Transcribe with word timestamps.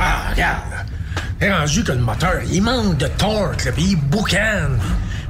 Ah, 0.00 0.30
regarde. 0.30 0.62
C'est 1.40 1.52
rendu 1.52 1.84
que 1.84 1.92
le 1.92 1.98
moteur, 1.98 2.40
il 2.50 2.62
manque 2.62 2.96
de 2.98 3.06
torque, 3.06 3.64
là, 3.64 3.72
puis 3.72 3.84
il 3.90 3.96
boucane. 3.96 4.78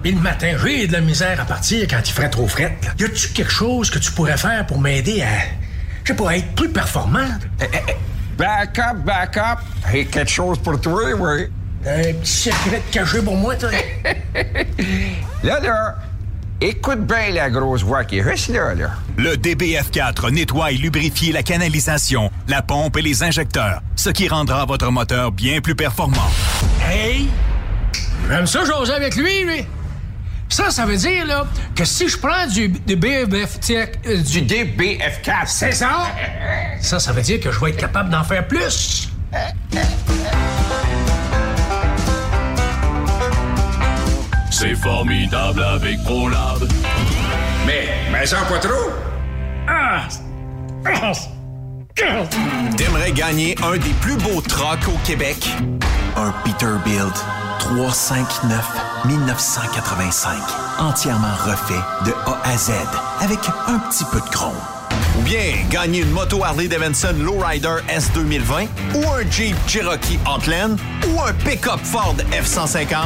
Puis 0.03 0.13
le 0.13 0.21
matin, 0.21 0.55
j'ai 0.65 0.87
de 0.87 0.93
la 0.93 1.01
misère 1.01 1.41
à 1.41 1.45
partir 1.45 1.87
quand 1.89 2.01
il 2.05 2.13
ferait 2.13 2.31
trop 2.31 2.49
fret. 2.49 2.77
là. 2.85 2.91
Y 2.99 3.05
a-tu 3.05 3.29
quelque 3.29 3.51
chose 3.53 3.91
que 3.91 3.99
tu 3.99 4.11
pourrais 4.13 4.37
faire 4.37 4.67
pour 4.67 4.81
m'aider 4.81 5.23
à, 5.23 5.27
je 6.05 6.09
sais 6.13 6.15
pas, 6.17 6.31
à 6.31 6.37
être 6.37 6.55
plus 6.55 6.71
performant? 6.71 7.29
Eh, 7.61 7.65
eh, 7.73 7.79
eh, 7.89 7.97
Back 8.39 8.79
up, 8.79 8.97
back 9.05 9.37
up. 9.37 9.59
Quelque 9.93 10.27
chose 10.31 10.59
pour 10.61 10.81
toi, 10.81 11.03
oui. 11.19 11.49
Un 11.87 12.13
petit 12.15 12.33
secret 12.51 12.83
caché 12.91 13.21
pour 13.23 13.37
moi, 13.37 13.55
toi? 13.57 13.71
Là, 15.43 15.61
là, 15.61 15.97
écoute 16.61 17.07
bien 17.07 17.31
la 17.33 17.51
grosse 17.51 17.83
voix 17.83 18.05
qui 18.05 18.19
est 18.19 18.49
là, 18.53 18.75
là. 18.75 18.91
Le 19.17 19.37
DBF4 19.37 20.31
nettoie 20.33 20.73
et 20.73 20.77
lubrifie 20.77 21.33
la 21.33 21.43
canalisation, 21.43 22.31
la 22.49 22.63
pompe 22.63 22.97
et 22.99 23.03
les 23.03 23.23
injecteurs, 23.23 23.83
ce 23.97 24.11
qui 24.11 24.29
rendra 24.29 24.65
votre 24.65 24.91
moteur 24.91 25.33
bien 25.33 25.61
plus 25.61 25.75
performant. 25.75 26.31
Hey! 26.89 27.29
J'aime 28.29 28.47
ça 28.47 28.65
jaser 28.65 28.93
avec 28.93 29.17
lui, 29.17 29.45
lui. 29.45 29.65
Ça, 30.49 30.71
ça 30.71 30.85
veut 30.85 30.97
dire, 30.97 31.27
là, 31.27 31.47
que 31.77 31.85
si 31.85 32.09
je 32.09 32.19
prends 32.19 32.47
du, 32.47 32.69
du 32.69 32.97
BF... 32.97 33.33
euh, 33.71 33.87
du 34.23 34.43
DBF4. 34.43 35.47
C'est 35.47 35.73
ça? 35.73 36.09
Ça, 36.81 36.99
ça 36.99 37.13
veut 37.13 37.23
dire 37.23 37.41
que 37.41 37.53
je 37.53 37.61
vais 37.61 37.71
être 37.71 37.77
capable 37.77 38.11
d'en 38.11 38.25
faire 38.25 38.47
plus. 38.49 39.09
C'est 44.61 44.75
formidable 44.75 45.63
avec 45.63 46.05
ProLab. 46.05 46.69
Mais, 47.67 47.89
mais 48.13 48.27
ça 48.27 48.43
pas 48.43 48.59
trop. 48.59 48.91
Ah! 49.67 50.07
Ah! 50.85 51.13
Ah! 52.03 52.25
T'aimerais 52.77 53.13
gagner 53.13 53.57
un 53.63 53.79
des 53.79 53.95
plus 54.03 54.17
beaux 54.17 54.43
trucks 54.43 54.87
au 54.87 54.99
Québec? 55.07 55.49
Un 56.15 56.31
Peterbilt 56.45 57.25
359 57.61 59.07
1985. 59.07 60.37
Entièrement 60.79 61.37
refait 61.43 61.83
de 62.05 62.13
A 62.27 62.39
à 62.45 62.59
Z 62.59 62.73
avec 63.23 63.39
un 63.67 63.79
petit 63.79 64.05
peu 64.13 64.21
de 64.21 64.29
chrome. 64.29 64.53
Bien 65.31 65.65
gagner 65.71 66.01
une 66.01 66.11
moto 66.11 66.43
Harley 66.43 66.67
Davidson 66.67 67.15
Lowrider 67.21 67.77
S 67.89 68.11
2020 68.15 68.67
ou 68.97 69.09
un 69.13 69.31
Jeep 69.31 69.55
Cherokee 69.69 70.19
Outland 70.27 70.77
ou 71.07 71.21
un 71.21 71.33
pick-up 71.33 71.79
Ford 71.85 72.17
F-150? 72.33 72.97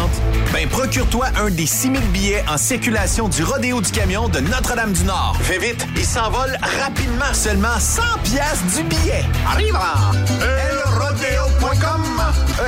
Ben 0.50 0.67
procure-toi 0.70 1.27
un 1.39 1.50
des 1.50 1.67
6000 1.67 2.00
billets 2.12 2.42
en 2.48 2.56
circulation 2.56 3.28
du 3.28 3.45
Rodéo 3.45 3.83
du 3.83 3.91
Camion 3.91 4.30
de 4.30 4.41
Notre-Dame-du-Nord. 4.41 5.36
Fais 5.42 5.58
vite, 5.58 5.86
il 5.97 6.06
s'envole 6.06 6.56
rapidement. 6.83 7.34
Seulement 7.34 7.78
100 7.78 8.02
piastres 8.22 8.64
du 8.75 8.84
billet. 8.84 9.25
Arrive 9.47 9.77
elrodeo.com 10.41 12.14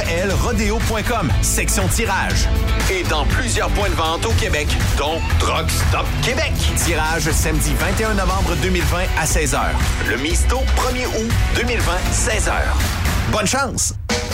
elrodeo.com, 0.08 1.30
section 1.42 1.86
tirage. 1.88 2.48
Et 2.90 3.02
dans 3.04 3.24
plusieurs 3.26 3.68
points 3.70 3.88
de 3.88 3.94
vente 3.94 4.24
au 4.26 4.32
Québec, 4.32 4.68
dont 4.96 5.20
Truck 5.38 5.70
Stop 5.70 6.06
Québec. 6.22 6.52
Tirage 6.76 7.30
samedi 7.30 7.74
21 7.74 8.14
novembre 8.14 8.54
2020 8.62 8.98
à 9.18 9.24
16h. 9.24 9.60
Le 10.08 10.16
Misto 10.16 10.58
1er 10.76 11.06
août 11.06 11.30
2020, 11.56 11.92
16h. 12.12 12.52
Bonne 13.32 13.46
chance! 13.46 13.94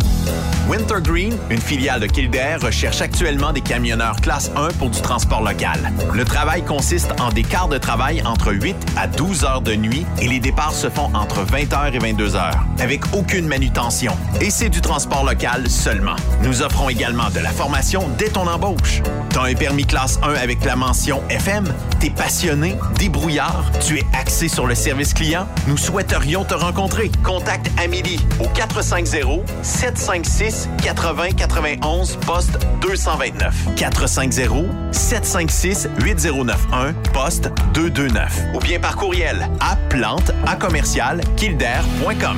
Wintergreen, 0.67 1.37
une 1.49 1.59
filiale 1.59 1.99
de 1.99 2.07
Kildare, 2.07 2.61
recherche 2.61 3.01
actuellement 3.01 3.51
des 3.51 3.61
camionneurs 3.61 4.15
classe 4.21 4.51
1 4.55 4.69
pour 4.79 4.89
du 4.89 5.01
transport 5.01 5.43
local. 5.43 5.91
Le 6.13 6.23
travail 6.23 6.63
consiste 6.63 7.11
en 7.19 7.29
des 7.29 7.43
quarts 7.43 7.67
de 7.67 7.77
travail 7.77 8.21
entre 8.25 8.53
8 8.53 8.75
à 8.95 9.07
12 9.07 9.43
heures 9.43 9.61
de 9.61 9.75
nuit 9.75 10.05
et 10.19 10.27
les 10.27 10.39
départs 10.39 10.73
se 10.73 10.89
font 10.89 11.09
entre 11.13 11.45
20h 11.45 11.93
et 11.93 11.99
22h, 11.99 12.51
avec 12.79 13.01
aucune 13.13 13.47
manutention. 13.47 14.15
Et 14.39 14.49
c'est 14.49 14.69
du 14.69 14.81
transport 14.81 15.25
local 15.25 15.69
seulement. 15.69 16.15
Nous 16.43 16.61
offrons 16.61 16.89
également 16.89 17.29
de 17.31 17.39
la 17.39 17.51
formation 17.51 18.07
dès 18.17 18.29
ton 18.29 18.47
embauche. 18.47 19.01
T'as 19.29 19.45
un 19.45 19.55
permis 19.55 19.85
classe 19.85 20.19
1 20.23 20.33
avec 20.33 20.63
la 20.63 20.75
mention 20.75 21.21
FM? 21.29 21.73
T'es 21.99 22.09
passionné, 22.09 22.77
débrouillard, 22.97 23.71
tu 23.85 23.97
es 23.97 24.05
axé 24.13 24.47
sur 24.47 24.67
le 24.67 24.75
service 24.75 25.13
client? 25.13 25.47
Nous 25.67 25.77
souhaiterions 25.77 26.43
te 26.43 26.53
rencontrer. 26.53 27.11
Contacte 27.23 27.69
Amélie 27.77 28.19
au 28.39 28.47
450 28.47 29.41
756 29.61 30.50
80 30.83 31.31
91 31.37 32.17
poste 32.25 32.57
229 32.81 33.75
450 33.75 34.65
756 34.91 35.89
8091 36.03 36.93
poste 37.13 37.49
229 37.73 38.43
ou 38.53 38.59
bien 38.59 38.79
par 38.79 38.95
courriel 38.95 39.49
à 39.59 39.75
plante 39.89 40.31
à 40.45 40.55
commercial 40.55 41.21
kildare.com. 41.35 42.37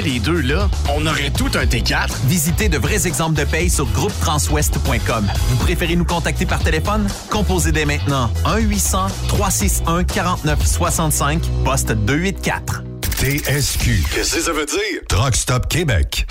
les 0.01 0.19
deux, 0.19 0.41
là, 0.41 0.69
on 0.89 1.05
aurait 1.05 1.29
tout 1.31 1.49
un 1.55 1.65
T4. 1.65 2.09
Visitez 2.25 2.67
de 2.69 2.77
vrais 2.77 3.07
exemples 3.07 3.39
de 3.39 3.45
paye 3.45 3.69
sur 3.69 3.85
groupetranswest.com. 3.87 5.27
Vous 5.49 5.57
préférez 5.57 5.95
nous 5.95 6.05
contacter 6.05 6.45
par 6.45 6.59
téléphone? 6.59 7.07
Composez 7.29 7.71
dès 7.71 7.85
maintenant 7.85 8.29
1-800-361-4965, 8.45 11.39
poste 11.63 11.91
284. 11.91 12.83
TSQ. 13.21 14.03
Qu'est-ce 14.15 14.35
que 14.35 14.41
ça 14.41 14.51
veut 14.51 14.65
dire? 14.65 15.01
Truck 15.07 15.35
Stop 15.35 15.67
Québec. 15.67 16.25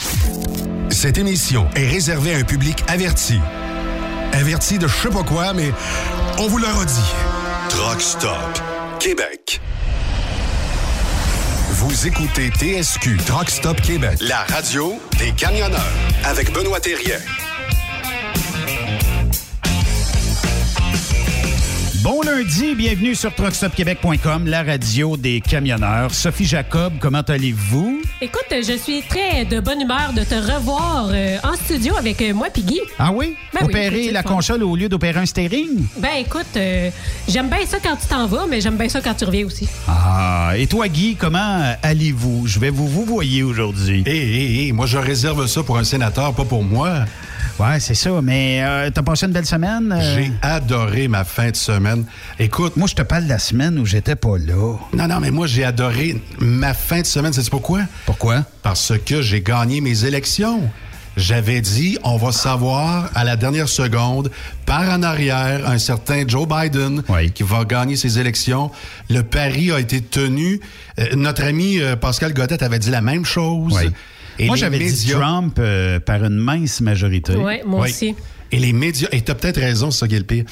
Cette 0.90 1.18
émission 1.18 1.68
est 1.76 1.86
réservée 1.86 2.34
à 2.34 2.38
un 2.38 2.42
public 2.42 2.82
averti. 2.88 3.38
Averti 4.32 4.76
de 4.78 4.88
je 4.88 4.96
sais 4.96 5.08
pas 5.08 5.22
quoi, 5.22 5.52
mais 5.52 5.72
on 6.38 6.48
vous 6.48 6.58
le 6.58 6.66
redit. 6.66 7.12
Truck 7.68 8.00
Stop 8.00 8.60
Québec. 8.98 9.60
Vous 11.82 12.06
écoutez 12.06 12.50
TSQ 12.50 13.16
Truck 13.24 13.48
Stop 13.48 13.80
Québec, 13.80 14.18
la 14.20 14.44
radio 14.44 15.00
des 15.18 15.32
camionneurs 15.32 15.80
avec 16.24 16.52
Benoît 16.52 16.78
Thérien. 16.78 17.16
Bon 22.02 22.22
lundi, 22.22 22.74
bienvenue 22.74 23.14
sur 23.14 23.34
truckstopquebec.com, 23.34 24.46
la 24.46 24.62
radio 24.62 25.18
des 25.18 25.42
camionneurs. 25.42 26.14
Sophie 26.14 26.46
Jacob, 26.46 26.94
comment 26.98 27.20
allez-vous? 27.20 28.00
Écoute, 28.22 28.46
je 28.50 28.76
suis 28.78 29.02
très 29.02 29.44
de 29.44 29.60
bonne 29.60 29.82
humeur 29.82 30.12
de 30.16 30.24
te 30.24 30.34
revoir 30.34 31.10
euh, 31.12 31.36
en 31.42 31.54
studio 31.56 31.94
avec 31.98 32.22
euh, 32.22 32.32
moi 32.32 32.48
Piggy. 32.48 32.80
Ah 32.98 33.10
oui? 33.12 33.36
Ben 33.52 33.66
Opérer 33.66 34.10
la 34.12 34.22
fun. 34.22 34.30
console 34.36 34.62
au 34.62 34.76
lieu 34.76 34.88
d'opérer 34.88 35.20
un 35.20 35.26
steering? 35.26 35.84
Ben 35.98 36.16
écoute, 36.20 36.46
euh, 36.56 36.90
j'aime 37.28 37.48
bien 37.48 37.66
ça 37.66 37.78
quand 37.82 37.96
tu 37.96 38.06
t'en 38.06 38.26
vas, 38.26 38.46
mais 38.48 38.62
j'aime 38.62 38.76
bien 38.76 38.88
ça 38.88 39.02
quand 39.02 39.14
tu 39.14 39.26
reviens 39.26 39.44
aussi. 39.44 39.68
Ah, 39.86 40.52
et 40.56 40.66
toi, 40.66 40.88
Guy, 40.88 41.16
comment 41.16 41.74
allez-vous? 41.82 42.46
Je 42.46 42.58
vais 42.60 42.70
vous 42.70 42.88
vous 42.88 43.04
voyez 43.04 43.42
aujourd'hui. 43.42 44.04
Hé, 44.06 44.16
hé, 44.16 44.68
hé, 44.68 44.72
moi, 44.72 44.86
je 44.86 44.96
réserve 44.96 45.46
ça 45.46 45.62
pour 45.62 45.76
un 45.76 45.84
sénateur, 45.84 46.32
pas 46.34 46.44
pour 46.44 46.64
moi. 46.64 47.04
Ouais, 47.60 47.78
c'est 47.78 47.94
ça, 47.94 48.10
mais 48.22 48.62
euh, 48.64 48.90
t'as 48.90 49.02
passé 49.02 49.26
une 49.26 49.32
belle 49.32 49.44
semaine? 49.44 49.92
euh? 49.92 50.14
J'ai 50.14 50.32
adoré 50.40 51.08
ma 51.08 51.24
fin 51.24 51.50
de 51.50 51.56
semaine. 51.56 52.06
Écoute, 52.38 52.76
Moi, 52.76 52.88
je 52.88 52.94
te 52.94 53.02
parle 53.02 53.24
de 53.24 53.28
la 53.28 53.38
semaine 53.38 53.78
où 53.78 53.84
j'étais 53.84 54.16
pas 54.16 54.38
là. 54.38 54.54
non, 54.94 55.06
non, 55.08 55.20
mais 55.20 55.30
moi, 55.30 55.46
j'ai 55.46 55.64
adoré 55.64 56.22
ma 56.38 56.72
fin 56.72 57.00
de 57.02 57.06
semaine. 57.06 57.32
C'est 57.34 57.50
pourquoi? 57.50 57.80
Pourquoi? 58.06 58.44
Parce 58.62 58.94
que 59.04 59.20
j'ai 59.20 59.42
gagné 59.42 59.82
mes 59.82 60.06
élections. 60.06 60.62
J'avais 61.18 61.60
dit, 61.60 61.98
on 62.02 62.16
va 62.16 62.32
savoir 62.32 63.10
à 63.14 63.24
la 63.24 63.36
dernière 63.36 63.68
seconde, 63.68 64.30
par 64.64 64.88
en 64.88 65.02
arrière, 65.02 65.68
un 65.68 65.76
certain 65.78 66.22
Joe 66.26 66.48
Biden 66.48 67.02
Oui. 67.10 67.30
qui 67.32 67.42
va 67.42 67.64
gagner 67.64 67.96
ses 67.96 68.18
élections. 68.18 68.70
Le 69.10 69.22
pari 69.22 69.70
a 69.70 69.80
été 69.80 70.00
tenu. 70.00 70.60
Euh, 70.98 71.08
notre 71.14 71.44
ami 71.44 71.78
Pascal 72.00 72.32
Godette 72.32 72.62
avait 72.62 72.78
dit 72.78 72.90
la 72.90 73.02
même 73.02 73.26
chose. 73.26 73.76
Oui. 73.84 73.90
Et 74.40 74.46
Moi, 74.46 74.56
j'avais 74.56 74.78
dit 74.78 75.10
Trump 75.10 75.56
euh, 75.58 76.00
par 76.00 76.24
une 76.24 76.36
mince 76.36 76.80
majorité. 76.80 77.36
Ouais, 77.36 77.62
moi 77.66 77.82
Oui. 77.82 77.90
aussi. 77.90 78.14
Et 78.52 78.58
les 78.58 78.72
médias, 78.72 79.08
et 79.12 79.20
tu 79.20 79.30
as 79.30 79.34
peut-être 79.34 79.60
raison, 79.60 79.90
ça 79.90 80.08
qui 80.08 80.14
est 80.16 80.18
le 80.18 80.24
pire. 80.24 80.44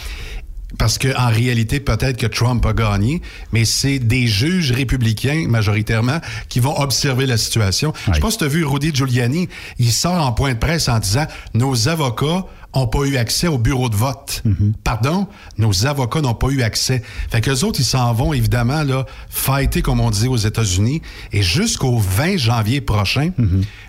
Parce 0.77 0.99
qu'en 0.99 1.29
réalité, 1.29 1.81
peut-être 1.81 2.19
que 2.19 2.27
Trump 2.27 2.65
a 2.67 2.75
gagné, 2.75 3.23
mais 3.53 3.65
c'est 3.65 3.99
des 3.99 4.27
juges 4.27 4.71
républicains, 4.73 5.47
majoritairement, 5.49 6.21
qui 6.51 6.61
vont 6.61 6.79
observer 6.79 7.25
la 7.25 7.39
situation. 7.39 7.95
Je 8.09 8.13
sais 8.15 8.21
pas 8.21 8.31
si 8.31 8.37
tu 8.37 8.45
as 8.45 8.49
vu 8.49 8.67
Rudy 8.67 8.95
Giuliani, 8.95 9.49
il 9.79 9.91
sort 9.91 10.27
en 10.27 10.33
point 10.33 10.53
de 10.53 10.59
presse 10.59 10.91
en 10.91 10.99
disant 10.99 11.27
Nos 11.55 11.89
avocats 11.89 12.45
ont 12.75 12.87
pas 12.87 13.05
eu 13.05 13.17
accès 13.17 13.49
au 13.49 13.59
bureau 13.59 13.89
de 13.89 13.97
vote. 13.97 14.43
Pardon? 14.85 15.27
Nos 15.57 15.87
avocats 15.87 16.21
n'ont 16.21 16.35
pas 16.35 16.49
eu 16.49 16.63
accès. 16.63 17.03
Fait 17.31 17.41
que 17.41 17.51
les 17.51 17.65
autres, 17.65 17.81
ils 17.81 17.85
s'en 17.85 18.13
vont, 18.13 18.33
évidemment, 18.33 18.83
là, 18.85 19.07
fighter, 19.31 19.81
comme 19.83 20.01
on 20.01 20.11
dit 20.11 20.29
aux 20.29 20.37
États-Unis. 20.37 21.01
Et 21.33 21.43
jusqu'au 21.43 21.99
20 21.99 22.37
janvier 22.37 22.81
prochain, 22.81 23.31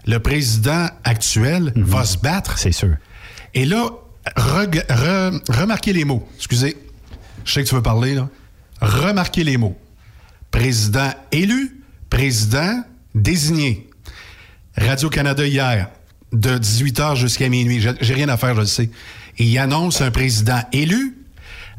le 0.05 0.17
président 0.19 0.87
actuel 1.03 1.73
va 1.75 2.05
se 2.05 2.17
battre. 2.17 2.57
C'est 2.57 2.71
sûr. 2.71 2.95
Et 3.53 3.65
là, 3.65 3.89
re- 4.37 5.41
remarquez 5.51 5.93
les 5.93 6.05
mots. 6.05 6.27
Excusez. 6.37 6.77
Je 7.45 7.53
sais 7.53 7.63
que 7.63 7.69
tu 7.69 7.75
veux 7.75 7.81
parler, 7.81 8.15
là. 8.15 8.29
Remarquez 8.81 9.43
les 9.43 9.57
mots. 9.57 9.77
Président 10.51 11.09
élu, 11.31 11.81
président 12.09 12.81
désigné. 13.13 13.89
Radio-Canada 14.77 15.45
hier, 15.45 15.89
de 16.33 16.57
18h 16.57 17.15
jusqu'à 17.15 17.49
minuit. 17.49 17.81
J'ai 18.01 18.13
rien 18.13 18.29
à 18.29 18.37
faire, 18.37 18.55
je 18.55 18.61
le 18.61 18.65
sais. 18.67 18.89
Et 19.37 19.45
il 19.45 19.57
annonce 19.57 20.01
un 20.01 20.11
président 20.11 20.59
élu. 20.73 21.15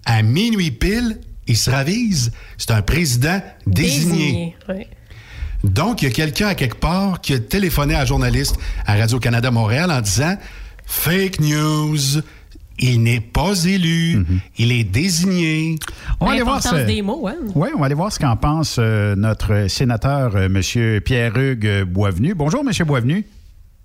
À 0.07 0.23
minuit 0.23 0.71
pile, 0.71 1.19
il 1.47 1.57
se 1.57 1.71
ravise. 1.71 2.33
C'est 2.57 2.71
un 2.71 2.83
président 2.83 3.40
désigné. 3.66 4.57
Donc, 5.62 6.00
il 6.02 6.07
y 6.07 6.09
a 6.09 6.12
quelqu'un 6.12 6.49
à 6.49 6.54
quelque 6.54 6.76
part 6.78 7.21
qui 7.21 7.35
a 7.35 7.38
téléphoné 7.38 7.95
à 7.95 8.00
un 8.00 8.04
journaliste 8.07 8.57
à 8.87 8.97
Radio-Canada 8.97 9.50
Montréal 9.50 9.90
en 9.90 10.00
disant 10.00 10.37
Fake 10.87 11.38
news, 11.40 11.99
il 12.78 13.02
n'est 13.02 13.21
pas 13.21 13.52
élu, 13.66 14.25
il 14.57 14.73
est 14.73 14.85
désigné. 14.85 15.76
On 16.19 16.25
va 16.26 16.33
aller 16.33 16.42
voir 16.42 16.62
ce- 16.62 16.87
des 16.87 17.02
mots, 17.02 17.28
hein? 17.28 17.37
Oui, 17.54 17.69
on 17.76 17.80
va 17.80 17.87
aller 17.87 17.95
voir 17.95 18.11
ce 18.11 18.19
qu'en 18.19 18.37
pense 18.37 18.76
euh, 18.78 19.14
notre 19.16 19.66
sénateur, 19.69 20.35
euh, 20.35 20.47
M. 20.47 21.00
Pierre-Hugues 21.02 21.83
Boisvenu. 21.85 22.33
Bonjour, 22.35 22.62
M. 22.66 22.73
Boisvenu. 22.87 23.26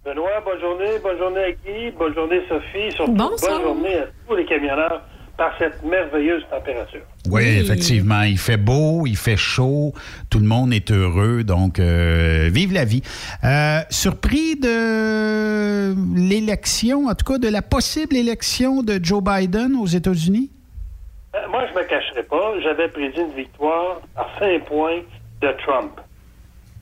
Benoît, 0.05 0.39
bonne 0.45 0.59
journée. 0.59 0.99
Bonne 1.01 1.17
journée 1.17 1.43
à 1.43 1.51
Guy. 1.51 1.91
Bonne 1.97 2.13
journée, 2.13 2.41
Sophie. 2.47 2.91
Surtout, 2.91 3.13
Bonsoir. 3.13 3.59
bonne 3.59 3.63
journée 3.63 3.95
à 3.95 4.05
tous 4.27 4.35
les 4.35 4.45
camionneurs 4.45 5.01
par 5.35 5.51
cette 5.57 5.83
merveilleuse 5.83 6.43
température. 6.49 7.01
Oui, 7.29 7.43
effectivement. 7.59 8.21
Il 8.21 8.37
fait 8.37 8.57
beau, 8.57 9.05
il 9.07 9.17
fait 9.17 9.35
chaud, 9.35 9.93
tout 10.29 10.39
le 10.39 10.45
monde 10.45 10.73
est 10.73 10.91
heureux, 10.91 11.43
donc 11.43 11.79
euh, 11.79 12.49
vive 12.53 12.71
la 12.71 12.85
vie. 12.85 13.01
Euh, 13.43 13.79
surpris 13.89 14.55
de 14.55 15.95
l'élection, 16.15 17.07
en 17.07 17.15
tout 17.15 17.25
cas 17.33 17.39
de 17.39 17.49
la 17.49 17.63
possible 17.63 18.15
élection 18.15 18.83
de 18.83 18.99
Joe 19.01 19.23
Biden 19.23 19.75
aux 19.75 19.87
États-Unis? 19.87 20.51
Euh, 21.35 21.39
moi, 21.49 21.65
je 21.67 21.77
me 21.77 21.83
cacherai 21.83 22.23
pas. 22.23 22.53
J'avais 22.61 22.87
prédit 22.89 23.21
une 23.21 23.33
victoire 23.35 24.01
par 24.15 24.29
5 24.39 24.65
points 24.65 25.01
de 25.41 25.51
Trump. 25.65 25.99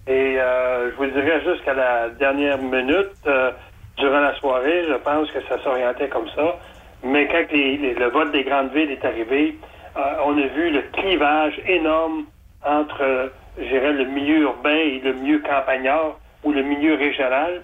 Et 0.07 0.37
euh, 0.37 0.91
je 0.91 0.95
vous 0.97 1.05
dirais 1.07 1.41
jusqu'à 1.45 1.73
la 1.73 2.09
dernière 2.09 2.57
minute, 2.57 3.11
euh, 3.27 3.51
durant 3.97 4.19
la 4.19 4.33
soirée, 4.35 4.85
je 4.89 4.95
pense 4.95 5.31
que 5.31 5.39
ça 5.47 5.59
s'orientait 5.63 6.09
comme 6.09 6.27
ça. 6.35 6.57
Mais 7.03 7.27
quand 7.27 7.45
les- 7.51 7.77
le 7.93 8.05
vote 8.09 8.31
des 8.33 8.43
grandes 8.43 8.71
villes 8.73 8.91
est 8.91 9.05
arrivé, 9.05 9.55
euh, 9.97 10.01
on 10.25 10.37
a 10.37 10.47
vu 10.47 10.71
le 10.71 10.81
clivage 10.93 11.53
énorme 11.67 12.25
entre, 12.65 13.31
je 13.57 13.63
dirais, 13.63 13.93
le 13.93 14.05
milieu 14.05 14.39
urbain 14.41 14.75
et 14.75 14.99
le 15.03 15.13
milieu 15.13 15.39
campagnard 15.39 16.19
ou 16.43 16.51
le 16.51 16.63
milieu 16.63 16.95
régional. 16.95 17.61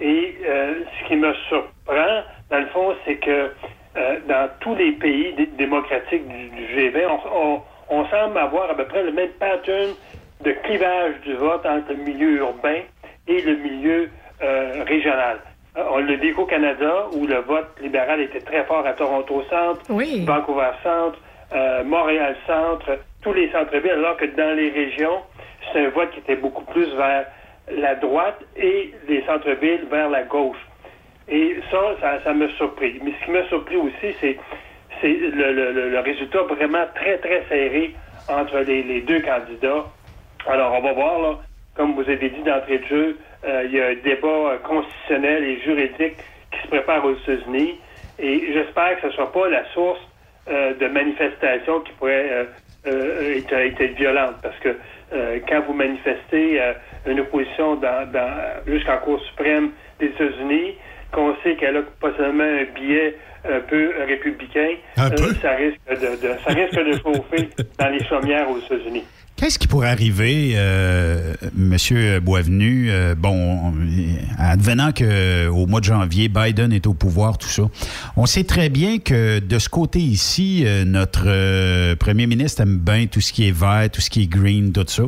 Et 0.00 0.38
euh, 0.48 0.74
ce 0.98 1.08
qui 1.08 1.16
me 1.16 1.32
surprend, 1.48 2.22
dans 2.50 2.58
le 2.58 2.66
fond, 2.68 2.96
c'est 3.04 3.16
que 3.16 3.52
euh, 3.96 4.16
dans 4.26 4.48
tous 4.60 4.74
les 4.76 4.92
pays 4.92 5.34
dé- 5.34 5.46
démocratiques 5.58 6.26
du, 6.26 6.48
du 6.50 6.64
G20, 6.74 7.06
on, 7.08 7.36
on- 7.36 7.62
on 7.92 8.04
semble 8.06 8.38
avoir 8.38 8.70
à 8.70 8.74
peu 8.74 8.86
près 8.86 9.02
le 9.02 9.12
même 9.12 9.30
pattern 9.40 9.94
de 10.42 10.52
clivage 10.64 11.14
du 11.24 11.34
vote 11.34 11.64
entre 11.66 11.90
le 11.92 11.96
milieu 12.02 12.30
urbain 12.38 12.80
et 13.28 13.40
le 13.42 13.56
milieu 13.56 14.10
euh, 14.42 14.84
régional. 14.86 15.38
Euh, 15.76 15.82
On 15.92 15.98
le 15.98 16.16
dit 16.16 16.32
qu'au 16.32 16.46
Canada, 16.46 17.06
où 17.12 17.26
le 17.26 17.36
vote 17.40 17.68
libéral 17.80 18.20
était 18.20 18.40
très 18.40 18.64
fort 18.64 18.86
à 18.86 18.92
Toronto 18.94 19.42
Centre, 19.50 19.80
Vancouver 20.24 20.70
Centre, 20.82 21.18
euh, 21.54 21.84
Montréal 21.84 22.36
Centre, 22.46 22.98
tous 23.22 23.32
les 23.32 23.50
centres-villes, 23.52 23.90
alors 23.92 24.16
que 24.16 24.24
dans 24.24 24.56
les 24.56 24.70
régions, 24.70 25.20
c'est 25.72 25.86
un 25.86 25.90
vote 25.90 26.10
qui 26.12 26.20
était 26.20 26.36
beaucoup 26.36 26.64
plus 26.64 26.88
vers 26.96 27.26
la 27.70 27.94
droite 27.96 28.40
et 28.56 28.92
les 29.08 29.22
centres-villes 29.26 29.86
vers 29.90 30.08
la 30.08 30.22
gauche. 30.22 30.56
Et 31.28 31.56
ça, 31.70 31.78
ça, 32.00 32.18
ça 32.24 32.32
m'a 32.32 32.48
surpris. 32.56 32.98
Mais 33.04 33.12
ce 33.20 33.24
qui 33.26 33.30
m'a 33.30 33.44
surpris 33.44 33.76
aussi, 33.76 34.16
c'est 34.20 34.36
le, 35.02 35.52
le- 35.52 35.72
le- 35.72 35.88
le 35.90 35.98
résultat 36.00 36.42
vraiment 36.42 36.84
très, 36.94 37.18
très 37.18 37.44
serré 37.48 37.94
entre 38.28 38.58
les, 38.60 38.82
les 38.82 39.00
deux 39.02 39.20
candidats. 39.20 39.84
Alors, 40.46 40.74
on 40.74 40.80
va 40.80 40.92
voir, 40.92 41.20
là, 41.20 41.38
comme 41.74 41.94
vous 41.94 42.02
avez 42.08 42.28
dit 42.30 42.42
d'entrée 42.42 42.78
de 42.78 42.86
jeu, 42.86 43.18
euh, 43.44 43.62
il 43.66 43.72
y 43.74 43.80
a 43.80 43.88
un 43.88 43.94
débat 43.94 44.28
euh, 44.28 44.58
constitutionnel 44.58 45.44
et 45.44 45.60
juridique 45.60 46.16
qui 46.50 46.62
se 46.62 46.68
prépare 46.68 47.04
aux 47.04 47.14
États-Unis. 47.14 47.78
Et 48.18 48.52
j'espère 48.52 48.96
que 48.96 49.02
ce 49.02 49.06
ne 49.08 49.12
soit 49.12 49.32
pas 49.32 49.48
la 49.48 49.64
source 49.72 50.00
euh, 50.48 50.74
de 50.74 50.86
manifestations 50.88 51.80
qui 51.80 51.92
pourraient 51.92 52.46
euh, 52.86 53.36
être, 53.36 53.52
être 53.52 53.94
violentes. 53.96 54.36
Parce 54.42 54.58
que 54.58 54.76
quand 55.48 55.60
vous 55.66 55.72
manifestez 55.74 56.60
une 57.06 57.18
opposition 57.20 57.74
dans, 57.74 58.08
dans, 58.12 58.30
jusqu'en 58.66 58.96
Cour 58.98 59.20
suprême 59.22 59.70
des 59.98 60.06
États-Unis, 60.06 60.76
qu'on 61.12 61.34
sait 61.42 61.56
qu'elle 61.56 61.78
a 61.78 61.82
possiblement 62.00 62.44
un 62.44 62.64
biais 62.78 63.16
un 63.44 63.58
peu 63.60 63.90
républicain, 64.06 64.74
Un 64.96 65.10
peu? 65.10 65.16
ça 65.42 65.50
risque 65.56 65.80
de, 65.88 65.94
de- 65.96 66.38
ça 66.46 66.52
risque 66.54 66.74
de 66.78 66.92
chauffer 66.92 67.48
dans 67.78 67.88
les 67.88 68.04
chaumières 68.04 68.48
aux 68.50 68.58
États-Unis. 68.58 69.04
Qu'est-ce 69.40 69.58
qui 69.58 69.68
pourrait 69.68 69.88
arriver, 69.88 70.52
euh, 70.56 71.32
Monsieur 71.56 72.20
Boisvenu, 72.20 72.90
euh, 72.90 73.14
bon, 73.14 73.72
advenant 74.36 74.92
qu'au 74.92 75.66
mois 75.66 75.80
de 75.80 75.86
janvier, 75.86 76.28
Biden 76.28 76.74
est 76.74 76.86
au 76.86 76.92
pouvoir, 76.92 77.38
tout 77.38 77.48
ça. 77.48 77.62
On 78.16 78.26
sait 78.26 78.44
très 78.44 78.68
bien 78.68 78.98
que 78.98 79.38
de 79.38 79.58
ce 79.58 79.70
côté 79.70 79.98
ici, 79.98 80.64
euh, 80.66 80.84
notre 80.84 81.24
euh, 81.24 81.96
premier 81.96 82.26
ministre 82.26 82.60
aime 82.60 82.76
bien 82.76 83.06
tout 83.06 83.22
ce 83.22 83.32
qui 83.32 83.48
est 83.48 83.50
vert, 83.50 83.88
tout 83.90 84.02
ce 84.02 84.10
qui 84.10 84.24
est 84.24 84.26
green, 84.26 84.72
tout 84.72 84.84
ça. 84.86 85.04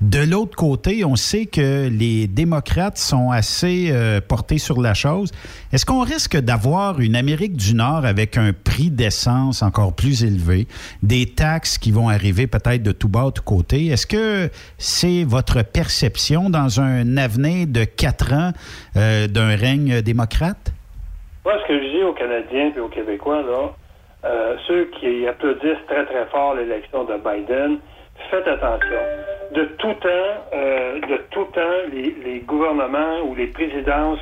De 0.00 0.20
l'autre 0.20 0.54
côté, 0.54 1.04
on 1.04 1.16
sait 1.16 1.46
que 1.46 1.88
les 1.88 2.28
démocrates 2.28 2.98
sont 2.98 3.32
assez 3.32 3.88
euh, 3.90 4.20
portés 4.20 4.58
sur 4.58 4.80
la 4.80 4.94
chose. 4.94 5.32
Est-ce 5.72 5.84
qu'on 5.84 6.04
risque 6.04 6.36
d'avoir 6.36 7.00
une 7.00 7.16
Amérique 7.16 7.56
du 7.56 7.74
Nord 7.74 8.04
avec 8.04 8.36
un 8.36 8.52
prix 8.52 8.90
d'essence 8.92 9.60
encore 9.60 9.96
plus 9.96 10.22
élevé, 10.22 10.68
des 11.02 11.26
taxes 11.26 11.78
qui 11.78 11.90
vont 11.90 12.08
arriver 12.08 12.46
peut-être 12.46 12.84
de 12.84 12.92
tout 12.92 13.08
bas, 13.08 13.24
de 13.24 13.30
tout 13.30 13.42
côté? 13.42 13.71
Est-ce 13.72 14.06
que 14.06 14.52
c'est 14.76 15.24
votre 15.24 15.62
perception 15.62 16.50
dans 16.50 16.80
un 16.80 17.16
avenir 17.16 17.66
de 17.66 17.84
quatre 17.84 18.34
ans 18.34 18.52
euh, 18.96 19.26
d'un 19.28 19.56
règne 19.56 20.02
démocrate? 20.02 20.72
Moi, 21.44 21.54
ce 21.62 21.68
que 21.68 21.78
je 21.78 21.88
dis 21.96 22.02
aux 22.02 22.12
Canadiens 22.12 22.72
et 22.76 22.80
aux 22.80 22.88
Québécois, 22.88 23.42
euh, 24.24 24.56
ceux 24.68 24.90
qui 25.00 25.26
applaudissent 25.26 25.86
très, 25.88 26.04
très 26.04 26.26
fort 26.26 26.54
l'élection 26.54 27.04
de 27.04 27.14
Biden, 27.16 27.78
faites 28.30 28.46
attention. 28.46 29.02
De 29.54 29.64
tout 29.78 29.94
temps, 29.94 30.34
euh, 30.54 31.00
de 31.00 31.16
tout 31.30 31.46
temps, 31.54 31.80
les, 31.92 32.40
gouvernements 32.40 33.22
ou 33.24 33.34
les 33.34 33.46
présidences 33.46 34.20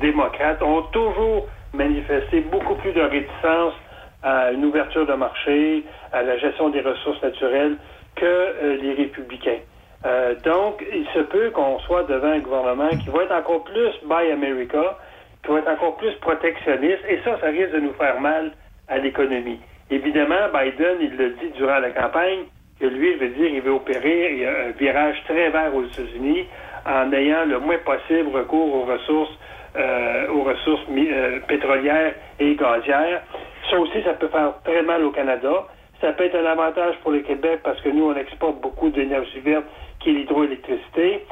démocrates 0.00 0.62
ont 0.62 0.82
toujours 0.92 1.48
manifesté 1.74 2.40
beaucoup 2.40 2.76
plus 2.76 2.92
de 2.92 3.00
réticence 3.00 3.74
à 4.22 4.52
une 4.52 4.64
ouverture 4.64 5.06
de 5.06 5.14
marché, 5.14 5.84
à 6.12 6.22
la 6.22 6.38
gestion 6.38 6.68
des 6.68 6.80
ressources 6.80 7.20
naturelles 7.20 7.76
que 8.16 8.24
euh, 8.24 8.76
les 8.82 8.94
républicains. 8.94 9.60
Euh, 10.04 10.34
donc, 10.44 10.84
il 10.92 11.06
se 11.14 11.20
peut 11.20 11.50
qu'on 11.50 11.78
soit 11.80 12.04
devant 12.04 12.28
un 12.28 12.40
gouvernement 12.40 12.90
qui 12.90 13.08
va 13.10 13.22
être 13.24 13.34
encore 13.34 13.64
plus 13.64 13.92
Buy 14.04 14.30
America, 14.32 14.98
qui 15.42 15.52
va 15.52 15.58
être 15.58 15.70
encore 15.70 15.96
plus 15.96 16.12
protectionniste, 16.20 17.02
et 17.08 17.20
ça, 17.24 17.38
ça 17.40 17.46
risque 17.46 17.72
de 17.72 17.80
nous 17.80 17.94
faire 17.94 18.20
mal 18.20 18.52
à 18.88 18.98
l'économie. 18.98 19.60
Évidemment, 19.90 20.48
Biden, 20.52 20.96
il 21.00 21.16
le 21.16 21.30
dit 21.30 21.50
durant 21.56 21.78
la 21.78 21.90
campagne, 21.90 22.44
que 22.80 22.86
lui, 22.86 23.14
je 23.14 23.18
veux 23.18 23.28
dire, 23.30 23.48
il 23.48 23.60
veut 23.62 23.72
opérer 23.72 24.46
un 24.46 24.70
virage 24.72 25.16
très 25.24 25.48
vert 25.50 25.74
aux 25.74 25.84
États-Unis 25.84 26.46
en 26.84 27.12
ayant 27.12 27.44
le 27.46 27.58
moins 27.58 27.78
possible 27.78 28.28
recours 28.36 28.74
aux 28.74 28.84
ressources, 28.84 29.32
euh, 29.76 30.28
aux 30.28 30.42
ressources 30.42 30.82
euh, 30.90 31.40
pétrolières 31.48 32.14
et 32.38 32.54
gazières. 32.54 33.22
Ça 33.70 33.78
aussi, 33.78 34.02
ça 34.02 34.12
peut 34.14 34.28
faire 34.28 34.52
très 34.64 34.82
mal 34.82 35.04
au 35.04 35.10
Canada. 35.10 35.66
Ça 36.00 36.12
peut 36.12 36.24
être 36.24 36.36
un 36.36 36.44
avantage 36.46 36.94
pour 37.02 37.12
le 37.12 37.20
Québec 37.20 37.60
parce 37.64 37.80
que 37.80 37.88
nous, 37.88 38.04
on 38.04 38.14
exporte 38.16 38.60
beaucoup 38.60 38.90
d'énergie 38.90 39.40
verte 39.40 39.64
qui 40.00 40.10
est 40.10 40.12
l'hydroélectricité. 40.12 41.22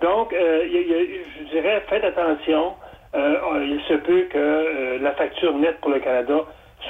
Donc, 0.00 0.32
euh, 0.32 0.64
je 0.68 1.50
dirais, 1.50 1.82
faites 1.88 2.04
attention. 2.04 2.72
Euh, 3.14 3.64
il 3.64 3.80
se 3.88 3.94
peut 3.94 4.26
que 4.30 4.38
euh, 4.38 4.98
la 5.00 5.12
facture 5.12 5.56
nette 5.56 5.80
pour 5.80 5.90
le 5.90 6.00
Canada 6.00 6.40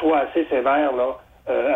soit 0.00 0.21
assez 0.21 0.47
sévère, 0.50 0.91
là, 0.97 1.19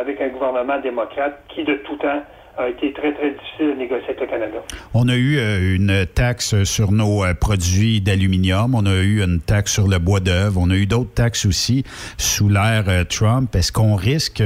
avec 0.00 0.20
un 0.20 0.28
gouvernement 0.28 0.80
démocrate 0.80 1.40
qui, 1.54 1.62
de 1.62 1.74
tout 1.74 1.96
temps, 1.96 2.22
a 2.56 2.68
été 2.68 2.92
très, 2.92 3.12
très 3.12 3.30
difficile 3.30 3.72
à 3.72 3.74
négocier 3.74 4.08
avec 4.08 4.20
le 4.20 4.26
Canada. 4.26 4.58
On 4.94 5.08
a 5.08 5.14
eu 5.14 5.76
une 5.76 6.06
taxe 6.06 6.64
sur 6.64 6.90
nos 6.90 7.22
produits 7.40 8.00
d'aluminium, 8.00 8.74
on 8.74 8.86
a 8.86 8.96
eu 8.96 9.22
une 9.22 9.40
taxe 9.40 9.74
sur 9.74 9.86
le 9.86 9.98
bois 9.98 10.18
d'œuvre, 10.18 10.58
on 10.60 10.70
a 10.70 10.74
eu 10.74 10.86
d'autres 10.86 11.14
taxes 11.14 11.46
aussi 11.46 11.84
sous 12.16 12.48
l'ère 12.48 13.06
Trump. 13.08 13.54
Est-ce 13.54 13.70
qu'on 13.70 13.94
risque, 13.94 14.42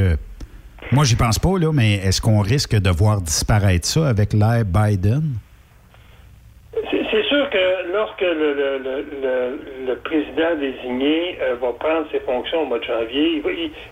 moi 0.92 1.04
j'y 1.04 1.16
pense 1.16 1.38
pas, 1.38 1.58
là, 1.58 1.72
mais 1.72 1.94
est-ce 1.94 2.20
qu'on 2.20 2.40
risque 2.40 2.78
de 2.78 2.90
voir 2.90 3.20
disparaître 3.20 3.86
ça 3.86 4.08
avec 4.08 4.32
l'ère 4.32 4.64
Biden? 4.64 5.38
C'est 6.72 7.24
sûr 7.24 7.50
que 7.50 7.92
lorsque 7.92 8.20
le, 8.20 9.94
président 10.04 10.54
désigné 10.58 11.38
euh, 11.40 11.54
va 11.60 11.72
prendre 11.72 12.06
ses 12.10 12.20
fonctions 12.20 12.62
au 12.62 12.66
mois 12.66 12.78
de 12.78 12.84
janvier, 12.84 13.42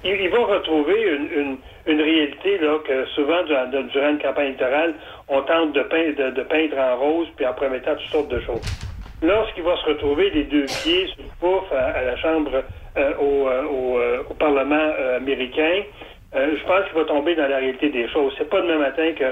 il 0.05 0.29
va, 0.31 0.39
retrouver 0.39 1.19
une, 1.37 1.59
réalité 1.87 2.59
là, 2.59 2.79
que 2.87 3.07
souvent 3.15 3.43
durant, 3.45 4.11
une 4.11 4.19
campagne 4.19 4.47
électorale, 4.47 4.95
on 5.29 5.43
tente 5.43 5.73
de 5.73 5.83
peindre, 5.83 6.33
de, 6.33 6.43
peindre 6.43 6.79
en 6.79 6.97
rose 6.97 7.29
puis 7.37 7.47
en 7.47 7.53
promettant 7.55 7.95
toutes 7.97 8.11
sortes 8.11 8.31
de 8.31 8.41
choses. 8.41 8.63
Lorsqu'il 9.23 9.63
va 9.65 9.77
se 9.77 9.87
retrouver 9.87 10.31
les 10.31 10.45
deux 10.45 10.65
pieds 10.65 11.07
sur 11.09 11.19
le 11.19 11.31
pouf 11.41 11.73
à, 11.73 12.03
la 12.03 12.17
Chambre, 12.17 12.63
euh, 12.97 13.13
au, 13.21 13.49
euh, 13.49 14.23
au, 14.29 14.35
Parlement 14.35 14.91
américain, 15.17 15.83
euh, 16.35 16.57
je 16.57 16.65
pense 16.65 16.85
qu'il 16.87 16.95
va 16.95 17.05
tomber 17.05 17.35
dans 17.35 17.49
la 17.49 17.57
réalité 17.57 17.89
des 17.89 18.09
choses. 18.09 18.33
C'est 18.39 18.49
pas 18.49 18.61
demain 18.61 18.79
matin 18.79 19.13
que 19.13 19.25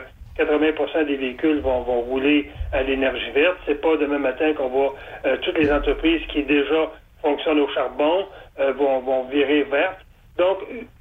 80% 0.43 1.07
des 1.07 1.17
véhicules 1.17 1.61
vont, 1.61 1.83
rouler 1.83 2.50
à 2.73 2.83
l'énergie 2.83 3.31
verte. 3.31 3.57
C'est 3.67 3.81
pas 3.81 3.97
demain 3.97 4.19
matin 4.19 4.52
qu'on 4.55 4.69
va 4.69 4.88
euh, 5.26 5.37
toutes 5.43 5.59
les 5.59 5.71
entreprises 5.71 6.23
qui 6.28 6.43
déjà 6.43 6.90
fonctionnent 7.23 7.61
au 7.61 7.69
charbon 7.69 8.26
euh, 8.59 8.73
vont, 8.73 9.00
vont 9.00 9.25
virer 9.25 9.62
vertes. 9.64 10.00
Donc, 10.37 10.59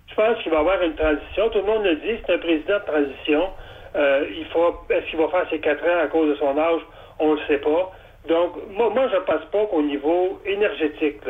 je 0.08 0.16
pense 0.16 0.38
qu'il 0.42 0.52
va 0.52 0.58
y 0.58 0.62
avoir 0.62 0.82
une 0.82 0.96
transition. 0.96 1.50
Tout 1.50 1.60
le 1.60 1.66
monde 1.66 1.84
le 1.84 1.96
dit, 1.96 2.20
c'est 2.26 2.34
un 2.34 2.38
président 2.40 2.80
de 2.80 2.86
transition. 2.86 3.50
Il 3.96 4.46
faut, 4.52 4.76
est-ce 4.92 5.10
qu'il 5.10 5.18
va 5.18 5.28
faire 5.30 5.50
ses 5.50 5.60
quatre 5.60 5.84
ans 5.84 6.04
à 6.04 6.08
cause 6.08 6.30
de 6.30 6.36
son 6.36 6.56
âge? 6.58 6.82
On 7.20 7.32
ne 7.32 7.36
le 7.36 7.42
sait 7.48 7.58
pas. 7.58 7.92
Donc, 8.28 8.54
moi, 8.70 8.90
moi 8.90 9.08
je 9.12 9.16
ne 9.16 9.22
pense 9.22 9.46
pas 9.52 9.66
qu'au 9.66 9.82
niveau 9.82 10.40
énergétique, 10.46 11.22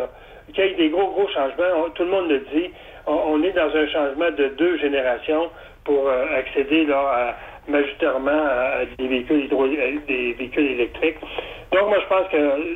qu'il 0.53 0.63
y 0.63 0.67
ait 0.67 0.73
des 0.75 0.89
gros, 0.89 1.07
gros 1.11 1.27
changements. 1.29 1.89
Tout 1.95 2.03
le 2.03 2.09
monde 2.09 2.29
le 2.29 2.39
dit. 2.39 2.71
On, 3.07 3.41
est 3.41 3.53
dans 3.53 3.73
un 3.73 3.87
changement 3.87 4.31
de 4.31 4.49
deux 4.57 4.77
générations 4.79 5.49
pour 5.85 6.07
euh, 6.07 6.25
accéder 6.37 6.85
là, 6.85 6.99
à, 6.99 7.71
majoritairement 7.71 8.31
à, 8.31 8.85
des 8.97 9.07
véhicules 9.07 9.45
hydro, 9.45 9.63
à 9.63 9.67
des 10.07 10.33
véhicules 10.33 10.71
électriques. 10.71 11.17
Donc, 11.71 11.87
moi, 11.87 11.97
je 12.01 12.07
pense 12.07 12.31
que 12.31 12.37
euh, 12.37 12.75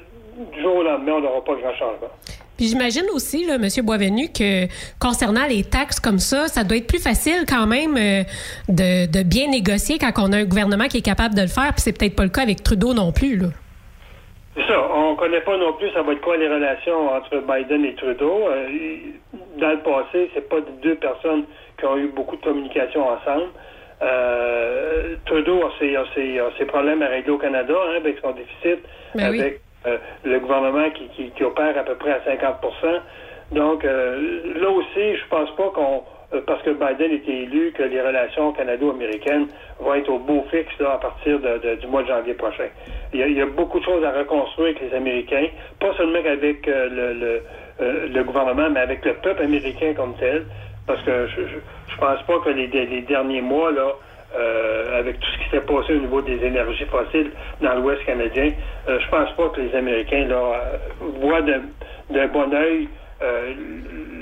du 0.54 0.62
jour 0.62 0.78
au 0.78 0.84
lendemain, 0.84 1.14
on 1.14 1.22
n'aura 1.22 1.44
pas 1.44 1.56
grand 1.56 1.76
changement. 1.76 2.12
Puis 2.58 2.68
j'imagine 2.68 3.06
aussi, 3.14 3.46
là, 3.46 3.56
M. 3.56 3.68
Boisvenu, 3.84 4.28
que 4.30 4.68
concernant 5.00 5.48
les 5.48 5.64
taxes 5.64 6.00
comme 6.00 6.20
ça, 6.20 6.48
ça 6.48 6.64
doit 6.64 6.78
être 6.78 6.88
plus 6.88 7.02
facile 7.02 7.46
quand 7.48 7.66
même 7.66 7.98
euh, 7.98 8.24
de, 8.70 9.12
de 9.12 9.24
bien 9.24 9.48
négocier 9.48 9.98
quand 9.98 10.12
on 10.18 10.32
a 10.32 10.38
un 10.38 10.46
gouvernement 10.46 10.86
qui 10.86 10.98
est 10.98 11.06
capable 11.06 11.36
de 11.36 11.42
le 11.42 11.48
faire. 11.48 11.74
Puis 11.74 11.82
c'est 11.82 11.98
peut-être 11.98 12.16
pas 12.16 12.24
le 12.24 12.30
cas 12.30 12.44
avec 12.44 12.64
Trudeau 12.64 12.94
non 12.94 13.12
plus. 13.12 13.38
Là. 13.38 13.48
C'est 14.56 14.68
ça. 14.68 14.86
On 14.94 15.12
ne 15.12 15.16
connaît 15.18 15.42
pas 15.42 15.58
non 15.58 15.74
plus 15.74 15.90
ça 15.92 16.02
va 16.02 16.12
être 16.14 16.22
quoi 16.22 16.36
les 16.38 16.48
relations 16.48 17.10
entre 17.14 17.38
Biden 17.38 17.86
et 17.86 17.96
Trudeau. 17.96 18.48
Euh, 18.50 18.68
dans 19.58 19.70
le 19.72 19.80
passé, 19.80 20.30
c'est 20.34 20.50
pas 20.50 20.58
deux 20.82 20.96
personnes 20.96 21.46
qui 21.80 21.86
ont 21.86 21.98
eu 21.98 22.08
beaucoup 22.08 22.36
de 22.36 22.42
communication 22.44 23.08
ensemble. 23.08 23.48
Euh, 24.02 25.16
Trudeau 25.26 25.64
a 25.66 25.72
ses, 25.80 25.96
a 25.96 26.04
ses- 26.16 26.40
a 26.40 26.50
ses 26.58 26.66
problèmes 26.66 27.02
à 27.02 27.08
régler 27.08 27.32
au 27.32 27.38
Canada 27.38 27.74
hein, 27.88 27.94
avec 27.98 28.18
son 28.20 28.32
déficit, 28.32 28.84
Ben 29.16 29.30
oui. 29.32 29.40
avec 29.40 29.62
euh, 29.88 29.98
le 30.24 30.40
gouvernement 30.40 30.90
qui, 30.92 31.08
qui, 31.10 31.30
qui 31.32 31.44
opère 31.44 31.78
à 31.78 31.84
peu 31.84 31.96
près 31.96 32.12
à 32.12 32.20
50% 32.20 33.00
Donc 33.52 33.86
euh, 33.86 34.42
là 34.60 34.70
aussi, 34.70 35.16
je 35.16 35.28
pense 35.30 35.50
pas 35.56 35.70
qu'on 35.70 36.04
parce 36.46 36.62
que 36.64 36.70
Biden 36.72 37.12
était 37.12 37.32
élu, 37.44 37.72
que 37.74 37.84
les 37.84 38.02
relations 38.02 38.54
canado-américaines 38.54 39.48
vont 39.80 39.94
être 39.96 40.10
au 40.10 40.20
beau 40.20 40.46
fixe 40.50 40.80
à 40.80 40.98
partir 40.98 41.40
de- 41.40 41.76
du 41.76 41.88
mois 41.88 42.04
de 42.04 42.08
janvier 42.08 42.34
prochain. 42.36 42.68
Il 43.14 43.20
y, 43.20 43.42
a, 43.42 43.46
beaucoup 43.46 43.80
de 43.80 43.84
choses 43.84 44.04
à 44.06 44.12
reconstruire 44.12 44.70
avec 44.78 44.82
les 44.82 44.96
Américains, 44.96 45.48
pas 45.80 45.94
seulement 45.98 46.20
avec 46.26 46.68
euh, 46.68 46.88
le, 46.90 47.42
euh, 47.82 48.08
le 48.14 48.24
gouvernement, 48.24 48.70
mais 48.70 48.80
avec 48.80 49.04
le 49.04 49.14
peuple 49.16 49.44
américain 49.44 49.94
comme 49.96 50.14
tel. 50.16 50.46
Parce 50.88 51.02
que 51.04 51.28
je, 51.28 51.42
je, 51.42 51.58
je 51.94 51.98
pense 51.98 52.22
pas 52.24 52.40
que 52.40 52.50
les, 52.50 52.68
derniers 53.02 53.42
mois, 53.42 53.72
là, 53.72 53.92
euh, 54.36 55.00
avec 55.00 55.20
tout 55.20 55.28
ce 55.30 55.38
qui 55.44 55.50
s'est 55.50 55.66
passé 55.66 55.94
au 55.94 56.00
niveau 56.00 56.22
des 56.22 56.44
énergies 56.44 56.86
fossiles 56.86 57.32
dans 57.62 57.76
l'Ouest 57.76 58.04
canadien, 58.06 58.52
euh, 58.88 59.00
je 59.00 59.10
pense 59.10 59.32
pas 59.34 59.50
que 59.50 59.60
les 59.62 59.76
Américains 59.76 60.28
euh, 60.30 60.78
voient 61.20 61.42
d'un 61.42 62.28
bon 62.28 62.54
œil 62.54 62.88
euh, 63.24 63.54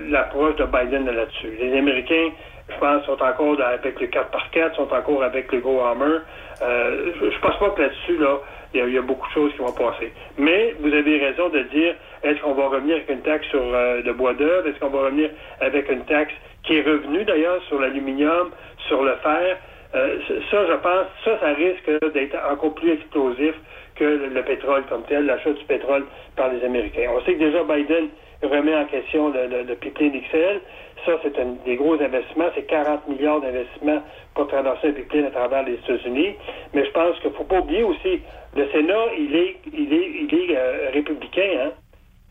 l'approche 0.10 0.56
de 0.56 0.66
Biden 0.66 1.06
là-dessus. 1.06 1.52
Les 1.60 1.78
Américains, 1.78 2.30
je 2.70 2.78
pense, 2.80 3.06
sont 3.06 3.22
encore 3.22 3.60
avec 3.62 4.00
le 4.00 4.08
4 4.08 4.30
par 4.32 4.50
4 4.52 4.76
sont 4.76 4.92
encore 4.94 5.24
avec 5.24 5.52
le 5.52 5.60
Go 5.60 5.80
Hammer. 5.82 6.20
Euh, 6.62 7.12
je, 7.20 7.30
je 7.32 7.40
pense 7.40 7.58
pas 7.58 7.70
que 7.72 7.82
là-dessus, 7.82 8.18
là, 8.18 8.38
il 8.74 8.80
y, 8.80 8.84
a- 8.84 8.88
il 8.88 8.94
y 8.94 8.98
a 8.98 9.02
beaucoup 9.02 9.28
de 9.28 9.34
choses 9.34 9.52
qui 9.54 9.60
vont 9.60 9.72
passer. 9.72 10.12
Mais 10.38 10.76
vous 10.80 10.94
avez 10.94 11.18
raison 11.18 11.50
de 11.50 11.60
dire, 11.74 11.96
est-ce 12.24 12.40
qu'on 12.42 12.54
va 12.54 12.68
revenir 12.68 12.98
avec 12.98 13.10
une 13.10 13.22
taxe 13.22 13.48
sur 13.48 13.62
euh, 13.64 14.02
le 14.04 14.14
bois 14.14 14.34
d'œuvre? 14.34 14.68
Est-ce 14.68 14.80
qu'on 14.80 14.90
va 14.90 15.06
revenir 15.06 15.30
avec 15.62 15.90
une 15.90 16.04
taxe 16.06 16.34
qui 16.64 16.78
est 16.78 16.82
revenue 16.82 17.24
d'ailleurs 17.24 17.62
sur 17.64 17.80
l'aluminium, 17.80 18.52
sur 18.88 19.04
le 19.04 19.16
fer? 19.24 19.58
Euh, 19.96 20.18
ça, 20.52 20.66
je 20.68 20.74
pense, 20.74 21.06
ça, 21.26 21.40
ça 21.40 21.54
risque 21.54 21.90
d'être 22.14 22.36
encore 22.52 22.76
plus 22.76 22.92
explosif 22.92 23.56
que 23.96 24.04
le, 24.04 24.28
le 24.28 24.44
pétrole 24.44 24.84
comme 24.88 25.04
tel, 25.08 25.26
l'achat 25.26 25.52
du 25.52 25.64
pétrole 25.66 26.06
par 26.36 26.50
les 26.54 26.64
Américains. 26.64 27.10
On 27.16 27.22
sait 27.22 27.34
que 27.34 27.40
déjà 27.40 27.64
Biden 27.64 28.10
remet 28.42 28.76
en 28.76 28.86
question 28.86 29.30
le, 29.30 29.74
pipeline 29.76 30.22
XL. 30.22 30.62
Ça, 31.06 31.14
c'est 31.24 31.40
un 31.40 31.56
des 31.66 31.76
gros 31.76 31.94
investissements. 31.94 32.50
C'est 32.56 32.68
40 32.68 33.08
milliards 33.08 33.42
d'investissements 33.42 34.02
pour 34.36 34.48
traverser 34.48 34.90
un 34.90 34.94
pipeline 34.94 35.26
à 35.26 35.32
travers 35.32 35.64
les 35.64 35.74
États-Unis. 35.74 36.36
Mais 36.74 36.86
je 36.86 36.92
pense 36.92 37.20
qu'il 37.20 37.32
faut 37.32 37.44
pas 37.44 37.60
oublier 37.60 37.84
aussi, 37.84 38.22
le 38.56 38.68
Sénat, 38.72 39.06
il 39.18 39.36
est, 39.36 39.58
il 39.74 39.94
est, 39.94 40.10
il 40.22 40.34
est 40.34 40.58
euh, 40.58 40.90
républicain, 40.94 41.50
hein. 41.62 41.72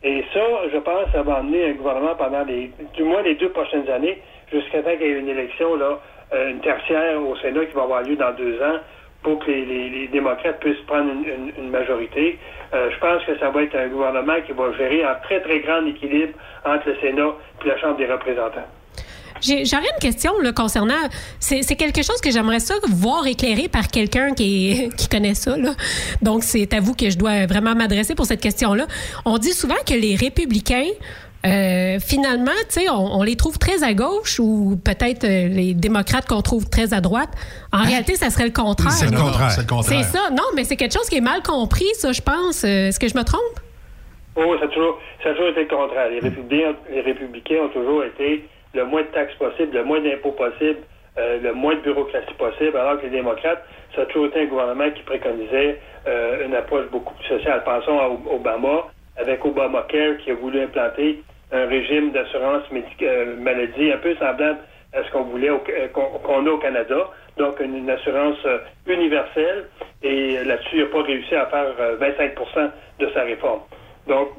Et 0.01 0.23
ça, 0.33 0.39
je 0.71 0.77
pense, 0.77 1.11
ça 1.11 1.23
va 1.23 1.35
amener 1.35 1.71
un 1.71 1.73
gouvernement 1.73 2.15
pendant 2.15 2.43
les, 2.45 2.71
du 2.93 3.03
moins 3.03 3.21
les 3.21 3.35
deux 3.35 3.49
prochaines 3.49 3.89
années, 3.89 4.21
jusqu'à 4.51 4.81
temps 4.81 4.95
qu'il 4.95 5.07
y 5.07 5.09
ait 5.09 5.19
une 5.19 5.27
élection, 5.27 5.75
là, 5.75 5.99
euh, 6.33 6.51
une 6.51 6.61
tertiaire 6.61 7.21
au 7.21 7.35
Sénat 7.37 7.65
qui 7.65 7.73
va 7.73 7.83
avoir 7.83 8.03
lieu 8.03 8.15
dans 8.15 8.31
deux 8.31 8.61
ans, 8.61 8.79
pour 9.23 9.39
que 9.39 9.51
les, 9.51 10.07
démocrates 10.11 10.59
puissent 10.59 10.85
prendre 10.87 11.11
une, 11.11 11.69
majorité. 11.69 12.39
Euh, 12.73 12.89
je 12.91 12.99
pense 12.99 13.23
que 13.25 13.37
ça 13.37 13.49
va 13.49 13.63
être 13.63 13.75
un 13.75 13.87
gouvernement 13.87 14.39
qui 14.45 14.53
va 14.53 14.71
gérer 14.73 15.05
en 15.05 15.15
très, 15.23 15.41
très 15.41 15.59
grand 15.59 15.85
équilibre 15.85 16.33
entre 16.65 16.89
le 16.89 16.95
Sénat 17.01 17.33
et 17.63 17.67
la 17.67 17.77
Chambre 17.79 17.97
des 17.97 18.05
représentants. 18.05 18.67
J'aurais 19.41 19.63
une 19.93 20.01
question 20.01 20.37
là, 20.41 20.51
concernant. 20.51 20.95
C'est 21.39 21.75
quelque 21.75 22.03
chose 22.03 22.19
que 22.21 22.31
j'aimerais 22.31 22.59
ça 22.59 22.75
voir 22.89 23.25
éclairé 23.27 23.67
par 23.67 23.87
quelqu'un 23.87 24.33
qui, 24.33 24.89
qui 24.97 25.07
connaît 25.07 25.33
ça. 25.35 25.57
Là. 25.57 25.75
Donc, 26.21 26.43
c'est 26.43 26.73
à 26.73 26.79
vous 26.79 26.93
que 26.93 27.09
je 27.09 27.17
dois 27.17 27.45
vraiment 27.45 27.75
m'adresser 27.75 28.15
pour 28.15 28.25
cette 28.25 28.41
question-là. 28.41 28.87
On 29.25 29.37
dit 29.37 29.53
souvent 29.53 29.75
que 29.85 29.93
les 29.93 30.15
républicains. 30.15 30.89
Euh, 31.45 31.99
finalement, 31.99 32.51
tu 32.67 32.81
sais, 32.81 32.89
on, 32.89 33.19
on 33.19 33.23
les 33.23 33.35
trouve 33.37 33.57
très 33.57 33.83
à 33.83 33.93
gauche 33.93 34.39
ou 34.39 34.77
peut-être 34.83 35.23
euh, 35.23 35.47
les 35.47 35.73
démocrates 35.73 36.27
qu'on 36.27 36.41
trouve 36.41 36.69
très 36.69 36.93
à 36.93 37.01
droite. 37.01 37.29
En 37.71 37.83
réalité, 37.83 38.15
ça 38.15 38.29
serait 38.29 38.45
le 38.45 38.51
contraire. 38.51 38.91
C'est 38.91 39.09
le 39.09 39.17
contraire. 39.17 39.51
C'est 39.51 39.61
le 39.61 39.67
contraire. 39.67 40.03
C'est 40.03 40.17
ça. 40.17 40.29
Non, 40.31 40.43
mais 40.55 40.63
c'est 40.65 40.75
quelque 40.75 40.93
chose 40.93 41.09
qui 41.09 41.17
est 41.17 41.21
mal 41.21 41.41
compris, 41.41 41.87
ça, 41.93 42.11
je 42.11 42.21
pense. 42.21 42.63
Euh, 42.63 42.87
Est-ce 42.89 42.99
que 42.99 43.07
je 43.07 43.15
me 43.17 43.23
trompe? 43.23 43.59
Oh, 44.35 44.55
ça 44.59 44.65
a 44.65 44.67
toujours, 44.67 44.99
ça 45.23 45.29
a 45.29 45.33
toujours 45.33 45.49
été 45.49 45.61
le 45.61 45.67
contraire. 45.67 46.09
Les 46.09 46.19
républicains, 46.19 46.75
les 46.91 47.01
républicains 47.01 47.61
ont 47.65 47.69
toujours 47.69 48.03
été 48.03 48.45
le 48.73 48.85
moins 48.85 49.01
de 49.01 49.07
taxes 49.07 49.33
possible, 49.39 49.75
le 49.75 49.83
moins 49.83 50.01
d'impôts 50.01 50.31
possible, 50.31 50.79
euh, 51.17 51.39
le 51.41 51.53
moins 51.53 51.75
de 51.75 51.81
bureaucratie 51.81 52.33
possible, 52.37 52.77
alors 52.77 52.99
que 52.99 53.05
les 53.05 53.11
démocrates, 53.11 53.63
ça 53.95 54.03
a 54.03 54.05
toujours 54.05 54.27
été 54.27 54.41
un 54.41 54.45
gouvernement 54.45 54.91
qui 54.91 55.01
préconisait 55.03 55.79
euh, 56.07 56.45
une 56.45 56.53
approche 56.53 56.85
beaucoup 56.91 57.13
plus 57.15 57.27
sociale. 57.27 57.63
Pensons 57.65 57.99
à 57.99 58.07
Obama, 58.33 58.87
avec 59.17 59.43
Obamacare, 59.43 60.17
qui 60.23 60.31
a 60.31 60.35
voulu 60.35 60.61
implanter 60.61 61.21
un 61.51 61.65
régime 61.67 62.11
d'assurance 62.11 62.63
euh, 63.01 63.35
maladie 63.37 63.91
un 63.91 63.97
peu 63.97 64.15
semblable 64.15 64.59
à 64.93 65.03
ce 65.03 65.11
qu'on 65.11 65.23
voulait 65.23 65.49
euh, 65.49 65.87
qu'on 65.93 66.45
a 66.45 66.49
au 66.49 66.57
Canada, 66.57 67.09
donc 67.37 67.59
une, 67.59 67.89
assurance 67.89 68.37
euh, 68.45 68.59
universelle. 68.87 69.65
Et 70.01 70.43
là-dessus, 70.43 70.77
il 70.77 70.79
n'a 70.81 70.85
pas 70.87 71.01
réussi 71.03 71.35
à 71.35 71.45
faire 71.47 71.73
euh, 71.79 71.97
25% 71.97 72.69
de 72.99 73.09
sa 73.13 73.23
réforme. 73.23 73.61
Donc, 74.07 74.29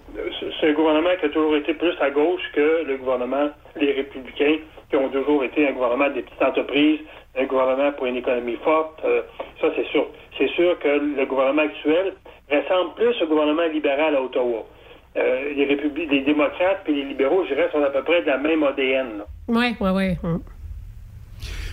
c'est- 0.60 0.68
un 0.68 0.72
gouvernement 0.72 1.10
qui 1.20 1.26
a 1.26 1.28
toujours 1.28 1.56
été 1.56 1.74
plus 1.74 1.94
à 2.00 2.10
gauche 2.10 2.42
que 2.54 2.82
le 2.86 2.96
gouvernement, 2.96 3.50
les 3.76 3.92
républicains, 3.92 4.56
qui 4.88 4.96
ont 4.96 5.08
toujours 5.08 5.44
été 5.44 5.68
un 5.68 5.72
gouvernement 5.72 6.10
des 6.10 6.22
petites 6.22 6.42
entreprises, 6.42 7.00
un 7.38 7.44
gouvernement 7.44 7.92
pour 7.92 8.06
une 8.06 8.16
économie 8.16 8.58
forte. 8.64 9.00
Ça, 9.60 9.68
c'est 9.76 9.86
sûr. 9.86 10.06
C'est 10.36 10.48
sûr 10.48 10.76
que 10.80 10.88
le 10.88 11.24
gouvernement 11.26 11.62
actuel 11.62 12.14
ressemble 12.50 12.94
plus 12.94 13.22
au 13.22 13.26
gouvernement 13.26 13.66
libéral 13.66 14.16
à 14.16 14.22
Ottawa. 14.22 14.64
Euh, 15.16 15.20
les, 15.56 15.66
républi- 15.66 16.08
les 16.08 16.24
démocrates 16.24 16.82
et 16.86 16.92
les 16.92 17.04
libéraux, 17.04 17.42
je 17.48 17.54
dirais, 17.54 17.68
sont 17.72 17.82
à 17.82 17.90
peu 17.90 18.02
près 18.04 18.22
de 18.22 18.26
la 18.26 18.38
même 18.38 18.62
ADN. 18.62 19.06
Oui, 19.48 19.74
oui, 19.80 19.90
oui. 20.22 20.30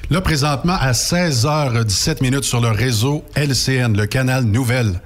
Là, 0.10 0.22
présentement, 0.22 0.76
à 0.80 0.92
16h17 0.94 2.24
minutes 2.24 2.46
sur 2.46 2.62
le 2.62 2.70
réseau 2.70 3.24
LCN, 3.36 3.96
le 3.96 4.06
canal 4.06 4.44
Nouvelle, 4.46 5.02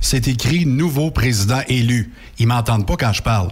c'est 0.00 0.26
écrit 0.28 0.64
Nouveau 0.66 1.10
président 1.10 1.60
élu. 1.68 2.10
Ils 2.38 2.46
m'entendent 2.48 2.86
pas 2.86 2.96
quand 2.96 3.12
je 3.12 3.22
parle. 3.22 3.48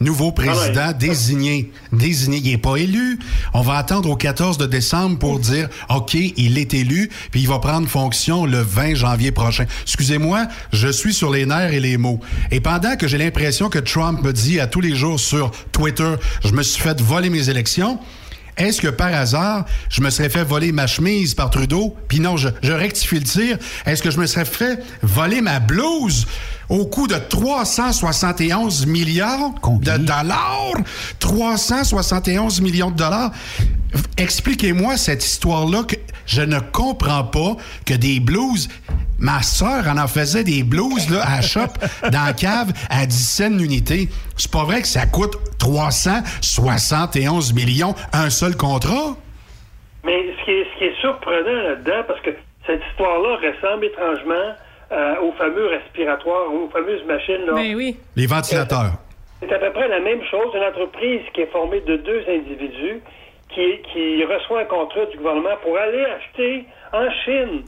Nouveau 0.00 0.30
président 0.30 0.92
désigné. 0.92 1.72
Désigné. 1.92 2.40
Il 2.44 2.52
n'est 2.52 2.58
pas 2.58 2.76
élu. 2.76 3.18
On 3.52 3.62
va 3.62 3.74
attendre 3.74 4.08
au 4.08 4.16
14 4.16 4.56
de 4.56 4.66
décembre 4.66 5.18
pour 5.18 5.40
dire, 5.40 5.68
OK, 5.90 6.14
il 6.14 6.58
est 6.58 6.72
élu, 6.72 7.10
puis 7.30 7.40
il 7.40 7.48
va 7.48 7.58
prendre 7.58 7.88
fonction 7.88 8.46
le 8.46 8.60
20 8.60 8.94
janvier 8.94 9.32
prochain. 9.32 9.64
Excusez-moi, 9.82 10.46
je 10.72 10.88
suis 10.88 11.12
sur 11.12 11.30
les 11.30 11.46
nerfs 11.46 11.72
et 11.72 11.80
les 11.80 11.96
mots. 11.96 12.20
Et 12.52 12.60
pendant 12.60 12.96
que 12.96 13.08
j'ai 13.08 13.18
l'impression 13.18 13.68
que 13.68 13.80
Trump 13.80 14.22
me 14.22 14.32
dit 14.32 14.60
à 14.60 14.68
tous 14.68 14.80
les 14.80 14.94
jours 14.94 15.18
sur 15.18 15.50
Twitter, 15.72 16.14
je 16.44 16.52
me 16.52 16.62
suis 16.62 16.80
fait 16.80 17.00
voler 17.00 17.30
mes 17.30 17.50
élections, 17.50 17.98
est-ce 18.58 18.80
que 18.80 18.88
par 18.88 19.14
hasard, 19.14 19.64
je 19.88 20.00
me 20.00 20.10
serais 20.10 20.28
fait 20.28 20.44
voler 20.44 20.72
ma 20.72 20.86
chemise 20.86 21.34
par 21.34 21.50
Trudeau? 21.50 21.96
Puis 22.08 22.18
non, 22.18 22.36
je, 22.36 22.48
je 22.62 22.72
rectifie 22.72 23.16
le 23.16 23.22
tir. 23.22 23.58
Est-ce 23.86 24.02
que 24.02 24.10
je 24.10 24.18
me 24.18 24.26
serais 24.26 24.44
fait 24.44 24.82
voler 25.02 25.40
ma 25.40 25.60
blouse 25.60 26.26
au 26.68 26.84
coût 26.86 27.06
de 27.06 27.16
371 27.16 28.86
milliards 28.86 29.54
de 29.62 29.96
dollars? 29.98 30.74
371 31.20 32.60
millions 32.60 32.90
de 32.90 32.96
dollars? 32.96 33.30
Expliquez-moi 34.16 34.96
cette 34.96 35.24
histoire-là 35.24 35.84
que 35.84 35.96
je 36.26 36.42
ne 36.42 36.58
comprends 36.58 37.24
pas 37.24 37.56
que 37.84 37.94
des 37.94 38.20
blouses... 38.20 38.68
Ma 39.18 39.42
sœur 39.42 39.88
en 39.88 39.98
en 39.98 40.06
faisait 40.06 40.44
des 40.44 40.62
blouses 40.62 41.10
là, 41.10 41.22
à 41.26 41.36
la 41.36 41.42
shop, 41.42 41.74
dans 42.02 42.24
la 42.26 42.32
cave, 42.32 42.72
à 42.88 43.04
10 43.04 43.12
cents 43.12 43.50
l'unité. 43.50 44.08
C'est 44.36 44.52
pas 44.52 44.64
vrai 44.64 44.80
que 44.82 44.86
ça 44.86 45.06
coûte 45.06 45.34
371 45.58 47.52
millions 47.52 47.94
un 48.12 48.30
seul 48.30 48.56
contrat? 48.56 49.16
Mais 50.04 50.16
ce 50.38 50.44
qui 50.44 50.50
est, 50.52 50.66
ce 50.72 50.78
qui 50.78 50.84
est 50.84 51.00
surprenant 51.00 51.62
là-dedans, 51.62 52.04
parce 52.06 52.20
que 52.20 52.30
cette 52.64 52.80
histoire-là 52.90 53.36
ressemble 53.42 53.86
étrangement 53.86 54.54
euh, 54.92 55.14
aux 55.22 55.32
fameux 55.32 55.66
respiratoires, 55.66 56.52
aux 56.52 56.68
fameuses 56.68 57.04
machines. 57.04 57.44
Là. 57.46 57.54
Ben 57.54 57.74
oui. 57.74 57.96
Les 58.14 58.26
ventilateurs. 58.26 58.92
C'est 59.40 59.52
à 59.52 59.58
peu 59.58 59.72
près 59.72 59.88
la 59.88 60.00
même 60.00 60.22
chose. 60.30 60.46
Une 60.54 60.62
entreprise 60.62 61.22
qui 61.34 61.42
est 61.42 61.52
formée 61.52 61.80
de 61.80 61.96
deux 61.96 62.24
individus 62.28 63.00
qui, 63.48 63.80
qui 63.92 64.24
reçoit 64.24 64.60
un 64.60 64.64
contrat 64.64 65.06
du 65.06 65.16
gouvernement 65.16 65.56
pour 65.62 65.76
aller 65.76 66.04
acheter 66.04 66.66
en 66.92 67.10
Chine 67.24 67.62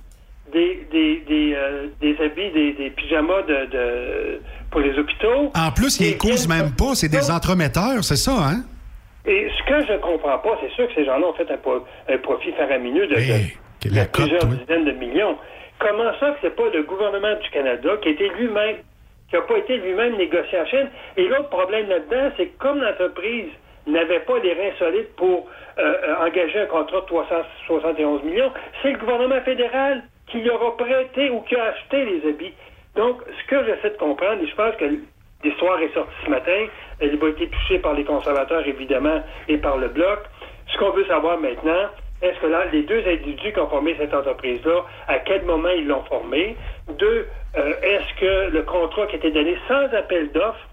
des, 0.53 0.87
des, 0.91 1.21
des, 1.29 1.55
euh, 1.57 1.87
des 2.01 2.17
habits, 2.23 2.51
des, 2.51 2.73
des 2.73 2.91
pyjamas 2.91 3.43
de, 3.43 3.67
de- 3.67 4.41
pour 4.71 4.81
les 4.81 4.97
hôpitaux. 4.99 5.51
En 5.55 5.71
plus, 5.73 5.99
ils 6.01 6.11
les 6.13 6.17
causent 6.17 6.49
même 6.49 6.73
pas, 6.77 6.95
c'est 6.95 7.09
des 7.09 7.31
entremetteurs, 7.31 8.03
c'est 8.03 8.17
ça, 8.17 8.33
hein? 8.33 8.63
Et 9.27 9.49
ce 9.51 9.63
que 9.69 9.87
je 9.87 9.99
comprends 10.01 10.39
pas, 10.39 10.59
c'est 10.63 10.71
sûr 10.73 10.87
que 10.89 10.95
ces 10.95 11.05
gens-là 11.05 11.27
ont 11.27 11.35
fait 11.35 11.49
un, 11.51 12.19
profit 12.19 12.53
faramineux 12.53 13.07
de, 13.07 13.15
de- 13.15 13.21
quelle 13.81 13.93
de 13.93 13.97
la 13.97 14.07
cote, 14.07 14.29
plusieurs 14.29 14.47
dizaines 14.47 14.85
de 14.85 14.93
millions. 14.93 15.37
Comment 15.79 16.11
ça 16.21 16.31
que 16.33 16.39
c'est 16.43 16.57
pas 16.57 16.69
le 16.73 16.83
gouvernement 16.85 17.35
du 17.43 17.49
Canada 17.51 17.91
qui 18.03 18.09
a 18.09 18.13
été 18.13 18.29
lui-même, 18.39 18.77
qui 19.29 19.37
n'a 19.37 19.43
pas 19.43 19.57
été 19.59 19.77
lui-même 19.79 20.17
négocié 20.17 20.59
en 20.61 20.67
Chine? 20.67 20.89
Et 21.17 21.27
l'autre 21.29 21.49
problème 21.51 21.89
là-dedans, 21.89 22.31
c'est 22.37 22.47
que 22.47 22.59
comme 22.59 22.81
l'entreprise 22.81 23.49
n'avait 23.87 24.21
pas 24.21 24.39
les 24.43 24.53
reins 24.53 24.75
solides 24.79 25.09
pour 25.17 25.49
euh, 25.79 25.83
euh, 25.83 26.27
engager 26.27 26.61
un 26.61 26.67
contrat 26.67 27.01
de 27.01 27.07
371 27.07 28.23
millions, 28.25 28.53
c'est 28.83 28.93
le 28.93 28.99
gouvernement 28.99 29.41
fédéral 29.43 30.03
qui 30.31 30.43
leur 30.43 30.63
a 30.63 30.77
prêté 30.77 31.31
ou 31.31 31.41
qui 31.43 31.57
a 31.57 31.65
acheté 31.65 32.05
les 32.05 32.29
habits. 32.29 32.55
Donc, 32.97 33.23
ce 33.27 33.47
que 33.49 33.65
j'essaie 33.65 33.91
de 33.91 33.99
comprendre, 33.99 34.43
et 34.43 34.47
je 34.47 34.55
pense 34.55 34.75
que 34.77 34.85
l'histoire 35.45 35.81
est 35.81 35.93
sortie 35.95 36.13
ce 36.25 36.31
matin, 36.31 36.67
elle 37.01 37.19
a 37.23 37.29
été 37.29 37.49
touchée 37.49 37.79
par 37.79 37.95
les 37.95 38.05
conservateurs, 38.05 38.67
évidemment, 38.67 39.23
et 39.49 39.59
par 39.59 39.77
le 39.79 39.89
Bloc. 39.89 40.21
Ce 40.73 40.79
qu'on 40.79 40.91
veut 40.91 41.07
savoir 41.07 41.39
maintenant, 41.39 41.89
est-ce 42.23 42.39
que 42.41 42.47
là, 42.47 42.67
les 42.73 42.83
deux 42.83 43.03
individus 43.07 43.53
qui 43.53 43.59
ont 43.59 43.69
formé 43.69 43.97
cette 43.99 44.13
entreprise-là, 44.13 44.85
à 45.09 45.19
quel 45.21 45.43
moment 45.45 45.71
ils 45.71 45.87
l'ont 45.87 46.05
formé? 46.05 46.57
Deux, 46.99 47.27
euh, 47.57 47.73
est-ce 47.83 48.21
que 48.21 48.51
le 48.51 48.63
contrat 48.63 49.07
qui 49.07 49.17
été 49.17 49.31
donné 49.31 49.57
sans 49.67 49.93
appel 49.95 50.31
d'offres 50.33 50.69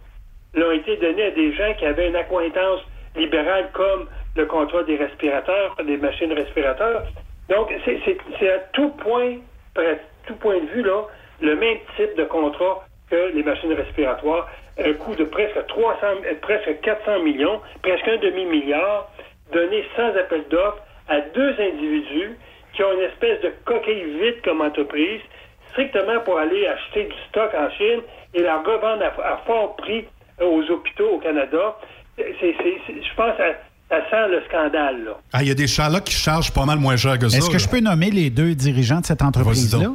l'a 0.54 0.74
été 0.74 0.98
donné 0.98 1.24
à 1.24 1.32
des 1.32 1.54
gens 1.54 1.74
qui 1.78 1.86
avaient 1.86 2.10
une 2.10 2.16
accointance 2.16 2.82
libérale 3.16 3.70
comme 3.74 4.08
le 4.36 4.46
contrat 4.46 4.84
des 4.84 4.98
respirateurs, 4.98 5.78
des 5.86 5.98
machines 5.98 6.34
respirateurs? 6.34 7.04
Donc, 7.50 7.74
c'est 7.86 8.50
à 8.50 8.60
tout 8.74 8.90
point, 8.90 9.38
à 9.78 9.82
tout 10.26 10.36
point 10.36 10.60
de 10.60 10.68
vue, 10.68 10.84
là, 10.84 11.04
le 11.42 11.56
même 11.56 11.78
type 11.96 12.16
de 12.18 12.26
contrat 12.26 12.86
que 13.10 13.32
les 13.34 13.44
machines 13.44 13.74
respiratoires, 13.74 14.50
un 14.78 14.94
coût 14.94 15.16
de 15.16 15.24
presque 15.24 15.66
300, 15.68 15.98
euh, 16.26 16.34
presque 16.42 16.82
400 16.82 17.20
millions, 17.20 17.62
presque 17.82 18.08
un 18.08 18.18
demi-milliard, 18.18 19.10
donné 19.52 19.86
sans 19.96 20.16
appel 20.16 20.44
d'offres 20.50 20.82
à 21.08 21.22
deux 21.22 21.56
individus 21.60 22.38
qui 22.74 22.84
ont 22.84 22.94
une 22.94 23.02
espèce 23.02 23.42
de 23.42 23.54
coquille 23.66 24.04
vide 24.20 24.42
comme 24.44 24.62
entreprise, 24.62 25.22
strictement 25.70 26.20
pour 26.26 26.38
aller 26.38 26.68
acheter 26.68 27.06
du 27.06 27.16
stock 27.30 27.52
en 27.54 27.70
Chine 27.72 28.02
et 28.34 28.42
la 28.42 28.58
revendre 28.58 29.04
à, 29.04 29.38
fort 29.46 29.76
prix 29.78 30.06
aux 30.42 30.70
hôpitaux 30.70 31.12
au 31.14 31.20
Canada. 31.20 31.78
je 32.18 33.16
pense 33.16 33.38
que 33.38 33.44
ça 33.90 33.98
sent 34.10 34.28
le 34.30 34.42
scandale. 34.48 35.04
Là. 35.06 35.12
Ah, 35.34 35.44
il 35.44 35.48
y 35.48 35.52
a 35.52 35.56
des 35.56 35.68
chats 35.68 35.90
là 35.90 36.02
qui 36.02 36.14
chargent 36.14 36.54
pas 36.54 36.66
mal 36.66 36.80
moins 36.80 36.98
cher 36.98 37.18
que 37.18 37.30
ça. 37.30 37.38
Est-ce 37.38 37.50
que 37.50 37.58
je 37.58 37.70
peux 37.70 37.80
nommer 37.80 38.12
les 38.12 38.30
deux 38.30 38.54
dirigeants 38.56 39.00
de 39.00 39.06
cette 39.06 39.22
entreprise-là? 39.22 39.92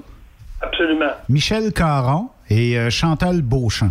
Absolument. 0.60 1.10
Michel 1.28 1.72
Caron 1.72 2.28
et 2.48 2.78
euh, 2.78 2.88
Chantal 2.90 3.42
Beauchamp. 3.42 3.90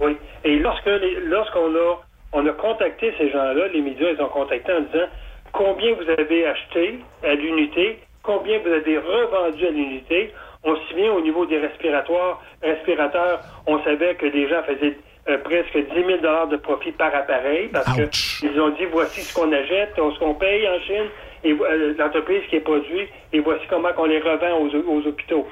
Oui. 0.00 0.16
Et 0.44 0.58
lorsque 0.58 0.90
lorsqu'on 1.26 1.74
a 1.74 1.96
on 2.32 2.46
a 2.46 2.52
contacté 2.52 3.12
ces 3.18 3.30
gens-là, 3.30 3.68
les 3.68 3.80
médias, 3.80 4.10
ils 4.10 4.20
ont 4.22 4.28
contacté 4.28 4.72
en 4.72 4.80
disant 4.80 5.06
combien 5.52 5.94
vous 5.94 6.10
avez 6.10 6.46
acheté 6.46 7.00
à 7.24 7.34
l'unité, 7.34 8.00
combien 8.22 8.58
vous 8.58 8.70
avez 8.70 8.98
revendu 8.98 9.66
à 9.66 9.70
l'unité? 9.70 10.32
On 10.64 10.74
se 10.76 10.88
souvient 10.90 11.12
au 11.12 11.20
niveau 11.20 11.46
des 11.46 11.58
respiratoires, 11.58 12.42
respirateurs, 12.62 13.40
on 13.66 13.82
savait 13.84 14.14
que 14.16 14.26
les 14.26 14.48
gens 14.48 14.62
faisaient 14.66 14.98
euh, 15.28 15.38
presque 15.38 15.76
10 15.76 15.94
000 15.94 16.46
de 16.46 16.56
profit 16.56 16.92
par 16.92 17.14
appareil 17.14 17.68
parce 17.68 17.86
qu'ils 18.40 18.60
ont 18.60 18.70
dit 18.70 18.84
voici 18.86 19.20
ce 19.22 19.34
qu'on 19.34 19.52
achète, 19.52 19.92
ce 19.96 20.18
qu'on 20.18 20.34
paye 20.34 20.66
en 20.68 20.80
Chine 20.80 21.06
et 21.44 21.52
euh, 21.52 21.94
l'entreprise 21.98 22.42
qui 22.48 22.56
est 22.56 22.60
produit 22.60 23.08
et 23.32 23.40
voici 23.40 23.62
comment 23.68 23.90
on 23.96 24.04
les 24.04 24.20
revend 24.20 24.58
aux, 24.60 25.06
hôpitaux. 25.06 25.46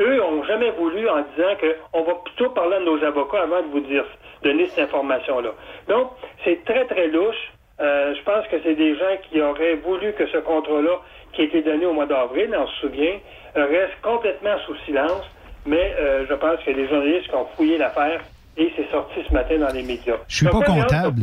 Eux 0.00 0.16
n'ont 0.16 0.42
jamais 0.44 0.70
voulu 0.70 1.08
en 1.08 1.22
disant 1.36 1.54
qu'on 1.92 2.02
va 2.02 2.14
plutôt 2.24 2.50
parler 2.50 2.76
à 2.76 2.80
nos 2.80 3.02
avocats 3.04 3.42
avant 3.42 3.62
de 3.62 3.68
vous 3.68 3.80
dire 3.80 4.04
donner 4.42 4.66
cette 4.66 4.84
information-là. 4.84 5.50
Donc, 5.88 6.10
c'est 6.44 6.64
très, 6.64 6.86
très 6.86 7.08
louche. 7.08 7.52
Euh, 7.80 8.14
je 8.14 8.22
pense 8.22 8.46
que 8.48 8.56
c'est 8.62 8.74
des 8.74 8.94
gens 8.96 9.16
qui 9.28 9.40
auraient 9.40 9.76
voulu 9.76 10.12
que 10.14 10.26
ce 10.26 10.38
contrat-là, 10.38 11.00
qui 11.32 11.42
a 11.42 11.44
été 11.44 11.62
donné 11.62 11.84
au 11.84 11.92
mois 11.92 12.06
d'avril, 12.06 12.54
on 12.58 12.66
se 12.66 12.80
souvient, 12.80 13.18
reste 13.54 14.00
complètement 14.02 14.56
sous 14.66 14.76
silence. 14.86 15.24
Mais 15.66 15.94
euh, 15.98 16.24
je 16.28 16.34
pense 16.34 16.62
que 16.64 16.70
les 16.70 16.88
journalistes 16.88 17.28
qui 17.28 17.34
ont 17.34 17.46
fouillé 17.56 17.78
l'affaire 17.78 18.20
et 18.56 18.72
c'est 18.76 18.90
sorti 18.90 19.20
ce 19.28 19.32
matin 19.32 19.58
dans 19.58 19.72
les 19.72 19.82
médias. 19.82 20.16
Je 20.28 20.36
suis 20.36 20.46
pas 20.46 20.60
comptable, 20.60 21.22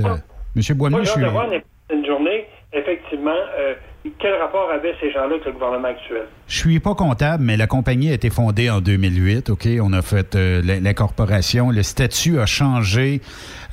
M. 0.55 0.77
Boisneau. 0.77 1.03
Je 1.03 1.09
suis... 1.09 1.21
une 1.91 2.05
journée, 2.05 2.47
effectivement, 2.73 3.35
euh, 3.57 3.75
quel 4.19 4.33
rapport 4.35 4.69
avaient 4.71 4.95
ces 4.99 5.11
gens-là 5.11 5.35
avec 5.35 5.45
le 5.45 5.51
gouvernement 5.51 5.87
actuel? 5.87 6.23
Je 6.47 6.57
suis 6.57 6.79
pas 6.79 6.95
comptable, 6.95 7.43
mais 7.43 7.57
la 7.57 7.67
compagnie 7.67 8.09
a 8.09 8.13
été 8.13 8.29
fondée 8.29 8.69
en 8.69 8.79
2008. 8.79 9.49
OK, 9.49 9.67
on 9.81 9.91
a 9.93 10.01
fait 10.01 10.35
euh, 10.35 10.61
l'incorporation. 10.81 11.71
Le 11.71 11.83
statut 11.83 12.39
a 12.39 12.45
changé 12.45 13.21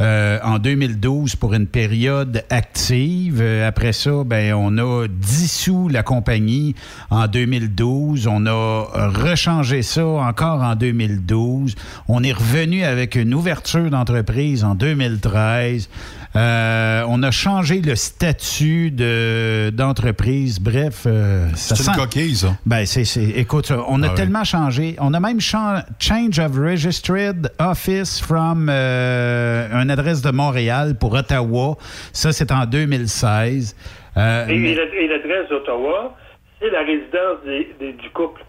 euh, 0.00 0.38
en 0.42 0.58
2012 0.58 1.36
pour 1.36 1.54
une 1.54 1.66
période 1.66 2.44
active. 2.50 3.40
Euh, 3.40 3.68
après 3.68 3.92
ça, 3.92 4.24
ben 4.24 4.54
on 4.54 4.76
a 4.78 5.06
dissous 5.08 5.88
la 5.88 6.02
compagnie 6.02 6.74
en 7.10 7.28
2012. 7.28 8.26
On 8.26 8.46
a 8.46 8.86
rechangé 9.08 9.82
ça 9.82 10.04
encore 10.04 10.62
en 10.62 10.74
2012. 10.74 11.76
On 12.08 12.24
est 12.24 12.32
revenu 12.32 12.82
avec 12.82 13.14
une 13.14 13.34
ouverture 13.34 13.90
d'entreprise 13.90 14.64
en 14.64 14.74
2013. 14.74 15.88
On 16.34 17.22
a 17.22 17.30
changé 17.30 17.80
le 17.80 17.94
statut 17.94 18.90
d'entreprise. 18.90 20.60
Bref, 20.60 21.06
ça 21.54 21.74
c'est 21.76 21.90
une 21.90 21.96
coquille, 21.96 22.34
ça. 22.34 22.48
Ben, 22.66 22.86
c'est, 22.86 23.22
écoute, 23.36 23.72
on 23.88 24.02
a 24.02 24.08
ah 24.10 24.14
tellement 24.14 24.44
changé. 24.44 24.96
On 25.00 25.14
a 25.14 25.20
même 25.20 25.40
change 25.40 26.38
of 26.38 26.56
registered 26.56 27.50
office 27.58 28.20
from 28.20 28.68
euh, 28.70 29.68
une 29.72 29.90
adresse 29.90 30.22
de 30.22 30.30
Montréal 30.30 30.96
pour 30.98 31.14
Ottawa. 31.14 31.76
Ça, 32.12 32.32
c'est 32.32 32.50
en 32.52 32.66
2016. 32.66 33.76
Euh, 34.16 34.46
et, 34.48 35.08
l'adresse 35.08 35.48
d'Ottawa, 35.48 36.16
c'est 36.60 36.70
la 36.70 36.80
résidence 36.80 37.38
du 37.80 38.10
couple. 38.10 38.44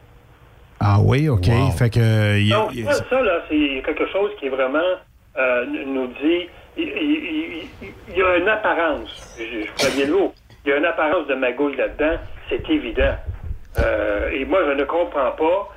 Ah 0.80 0.98
oui, 1.02 1.30
OK. 1.30 1.48
Fait 1.78 1.90
que, 1.90 2.50
Donc, 2.50 2.74
ça, 3.10 3.22
là, 3.22 3.44
c'est 3.50 3.82
quelque 3.86 4.12
chose 4.12 4.32
qui 4.40 4.50
vraiment 4.50 4.80
euh, 5.38 5.66
nous 5.88 6.08
dit 6.08 6.48
il, 6.78 8.18
y 8.18 8.22
a 8.22 8.38
une 8.38 8.48
apparence, 8.48 9.38
je, 9.38 9.66
je 9.66 9.96
bien 9.96 10.06
le 10.08 10.14
mot, 10.14 10.34
il 10.66 10.70
y 10.70 10.74
a 10.74 10.78
une 10.78 10.86
apparence 10.86 11.28
de 11.28 11.36
magouille 11.36 11.76
là-dedans, 11.76 12.18
c'est 12.50 12.70
évident. 12.70 13.16
Euh, 13.78 14.30
et 14.32 14.46
moi, 14.46 14.62
je 14.68 14.72
ne 14.72 14.84
comprends 14.86 15.32
pas 15.32 15.70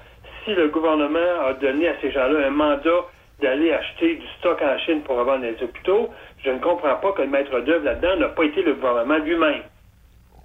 si 0.45 0.55
le 0.55 0.69
gouvernement 0.69 1.47
a 1.47 1.55
donné 1.55 1.89
à 1.89 1.95
ces 2.01 2.11
gens-là 2.13 2.47
un 2.47 2.51
mandat 2.51 3.05
d'aller 3.43 3.73
acheter 3.73 4.17
du 4.17 4.27
stock 4.39 4.61
en 4.63 4.79
Chine 4.79 5.03
pour 5.03 5.17
revendre 5.17 5.45
les 5.45 5.63
hôpitaux. 5.63 6.11
Je 6.45 6.51
ne 6.51 6.59
comprends 6.59 6.97
pas 6.97 7.13
que 7.13 7.23
le 7.23 7.29
maître 7.29 7.59
d'œuvre 7.61 7.85
là-dedans 7.85 8.17
n'a 8.17 8.29
pas 8.29 8.45
été 8.45 8.63
le 8.63 8.75
gouvernement 8.75 9.19
lui-même. 9.19 9.63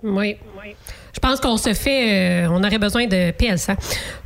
Oui, 0.04 0.38
oui. 0.62 0.76
Je 1.14 1.20
pense 1.20 1.40
qu'on 1.40 1.58
se 1.58 1.74
fait. 1.74 2.44
Euh, 2.44 2.50
on 2.52 2.62
aurait 2.64 2.78
besoin 2.78 3.06
de 3.08 3.32
PLSA. 3.32 3.76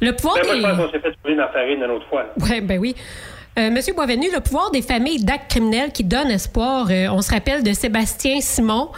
Le 0.01 0.11
pouvoir. 0.13 0.37
Ben, 0.41 0.59
moi, 0.59 0.69
je 0.71 0.75
pense 0.75 0.77
qu'on 0.77 0.91
s'est 0.91 0.99
fait 0.99 1.11
trouver 1.11 1.35
dans 1.35 1.43
la 1.43 1.49
farine 1.49 1.83
une 1.83 1.91
autre 1.91 2.07
fois. 2.07 2.25
Oui, 2.41 2.61
ben 2.61 2.79
oui. 2.79 2.95
Euh, 3.57 3.71
Monsieur 3.71 3.95
Boisvenu, 3.95 4.29
le 4.31 4.39
pouvoir 4.39 4.69
des 4.69 4.83
familles 4.83 5.23
d'actes 5.23 5.49
criminels 5.49 5.91
qui 5.91 6.03
donne 6.03 6.29
espoir. 6.29 6.89
on 6.91 7.21
se 7.23 7.31
rappelle 7.31 7.63
de 7.63 7.73
Sébastien 7.73 8.39
Simon, 8.39 8.91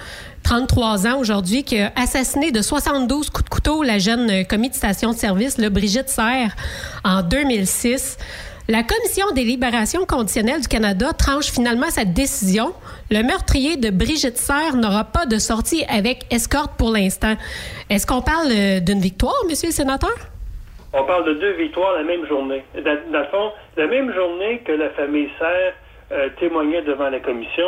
33 0.43 1.07
ans 1.07 1.19
aujourd'hui, 1.19 1.63
qui 1.63 1.79
a 1.79 1.93
assassiné 1.95 2.51
de 2.51 2.61
72 2.61 3.29
coups 3.29 3.45
de 3.45 3.49
couteau 3.49 3.83
la 3.83 3.99
jeune 3.99 4.29
euh, 4.29 4.43
commis 4.43 4.69
de 4.69 4.75
station 4.75 5.13
de 5.13 5.17
service, 5.17 5.57
le 5.59 5.69
Brigitte 5.69 6.09
Serre, 6.09 6.55
en 7.05 7.21
2006. 7.21 8.17
La 8.67 8.83
Commission 8.83 9.31
des 9.33 9.45
libérations 9.45 10.05
conditionnelles 10.05 10.61
du 10.61 10.67
Canada 10.67 11.13
tranche 11.13 11.51
finalement 11.51 11.89
sa 11.89 12.03
décision. 12.03 12.73
Le 13.11 13.23
meurtrier 13.23 13.77
de 13.77 13.89
Brigitte 13.91 14.37
Serre 14.37 14.75
n'aura 14.75 15.05
pas 15.05 15.25
de 15.25 15.39
sortie 15.39 15.85
avec 15.85 16.25
escorte 16.31 16.73
pour 16.77 16.91
l'instant. 16.91 17.35
Est-ce 17.89 18.05
qu'on 18.05 18.21
parle 18.21 18.49
euh, 18.51 18.79
d'une 18.81 18.99
victoire, 18.99 19.35
monsieur 19.47 19.69
le 19.69 19.73
sénateur? 19.73 20.11
On 20.93 21.03
parle 21.03 21.25
de 21.25 21.33
deux 21.33 21.51
victoires 21.51 21.93
la 21.93 22.03
même 22.03 22.25
journée. 22.25 22.63
Dans, 22.73 23.19
le 23.19 23.25
fond, 23.25 23.51
la 23.77 23.87
même 23.87 24.13
journée 24.13 24.59
que 24.65 24.71
la 24.71 24.89
famille 24.91 25.29
Serre 25.37 25.73
euh, 26.11 26.29
témoignait 26.39 26.81
devant 26.81 27.09
la 27.09 27.19
commission, 27.19 27.67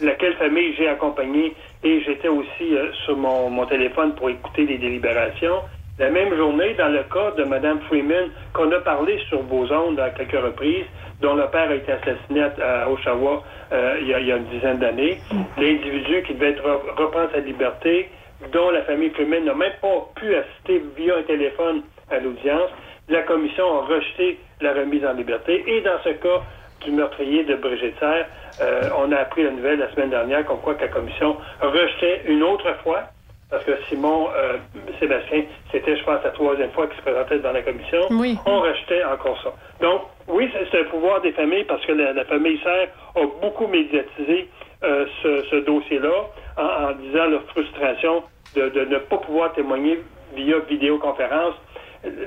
laquelle 0.00 0.34
famille 0.34 0.74
j'ai 0.76 0.88
accompagné 0.88 1.54
et 1.82 2.00
j'étais 2.02 2.28
aussi 2.28 2.76
euh, 2.76 2.92
sur 3.04 3.16
mon, 3.16 3.50
mon, 3.50 3.66
téléphone 3.66 4.14
pour 4.14 4.30
écouter 4.30 4.64
les 4.64 4.78
délibérations. 4.78 5.60
La 5.98 6.10
même 6.10 6.36
journée, 6.36 6.74
dans 6.74 6.88
le 6.88 7.02
cas 7.02 7.32
de 7.36 7.42
Mme 7.42 7.80
Freeman, 7.88 8.30
qu'on 8.52 8.70
a 8.70 8.78
parlé 8.78 9.18
sur 9.28 9.42
vos 9.42 9.70
ondes 9.72 9.98
à 9.98 10.10
quelques 10.10 10.40
reprises, 10.40 10.86
dont 11.20 11.34
le 11.34 11.46
père 11.46 11.68
a 11.70 11.74
été 11.74 11.90
assassiné 11.90 12.42
à 12.62 12.88
Oshawa 12.88 13.42
euh, 13.72 13.98
il, 14.00 14.08
y 14.08 14.14
a, 14.14 14.36
une 14.36 14.44
dizaine 14.44 14.78
d'années, 14.78 15.18
l'individu 15.56 16.22
qui 16.22 16.34
devait 16.34 16.50
être 16.50 16.62
reprendre 16.96 17.30
sa 17.32 17.40
liberté, 17.40 18.08
dont 18.52 18.70
la 18.70 18.82
famille 18.82 19.10
Freeman 19.10 19.44
n'a 19.44 19.54
même 19.54 19.72
pas 19.80 20.08
pu 20.14 20.34
assister 20.34 20.82
via 20.96 21.16
un 21.16 21.22
téléphone 21.22 21.82
à 22.10 22.18
l'audience, 22.18 22.70
la 23.08 23.22
commission 23.22 23.64
a 23.78 23.86
rejeté 23.86 24.38
la 24.60 24.74
remise 24.74 25.04
en 25.04 25.12
liberté. 25.12 25.64
Et 25.66 25.80
dans 25.80 25.98
ce 26.04 26.10
cas 26.10 26.42
du 26.84 26.92
meurtrier 26.92 27.44
de 27.44 27.56
Brigitte 27.56 27.98
Serre, 27.98 28.26
euh, 28.60 28.88
on 28.98 29.10
a 29.12 29.16
appris 29.16 29.42
la 29.42 29.50
nouvelle 29.50 29.78
la 29.78 29.90
semaine 29.92 30.10
dernière 30.10 30.44
comme 30.44 30.60
quoi 30.60 30.74
que 30.74 30.82
la 30.82 30.88
commission 30.88 31.36
rejetait 31.60 32.22
une 32.26 32.42
autre 32.42 32.72
fois, 32.82 33.04
parce 33.50 33.64
que 33.64 33.72
Simon 33.88 34.28
euh, 34.36 34.58
Sébastien, 35.00 35.44
c'était, 35.72 35.96
je 35.96 36.04
pense, 36.04 36.22
la 36.22 36.30
troisième 36.30 36.70
fois 36.70 36.86
qu'il 36.86 36.96
se 36.96 37.02
présentait 37.02 37.38
dans 37.38 37.52
la 37.52 37.62
commission. 37.62 38.00
On 38.46 38.60
rejetait 38.60 39.04
encore 39.04 39.40
ça. 39.42 39.52
Donc, 39.80 40.02
oui, 40.28 40.50
c'est 40.70 40.80
un 40.80 40.84
pouvoir 40.84 41.20
des 41.20 41.32
familles 41.32 41.64
parce 41.64 41.84
que 41.86 41.92
la, 41.92 42.24
famille 42.24 42.58
Serre 42.62 42.88
a 43.16 43.20
beaucoup 43.40 43.66
médiatisé 43.66 44.48
euh, 44.84 45.06
ce, 45.22 45.56
dossier-là 45.64 46.28
en, 46.56 46.92
disant 46.92 47.26
leur 47.26 47.42
frustration 47.44 48.22
de, 48.54 48.84
ne 48.84 48.98
pas 48.98 49.18
pouvoir 49.18 49.52
témoigner 49.52 50.02
via 50.34 50.58
vidéoconférence, 50.68 51.54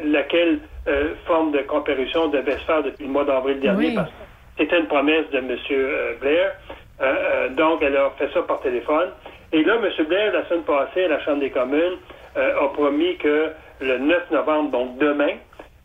laquelle 0.06 0.60
forme 1.26 1.52
de 1.52 1.60
comparution 1.60 2.28
devait 2.30 2.58
se 2.58 2.66
faire 2.66 2.84
depuis 2.84 3.06
le 3.06 3.12
mois 3.12 3.24
d'avril 3.24 3.60
dernier. 3.60 3.94
Parce 3.94 4.10
c'était 4.62 4.80
une 4.80 4.88
promesse 4.88 5.30
de 5.32 5.38
M. 5.38 5.58
Euh, 5.72 6.14
Blair. 6.20 6.52
Euh, 7.02 7.04
euh, 7.04 7.50
donc, 7.50 7.82
elle 7.82 7.98
a 7.98 8.12
fait 8.18 8.30
ça 8.34 8.42
par 8.44 8.62
téléphone. 8.62 9.10
Et 9.54 9.64
là, 9.64 9.76
M. 9.76 10.06
Blair, 10.06 10.34
la 10.34 10.46
semaine 10.46 10.64
passée, 10.64 11.06
à 11.06 11.08
la 11.10 11.20
Chambre 11.22 11.40
des 11.40 11.50
communes, 11.50 11.98
a 12.36 12.68
promis 12.74 13.18
que 13.18 13.50
le 13.82 13.98
9 13.98 14.32
novembre, 14.32 14.72
donc 14.72 14.98
demain, 14.98 15.34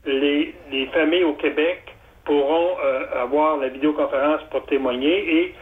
les, 0.07 0.55
familles 0.93 1.25
au 1.25 1.33
Québec 1.33 1.83
pourront 2.25 2.77
avoir 3.21 3.57
la 3.57 3.69
vidéoconférence 3.69 4.43
pour 4.51 4.65
témoigner 4.67 5.41
et 5.41 5.55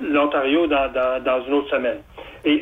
l'Ontario 0.00 0.66
dans, 0.66 1.44
une 1.46 1.54
autre 1.54 1.70
semaine. 1.70 1.98
Et 2.44 2.60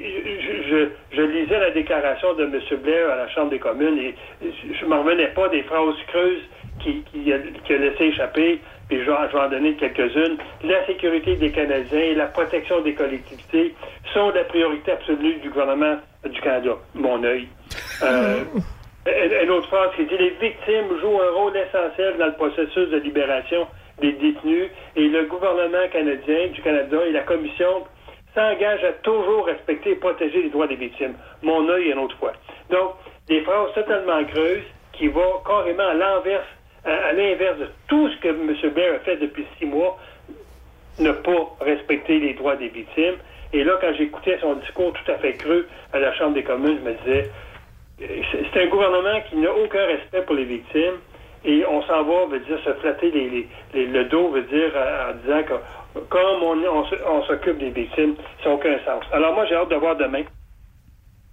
je, 1.12 1.22
lisais 1.22 1.58
la 1.58 1.70
déclaration 1.70 2.34
de 2.34 2.44
M. 2.44 2.60
Blair 2.82 3.10
à 3.10 3.16
la 3.16 3.28
Chambre 3.28 3.50
des 3.50 3.58
communes 3.58 3.98
et 3.98 4.14
je 4.42 4.84
ne 4.84 4.90
m'en 4.90 5.02
revenais 5.02 5.28
pas 5.28 5.48
des 5.48 5.62
phrases 5.62 5.94
creuses 6.08 6.42
qui, 6.80 7.02
qui, 7.10 7.32
a, 7.32 7.38
qui 7.64 7.72
a 7.72 7.78
laissé 7.78 8.04
échapper, 8.04 8.60
puis 8.90 9.04
je 9.04 9.10
vais, 9.10 9.38
en 9.38 9.48
donner 9.48 9.74
quelques-unes. 9.74 10.36
La 10.64 10.84
sécurité 10.84 11.36
des 11.36 11.52
Canadiens 11.52 12.00
et 12.00 12.14
la 12.14 12.26
protection 12.26 12.80
des 12.80 12.92
collectivités 12.92 13.72
sont 14.12 14.30
la 14.30 14.42
priorité 14.44 14.90
absolue 14.90 15.36
du 15.36 15.48
gouvernement 15.48 15.96
du 16.28 16.40
Canada. 16.40 16.72
Mon 16.94 17.22
œil. 17.22 17.46
Euh, 18.02 18.42
une 19.44 19.50
autre 19.50 19.68
phrase 19.68 19.90
qui 19.94 20.06
dit 20.06 20.16
les 20.18 20.30
victimes 20.30 20.98
jouent 21.00 21.20
un 21.20 21.30
rôle 21.30 21.56
essentiel 21.56 22.16
dans 22.18 22.26
le 22.26 22.34
processus 22.34 22.90
de 22.90 22.98
libération 22.98 23.68
des 24.00 24.12
détenus 24.12 24.70
et 24.96 25.08
le 25.08 25.24
gouvernement 25.26 25.86
canadien 25.92 26.48
du 26.52 26.60
Canada 26.60 26.98
et 27.06 27.12
la 27.12 27.22
Commission 27.22 27.84
s'engagent 28.34 28.84
à 28.84 28.92
toujours 29.04 29.46
respecter 29.46 29.92
et 29.92 29.96
protéger 29.96 30.42
les 30.42 30.50
droits 30.50 30.66
des 30.66 30.76
victimes. 30.76 31.14
Mon 31.42 31.68
œil 31.68 31.90
une 31.90 31.98
autre 31.98 32.16
fois. 32.16 32.32
Donc, 32.70 32.94
des 33.28 33.40
phrases 33.42 33.72
totalement 33.74 34.24
creuses 34.24 34.64
qui 34.92 35.06
vont 35.06 35.40
carrément 35.46 35.88
à 35.88 35.94
l'inverse 35.94 36.46
à, 36.84 36.90
à 37.08 37.12
l'inverse 37.12 37.58
de 37.58 37.68
tout 37.88 38.08
ce 38.08 38.16
que 38.18 38.28
M. 38.28 38.54
Blair 38.72 38.94
a 38.94 38.98
fait 39.00 39.16
depuis 39.16 39.44
six 39.58 39.66
mois, 39.66 39.98
ne 40.98 41.12
pas 41.12 41.56
respecter 41.60 42.18
les 42.18 42.34
droits 42.34 42.56
des 42.56 42.68
victimes. 42.68 43.16
Et 43.52 43.64
là, 43.64 43.78
quand 43.80 43.92
j'écoutais 43.94 44.38
son 44.40 44.54
discours 44.54 44.92
tout 44.92 45.10
à 45.10 45.16
fait 45.16 45.32
creux 45.34 45.66
à 45.92 45.98
la 45.98 46.12
Chambre 46.14 46.34
des 46.34 46.42
communes, 46.44 46.78
je 46.84 46.88
me 46.90 46.94
disais, 46.98 47.30
euh, 48.02 48.22
c'est 48.52 48.62
un 48.62 48.66
gouvernement 48.66 49.20
qui 49.28 49.36
n'a 49.36 49.52
aucun 49.52 49.84
respect 49.86 50.22
pour 50.22 50.34
les 50.36 50.44
victimes 50.44 50.98
et 51.44 51.64
on 51.66 51.82
s'en 51.82 52.02
va, 52.04 52.26
veut 52.26 52.40
dire, 52.40 52.58
se 52.64 52.72
flatter 52.74 53.10
les, 53.10 53.46
les- 53.74 53.86
le 53.86 54.04
dos, 54.04 54.28
veut 54.28 54.42
dire, 54.42 54.72
en, 54.76 55.14
disant 55.24 55.42
que 55.42 55.98
comme 56.08 56.42
on, 56.42 56.84
on 57.08 57.22
s'occupe 57.24 57.58
des 57.58 57.70
victimes, 57.70 58.14
ça 58.42 58.50
n'a 58.50 58.54
aucun 58.54 58.78
sens. 58.84 59.02
Alors 59.12 59.34
moi, 59.34 59.46
j'ai 59.46 59.54
hâte 59.56 59.70
de 59.70 59.76
voir 59.76 59.96
demain 59.96 60.22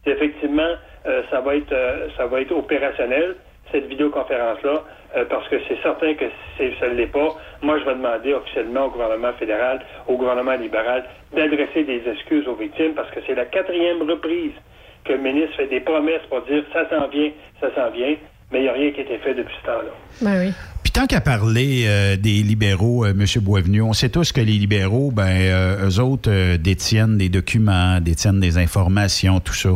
effectivement 0.05 0.71
euh, 1.05 1.21
ça 1.29 1.41
va 1.41 1.55
être 1.55 1.71
euh, 1.73 2.07
ça 2.15 2.25
va 2.27 2.39
être 2.41 2.51
opérationnel 2.53 3.35
cette 3.71 3.87
vidéoconférence-là, 3.87 4.83
euh, 5.15 5.25
parce 5.29 5.47
que 5.49 5.55
c'est 5.67 5.81
certain 5.81 6.13
que 6.15 6.25
si 6.57 6.69
ça 6.79 6.89
ne 6.89 6.95
l'est 6.95 7.07
pas, 7.07 7.35
moi 7.61 7.79
je 7.79 7.85
vais 7.85 7.95
demander 7.95 8.33
officiellement 8.33 8.85
au 8.85 8.89
gouvernement 8.89 9.33
fédéral, 9.33 9.81
au 10.07 10.17
gouvernement 10.17 10.55
libéral, 10.55 11.05
d'adresser 11.33 11.83
des 11.83 12.01
excuses 12.07 12.47
aux 12.47 12.55
victimes, 12.55 12.93
parce 12.93 13.09
que 13.11 13.19
c'est 13.25 13.35
la 13.35 13.45
quatrième 13.45 14.01
reprise 14.01 14.53
que 15.05 15.13
le 15.13 15.19
ministre 15.19 15.55
fait 15.55 15.67
des 15.67 15.79
promesses 15.79 16.25
pour 16.29 16.41
dire 16.41 16.63
ça 16.73 16.89
s'en 16.89 17.07
vient, 17.07 17.31
ça 17.61 17.73
s'en 17.75 17.89
vient, 17.91 18.15
mais 18.51 18.59
il 18.59 18.63
n'y 18.63 18.69
a 18.69 18.73
rien 18.73 18.91
qui 18.91 18.99
a 18.99 19.03
été 19.03 19.17
fait 19.17 19.33
depuis 19.33 19.55
ce 19.61 19.65
temps-là. 19.65 19.91
Ben 20.21 20.39
oui. 20.39 20.53
Tant 20.97 21.05
qu'à 21.05 21.21
parler 21.21 21.83
euh, 21.85 22.15
des 22.15 22.41
libéraux, 22.41 23.05
euh, 23.05 23.11
M. 23.11 23.23
Boisvenu, 23.43 23.83
on 23.83 23.93
sait 23.93 24.09
tous 24.09 24.31
que 24.31 24.41
les 24.41 24.53
libéraux, 24.53 25.11
ben, 25.11 25.27
euh, 25.27 25.87
eux 25.87 25.99
autres 25.99 26.57
détiennent 26.57 27.19
des 27.19 27.29
documents, 27.29 28.01
détiennent 28.01 28.39
des 28.39 28.57
informations, 28.57 29.39
tout 29.39 29.53
ça. 29.53 29.69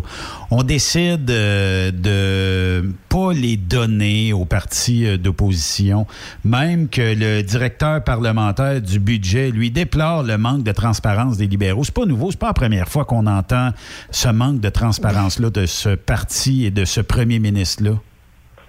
On 0.50 0.64
décide 0.64 1.26
de 1.26 2.84
pas 3.08 3.34
les 3.34 3.56
donner 3.56 4.34
aux 4.34 4.46
partis 4.46 5.20
d'opposition, 5.20 6.08
même 6.44 6.90
que 6.90 7.14
le 7.16 7.44
directeur 7.44 8.04
parlementaire 8.04 8.82
du 8.82 9.00
budget, 9.00 9.52
lui, 9.52 9.70
déplore 9.70 10.24
le 10.24 10.40
manque 10.40 10.64
de 10.64 10.72
transparence 10.72 11.38
des 11.38 11.46
libéraux. 11.46 11.84
C'est 11.84 11.94
pas 11.94 12.08
nouveau, 12.08 12.32
c'est 12.32 12.40
pas 12.40 12.48
la 12.48 12.54
première 12.54 12.88
fois 12.88 13.06
qu'on 13.06 13.28
entend 13.28 13.70
ce 14.10 14.30
manque 14.30 14.60
de 14.60 14.70
transparence-là 14.70 15.52
de 15.52 15.68
ce 15.68 15.90
parti 15.90 16.66
et 16.66 16.72
de 16.72 16.84
ce 16.84 17.00
premier 17.00 17.38
ministre-là. 17.38 17.92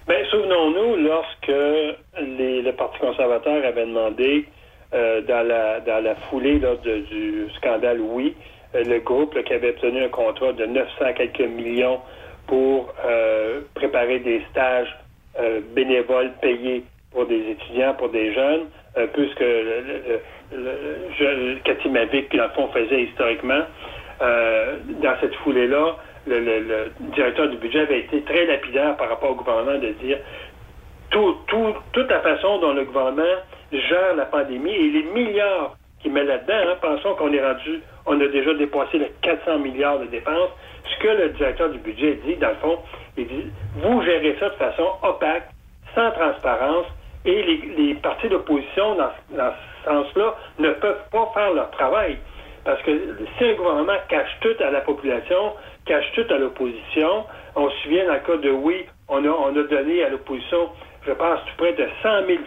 Bien, 0.07 0.17
souvenons-nous, 0.29 1.03
lorsque 1.03 2.02
le 2.19 2.71
Parti 2.71 2.99
conservateur 2.99 3.65
avait 3.65 3.85
demandé, 3.85 4.45
euh, 4.93 5.21
dans, 5.21 5.45
la, 5.47 6.15
foulée 6.29 6.59
de- 6.59 6.99
du 7.09 7.47
scandale 7.57 7.99
Oui, 7.99 8.35
euh, 8.75 8.83
le 8.83 8.99
groupe 8.99 9.41
qui 9.43 9.53
avait 9.53 9.69
obtenu 9.71 10.03
un 10.03 10.09
contrat 10.09 10.53
de 10.53 10.65
900 10.65 11.13
quelques 11.15 11.39
millions 11.39 11.99
pour 12.47 12.93
euh, 13.05 13.61
préparer 13.73 14.19
des 14.19 14.41
stages 14.51 14.95
bénévoles 15.73 16.31
payés 16.41 16.83
pour 17.11 17.25
des 17.25 17.39
étudiants, 17.51 17.95
pour 17.95 18.09
des 18.09 18.31
jeunes, 18.33 18.67
un 18.95 19.07
peu 19.07 19.25
ce 19.27 19.33
que 19.35 20.19
le, 20.51 21.55
Cathy 21.63 21.89
Mavic, 21.89 22.35
dans 22.35 22.43
le 22.43 22.49
fond, 22.49 22.67
faisait 22.67 23.01
historiquement. 23.01 23.61
Dans 24.19 25.15
cette 25.21 25.33
foulée-là, 25.37 25.95
le 26.27 26.91
directeur 27.15 27.47
du 27.49 27.57
budget 27.57 27.79
avait 27.79 28.01
été 28.01 28.21
très 28.21 28.45
lapidaire 28.45 28.95
par 28.97 29.09
rapport 29.09 29.31
au 29.31 29.35
gouvernement 29.35 29.79
de 29.79 29.87
dire 30.05 30.19
tout, 31.13 31.37
tout- 31.47 31.75
toute 31.93 32.09
la 32.09 32.19
façon 32.19 32.57
dont 32.59 32.73
le 32.73 32.83
gouvernement 32.83 33.23
gère 33.71 34.15
la 34.15 34.25
pandémie 34.25 34.71
et 34.73 34.89
les 34.89 35.03
milliards 35.03 35.75
qu'il 36.01 36.11
met 36.11 36.23
là-dedans. 36.23 36.53
hein, 36.71 36.75
pensons 36.81 37.13
qu'on 37.15 37.31
est 37.31 37.41
rendu, 37.43 37.81
on 38.05 38.19
a 38.19 38.27
déjà 38.27 38.53
dépassé 38.55 38.97
les 38.97 39.11
400 39.21 39.59
milliards 39.59 39.99
de 39.99 40.05
dépenses. 40.07 40.49
Ce 40.83 40.99
que 41.01 41.07
le 41.07 41.29
directeur 41.29 41.69
du 41.69 41.77
budget 41.79 42.19
dit, 42.25 42.35
dans 42.35 42.49
le 42.49 42.55
fond, 42.55 42.79
il 43.15 43.27
dit, 43.27 43.45
vous 43.77 44.01
gérez 44.03 44.35
ça 44.39 44.49
de 44.49 44.55
façon 44.55 44.85
opaque, 45.01 45.47
sans 45.95 46.11
transparence, 46.11 46.87
et 47.25 47.41
les, 47.77 47.93
partis 47.95 48.27
d'opposition, 48.27 48.95
dans, 48.95 49.09
ce 49.31 49.89
sens-là, 49.89 50.35
ne 50.59 50.71
peuvent 50.71 51.03
pas 51.11 51.31
faire 51.33 51.53
leur 51.53 51.71
travail. 51.71 52.17
Parce 52.65 52.81
que 52.81 52.91
si 53.37 53.45
un 53.45 53.53
gouvernement 53.53 53.97
cache 54.09 54.37
tout 54.41 54.55
à 54.61 54.71
la 54.71 54.81
population, 54.81 55.53
cache 55.85 56.11
tout 56.15 56.25
à 56.29 56.37
l'opposition, 56.37 57.23
on 57.55 57.69
se 57.69 57.77
souvient 57.83 58.07
dans 58.07 58.19
cas 58.19 58.37
de 58.37 58.49
oui, 58.49 58.85
on 59.07 59.17
a 59.25 59.63
donné 59.63 60.03
à 60.03 60.09
l'opposition, 60.09 60.69
je 61.05 61.11
pense, 61.11 61.39
tout 61.45 61.57
près 61.57 61.73
de 61.73 61.87
100 62.01 62.27
000 62.27 62.39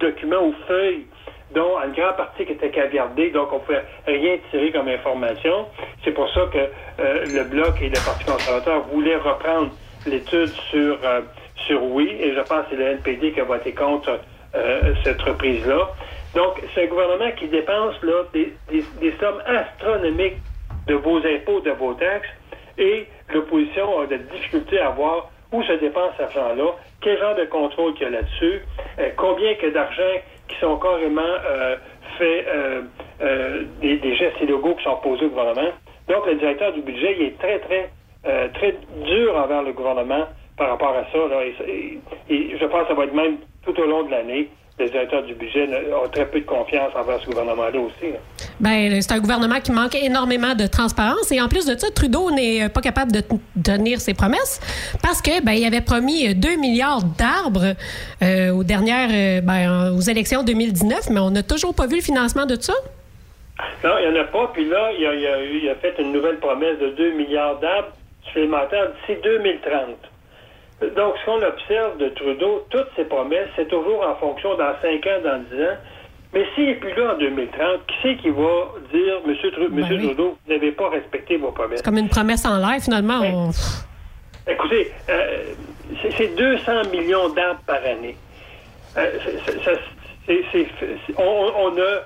documents 0.00 0.46
ou 0.46 0.54
feuilles, 0.66 1.06
dont 1.54 1.78
une 1.84 1.92
grande 1.92 2.16
partie 2.16 2.44
qui 2.46 2.52
était 2.52 2.70
caviardée, 2.70 3.30
donc 3.30 3.52
on 3.52 3.56
ne 3.56 3.60
pouvait 3.60 3.84
rien 4.06 4.38
tirer 4.50 4.72
comme 4.72 4.88
information. 4.88 5.66
C'est 6.04 6.12
pour 6.12 6.28
ça 6.32 6.42
que 6.52 6.58
euh, 6.58 7.24
le 7.26 7.44
Bloc 7.44 7.74
et 7.80 7.88
le 7.88 8.04
Parti 8.04 8.24
conservateur 8.24 8.82
voulaient 8.88 9.16
reprendre 9.16 9.70
l'étude 10.06 10.48
sur, 10.70 10.98
euh, 11.04 11.20
sur 11.66 11.82
oui, 11.82 12.16
et 12.18 12.34
je 12.34 12.40
pense 12.40 12.64
que 12.64 12.70
c'est 12.70 12.76
le 12.76 12.86
NPD 12.92 13.32
qui 13.32 13.40
a 13.40 13.44
voté 13.44 13.72
contre 13.72 14.20
euh, 14.54 14.94
cette 15.04 15.20
reprise-là. 15.22 15.90
Donc, 16.34 16.62
c'est 16.74 16.84
un 16.84 16.86
gouvernement 16.86 17.30
qui 17.36 17.46
dépense 17.48 17.94
là, 18.02 18.24
des, 18.32 18.52
sommes 19.20 19.42
astronomiques 19.46 20.38
de 20.86 20.94
vos 20.94 21.18
impôts, 21.18 21.60
de 21.60 21.70
vos 21.72 21.94
taxes, 21.94 22.28
et 22.78 23.06
l'opposition 23.32 24.00
a 24.00 24.06
de 24.06 24.16
difficultés 24.16 24.80
à 24.80 24.90
voir 24.90 25.30
où 25.52 25.62
se 25.62 25.72
dépense 25.72 26.12
cet 26.16 26.36
argent-là, 26.36 26.72
quel 27.00 27.18
genre 27.18 27.34
de 27.34 27.44
contrôle 27.44 27.94
qu'il 27.94 28.04
y 28.04 28.06
a 28.06 28.10
là-dessus, 28.10 28.62
euh, 28.98 29.10
combien 29.16 29.54
que 29.54 29.66
d'argent 29.68 30.14
qui 30.48 30.56
sont 30.58 30.76
carrément 30.76 31.20
euh, 31.22 31.76
fait 32.18 32.44
euh, 32.48 32.82
euh, 33.22 33.62
des, 33.80 33.96
des 33.96 34.16
gestes 34.16 34.40
illégaux 34.40 34.74
qui 34.74 34.84
sont 34.84 34.96
posés 34.96 35.26
au 35.26 35.28
gouvernement. 35.28 35.70
Donc, 36.08 36.26
le 36.26 36.34
directeur 36.36 36.72
du 36.72 36.80
budget, 36.80 37.16
il 37.18 37.26
est 37.26 37.38
très, 37.38 37.58
très, 37.60 37.90
très 38.54 38.74
dur 39.04 39.36
envers 39.36 39.62
le 39.62 39.72
gouvernement 39.72 40.26
par 40.56 40.70
rapport 40.70 40.94
à 40.96 41.04
ça. 41.12 41.18
Et 42.28 42.58
je 42.58 42.66
pense 42.66 42.82
que 42.82 42.88
ça 42.88 42.94
va 42.94 43.04
être 43.04 43.14
même 43.14 43.38
tout 43.64 43.78
au 43.80 43.86
long 43.86 44.02
de 44.02 44.10
l'année. 44.10 44.48
Les 44.78 44.88
directeurs 44.88 45.22
du 45.24 45.34
budget 45.34 45.68
ont 45.92 46.08
très 46.08 46.26
peu 46.26 46.40
de 46.40 46.46
confiance 46.46 46.92
envers 46.96 47.20
ce 47.20 47.26
gouvernement-là 47.26 47.78
aussi. 47.78 48.12
Ben, 48.58 49.00
c'est 49.02 49.12
un 49.12 49.18
gouvernement 49.20 49.60
qui 49.60 49.70
manque 49.70 49.94
énormément 49.94 50.54
de 50.54 50.66
transparence 50.66 51.30
et 51.30 51.40
en 51.40 51.48
plus 51.48 51.66
de 51.66 51.76
ça, 51.78 51.90
Trudeau 51.90 52.30
n'est 52.30 52.64
euh, 52.64 52.68
pas 52.68 52.80
capable 52.80 53.12
de 53.12 53.22
tenir 53.62 54.00
ses 54.00 54.14
promesses 54.14 54.60
parce 55.02 55.20
que 55.20 55.42
ben, 55.44 55.52
il 55.52 55.64
avait 55.66 55.82
promis 55.82 56.26
euh, 56.28 56.34
2 56.34 56.56
milliards 56.56 57.02
d'arbres 57.04 57.74
euh, 58.22 58.50
aux 58.50 58.64
dernières 58.64 59.10
euh, 59.12 59.40
ben, 59.42 59.92
aux 59.92 60.00
élections 60.00 60.42
2019, 60.42 61.10
mais 61.10 61.20
on 61.20 61.30
n'a 61.30 61.42
toujours 61.42 61.74
pas 61.74 61.86
vu 61.86 61.96
le 61.96 62.02
financement 62.02 62.46
de 62.46 62.56
ça. 62.60 62.72
Non, 63.84 63.90
il 64.02 64.10
n'y 64.10 64.18
en 64.18 64.22
a 64.22 64.24
pas. 64.24 64.50
Puis 64.54 64.68
là, 64.68 64.90
il 64.98 65.06
a, 65.06 65.14
il 65.14 65.26
a 65.26 65.44
eu- 65.44 65.60
il 65.64 65.68
a 65.68 65.74
fait 65.76 65.94
une 66.00 66.12
nouvelle 66.12 66.38
promesse 66.38 66.78
de 66.80 66.88
2 66.96 67.12
milliards 67.12 67.60
d'arbres 67.60 67.92
supplémentaires 68.26 68.88
d'ici 69.06 69.20
2030. 69.22 69.96
Donc, 70.96 71.14
ce 71.20 71.24
qu'on 71.26 71.42
observe 71.42 71.96
de 71.98 72.08
Trudeau, 72.10 72.66
toutes 72.70 72.88
ces 72.96 73.04
promesses, 73.04 73.48
c'est 73.56 73.68
toujours 73.68 74.02
en 74.06 74.14
fonction 74.16 74.56
dans 74.56 74.72
5 74.82 75.06
ans, 75.06 75.20
dans 75.24 75.38
10 75.50 75.62
ans. 75.62 75.76
Mais 76.34 76.46
s'il 76.54 76.66
n'est 76.66 76.74
plus 76.76 76.94
là 76.94 77.14
en 77.14 77.18
2030, 77.18 77.86
qui 77.86 77.94
c'est 78.02 78.16
qui 78.16 78.30
va 78.30 78.66
dire, 78.92 79.14
M. 79.26 79.36
Trudeau, 79.52 79.68
Ben 79.70 79.86
oui. 79.90 80.06
Trudeau, 80.06 80.38
vous 80.46 80.52
n'avez 80.52 80.72
pas 80.72 80.88
respecté 80.88 81.36
vos 81.36 81.50
promesses? 81.52 81.78
C'est 81.78 81.84
comme 81.84 81.98
une 81.98 82.08
promesse 82.08 82.44
en 82.46 82.56
l'air 82.58 82.80
finalement. 82.82 83.20
on- 83.22 83.50
Écoutez, 84.50 84.90
euh, 85.10 85.44
c'est- 86.00 86.10
c'est 86.16 86.34
200 86.36 86.82
millions 86.90 87.28
d'arbres 87.28 87.60
par 87.66 87.76
année. 87.84 88.16
Euh, 88.96 89.10
ça- 89.64 89.72
c'est- 90.26 90.66
on 91.18 91.76
a, 91.78 92.00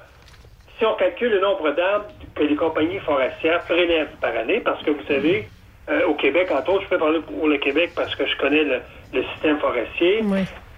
si 0.78 0.84
on 0.84 0.94
calcule 0.94 1.30
le 1.30 1.40
nombre 1.40 1.70
d'arbres 1.70 2.06
que 2.34 2.42
les 2.42 2.56
compagnies 2.56 2.98
forestières 2.98 3.62
prélèvent 3.62 4.14
par 4.20 4.36
année, 4.36 4.60
parce 4.60 4.82
que 4.82 4.90
vous 4.90 5.04
savez, 5.08 5.48
euh, 5.88 6.06
au 6.06 6.14
Québec, 6.14 6.50
entre 6.50 6.70
autres, 6.72 6.84
je 6.84 6.88
peux 6.88 6.98
parler 6.98 7.20
pour 7.20 7.46
le 7.48 7.58
Québec 7.58 7.92
parce 7.94 8.14
que 8.14 8.26
je 8.26 8.36
connais 8.38 8.64
le, 8.64 8.80
le 9.12 9.22
système 9.34 9.58
forestier. 9.58 10.22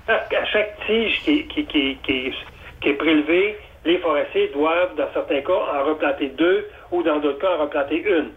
À, 0.09 0.15
à 0.15 0.45
chaque 0.47 0.77
tige 0.87 1.21
qui, 1.23 1.47
qui, 1.49 1.65
qui, 1.67 1.97
qui, 2.03 2.33
qui 2.81 2.89
est 2.89 2.95
prélevée, 2.95 3.57
les 3.85 3.99
forestiers 3.99 4.49
doivent, 4.49 4.95
dans 4.97 5.11
certains 5.13 5.41
cas, 5.41 5.53
en 5.53 5.85
replanter 5.85 6.29
deux 6.29 6.67
ou 6.93 7.03
dans 7.03 7.19
d'autres 7.19 7.39
cas, 7.39 7.57
en 7.57 7.63
replanter 7.63 8.03
une. 8.03 8.31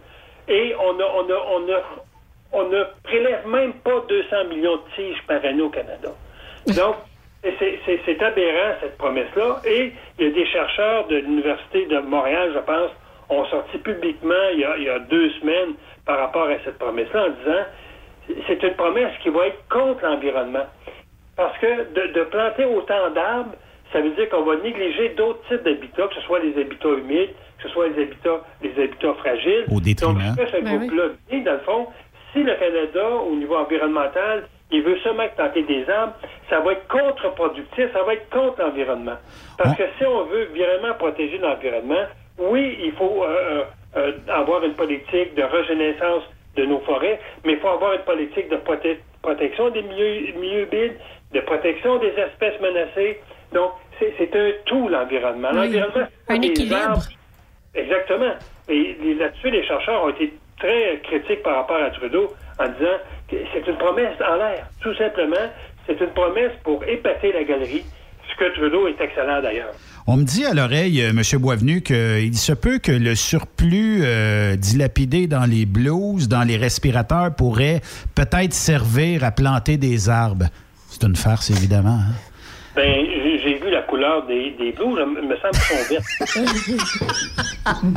Et 0.48 0.74
on 0.78 0.98
a, 0.98 1.04
on 1.04 1.30
a, 1.30 1.38
on 1.54 1.72
a, 1.72 1.82
on 2.52 2.68
ne 2.68 2.84
prélève 3.04 3.46
même 3.46 3.72
pas 3.74 4.00
200 4.08 4.44
millions 4.48 4.76
de 4.76 4.82
tiges 4.96 5.22
par 5.26 5.44
année 5.44 5.62
au 5.62 5.70
Canada. 5.70 6.10
Donc, 6.76 6.96
c'est- 7.42 8.22
aberrant, 8.22 8.74
cette 8.80 8.96
promesse-là. 8.98 9.60
Et 9.64 9.92
il 10.18 10.26
y 10.26 10.28
a 10.28 10.32
des 10.32 10.46
chercheurs 10.46 11.06
de 11.08 11.16
l'Université 11.16 11.86
de 11.86 11.98
Montréal, 11.98 12.52
je 12.54 12.60
pense, 12.60 12.90
ont 13.28 13.44
sorti 13.46 13.78
publiquement 13.78 14.34
il 14.52 14.60
y 14.60 14.64
a, 14.64 14.76
il 14.76 14.84
y 14.84 14.88
a 14.88 14.98
deux 14.98 15.30
semaines 15.40 15.74
par 16.06 16.18
rapport 16.18 16.48
à 16.48 16.58
cette 16.64 16.78
promesse-là 16.78 17.26
en 17.26 17.30
disant 17.30 17.64
c'est 18.46 18.62
une 18.62 18.74
promesse 18.74 19.12
qui 19.22 19.28
va 19.30 19.48
être 19.48 19.68
contre 19.68 20.04
l'environnement. 20.04 20.66
Parce 21.36 21.56
que 21.58 21.92
de, 21.92 22.12
de 22.12 22.24
planter 22.24 22.64
autant 22.64 23.10
d'arbres, 23.10 23.54
ça 23.92 24.00
veut 24.00 24.10
dire 24.10 24.28
qu'on 24.28 24.42
va 24.42 24.56
négliger 24.56 25.10
d'autres 25.10 25.42
types 25.48 25.62
d'habitats, 25.62 26.08
que 26.08 26.14
ce 26.14 26.20
soit 26.22 26.40
les 26.40 26.58
habitats 26.60 26.88
humides, 26.88 27.30
que 27.58 27.62
ce 27.64 27.68
soit 27.70 27.88
les 27.88 28.02
habitats, 28.02 28.40
les 28.62 28.82
habitats 28.82 29.14
fragiles. 29.14 29.64
Au 29.70 29.80
détriment. 29.80 30.34
Donc, 30.36 30.48
ce 30.48 30.60
Ben 30.60 30.78
groupe-là 30.78 31.04
dit, 31.30 31.42
dans 31.42 31.52
le 31.52 31.58
fond, 31.60 31.86
si 32.32 32.42
le 32.42 32.54
Canada, 32.54 33.08
au 33.08 33.34
niveau 33.34 33.56
environnemental, 33.56 34.48
il 34.70 34.82
veut 34.82 34.98
seulement 35.00 35.28
planter 35.36 35.62
des 35.64 35.88
arbres, 35.90 36.14
ça 36.48 36.60
va 36.60 36.72
être 36.72 36.88
contre-productif, 36.88 37.92
ça 37.92 38.02
va 38.04 38.14
être 38.14 38.28
contre 38.30 38.62
l'environnement. 38.62 39.16
Parce 39.58 39.76
que 39.76 39.82
si 39.98 40.06
on 40.06 40.24
veut 40.24 40.48
vraiment 40.54 40.94
protéger 40.94 41.36
l'environnement, 41.38 42.06
oui, 42.38 42.78
il 42.82 42.92
faut 42.92 43.22
euh, 43.22 43.64
euh, 43.96 44.12
avoir 44.28 44.64
une 44.64 44.74
politique 44.74 45.34
de 45.34 45.42
régénérescence 45.42 46.22
de 46.56 46.64
nos 46.64 46.80
forêts, 46.80 47.20
mais 47.44 47.52
il 47.54 47.58
faut 47.60 47.68
avoir 47.68 47.94
une 47.94 48.02
politique 48.02 48.48
de 48.50 48.56
protection 49.22 49.70
des 49.70 49.82
milieux, 49.82 50.32
milieux 50.38 50.68
humides, 50.72 50.96
de 51.32 51.40
protection 51.40 51.98
des 51.98 52.08
espèces 52.08 52.60
menacées. 52.60 53.20
Donc, 53.52 53.72
c'est 53.98 54.34
un 54.36 54.50
tout, 54.66 54.88
l'environnement. 54.88 55.50
Oui. 55.52 55.58
L'environnement, 55.58 56.06
Un 56.28 56.40
équilibre. 56.40 56.76
arbres. 56.76 57.02
Exactement. 57.74 58.32
Et 58.68 58.96
là-dessus, 59.18 59.50
les 59.50 59.64
chercheurs 59.66 60.04
ont 60.04 60.10
été 60.10 60.32
très 60.58 61.00
critiques 61.04 61.42
par 61.42 61.56
rapport 61.56 61.82
à 61.82 61.90
Trudeau 61.90 62.28
en 62.58 62.68
disant 62.68 62.98
que 63.30 63.36
c'est 63.52 63.66
une 63.66 63.76
promesse 63.78 64.14
en 64.26 64.36
l'air. 64.36 64.66
Tout 64.82 64.94
simplement, 64.94 65.48
c'est 65.86 65.98
une 66.00 66.10
promesse 66.10 66.52
pour 66.64 66.84
épater 66.84 67.32
la 67.32 67.44
galerie, 67.44 67.84
ce 68.30 68.36
que 68.36 68.50
Trudeau 68.54 68.88
est 68.88 69.00
excellent 69.00 69.40
d'ailleurs. 69.40 69.72
On 70.06 70.16
me 70.16 70.24
dit 70.24 70.44
à 70.44 70.52
l'oreille, 70.54 71.00
euh, 71.02 71.10
M. 71.10 71.22
Boisvenu, 71.40 71.80
qu'il 71.82 72.36
se 72.36 72.52
peut 72.52 72.78
que 72.78 72.90
le 72.92 73.14
surplus 73.14 74.00
euh, 74.02 74.56
dilapidé 74.56 75.26
dans 75.28 75.44
les 75.44 75.64
blouses, 75.66 76.28
dans 76.28 76.42
les 76.42 76.56
respirateurs, 76.56 77.34
pourrait 77.36 77.80
peut-être 78.14 78.52
servir 78.52 79.22
à 79.24 79.30
planter 79.30 79.76
des 79.76 80.08
arbres. 80.08 80.46
C'est 80.88 81.04
une 81.06 81.16
farce, 81.16 81.50
évidemment. 81.50 82.00
hein? 82.00 82.12
Ben, 82.74 83.04
j'ai 83.44 83.58
vu 83.58 83.70
la 83.70 83.82
couleur 83.82 84.26
des, 84.26 84.50
des 84.58 84.72
blouses, 84.72 84.98
il 85.22 85.28
me 85.28 85.36
semble 85.36 85.52
qu'elles 85.52 86.00
sont 86.02 86.34
vertes. 86.34 87.94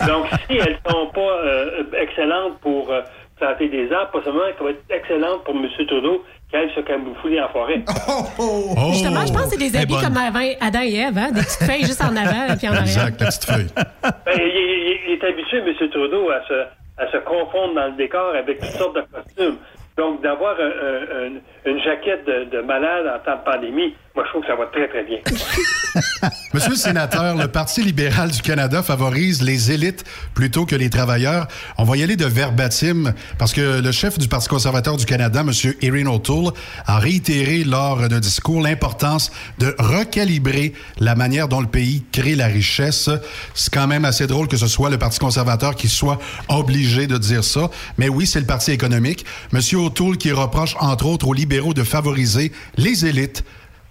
Donc, 0.08 0.26
si 0.48 0.56
elles 0.56 0.78
sont 0.88 1.06
pas 1.14 1.20
euh, 1.44 1.84
excellentes 2.00 2.58
pour 2.60 2.90
euh, 2.90 3.02
planter 3.38 3.68
des 3.68 3.92
arbres, 3.92 4.10
pas 4.12 4.24
seulement 4.24 4.40
qu'elles 4.56 4.66
vont 4.66 4.72
être 4.72 4.84
excellentes 4.90 5.44
pour 5.44 5.54
M. 5.54 5.66
Trudeau 5.86 6.24
qui 6.50 6.56
aille 6.56 6.70
se 6.74 6.80
camoufler 6.80 7.40
en 7.40 7.48
forêt. 7.48 7.82
Justement, 8.92 9.26
je 9.26 9.32
pense 9.32 9.44
que 9.46 9.50
c'est 9.50 9.56
des 9.70 9.76
Eh, 9.76 9.78
habits 9.82 9.94
bonne. 9.94 10.04
comme 10.04 10.16
avant 10.16 10.40
Adam 10.60 10.80
et 10.82 10.94
Ève, 10.94 11.18
hein? 11.18 11.30
des 11.32 11.40
petites 11.42 11.64
feuilles 11.64 11.84
juste 11.84 12.02
en 12.02 12.14
avant 12.16 12.56
puis 12.56 12.68
en 12.68 12.72
arrière. 12.72 12.82
Exact, 12.86 13.20
la 13.20 13.26
petite 13.26 13.44
feuille. 13.44 13.66
Ben, 14.02 14.12
il, 14.36 14.42
il- 14.44 15.00
il 15.08 15.12
est 15.14 15.24
habitué, 15.24 15.58
M. 15.58 15.90
Trudeau, 15.90 16.30
à 16.30 16.40
se, 16.46 16.54
à 16.98 17.10
se 17.10 17.16
confondre 17.24 17.74
dans 17.74 17.86
le 17.86 17.96
décor 17.96 18.34
avec 18.34 18.58
toutes 18.60 18.68
sortes 18.70 18.96
de 18.96 19.02
costumes. 19.12 19.56
Donc, 19.96 20.22
d'avoir 20.22 20.54
un- 20.60 20.64
un- 20.64 21.26
un- 21.36 21.70
une 21.70 21.78
jaquette 21.82 22.26
de, 22.26 22.56
de 22.56 22.62
malade 22.62 23.06
en 23.06 23.18
temps 23.24 23.38
de 23.38 23.44
pandémie, 23.44 23.94
moi, 24.14 24.24
je 24.26 24.30
trouve 24.30 24.42
que 24.42 24.48
ça 24.48 24.54
va 24.56 24.66
très, 24.66 24.88
très 24.88 25.04
bien. 25.04 25.18
Monsieur 26.54 26.70
le 26.70 26.76
sénateur, 26.76 27.34
le 27.36 27.48
Parti 27.48 27.82
libéral 27.82 28.30
du 28.30 28.40
Canada 28.42 28.82
favorise 28.82 29.42
les 29.42 29.72
élites 29.72 30.04
plutôt 30.34 30.64
que 30.66 30.74
les 30.76 30.88
travailleurs. 30.90 31.48
On 31.78 31.84
va 31.84 31.96
y 31.96 32.02
aller 32.02 32.16
de 32.16 32.24
verbatim 32.24 33.12
parce 33.38 33.52
que 33.52 33.80
le 33.82 33.92
chef 33.92 34.18
du 34.18 34.28
Parti 34.28 34.48
conservateur 34.48 34.96
du 34.96 35.04
Canada, 35.06 35.42
Monsieur 35.42 35.76
Erin 35.82 36.06
O'Toole, 36.06 36.52
a 36.86 36.98
réitéré 36.98 37.64
lors 37.64 38.08
d'un 38.08 38.20
discours 38.20 38.62
l'importance 38.62 39.30
de 39.58 39.74
recalibrer 39.78 40.72
la 40.98 41.14
manière 41.14 41.48
dont 41.48 41.60
le 41.60 41.66
pays 41.66 42.04
crée 42.12 42.36
la 42.36 42.46
richesse. 42.46 43.10
C'est 43.54 43.72
quand 43.72 43.86
même 43.86 44.04
assez 44.06 44.26
drôle 44.26 44.48
que 44.48 44.56
ce 44.56 44.66
soit 44.66 44.88
le 44.90 44.98
Parti 44.98 45.18
conservateur 45.18 45.74
qui 45.74 45.88
soit 45.88 46.18
obligé 46.48 47.06
de 47.06 47.18
dire 47.18 47.44
ça. 47.44 47.68
Mais 47.98 48.08
oui, 48.08 48.26
c'est 48.26 48.40
le 48.40 48.46
Parti 48.46 48.72
économique. 48.72 49.24
Monsieur 49.52 49.78
O'Toole 49.86 50.16
qui 50.18 50.32
reproche 50.32 50.74
entre 50.80 51.06
autres 51.06 51.28
aux 51.28 51.32
libéraux 51.34 51.74
de 51.74 51.82
favoriser 51.84 52.52
les 52.76 53.06
élites. 53.06 53.44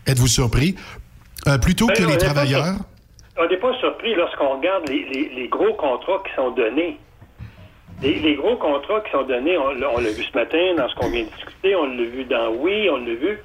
Êtes-vous 0.08 0.27
surpris? 0.27 0.75
Euh, 1.47 1.58
plutôt 1.58 1.88
Ben, 1.88 1.93
que 1.95 2.03
on 2.03 2.08
les 2.10 2.17
travailleurs? 2.17 2.75
On 3.38 3.47
n'est 3.47 3.58
pas 3.58 3.73
surpris 3.79 4.13
lorsqu'on 4.15 4.58
regarde 4.58 4.88
les, 4.89 5.05
les- 5.12 5.29
les 5.36 5.47
gros 5.47 5.73
contrats 5.73 6.21
qui 6.25 6.34
sont 6.36 6.51
donnés. 6.51 6.97
Les, 8.01 8.15
les 8.19 8.36
gros 8.36 8.58
contrats 8.58 9.01
qui 9.01 9.12
sont 9.12 9.23
donnés, 9.23 9.58
on, 9.58 9.69
l'a- 9.71 9.89
on 9.89 9.99
l'a 9.99 10.10
vu 10.12 10.23
ce 10.23 10.38
matin 10.38 10.73
dans 10.77 10.88
ce 10.89 10.95
qu'on 10.95 11.10
vient 11.10 11.23
de 11.23 11.29
discuter, 11.29 11.75
on 11.75 11.86
l'a 11.86 12.03
vu 12.03 12.23
dans 12.25 12.49
Oui, 12.55 12.89
on 12.89 12.97
l'a 12.97 13.13
vu. 13.15 13.39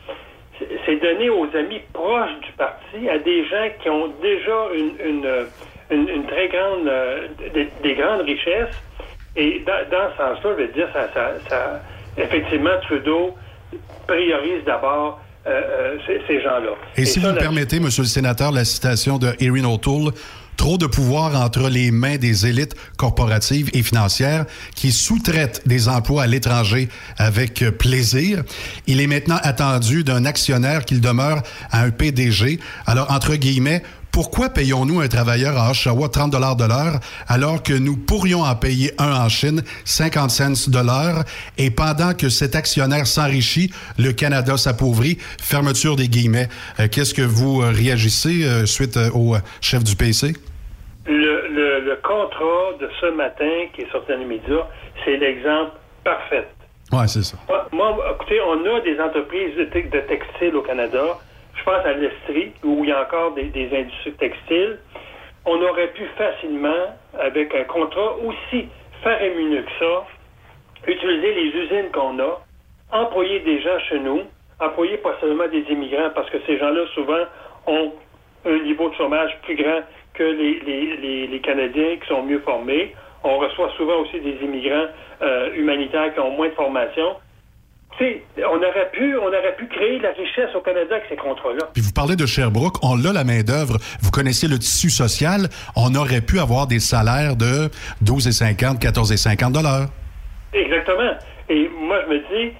C'est- 0.86 0.96
donné 1.00 1.30
aux 1.30 1.46
amis 1.56 1.80
proches 1.92 2.38
du 2.44 2.52
parti, 2.52 3.08
à 3.08 3.18
des 3.18 3.44
gens 3.46 3.68
qui 3.82 3.88
ont 3.88 4.12
déjà 4.20 4.58
une, 4.74 4.92
une, 5.08 5.28
une- 5.90 6.08
une 6.08 6.26
très 6.26 6.48
grande, 6.48 6.86
euh, 6.86 7.28
des, 7.54 7.68
des 7.82 7.94
grandes 7.94 8.22
richesses. 8.22 8.76
Et 9.36 9.60
dans, 9.60 9.88
dans 9.90 10.10
ce 10.12 10.16
sens-là, 10.18 10.50
je 10.58 10.62
veux 10.62 10.68
dire, 10.72 10.88
ça, 10.92 11.08
ça, 11.14 11.30
ça- 11.48 11.80
effectivement, 12.16 12.70
Trudeau 12.82 13.34
priorise 14.06 14.64
d'abord 14.66 15.20
euh, 15.46 15.50
euh, 15.50 15.96
ces, 16.06 16.20
ces 16.26 16.42
gens-là. 16.42 16.72
Et 16.96 17.04
si 17.04 17.20
ça, 17.20 17.28
vous 17.28 17.34
me 17.34 17.38
permettez, 17.38 17.80
Monsieur 17.80 18.02
le 18.02 18.08
sénateur, 18.08 18.52
la 18.52 18.64
citation 18.64 19.18
de 19.18 19.32
Erin 19.40 19.64
O'Toole, 19.64 20.12
trop 20.56 20.76
de 20.76 20.84
pouvoir 20.84 21.40
entre 21.40 21.70
les 21.70 21.90
mains 21.90 22.18
des 22.18 22.46
élites 22.46 22.74
corporatives 22.98 23.70
et 23.72 23.82
financières 23.82 24.44
qui 24.74 24.92
sous-traitent 24.92 25.62
des 25.66 25.88
emplois 25.88 26.24
à 26.24 26.26
l'étranger 26.26 26.90
avec 27.16 27.64
plaisir. 27.78 28.42
Il 28.86 29.00
est 29.00 29.06
maintenant 29.06 29.38
attendu 29.42 30.04
d'un 30.04 30.26
actionnaire 30.26 30.84
qu'il 30.84 31.00
demeure 31.00 31.42
à 31.70 31.80
un 31.80 31.90
PDG. 31.90 32.60
Alors, 32.84 33.10
entre 33.10 33.36
guillemets, 33.36 33.82
pourquoi 34.12 34.48
payons-nous 34.48 35.00
un 35.00 35.08
travailleur 35.08 35.56
à 35.58 35.70
Oshawa 35.70 36.08
30 36.08 36.30
de 36.32 36.66
l'heure 36.68 37.00
alors 37.28 37.62
que 37.62 37.72
nous 37.72 37.96
pourrions 37.96 38.42
en 38.42 38.54
payer 38.56 38.92
un 38.98 39.12
en 39.24 39.28
Chine 39.28 39.62
50 39.84 40.30
cents 40.30 40.70
de 40.70 40.78
l'heure? 40.84 41.24
Et 41.58 41.70
pendant 41.70 42.14
que 42.14 42.28
cet 42.28 42.54
actionnaire 42.54 43.06
s'enrichit, 43.06 43.72
le 43.98 44.12
Canada 44.12 44.56
s'appauvrit? 44.56 45.18
Fermeture 45.40 45.96
des 45.96 46.08
guillemets. 46.08 46.48
Euh, 46.80 46.88
Qu'est-ce 46.90 47.14
que 47.14 47.22
vous 47.22 47.62
euh, 47.62 47.70
réagissez 47.70 48.44
euh, 48.44 48.66
suite 48.66 48.98
au 49.14 49.36
chef 49.60 49.84
du 49.84 49.96
PC? 49.96 50.34
Le, 51.06 51.48
le- 51.48 51.80
le 51.80 51.96
contrat 52.02 52.78
de 52.80 52.88
ce 53.00 53.06
matin 53.16 53.50
qui 53.74 53.82
est 53.82 53.90
sorti 53.90 54.12
dans 54.12 54.18
les 54.18 54.24
médias, 54.26 54.66
c'est 55.04 55.16
l'exemple 55.16 55.72
parfait. 56.04 56.46
Ouais, 56.92 57.06
c'est 57.08 57.22
ça. 57.22 57.36
Moi, 57.48 57.66
moi, 57.72 57.96
écoutez, 58.14 58.38
on 58.40 58.60
a 58.76 58.80
des 58.80 58.98
entreprises 59.00 59.56
de, 59.56 59.64
te- 59.64 59.88
de 59.96 60.00
textiles 60.08 60.54
au 60.56 60.62
Canada. 60.62 61.02
Je 61.60 61.64
pense 61.64 61.84
à 61.84 61.92
l'Estrie, 61.92 62.52
où 62.64 62.84
il 62.84 62.88
y 62.88 62.92
a 62.92 63.02
encore 63.02 63.32
des, 63.34 63.68
industries 63.70 64.12
textiles. 64.14 64.78
On 65.44 65.60
aurait 65.60 65.88
pu 65.88 66.06
facilement, 66.16 66.96
avec 67.18 67.54
un 67.54 67.64
contrat 67.64 68.16
aussi 68.16 68.66
faramineux 69.02 69.62
que 69.62 69.72
ça, 69.78 70.06
utiliser 70.86 71.34
les 71.34 71.48
usines 71.62 71.90
qu'on 71.92 72.18
a, 72.18 72.40
employer 72.92 73.40
des 73.40 73.60
gens 73.60 73.78
chez 73.90 73.98
nous, 73.98 74.22
employer 74.58 74.96
pas 74.98 75.14
seulement 75.20 75.48
des 75.48 75.60
immigrants, 75.70 76.10
parce 76.14 76.30
que 76.30 76.38
ces 76.46 76.56
gens-là, 76.58 76.86
souvent, 76.94 77.24
ont 77.66 77.92
un 78.46 78.58
niveau 78.60 78.88
de 78.88 78.94
chômage 78.94 79.36
plus 79.42 79.56
grand 79.56 79.82
que 80.14 80.24
les 80.24 81.40
Canadiens 81.42 81.96
qui 82.00 82.08
sont 82.08 82.22
mieux 82.22 82.40
formés. 82.40 82.94
On 83.22 83.36
reçoit 83.36 83.70
souvent 83.76 83.98
aussi 84.00 84.18
des 84.20 84.38
immigrants 84.42 84.86
euh, 85.20 85.50
humanitaires 85.54 86.14
qui 86.14 86.20
ont 86.20 86.30
moins 86.30 86.48
de 86.48 86.54
formation. 86.54 87.16
On 88.38 88.56
aurait 88.56 88.90
pu, 88.92 89.16
on 89.18 89.26
aurait 89.26 89.54
pu 89.56 89.66
créer 89.66 89.98
de 89.98 90.04
la 90.04 90.12
richesse 90.12 90.54
au 90.54 90.60
Canada 90.60 90.96
avec 90.96 91.04
ces 91.08 91.16
contrats-là. 91.16 91.68
Puis 91.74 91.82
vous 91.82 91.92
parlez 91.92 92.16
de 92.16 92.26
Sherbrooke, 92.26 92.76
on 92.82 93.04
a 93.04 93.12
la 93.12 93.24
main-d'œuvre. 93.24 93.76
Vous 94.00 94.10
connaissez 94.10 94.48
le 94.48 94.58
tissu 94.58 94.90
social. 94.90 95.48
On 95.76 95.94
aurait 95.94 96.22
pu 96.22 96.38
avoir 96.38 96.66
des 96.66 96.80
salaires 96.80 97.36
de 97.36 97.68
12,50, 98.04 98.80
14,50 98.80 99.52
dollars. 99.52 99.88
Exactement. 100.52 101.12
Et 101.48 101.68
moi, 101.68 101.98
je 102.06 102.14
me 102.14 102.18
dis, 102.18 102.52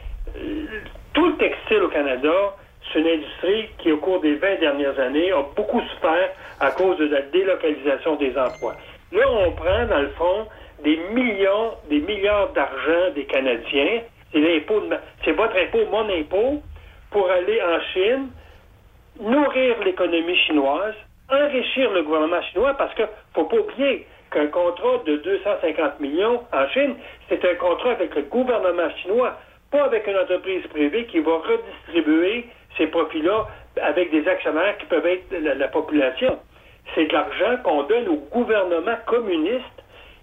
tout 1.14 1.26
le 1.26 1.37
textile 1.37 1.83
au 1.83 1.88
Canada, 1.88 2.55
c'est 2.92 3.00
une 3.00 3.07
industrie 3.07 3.68
qui, 3.79 3.92
au 3.92 3.98
cours 3.98 4.20
des 4.20 4.35
20 4.35 4.61
dernières 4.61 4.98
années, 4.98 5.33
a 5.33 5.42
beaucoup 5.57 5.81
souffert 5.81 6.29
à 6.61 6.70
cause 6.72 6.98
de 6.98 7.07
la 7.07 7.22
délocalisation 7.22 8.16
des 8.16 8.37
emplois. 8.37 8.76
Là, 9.12 9.24
on 9.29 9.53
prend, 9.53 9.87
dans 9.87 10.00
le 10.00 10.11
fond, 10.11 10.46
des 10.85 10.98
millions, 11.14 11.72
des 11.88 12.00
milliards 12.00 12.53
d'argent 12.53 13.14
des 13.14 13.24
Canadiens. 13.24 14.03
C'est 14.33 15.33
votre 15.33 15.57
impôt, 15.57 15.87
mon 15.91 16.09
impôt, 16.09 16.62
pour 17.11 17.31
aller 17.31 17.61
en 17.62 17.81
Chine, 17.93 18.28
nourrir 19.20 19.76
l'économie 19.85 20.37
chinoise, 20.37 20.95
enrichir 21.31 21.91
le 21.93 22.03
gouvernement 22.03 22.43
chinois, 22.53 22.74
parce 22.74 22.95
que 22.95 23.03
faut 23.35 23.45
pas 23.45 23.57
oublier 23.57 24.07
qu'un 24.31 24.47
contrat 24.47 24.99
de 25.07 25.16
250 25.16 26.01
millions 26.01 26.43
en 26.53 26.68
Chine, 26.68 26.95
c'est 27.28 27.45
un 27.45 27.55
contrat 27.57 27.93
avec 27.93 28.14
le 28.14 28.22
gouvernement 28.22 28.91
chinois, 29.03 29.37
pas 29.70 29.85
avec 29.85 30.07
une 30.07 30.16
entreprise 30.16 30.66
privée 30.68 31.07
qui 31.07 31.20
va 31.20 31.39
redistribuer 31.39 32.47
ces 32.76 32.87
profits-là 32.87 33.47
avec 33.83 34.11
des 34.11 34.26
actionnaires 34.28 34.76
qui 34.78 34.87
peuvent 34.87 35.07
être 35.07 35.31
la 35.33 35.68
population. 35.68 36.39
C'est 36.95 37.07
de 37.07 37.12
l'argent 37.12 37.57
qu'on 37.62 37.83
donne 37.85 38.09
au 38.09 38.16
gouvernement 38.33 38.97
communiste 39.07 39.64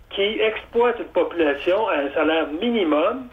qui 0.10 0.40
exploite 0.40 0.98
une 1.00 1.06
population 1.06 1.88
à 1.88 1.96
un 1.96 2.10
salaire 2.12 2.48
minimum 2.48 3.28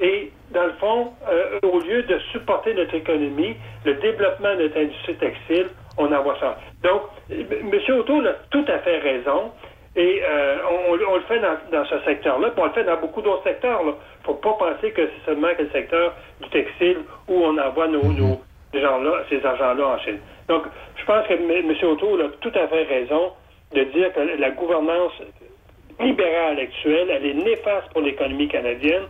et, 0.00 0.32
dans 0.50 0.64
le 0.64 0.72
fond, 0.72 1.12
euh, 1.28 1.60
au 1.62 1.78
lieu 1.80 2.02
de 2.02 2.18
supporter 2.32 2.74
notre 2.74 2.94
économie, 2.94 3.56
le 3.84 3.94
développement 3.94 4.54
de 4.56 4.62
notre 4.62 4.78
industrie 4.78 5.14
textile, 5.16 5.68
on 5.98 6.12
envoie 6.12 6.36
ça. 6.40 6.58
Donc, 6.82 7.02
M. 7.30 7.70
O'Toole 7.88 8.26
a 8.26 8.34
tout 8.50 8.64
à 8.66 8.78
fait 8.80 8.98
raison. 8.98 9.52
Et 9.96 10.22
euh, 10.28 10.56
on, 10.88 10.94
le 10.94 11.20
fait 11.28 11.38
dans, 11.38 11.84
ce 11.84 12.00
secteur-là, 12.00 12.50
puis 12.50 12.60
on 12.60 12.66
le 12.66 12.72
fait 12.72 12.82
dans 12.82 13.00
beaucoup 13.00 13.22
d'autres 13.22 13.44
secteurs. 13.44 13.80
Il 13.82 13.86
ne 13.90 13.92
faut 14.24 14.34
pas 14.34 14.54
penser 14.54 14.90
que 14.90 15.02
c'est 15.06 15.24
seulement 15.24 15.54
que 15.56 15.62
le 15.62 15.70
secteur 15.70 16.14
du 16.42 16.48
textile 16.48 16.98
où 17.28 17.34
on 17.34 17.56
envoie 17.56 17.86
nos, 17.86 18.02
nos 18.02 18.40
gens-là, 18.72 19.22
ces 19.30 19.46
agents-là 19.46 19.86
en 19.86 19.98
Chine. 19.98 20.18
Donc, 20.48 20.64
je 20.96 21.04
pense 21.04 21.24
que 21.28 21.34
M. 21.34 21.72
Otto 21.84 22.20
a 22.20 22.28
tout 22.40 22.52
à 22.56 22.66
fait 22.66 22.82
raison 22.82 23.32
de 23.72 23.84
dire 23.84 24.12
que 24.12 24.40
la 24.40 24.50
gouvernance 24.50 25.12
libérale 26.00 26.58
actuelle, 26.58 27.08
elle 27.10 27.26
est 27.26 27.34
néfaste 27.34 27.92
pour 27.92 28.02
l'économie 28.02 28.48
canadienne. 28.48 29.04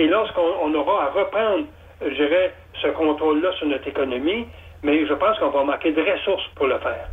Et 0.00 0.06
lorsqu'on 0.06 0.48
on 0.62 0.74
aura 0.74 1.04
à 1.04 1.10
reprendre, 1.10 1.66
je 2.00 2.14
dirais, 2.14 2.54
ce 2.80 2.88
contrôle-là 2.88 3.50
sur 3.58 3.66
notre 3.68 3.86
économie, 3.86 4.46
mais 4.82 5.06
je 5.06 5.12
pense 5.12 5.38
qu'on 5.38 5.50
va 5.50 5.62
manquer 5.62 5.92
de 5.92 6.00
ressources 6.00 6.46
pour 6.54 6.68
le 6.68 6.78
faire. 6.78 7.06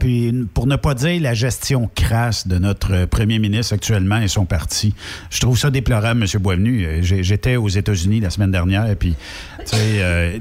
Puis 0.00 0.32
pour 0.54 0.66
ne 0.66 0.76
pas 0.76 0.94
dire 0.94 1.20
la 1.20 1.34
gestion 1.34 1.90
crasse 1.94 2.48
de 2.48 2.56
notre 2.56 3.04
premier 3.04 3.38
ministre 3.38 3.74
actuellement 3.74 4.16
et 4.16 4.28
son 4.28 4.46
parti, 4.46 4.94
je 5.28 5.38
trouve 5.40 5.58
ça 5.58 5.70
déplorable, 5.70 6.22
M. 6.22 6.40
Boisvenu. 6.40 6.86
Euh, 6.86 7.02
J'étais 7.02 7.56
aux 7.56 7.68
États-Unis 7.68 8.20
la 8.20 8.30
semaine 8.30 8.50
dernière, 8.50 8.86
puis 8.98 9.14
tu 9.58 9.76
sais, 9.76 9.76
euh, 10.00 10.38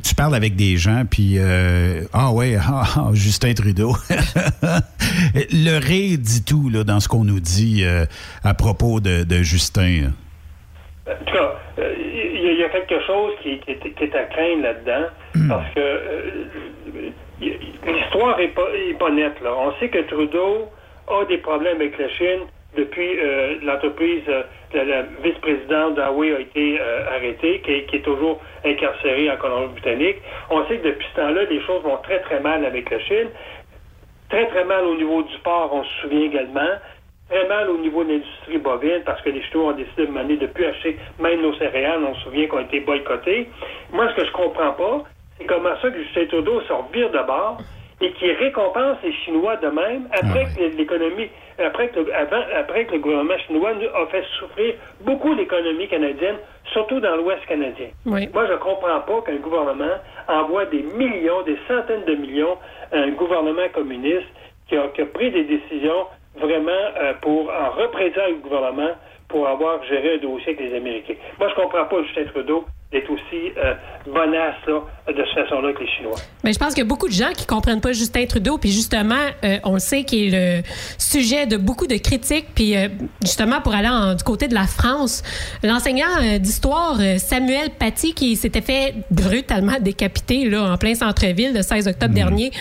tu 0.00 0.14
parles 0.14 0.36
avec 0.36 0.54
des 0.54 0.76
gens, 0.76 1.02
puis 1.10 1.38
euh, 1.38 2.04
ah 2.12 2.30
ouais, 2.30 2.56
ah, 2.60 2.84
ah, 2.94 3.10
Justin 3.12 3.54
Trudeau. 3.54 3.96
Le 5.34 5.78
rire 5.78 6.16
dit 6.20 6.44
tout 6.44 6.68
là, 6.68 6.84
dans 6.84 7.00
ce 7.00 7.08
qu'on 7.08 7.24
nous 7.24 7.40
dit 7.40 7.82
euh, 7.82 8.06
à 8.44 8.54
propos 8.54 9.00
de 9.00 9.42
Justin. 9.42 10.12
En 11.10 11.24
tout 11.24 11.32
cas, 11.32 11.54
euh, 11.78 11.94
il 11.98 12.40
y, 12.42 12.48
a- 12.48 12.52
il 12.52 12.58
y 12.60 12.64
a 12.64 12.68
quelque 12.68 13.00
chose 13.00 13.32
qui, 13.42 13.58
qui 13.60 13.70
est, 13.72 13.94
qui 13.94 14.04
est 14.04 14.14
à 14.14 14.24
craindre 14.24 14.62
là-dedans, 14.62 15.06
parce 15.48 15.74
que 15.74 15.80
euh, 15.80 17.10
l'histoire 17.86 18.38
est 18.40 18.48
pas, 18.48 18.68
est 18.74 18.98
pas 18.98 19.10
nette. 19.10 19.40
Là. 19.42 19.54
On 19.56 19.72
sait 19.78 19.88
que 19.88 19.98
Trudeau 20.00 20.68
a 21.08 21.24
des 21.24 21.38
problèmes 21.38 21.76
avec 21.76 21.98
la 21.98 22.08
Chine 22.10 22.40
depuis 22.76 23.18
euh, 23.18 23.54
l'entreprise, 23.62 24.22
euh, 24.28 24.42
la, 24.74 24.84
la 24.84 25.02
vice-présidente 25.24 25.94
d'Huawei 25.94 26.34
a 26.36 26.40
été 26.40 26.78
euh, 26.80 27.06
arrêtée, 27.16 27.60
qui 27.64 27.72
est, 27.72 27.84
qui 27.86 27.96
est 27.96 28.00
toujours 28.04 28.40
incarcérée 28.64 29.30
en 29.30 29.36
Colombie-Britannique. 29.36 30.18
On 30.50 30.66
sait 30.66 30.76
que 30.78 30.88
depuis 30.88 31.06
ce 31.14 31.20
temps-là, 31.20 31.44
les 31.44 31.60
choses 31.62 31.82
vont 31.82 31.96
très, 32.02 32.20
très 32.20 32.40
mal 32.40 32.64
avec 32.66 32.90
la 32.90 33.00
Chine. 33.00 33.28
Très, 34.28 34.46
très 34.48 34.64
mal 34.64 34.84
au 34.84 34.94
niveau 34.96 35.22
du 35.22 35.38
port, 35.38 35.70
on 35.72 35.82
se 35.82 35.90
souvient 36.02 36.26
également. 36.26 36.68
Très 37.28 37.46
mal 37.46 37.68
au 37.68 37.76
niveau 37.78 38.04
de 38.04 38.12
l'industrie 38.12 38.58
bovine, 38.58 39.02
parce 39.04 39.20
que 39.20 39.28
les 39.28 39.42
Chinois 39.42 39.72
ont 39.72 39.76
décidé 39.76 40.06
de 40.06 40.12
mener 40.12 40.36
de 40.36 40.46
plus 40.46 40.64
acheter 40.64 40.96
même 41.20 41.42
nos 41.42 41.54
céréales, 41.54 42.00
on 42.02 42.14
se 42.14 42.22
souvient 42.22 42.46
qu'on 42.46 42.58
a 42.58 42.62
été 42.62 42.80
boycottés. 42.80 43.48
Moi, 43.92 44.08
ce 44.10 44.20
que 44.20 44.26
je 44.26 44.32
comprends 44.32 44.72
pas, 44.72 45.04
c'est 45.36 45.44
comment 45.44 45.76
ça 45.82 45.90
que 45.90 46.02
Justin 46.02 46.26
Trudeau 46.26 46.62
se 46.62 46.72
revire 46.72 47.10
de 47.10 47.26
bord 47.26 47.58
et 48.00 48.12
qui 48.12 48.30
récompense 48.32 48.96
les 49.02 49.12
Chinois 49.12 49.56
de 49.56 49.68
même 49.68 50.08
après 50.12 50.46
que 50.56 50.76
l'économie, 50.76 51.28
après 51.58 51.88
que, 51.88 52.00
avant, 52.12 52.42
après 52.56 52.86
que 52.86 52.92
le 52.92 53.00
gouvernement 53.00 53.38
chinois 53.46 53.74
nous 53.74 53.88
a 53.88 54.06
fait 54.06 54.24
souffrir 54.38 54.74
beaucoup 55.00 55.34
l'économie 55.34 55.88
canadienne, 55.88 56.36
surtout 56.72 57.00
dans 57.00 57.16
l'Ouest 57.16 57.44
canadien. 57.46 57.88
Moi, 58.04 58.20
je 58.46 58.54
comprends 58.54 59.00
pas 59.00 59.20
qu'un 59.26 59.36
gouvernement 59.36 59.98
envoie 60.28 60.64
des 60.66 60.82
millions, 60.82 61.42
des 61.42 61.58
centaines 61.66 62.04
de 62.04 62.14
millions 62.14 62.56
à 62.92 62.98
un 62.98 63.10
gouvernement 63.10 63.68
communiste 63.74 64.28
qui 64.68 64.76
a, 64.76 64.86
qui 64.88 65.02
a 65.02 65.06
pris 65.06 65.30
des 65.30 65.44
décisions 65.44 66.06
vraiment 66.40 66.70
euh, 66.96 67.12
pour 67.20 67.50
en 67.50 67.70
représailles 67.70 68.34
au 68.34 68.48
gouvernement 68.48 68.90
pour 69.28 69.46
avoir 69.46 69.82
géré 69.84 70.14
un 70.14 70.18
dossier 70.18 70.54
avec 70.54 70.60
les 70.60 70.76
Américains. 70.76 71.14
Moi, 71.38 71.48
je 71.48 71.54
comprends 71.54 71.84
pas 71.84 72.02
Justin 72.02 72.24
Trudeau 72.26 72.64
d'être 72.90 73.10
aussi 73.10 73.52
euh, 73.58 73.74
bonasse 74.06 74.54
là, 74.66 74.80
de 75.12 75.24
cette 75.34 75.44
façon-là 75.44 75.74
que 75.74 75.80
les 75.80 75.88
Chinois. 75.90 76.14
Mais 76.42 76.54
je 76.54 76.58
pense 76.58 76.68
qu'il 76.70 76.78
y 76.78 76.86
a 76.86 76.88
beaucoup 76.88 77.06
de 77.08 77.12
gens 77.12 77.32
qui 77.36 77.44
comprennent 77.44 77.82
pas 77.82 77.92
Justin 77.92 78.24
Trudeau, 78.24 78.56
puis 78.56 78.70
justement, 78.72 79.14
euh, 79.44 79.58
on 79.64 79.74
le 79.74 79.78
sait 79.78 80.04
qu'il 80.04 80.34
est 80.34 80.58
le 80.58 80.62
sujet 80.96 81.46
de 81.46 81.58
beaucoup 81.58 81.86
de 81.86 81.96
critiques, 81.96 82.46
puis 82.54 82.76
euh, 82.78 82.88
justement 83.22 83.60
pour 83.60 83.74
aller 83.74 83.88
en- 83.88 84.14
du 84.14 84.24
côté 84.24 84.48
de 84.48 84.54
la 84.54 84.66
France, 84.66 85.22
l'enseignant 85.62 86.06
euh, 86.22 86.38
d'histoire 86.38 86.96
euh, 87.00 87.18
Samuel 87.18 87.70
Paty 87.78 88.14
qui 88.14 88.36
s'était 88.36 88.62
fait 88.62 88.94
brutalement 89.10 89.78
décapiter 89.80 90.48
là 90.48 90.72
en 90.72 90.78
plein 90.78 90.94
centre-ville 90.94 91.52
le 91.54 91.60
16 91.62 91.88
octobre 91.88 92.14
dernier, 92.14 92.52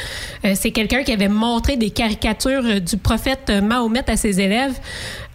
euh, 0.44 0.52
c'est 0.56 0.72
quelqu'un 0.72 1.04
qui 1.04 1.14
avait 1.14 1.30
montré 1.30 1.78
des 1.78 1.90
caricatures 1.92 2.66
euh, 2.66 2.80
du 2.82 2.98
prophète 2.98 3.50
Mahomet 3.64 4.10
à 4.10 4.18
ses 4.18 4.42
élèves. 4.42 4.74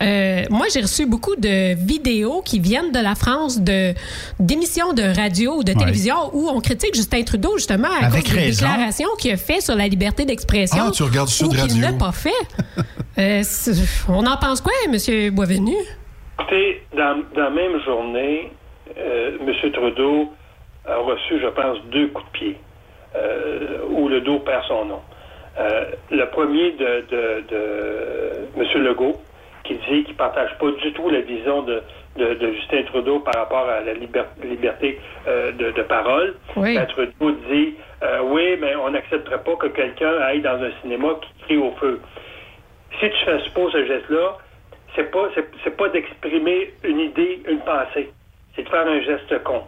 Euh, 0.02 0.42
moi, 0.50 0.66
j'ai 0.74 0.80
reçu 0.82 1.06
beaucoup 1.06 1.36
de 1.36 1.74
vidéos 1.76 2.42
qui 2.44 2.58
viennent 2.58 2.90
de 2.92 2.98
la 2.98 3.14
France, 3.14 3.60
de 3.60 3.94
d'émissions 4.40 4.81
de 4.92 5.16
radio 5.16 5.54
ou 5.58 5.64
de 5.64 5.70
Ouais. 5.72 5.78
télévision 5.78 6.16
où 6.32 6.48
on 6.48 6.60
critique 6.60 6.94
Justin 6.94 7.22
Trudeau 7.22 7.56
justement 7.56 7.88
à 7.88 8.06
Avec 8.06 8.24
cause 8.24 8.32
des 8.34 8.40
raison. 8.40 8.66
déclarations 8.66 9.08
qu'il 9.18 9.32
a 9.32 9.36
fait 9.36 9.60
sur 9.60 9.74
la 9.76 9.86
liberté 9.88 10.24
d'expression. 10.24 10.84
Ah, 10.88 10.90
tu 10.90 11.02
regardes 11.04 11.28
ou 11.42 11.48
qu'il 11.48 11.60
Radio. 11.60 11.76
n'a 11.78 11.92
pas 11.92 12.12
fait. 12.12 12.30
Euh, 13.18 13.42
on 14.08 14.24
en 14.24 14.38
pense 14.38 14.62
quoi, 14.62 14.72
M. 14.86 14.96
Boisvenu? 15.34 15.74
Écoutez, 16.40 16.82
dans, 16.96 17.22
dans 17.36 17.42
la 17.42 17.50
même 17.50 17.78
journée, 17.84 18.50
euh, 18.96 19.36
M. 19.46 19.70
Trudeau 19.70 20.30
a 20.88 20.96
reçu, 20.96 21.38
je 21.38 21.46
pense, 21.48 21.76
deux 21.92 22.08
coups 22.08 22.24
de 22.32 22.38
pied, 22.38 22.56
euh, 23.14 23.80
où 23.90 24.08
le 24.08 24.22
dos 24.22 24.38
perd 24.38 24.64
son 24.66 24.86
nom. 24.86 25.00
Euh, 25.60 25.84
le 26.10 26.24
premier 26.30 26.72
de, 26.72 27.04
de, 27.10 27.44
de 27.50 28.32
M. 28.56 28.82
Legault, 28.82 29.20
qui 29.64 29.74
dit 29.74 30.04
qu'il 30.04 30.12
ne 30.14 30.18
partage 30.18 30.56
pas 30.58 30.70
du 30.82 30.92
tout 30.94 31.10
la 31.10 31.20
vision 31.20 31.60
de, 31.64 31.82
de, 32.16 32.34
de 32.34 32.52
Justin 32.52 32.82
Trudeau 32.84 33.20
par 33.20 33.34
rapport 33.34 33.68
à 33.68 33.80
la 33.80 33.94
liber- 33.94 34.24
liberté 34.44 35.00
euh, 35.26 35.52
de, 35.52 35.70
de 35.70 35.82
parole. 35.82 36.34
Oui. 36.56 36.74
Ben, 36.76 36.86
Trudeau 36.86 37.30
dit 37.50 37.74
euh, 38.02 38.20
Oui, 38.24 38.56
mais 38.60 38.74
on 38.76 38.90
n'accepterait 38.90 39.42
pas 39.42 39.56
que 39.56 39.68
quelqu'un 39.68 40.18
aille 40.20 40.40
dans 40.42 40.62
un 40.62 40.70
cinéma 40.82 41.08
qui 41.22 41.44
crie 41.44 41.56
au 41.56 41.72
feu. 41.80 42.00
Si 43.00 43.08
tu 43.08 43.24
fais 43.24 43.38
pas 43.54 43.70
ce 43.72 43.84
geste-là, 43.86 44.36
c'est 44.94 45.10
pas 45.10 45.28
c'est, 45.64 45.76
pas 45.76 45.88
d'exprimer 45.88 46.74
une 46.84 47.00
idée, 47.00 47.42
une 47.48 47.60
pensée. 47.60 48.10
C'est 48.54 48.64
de 48.64 48.68
faire 48.68 48.86
un 48.86 49.00
geste 49.00 49.42
con. 49.44 49.62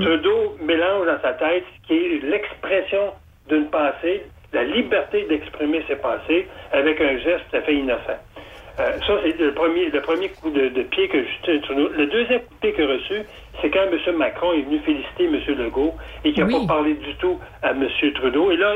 Trudeau 0.00 0.56
mélange 0.60 1.06
dans 1.06 1.20
sa 1.22 1.34
tête 1.34 1.62
ce 1.82 1.86
qui 1.86 1.94
est 1.94 2.18
l'expression 2.24 3.12
d'une 3.48 3.70
pensée, 3.70 4.26
la 4.52 4.64
liberté 4.64 5.24
d'exprimer 5.28 5.84
ses 5.86 5.94
pensées 5.96 6.48
avec 6.72 7.00
un 7.00 7.16
geste 7.18 7.44
tout 7.50 7.56
à 7.58 7.60
fait 7.62 7.74
innocent. 7.74 8.18
Euh, 8.78 8.92
ça, 9.06 9.14
c'est 9.22 9.38
le 9.38 9.54
premier, 9.54 9.88
le 9.90 10.00
premier 10.02 10.28
coup 10.28 10.50
de, 10.50 10.68
de 10.68 10.82
pied 10.82 11.08
que 11.08 11.22
Justin 11.24 11.58
Trudeau. 11.60 11.88
Le 11.96 12.06
deuxième 12.06 12.40
coup 12.40 12.54
de 12.54 12.60
pied 12.60 12.72
qu'il 12.74 12.84
a 12.84 12.88
reçu, 12.94 13.22
c'est 13.62 13.70
quand 13.70 13.84
M. 13.90 14.16
Macron 14.16 14.52
est 14.52 14.62
venu 14.62 14.78
féliciter 14.80 15.24
M. 15.24 15.40
Legault 15.58 15.94
et 16.24 16.32
qu'il 16.32 16.44
n'a 16.44 16.54
Oui. 16.58 16.66
pas 16.66 16.74
parlé 16.74 16.94
du 16.94 17.14
tout 17.16 17.38
à 17.62 17.70
M. 17.70 17.88
Trudeau. 18.14 18.50
Et 18.50 18.56
là, 18.56 18.74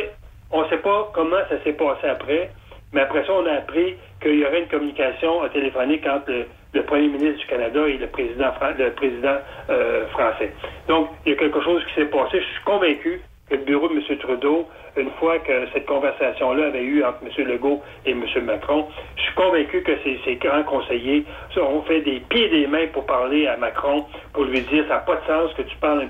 on 0.51 0.63
ne 0.63 0.69
sait 0.69 0.79
pas 0.79 1.11
comment 1.13 1.37
ça 1.51 1.63
s'est 1.63 1.75
passé 1.75 2.07
après, 2.09 2.51
mais 2.93 3.03
après 3.03 3.25
ça, 3.27 3.33
on 3.35 3.45
a 3.47 3.53
appris 3.53 3.95
qu'il 4.23 4.39
y 4.39 4.45
aurait 4.45 4.61
une 4.63 4.69
communication 4.69 5.47
téléphonique 5.53 6.07
entre 6.07 6.31
le, 6.31 6.47
le 6.73 6.83
premier 6.85 7.09
ministre 7.09 7.39
du 7.41 7.47
Canada 7.47 7.87
et 7.87 7.99
le 7.99 8.07
président, 8.07 8.53
fran- 8.53 8.73
le 8.79 8.91
président 8.93 9.37
euh, 9.69 10.07
français. 10.09 10.53
Donc, 10.89 11.11
il 11.27 11.33
y 11.33 11.35
a 11.35 11.39
quelque 11.39 11.61
chose 11.63 11.83
qui 11.89 11.95
s'est 12.01 12.07
passé. 12.07 12.41
Je 12.41 12.45
suis 12.45 12.65
convaincu 12.65 13.21
que 13.21 13.30
le 13.51 13.57
bureau 13.59 13.89
de 13.89 13.95
M. 13.95 14.19
Trudeau, 14.19 14.69
une 14.97 15.11
fois 15.13 15.39
que 15.41 15.67
cette 15.73 15.87
conversation-là 15.87 16.67
avait 16.67 16.83
eu 16.83 17.05
entre 17.05 17.19
M. 17.25 17.47
Legault 17.47 17.83
et 18.07 18.13
M. 18.13 18.25
Macron, 18.45 18.87
je 19.17 19.23
suis 19.23 19.35
convaincu 19.35 19.83
que 19.83 19.93
ces, 20.05 20.37
grands 20.37 20.63
conseillers 20.63 21.25
ont 21.57 21.83
fait 21.83 22.01
des 22.03 22.21
pieds 22.21 22.47
et 22.47 22.61
des 22.61 22.67
mains 22.67 22.87
pour 22.93 23.07
parler 23.07 23.47
à 23.47 23.57
Macron, 23.57 24.05
pour 24.33 24.45
lui 24.45 24.61
dire 24.63 24.85
ça 24.89 24.95
n'a 24.95 25.01
pas 25.01 25.17
de 25.17 25.27
sens 25.27 25.53
que 25.55 25.63
tu 25.63 25.77
parles 25.79 26.07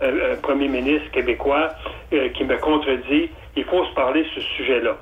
à 0.00 0.06
un, 0.06 0.36
premier 0.42 0.68
ministre 0.68 1.10
québécois 1.12 1.70
euh, 2.12 2.28
qui 2.30 2.44
me 2.44 2.58
contredit. 2.58 3.30
Il 3.56 3.64
faut 3.64 3.84
se 3.84 3.94
parler 3.94 4.24
sur 4.32 4.42
ce 4.42 4.48
sujet-là. 4.56 4.96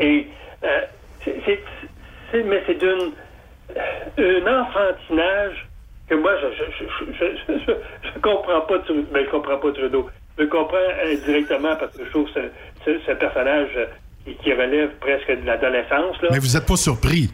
Et 0.00 0.26
euh, 0.64 0.80
mais 2.32 2.62
c'est 2.66 2.78
d'une 2.78 3.12
un 4.18 4.60
enfantinage 4.60 5.66
que 6.08 6.14
moi 6.14 6.32
je 6.40 6.46
je, 6.78 7.54
je, 7.58 7.72
je, 8.02 8.18
comprends 8.20 8.60
pas 8.62 8.78
mais 9.12 9.24
je 9.24 9.30
comprends 9.30 9.58
pas 9.58 9.72
Trudeau. 9.72 10.08
Je 10.38 10.42
le 10.42 10.48
comprends 10.48 10.76
indirectement 11.04 11.76
parce 11.76 11.96
que 11.96 12.04
je 12.04 12.10
trouve 12.10 12.28
ce, 12.34 12.40
ce, 12.84 12.98
ce 13.06 13.12
personnage 13.12 13.68
euh, 13.76 13.86
qui, 14.24 14.34
qui 14.36 14.52
relève 14.52 14.90
presque 15.00 15.30
de 15.30 15.46
l'adolescence. 15.46 16.20
Là. 16.22 16.28
Mais 16.32 16.38
vous 16.38 16.54
n'êtes 16.54 16.66
pas 16.66 16.76
surpris. 16.76 17.30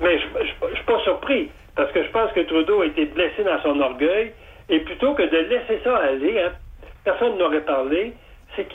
Mais 0.00 0.18
je 0.18 0.26
ne 0.68 0.74
suis 0.74 0.84
pas 0.84 1.00
surpris, 1.04 1.50
parce 1.74 1.90
que 1.92 2.02
je 2.04 2.10
pense 2.10 2.30
que 2.32 2.40
Trudeau 2.40 2.82
a 2.82 2.86
été 2.86 3.06
blessé 3.06 3.42
dans 3.44 3.60
son 3.62 3.80
orgueil, 3.80 4.32
et 4.68 4.80
plutôt 4.80 5.14
que 5.14 5.22
de 5.22 5.36
laisser 5.48 5.80
ça 5.84 5.96
aller, 5.96 6.38
hein, 6.42 6.52
personne 7.04 7.38
n'aurait 7.38 7.62
parlé, 7.64 8.12
c'est 8.54 8.66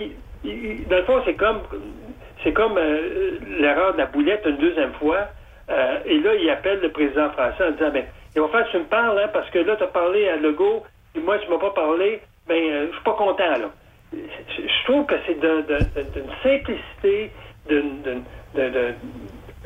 il- 0.44 0.88
Dans 0.88 0.98
le 0.98 1.04
fond, 1.04 1.22
c'est 1.26 1.36
comme 1.36 1.60
c'est 2.44 2.54
comme 2.54 2.76
euh, 2.80 3.38
l'erreur 3.60 3.94
de 3.94 4.00
la 4.00 4.08
boulette 4.08 4.42
une 4.48 4.58
deuxième 4.58 4.94
fois, 4.94 5.28
euh, 5.70 5.98
et 6.06 6.18
là, 6.20 6.34
il 6.34 6.50
appelle 6.50 6.80
le 6.82 6.90
président 6.90 7.30
français 7.30 7.64
en 7.68 7.72
disant, 7.72 7.92
ben, 7.92 8.06
il 8.36 8.42
va 8.42 8.48
faire 8.48 8.66
que 8.66 8.72
tu 8.72 8.78
me 8.80 8.86
parles, 8.86 9.20
hein, 9.20 9.30
parce 9.32 9.48
que 9.52 9.60
là, 9.60 9.76
tu 9.76 9.84
as 9.84 9.88
parlé 9.88 10.28
à 10.30 10.38
Legault, 10.38 10.84
et 11.16 11.20
moi, 11.20 11.38
tu 11.38 11.48
m'as 11.52 11.60
pas 11.60 11.70
parlé, 11.70 12.20
ben, 12.48 12.56
euh, 12.56 12.88
je 12.90 12.96
suis 12.96 13.04
pas 13.04 13.14
content, 13.14 13.52
là. 13.58 13.70
Je 14.14 14.18
je 14.62 14.84
trouve 14.92 15.06
que 15.06 15.16
c'est 15.26 15.40
d'un- 15.40 15.62
d'un- 15.62 16.10
d'une 16.14 16.32
simplicité, 16.44 17.32
d'une... 17.70 18.24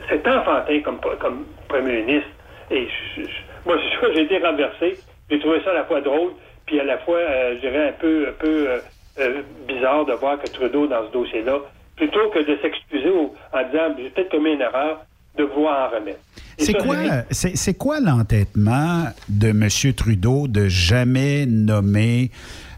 c'est 0.09 0.27
enfantin 0.27 0.79
comme, 0.83 0.99
comme 1.19 1.45
premier 1.67 2.01
ministre. 2.03 2.29
Et 2.71 2.87
je- 3.15 3.21
je- 3.23 3.29
moi, 3.65 3.77
j'ai 4.13 4.23
été 4.23 4.37
renversé. 4.39 4.97
J'ai 5.29 5.39
trouvé 5.39 5.59
ça 5.63 5.71
à 5.71 5.75
la 5.75 5.85
fois 5.85 6.01
drôle, 6.01 6.31
puis 6.67 6.79
à 6.79 6.83
la 6.83 6.97
fois, 6.99 7.17
euh, 7.17 7.55
je 7.55 7.61
dirais, 7.61 7.89
un 7.89 7.93
peu, 7.93 8.27
un 8.29 8.33
peu 8.33 8.69
euh, 8.69 8.77
euh, 9.19 9.41
bizarre 9.67 10.05
de 10.05 10.13
voir 10.13 10.39
que 10.39 10.47
Trudeau, 10.49 10.85
dans 10.87 11.07
ce 11.07 11.11
dossier-là, 11.13 11.59
plutôt 11.95 12.29
que 12.29 12.39
de 12.39 12.57
s'excuser 12.61 13.09
en 13.09 13.63
disant 13.71 13.95
j'ai 13.97 14.09
peut-être 14.09 14.29
commis 14.31 14.51
une 14.53 14.61
erreur, 14.61 14.99
de 15.37 15.43
vouloir 15.43 15.91
en 15.91 15.95
remettre. 15.95 16.19
C'est 16.57 16.73
quoi, 16.77 16.95
c'est 17.31 17.77
quoi 17.77 17.99
l'entêtement 17.99 19.03
de 19.27 19.49
M. 19.49 19.67
Trudeau 19.93 20.47
de 20.47 20.67
jamais 20.69 21.45
nommer 21.45 22.29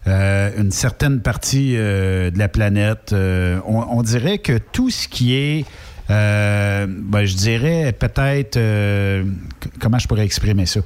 euh, 0.08 0.50
une 0.58 0.72
certaine 0.72 1.22
partie 1.22 1.74
euh, 1.76 2.32
de 2.32 2.40
la 2.40 2.48
planète? 2.48 3.12
Euh, 3.14 3.60
on, 3.66 4.02
dirait 4.02 4.38
que 4.38 4.58
tout 4.58 4.90
ce 4.90 5.08
qui 5.08 5.36
est, 5.36 5.66
ben, 6.10 7.26
je 7.26 7.36
dirais 7.36 7.94
peut-être, 7.98 8.58
comment 9.80 10.00
je 10.00 10.08
pourrais 10.08 10.26
exprimer 10.26 10.66
ça? 10.66 10.80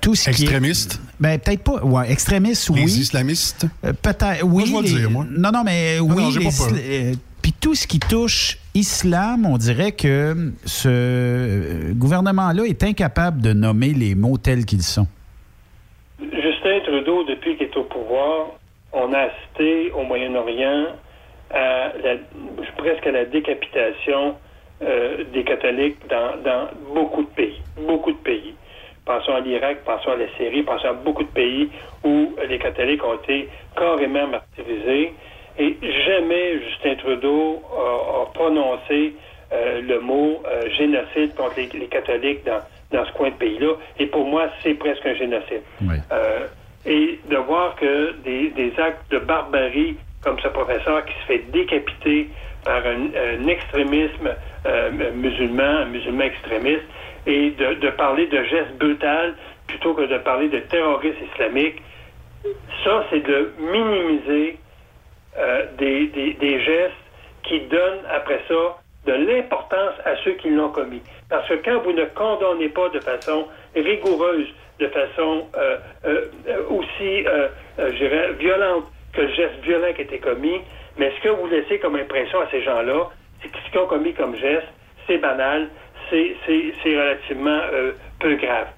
tout 0.00 0.14
ce 0.14 0.30
Extrémiste? 0.30 0.92
Qui 0.92 1.00
ben, 1.20 1.38
peut-être 1.38 1.62
pas. 1.62 1.84
Ouais, 1.84 2.10
extrémiste, 2.10 2.70
oui. 2.70 2.82
Les 2.82 3.00
islamistes? 3.00 3.66
peut-être, 3.82 4.44
oui. 4.44 4.70
Moi, 4.70 4.82
je 4.82 4.88
vais 4.88 4.94
le 4.94 5.00
dire, 5.00 5.10
moi. 5.10 5.26
Non, 5.28 5.50
non, 5.52 5.64
mais 5.64 5.98
oui. 6.00 6.22
Non, 6.22 7.16
puis 7.46 7.52
tout 7.60 7.76
ce 7.76 7.86
qui 7.86 8.00
touche 8.00 8.58
islam, 8.74 9.46
on 9.46 9.56
dirait 9.56 9.92
que 9.92 10.52
ce 10.64 11.92
gouvernement-là 11.92 12.64
est 12.64 12.82
incapable 12.82 13.40
de 13.40 13.52
nommer 13.52 13.92
les 13.92 14.16
mots 14.16 14.36
tels 14.36 14.64
qu'ils 14.64 14.82
sont. 14.82 15.06
Justin 16.20 16.80
Trudeau, 16.84 17.24
depuis 17.24 17.56
qu'il 17.56 17.66
est 17.66 17.76
au 17.76 17.84
pouvoir, 18.06 18.46
on 18.92 19.12
a 19.12 19.18
assisté 19.18 19.90
au 19.92 20.02
Moyen-Orient 20.02 20.86
à 21.52 21.92
presque 22.76 23.06
à 23.06 23.12
la 23.12 23.24
décapitation 23.24 24.36
euh, 24.82 25.24
des 25.32 25.44
catholiques 25.44 25.96
dans, 26.08 26.36
dans, 26.42 26.68
beaucoup 26.92 27.22
de 27.22 27.28
pays. 27.28 27.60
Beaucoup 27.78 28.12
de 28.12 28.18
pays. 28.18 28.54
Pensons 29.04 29.34
à 29.34 29.40
l'Irak, 29.40 29.78
pensons 29.84 30.10
à 30.10 30.16
la 30.16 30.28
Syrie, 30.36 30.62
pensons 30.62 30.88
à 30.88 30.92
beaucoup 30.92 31.22
de 31.22 31.28
pays 31.28 31.70
où 32.04 32.34
les 32.48 32.58
catholiques 32.58 33.04
ont 33.04 33.14
été 33.14 33.48
carrément 33.76 34.26
martyrisés. 34.26 35.14
Et 35.58 35.76
jamais 36.04 36.58
Justin 36.60 36.96
Trudeau 36.96 37.62
a, 37.72 38.26
prononcé 38.34 39.14
euh, 39.52 39.80
le 39.80 40.00
mot 40.00 40.42
euh, 40.44 40.68
génocide 40.76 41.34
contre 41.34 41.54
les, 41.56 41.86
catholiques 41.86 42.44
dans, 42.44 42.60
dans, 42.90 43.06
ce 43.06 43.12
coin 43.12 43.30
de 43.30 43.36
pays-là. 43.36 43.74
Et 43.98 44.06
pour 44.06 44.26
moi, 44.26 44.48
c'est 44.62 44.74
presque 44.74 45.06
un 45.06 45.14
génocide. 45.14 45.62
Euh, 46.12 46.46
et 46.86 47.18
de 47.28 47.36
voir 47.36 47.74
que 47.76 48.12
des, 48.22 48.72
actes 48.78 49.10
de 49.10 49.18
barbarie 49.18 49.96
comme 50.22 50.38
ce 50.40 50.48
professeur 50.48 51.04
qui 51.04 51.12
se 51.12 51.26
fait 51.26 51.50
décapiter 51.50 52.28
par 52.64 52.82
un, 52.84 53.46
extrémisme 53.46 54.34
musulman, 55.14 55.62
un 55.62 55.84
musulman 55.86 56.24
extrémiste, 56.24 56.84
et 57.26 57.50
de, 57.50 57.90
parler 57.90 58.26
de 58.26 58.42
gestes 58.44 58.78
brutals 58.78 59.34
plutôt 59.66 59.94
que 59.94 60.02
de 60.02 60.18
parler 60.18 60.48
de 60.48 60.60
terrorisme 60.60 61.24
islamique, 61.32 61.82
ça, 62.84 63.04
c'est 63.10 63.20
de 63.20 63.52
minimiser 63.58 64.58
euh, 65.36 65.66
des, 65.78 66.06
des, 66.38 66.60
gestes 66.60 66.94
qui 67.42 67.60
donnent 67.62 68.04
après 68.08 68.40
ça 68.48 68.78
de 69.06 69.12
l'importance 69.12 69.94
à 70.04 70.16
ceux 70.24 70.32
qui 70.32 70.50
l'ont 70.50 70.70
commis. 70.70 71.02
Parce 71.28 71.48
que 71.48 71.54
quand 71.54 71.80
vous 71.82 71.92
ne 71.92 72.04
condamnez 72.04 72.68
pas 72.68 72.88
de 72.90 73.00
façon 73.00 73.46
rigoureuse, 73.74 74.48
de 74.78 74.86
façon 74.88 75.46
euh, 75.56 75.78
euh, 76.04 76.62
aussi, 76.68 77.24
je 77.78 77.96
dirais, 77.96 78.32
violente 78.38 78.84
que 79.12 79.22
le 79.22 79.34
geste 79.34 79.54
violent 79.62 79.92
qui 79.94 80.02
a 80.02 80.04
été 80.04 80.18
commis, 80.18 80.60
mais 80.98 81.10
ce 81.16 81.22
que 81.22 81.28
vous 81.30 81.46
laissez 81.46 81.78
comme 81.78 81.96
impression 81.96 82.40
à 82.40 82.50
ces 82.50 82.62
gens-là, 82.62 83.08
c'est 83.42 83.48
que 83.48 83.58
ce 83.64 83.70
qu'ils 83.70 83.80
ont 83.80 83.86
commis 83.86 84.12
comme 84.12 84.36
geste, 84.36 84.68
c'est 85.06 85.18
banal, 85.18 85.68
c'est 86.10 86.36
relativement 86.84 87.60
peu 88.20 88.34
grave. 88.34 88.68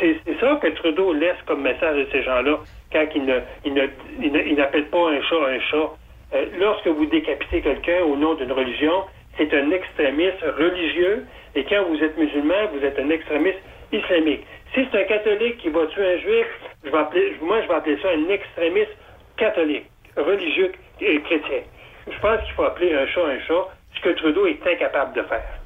C'est 0.00 0.40
ça 0.40 0.58
que 0.62 0.68
Trudeau 0.68 1.12
laisse 1.12 1.36
comme 1.46 1.62
message 1.62 2.06
à 2.06 2.10
ces 2.12 2.22
gens-là 2.22 2.58
quand 2.92 3.06
il 3.14 3.24
ne, 3.24 3.38
il 3.64 3.74
ne, 3.74 3.86
il 4.20 4.56
n'appelle 4.56 4.86
pas 4.86 5.10
un 5.10 5.22
chat 5.22 5.36
un 5.36 5.60
chat, 5.60 5.90
euh, 6.34 6.46
lorsque 6.58 6.86
vous 6.86 7.06
décapitez 7.06 7.60
quelqu'un 7.60 8.02
au 8.04 8.16
nom 8.16 8.34
d'une 8.34 8.52
religion, 8.52 9.04
c'est 9.36 9.52
un 9.54 9.70
extrémiste 9.70 10.42
religieux, 10.58 11.26
et 11.54 11.64
quand 11.64 11.84
vous 11.88 12.02
êtes 12.02 12.16
musulman, 12.18 12.66
vous 12.72 12.84
êtes 12.84 12.98
un 12.98 13.10
extrémiste 13.10 13.58
islamique. 13.92 14.44
Si 14.74 14.86
c'est 14.90 15.00
un 15.00 15.04
catholique 15.04 15.58
qui 15.58 15.68
va 15.68 15.86
tuer 15.86 16.14
un 16.14 16.18
juif, 16.18 16.46
je 16.84 16.90
vais 16.90 16.98
appeler, 16.98 17.36
moi, 17.40 17.60
je 17.62 17.68
vais 17.68 17.74
appeler 17.74 17.98
ça 18.00 18.08
un 18.10 18.28
extrémiste 18.28 18.96
catholique, 19.36 19.86
religieux 20.16 20.72
et 21.00 21.20
chrétien. 21.22 21.62
Je 22.06 22.18
pense 22.20 22.40
qu'il 22.44 22.54
faut 22.54 22.64
appeler 22.64 22.94
un 22.94 23.06
chat 23.06 23.24
un 23.24 23.40
chat, 23.40 23.68
ce 23.96 24.00
que 24.00 24.10
Trudeau 24.10 24.46
est 24.46 24.64
incapable 24.66 25.14
de 25.14 25.22
faire. 25.22 25.59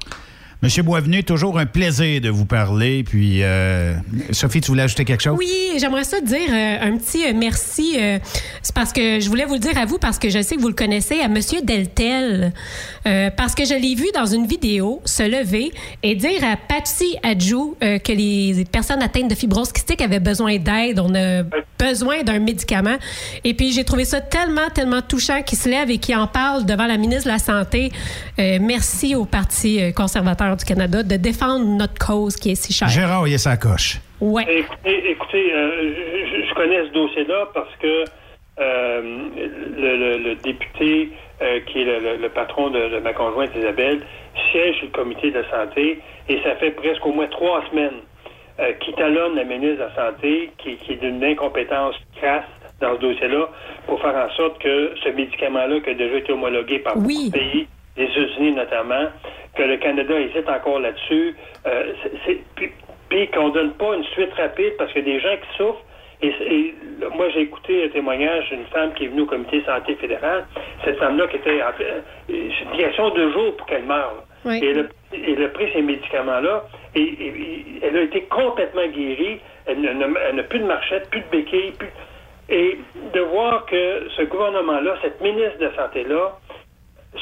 Monsieur 0.65 0.81
Boisvenu, 0.81 1.23
toujours 1.23 1.59
un 1.59 1.67
plaisir 1.67 2.21
de 2.21 2.29
vous 2.29 2.45
parler. 2.45 3.03
Puis, 3.03 3.43
euh, 3.43 3.93
Sophie, 4.31 4.61
tu 4.61 4.69
voulais 4.69 4.81
ajouter 4.81 5.05
quelque 5.05 5.21
chose? 5.21 5.37
Oui, 5.37 5.73
j'aimerais 5.77 6.05
ça 6.05 6.21
dire 6.21 6.49
euh, 6.49 6.77
un 6.81 6.97
petit 6.97 7.23
euh, 7.23 7.33
merci. 7.35 7.97
c'est 8.63 8.73
parce 8.73 8.91
que 8.91 9.19
je 9.19 9.29
voulais 9.29 9.45
vous 9.45 9.53
le 9.53 9.59
dire 9.59 9.77
à 9.77 9.85
vous, 9.85 9.99
parce 9.99 10.17
que 10.17 10.27
je 10.27 10.41
sais 10.41 10.55
que 10.55 10.61
vous 10.61 10.69
le 10.69 10.73
connaissez, 10.73 11.19
à 11.19 11.27
Monsieur 11.27 11.61
Deltel. 11.61 12.51
parce 13.03 13.53
que 13.53 13.63
je 13.63 13.75
l'ai 13.75 13.93
vu 13.93 14.07
dans 14.15 14.25
une 14.25 14.47
vidéo 14.47 15.03
se 15.05 15.21
lever 15.21 15.71
et 16.01 16.15
dire 16.15 16.43
à 16.43 16.57
Patsy 16.57 17.15
Adjou 17.21 17.77
que 17.79 18.11
les 18.11 18.65
personnes 18.71 19.03
atteintes 19.03 19.29
de 19.29 19.35
fibrose 19.35 19.71
kystique 19.71 20.01
avaient 20.01 20.19
besoin 20.19 20.57
d'aide. 20.57 20.99
On 20.99 21.13
a 21.13 21.43
besoin 21.77 22.23
d'un 22.23 22.39
médicament. 22.39 22.95
Et 23.43 23.53
puis, 23.53 23.71
j'ai 23.71 23.83
trouvé 23.83 24.03
ça 24.03 24.19
tellement, 24.19 24.69
tellement 24.73 25.03
touchant 25.03 25.43
qu'il 25.43 25.59
se 25.59 25.69
lève 25.69 25.91
et 25.91 25.99
qu'il 25.99 26.15
en 26.15 26.25
parle 26.25 26.65
devant 26.65 26.87
la 26.87 26.97
ministre 26.97 27.25
de 27.25 27.33
la 27.33 27.39
Santé. 27.39 27.91
merci 28.39 29.13
au 29.13 29.25
Parti 29.25 29.93
conservateur 29.93 30.54
du 30.55 30.65
Canada 30.65 31.03
de 31.03 31.15
défendre 31.15 31.65
notre 31.65 31.97
cause 31.97 32.35
qui 32.35 32.51
est 32.51 32.55
si 32.55 32.73
chère. 32.73 32.87
Gérard, 32.87 33.27
il 33.27 33.33
est 33.33 33.37
sa 33.37 33.57
coche. 33.57 33.99
Ouais. 34.21 34.43
Écoutez, 34.85 35.53
euh, 35.53 35.93
je, 36.47 36.53
connais 36.53 36.85
ce 36.87 36.93
dossier-là 36.93 37.49
parce 37.53 37.75
que 37.81 38.05
euh, 38.59 39.01
le, 39.77 40.35
député 40.35 41.09
euh, 41.41 41.59
qui 41.67 41.81
est 41.81 42.17
le, 42.17 42.29
patron 42.29 42.69
de, 42.69 42.99
ma 42.99 43.13
conjointe 43.13 43.51
Isabelle 43.55 44.01
siège 44.51 44.75
sur 44.77 44.85
le 44.85 44.91
comité 44.91 45.31
de 45.31 45.43
santé 45.51 45.99
et 46.29 46.39
ça 46.43 46.55
fait 46.55 46.71
presque 46.71 47.05
au 47.05 47.11
moins 47.11 47.27
trois 47.27 47.63
semaines 47.69 48.01
qu'il 48.79 48.95
talonne 48.95 49.35
la 49.35 49.43
ministre 49.43 49.79
de 49.79 49.89
la 49.89 49.95
Santé 49.95 50.49
qui, 50.59 50.77
est 50.89 50.95
d'une 50.95 51.21
incompétence 51.21 51.95
crasse 52.15 52.45
dans 52.79 52.95
ce 52.95 53.01
dossier-là 53.01 53.49
pour 53.85 54.01
faire 54.01 54.15
en 54.15 54.33
sorte 54.35 54.61
que 54.61 54.93
ce 55.03 55.09
médicament-là 55.09 55.81
qui 55.81 55.89
a 55.89 55.93
déjà 55.93 56.15
été 56.15 56.31
homologué 56.31 56.79
par 56.79 56.95
beaucoup 56.95 57.09
de 57.09 57.31
pays, 57.31 57.67
les 57.97 58.05
États-Unis 58.05 58.51
notamment, 58.53 59.07
que 59.55 59.63
le 59.63 59.77
Canada 59.77 60.19
hésite 60.19 60.49
encore 60.49 60.79
là-dessus, 60.79 61.35
euh, 61.65 61.93
puis, 63.09 63.27
qu'on 63.29 63.49
donne 63.49 63.71
pas 63.73 63.95
une 63.95 64.03
suite 64.05 64.33
rapide 64.33 64.73
parce 64.77 64.91
qu'il 64.91 65.07
y 65.07 65.11
a 65.11 65.13
des 65.13 65.19
gens 65.21 65.35
qui 65.37 65.57
souffrent. 65.57 65.83
Et, 66.21 66.73
moi, 67.15 67.29
j'ai 67.29 67.41
écouté 67.41 67.85
un 67.85 67.89
témoignage 67.89 68.49
d'une 68.49 68.65
femme 68.67 68.93
qui 68.93 69.05
est 69.05 69.07
venue 69.07 69.21
au 69.21 69.25
comité 69.25 69.63
santé 69.65 69.95
fédéral. 69.95 70.45
Cette 70.83 70.97
femme-là 70.97 71.27
qui 71.27 71.37
était 71.37 71.61
en 71.61 71.67
c'est 71.77 72.33
une 72.33 72.77
question 72.77 73.09
de 73.11 73.31
jours 73.31 73.55
pour 73.57 73.67
qu'elle 73.67 73.85
meure. 73.85 74.23
Et, 74.49 74.73
elle 75.13 75.43
a, 75.43 75.49
pris 75.49 75.71
ces 75.73 75.81
médicaments-là 75.81 76.63
et, 76.95 77.79
elle 77.81 77.97
a 77.97 78.01
été 78.01 78.21
complètement 78.23 78.87
guérie. 78.87 79.39
Elle 79.65 79.81
n'a 79.81 80.43
plus 80.43 80.59
de 80.59 80.65
marchette, 80.65 81.09
plus 81.09 81.21
de 81.21 81.29
béquilles. 81.31 81.73
Et 82.49 82.77
de 83.13 83.19
voir 83.21 83.65
que 83.65 84.07
ce 84.15 84.23
gouvernement-là, 84.23 84.95
cette 85.01 85.19
ministre 85.21 85.57
de 85.59 85.69
Santé-là, 85.75 86.37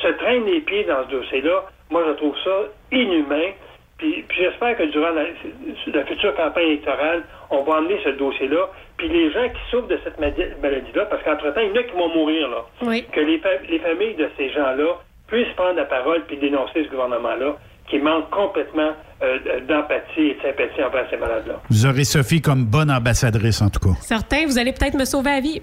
se 0.02 0.08
traîne 0.18 0.46
les 0.46 0.62
pieds 0.62 0.84
dans 0.86 1.04
ce 1.06 1.12
dossier-là, 1.12 1.66
moi, 1.90 2.04
je 2.08 2.14
trouve 2.14 2.36
ça 2.44 2.70
inhumain. 2.92 3.52
Puis, 3.98 4.26
j'espère 4.36 4.76
que 4.78 4.84
durant 4.92 5.12
la, 5.12 6.06
future 6.06 6.36
campagne 6.36 6.68
électorale, 6.68 7.24
on 7.52 7.64
va 7.64 7.78
emmener 7.78 8.00
ce 8.04 8.10
dossier-là. 8.10 8.70
Puis 8.98 9.08
les 9.08 9.32
gens 9.32 9.48
qui 9.50 9.60
souffrent 9.72 9.88
de 9.88 10.00
cette 10.04 10.20
maladie-là, 10.20 11.06
parce 11.06 11.24
qu'entre-temps, 11.24 11.62
il 11.62 11.70
y 11.70 11.72
en 11.72 11.82
a 11.82 11.84
qui 11.84 11.96
vont 11.96 12.10
mourir, 12.14 12.50
là. 12.50 12.66
Que 13.12 13.20
les, 13.20 13.40
familles 13.80 14.16
de 14.16 14.30
ces 14.38 14.50
gens-là 14.52 15.00
puissent 15.28 15.54
prendre 15.56 15.76
la 15.76 15.86
parole 15.86 16.24
puis 16.26 16.38
dénoncer 16.38 16.84
ce 16.84 16.90
gouvernement-là 16.90 17.58
qui 17.90 18.00
manque 18.00 18.30
complètement 18.30 18.92
euh, 19.22 19.60
d'empathie 19.68 20.22
et 20.22 20.34
de 20.36 20.42
sympathie 20.42 20.84
envers 20.84 21.10
ces 21.10 21.18
malades-là. 21.18 21.62
Vous 21.70 21.86
aurez 21.86 22.04
Sophie 22.04 22.42
comme 22.42 22.66
bonne 22.66 22.90
ambassadrice, 22.90 23.62
en 23.62 23.70
tout 23.70 23.80
cas. 23.80 23.96
Certain, 24.02 24.46
vous 24.46 24.58
allez 24.58 24.74
peut-être 24.74 24.96
me 24.96 25.06
sauver 25.06 25.32
la 25.32 25.40
vie. 25.42 25.62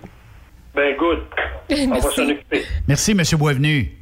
Ben, 0.74 0.96
good. 0.96 1.18
On 1.70 1.94
va 1.94 2.00
s'en 2.00 2.28
occuper. 2.28 2.62
Merci, 2.86 3.12
M. 3.12 3.22
Boisvenu. 3.38 3.99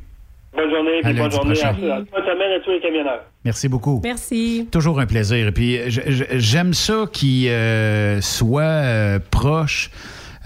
Bonne 0.58 0.70
journée, 0.70 1.00
puis 1.04 1.14
bonne 1.14 1.30
journée 1.30 1.62
à, 1.62 1.72
bonne 1.72 2.24
semaine 2.24 2.60
à 2.60 2.64
tous 2.64 2.72
les 2.72 2.80
camionneurs. 2.80 3.20
Merci 3.44 3.68
beaucoup. 3.68 4.00
Merci. 4.02 4.66
Toujours 4.72 4.98
un 4.98 5.06
plaisir. 5.06 5.46
Et 5.46 5.52
puis 5.52 5.78
j'aime 5.88 6.74
ça 6.74 7.04
qu'il 7.12 7.48
euh, 7.48 8.20
soit 8.20 8.62
euh, 8.62 9.20
proche 9.30 9.92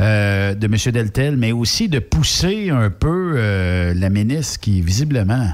euh, 0.01 0.55
de 0.55 0.67
M. 0.67 0.93
Deltel, 0.93 1.39
mais 1.39 1.53
aussi 1.53 1.89
de 1.89 1.99
pousser 1.99 2.69
un 2.69 2.91
peu 2.91 3.93
la 3.97 4.11
ministre 4.11 4.61
qui, 4.61 4.83
visiblement, 4.83 5.47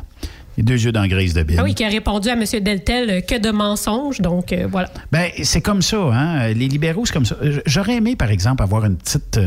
les 0.57 0.65
deux 0.65 0.85
yeux 0.85 0.91
dans 0.91 1.03
la 1.03 1.09
grise 1.09 1.35
de 1.35 1.45
Bill. 1.45 1.59
Ah 1.61 1.63
oui, 1.63 1.77
qui 1.77 1.85
a 1.85 1.89
répondu 1.89 2.29
à 2.29 2.33
M. 2.33 2.43
Deltel 2.61 3.25
que 3.27 3.39
de 3.39 3.51
mensonges, 3.53 4.21
donc 4.21 4.53
voilà. 4.69 4.89
Ben 5.13 5.31
c'est 5.41 5.61
comme 5.61 5.83
ça, 5.83 5.99
hein. 5.99 6.49
Les 6.49 6.67
libéraux, 6.67 7.07
c'est 7.07 7.15
comme 7.15 7.27
ça. 7.27 7.37
J'aurais 7.65 7.95
aimé, 7.95 8.17
par 8.17 8.33
exemple, 8.33 8.65
avoir 8.65 8.85
une 8.87 8.97
petite 8.97 9.39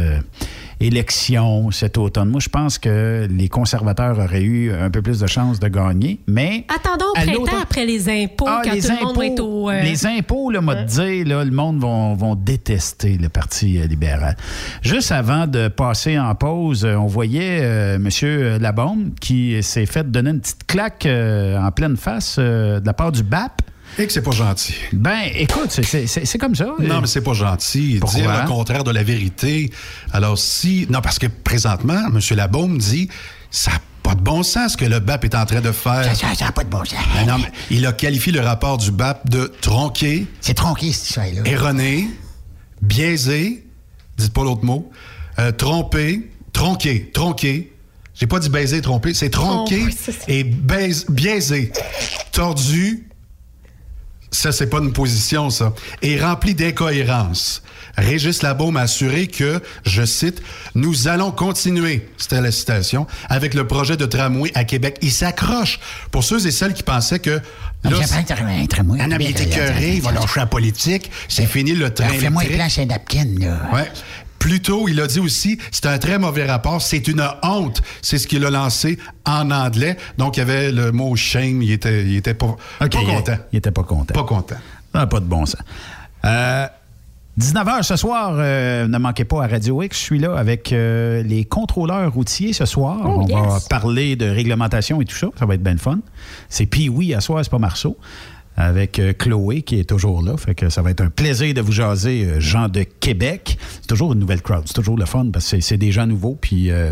élection 0.82 1.72
cet 1.72 1.98
automne. 1.98 2.30
Moi, 2.30 2.40
je 2.40 2.50
pense 2.50 2.78
que 2.78 3.28
les 3.30 3.50
conservateurs 3.50 4.18
auraient 4.20 4.42
eu 4.42 4.74
un 4.74 4.90
peu 4.90 5.02
plus 5.02 5.20
de 5.20 5.28
chances 5.28 5.60
de 5.60 5.68
gagner, 5.68 6.20
mais... 6.28 6.66
Attendons 6.68 7.12
au 7.12 7.14
printemps 7.14 7.62
après 7.62 7.86
les 7.86 8.10
impôts, 8.10 8.46
Ah, 8.48 8.62
quand 8.64 8.74
les 8.74 8.82
tout 8.82 8.88
le 8.90 9.06
monde 9.06 9.18
va 9.18 9.26
être 9.26 9.32
impôts, 9.34 9.44
au... 9.66 9.70
euh, 9.70 9.82
les 9.82 10.06
impôts, 10.06 10.52
là, 10.52 10.62
m'a 10.62 10.84
dit, 10.84 11.24
là, 11.24 11.44
le 11.44 11.52
monde 11.52 11.80
vont, 11.80 12.14
vont 12.16 12.36
détester 12.36 13.18
le 13.18 13.30
Parti 13.30 13.80
euh, 13.80 13.86
libéral. 13.88 14.36
Juste 14.82 15.12
avant 15.12 15.48
de 15.48 15.68
passer 15.68 16.20
en 16.20 16.34
pause, 16.36 16.86
euh, 16.86 16.96
on 16.96 17.08
voyait 17.08 17.60
euh, 17.62 17.96
M. 17.96 18.60
Labombe 18.62 19.14
qui 19.20 19.62
s'est 19.64 19.86
fait 19.86 20.10
donner 20.10 20.32
une 20.32 20.42
petite 20.42 20.66
claque 20.66 21.06
euh, 21.06 21.58
en 21.60 21.72
pleine 21.72 21.98
face 21.98 22.38
de 22.40 22.82
la 22.84 22.94
part 22.94 23.12
du 23.12 23.24
BAP. 23.24 23.62
Et 23.98 24.08
que 24.08 24.14
c'est 24.14 24.22
pas 24.22 24.32
gentil. 24.32 24.74
Ben, 24.94 25.20
écoute, 25.36 25.70
c'est- 25.72 26.38
comme 26.38 26.56
ça. 26.56 26.66
Non, 26.80 27.02
mais 27.02 27.08
c'est 27.08 27.22
pas 27.22 27.34
gentil. 27.34 27.98
Pourquoi? 28.00 28.20
Dire 28.22 28.42
le 28.44 28.48
contraire 28.48 28.84
de 28.84 28.92
la 28.92 29.04
vérité. 29.04 29.72
Alors, 30.14 30.38
si. 30.38 30.88
Non, 30.90 31.02
parce 31.02 31.20
que 31.20 31.28
présentement, 31.28 32.02
M. 32.08 32.20
Labaume 32.38 32.78
dit 32.78 33.10
ça 33.50 33.72
n'a 33.72 33.82
pas 34.04 34.16
de 34.16 34.22
bon 34.22 34.44
sens 34.44 34.74
ce 34.74 34.78
que 34.78 34.86
le 34.86 35.00
BAP 35.00 35.26
est 35.26 35.36
en 35.36 35.46
train 35.46 35.62
de 35.62 35.72
faire. 35.72 36.16
Ça 36.16 36.28
n'a 36.46 36.52
pas 36.52 36.64
de 36.64 36.70
bon 36.70 36.84
sens. 36.86 37.00
Ben 37.16 37.26
non, 37.28 37.38
mais 37.38 37.52
il 37.70 37.86
a 37.86 37.92
qualifié 37.92 38.32
le 38.32 38.40
rapport 38.40 38.78
du 38.78 38.92
BAP 38.92 39.30
de 39.30 39.52
tronqué. 39.62 40.26
C'est 40.40 40.54
tronqué, 40.56 40.92
cette 40.92 41.10
histoire-là. 41.10 41.42
Erroné, 41.46 42.08
biaisé, 42.82 43.66
dites 44.18 44.34
pas 44.34 44.44
l'autre 44.44 44.64
mot, 44.66 44.90
euh, 45.40 45.52
trompé, 45.52 46.32
tronqué, 46.54 47.12
tronqué. 47.14 47.74
J'ai 48.16 48.28
pas 48.28 48.40
dit 48.40 48.50
baiser, 48.50 48.82
trompé, 48.82 49.14
c'est 49.14 49.30
tronqué 49.30 49.84
Oh, 49.84 49.90
oui, 50.08 50.14
et 50.28 50.44
baise- 50.44 51.06
biaisé, 51.10 51.72
tordu. 52.32 53.08
Ça, 54.32 54.54
c'est 54.54 54.68
pas 54.68 54.80
une 54.80 54.94
position, 54.94 55.50
ça. 55.50 55.74
Et 56.02 56.20
rempli 56.20 56.56
d'incohérences. 56.56 57.62
Régis 57.98 58.42
Labaume 58.42 58.78
a 58.78 58.82
assuré 58.82 59.28
que, 59.28 59.62
je 59.86 60.06
cite, 60.06 60.42
nous 60.74 61.10
allons 61.10 61.32
continuer, 61.32 62.08
c'était 62.18 62.40
la 62.40 62.52
citation, 62.52 63.08
avec 63.28 63.54
le 63.54 63.68
projet 63.68 63.98
de 63.98 64.06
tramway 64.06 64.50
à 64.56 64.64
Québec. 64.64 64.98
Il 65.02 65.12
s'accroche. 65.12 65.80
Pour 66.12 66.24
ceux 66.24 66.48
et 66.48 66.52
celles 66.52 66.74
qui 66.74 66.84
pensaient 66.84 67.20
que. 67.20 67.42
Non, 67.84 67.92
pas 67.92 68.16
un 68.16 68.24
tramway, 68.24 68.62
un 68.62 68.66
tramway. 68.68 69.00
Ah 69.02 69.08
non, 69.08 69.18
mais 69.18 69.26
il 69.26 69.30
est 69.32 69.42
écœuré, 69.42 69.96
il 69.96 70.02
va 70.02 70.14
lâcher 70.14 70.40
la 70.40 70.46
politique, 70.46 71.12
c'est 71.28 71.46
fini 71.46 71.74
le 71.74 71.94
train. 71.94 72.08
Fais-moi 72.08 72.44
un 72.44 72.46
électrique. 72.46 72.58
plan 72.58 72.70
chez 72.70 72.86
Napkin, 72.86 73.26
là. 73.40 73.70
Ouais. 73.74 73.92
Plus 74.42 74.60
tôt, 74.60 74.88
il 74.90 75.00
a 75.00 75.06
dit 75.06 75.20
aussi, 75.20 75.60
c'est 75.70 75.86
un 75.86 76.00
très 76.00 76.18
mauvais 76.18 76.48
rapport, 76.48 76.82
c'est 76.82 77.08
une 77.08 77.24
honte. 77.44 77.84
C'est 78.02 78.18
ce 78.18 78.26
qu'il 78.28 78.44
a 78.44 78.50
lancé 78.50 78.98
en 79.24 79.52
anglais. 79.52 79.98
Donc, 80.18 80.36
il 80.36 80.40
y 80.40 80.44
avait 80.44 80.72
le 80.72 80.92
mot 80.92 81.16
shame, 81.16 81.62
il 81.62 81.72
était, 81.72 82.04
il 82.04 82.16
était 82.16 82.34
pas, 82.34 82.56
il- 82.82 82.90
content. 82.90 83.38
Il 83.52 83.58
était 83.60 83.70
pas 83.70 83.84
content. 83.84 84.14
Pas 84.16 84.24
content. 84.24 84.56
Ah, 84.96 85.06
pas 85.06 85.20
de 85.20 85.26
bon 85.26 85.46
sens. 85.46 85.62
Euh, 86.26 86.66
19h 87.40 87.84
ce 87.84 87.96
soir, 87.96 88.34
euh, 88.36 88.88
ne 88.88 88.98
manquez 88.98 89.26
pas 89.26 89.44
à 89.44 89.48
Radio 89.48 89.82
X. 89.84 89.96
Je 89.98 90.04
suis 90.04 90.20
là 90.20 90.36
avec 90.36 90.74
euh, 90.74 91.22
les 91.24 91.46
contrôleurs 91.46 92.12
routiers 92.12 92.52
ce 92.52 92.66
soir. 92.66 92.98
Oh, 93.06 93.26
On 93.32 93.42
va 93.48 93.60
parler 93.70 94.16
de 94.16 94.26
réglementation 94.26 95.02
et 95.02 95.06
tout 95.06 95.16
ça. 95.16 95.28
Ça 95.38 95.46
va 95.46 95.54
être 95.54 95.64
bien 95.64 95.74
le 95.74 95.78
fun. 95.80 96.00
C'est 96.50 96.66
puis 96.66 96.90
oui 96.90 97.14
à 97.14 97.22
soir, 97.22 97.40
c'est 97.44 97.50
pas 97.52 97.60
Marceau. 97.60 97.96
Avec 98.58 99.00
euh, 99.00 99.14
Chloé 99.14 99.62
qui 99.62 99.80
est 99.80 99.86
toujours 99.90 100.22
là. 100.22 100.36
Fait 100.38 100.54
que 100.54 100.70
ça 100.70 100.82
va 100.82 100.92
être 100.92 101.02
un 101.02 101.10
plaisir 101.10 101.54
de 101.54 101.62
vous 101.62 101.72
jaser, 101.72 102.26
euh, 102.26 102.40
gens 102.40 102.68
de 102.68 102.84
Québec. 102.84 103.58
C'est 103.82 103.88
toujours 103.88 104.14
une 104.14 104.20
nouvelle 104.20 104.42
crowd. 104.42 104.64
C'est 104.66 104.74
toujours 104.74 104.98
le 104.98 105.06
fun 105.06 105.28
parce 105.32 105.50
que 105.50 105.60
c'est- 105.62 105.78
des 105.78 105.92
gens 105.92 106.06
nouveaux. 106.06 106.38
Puis 106.40 106.70
euh, 106.70 106.92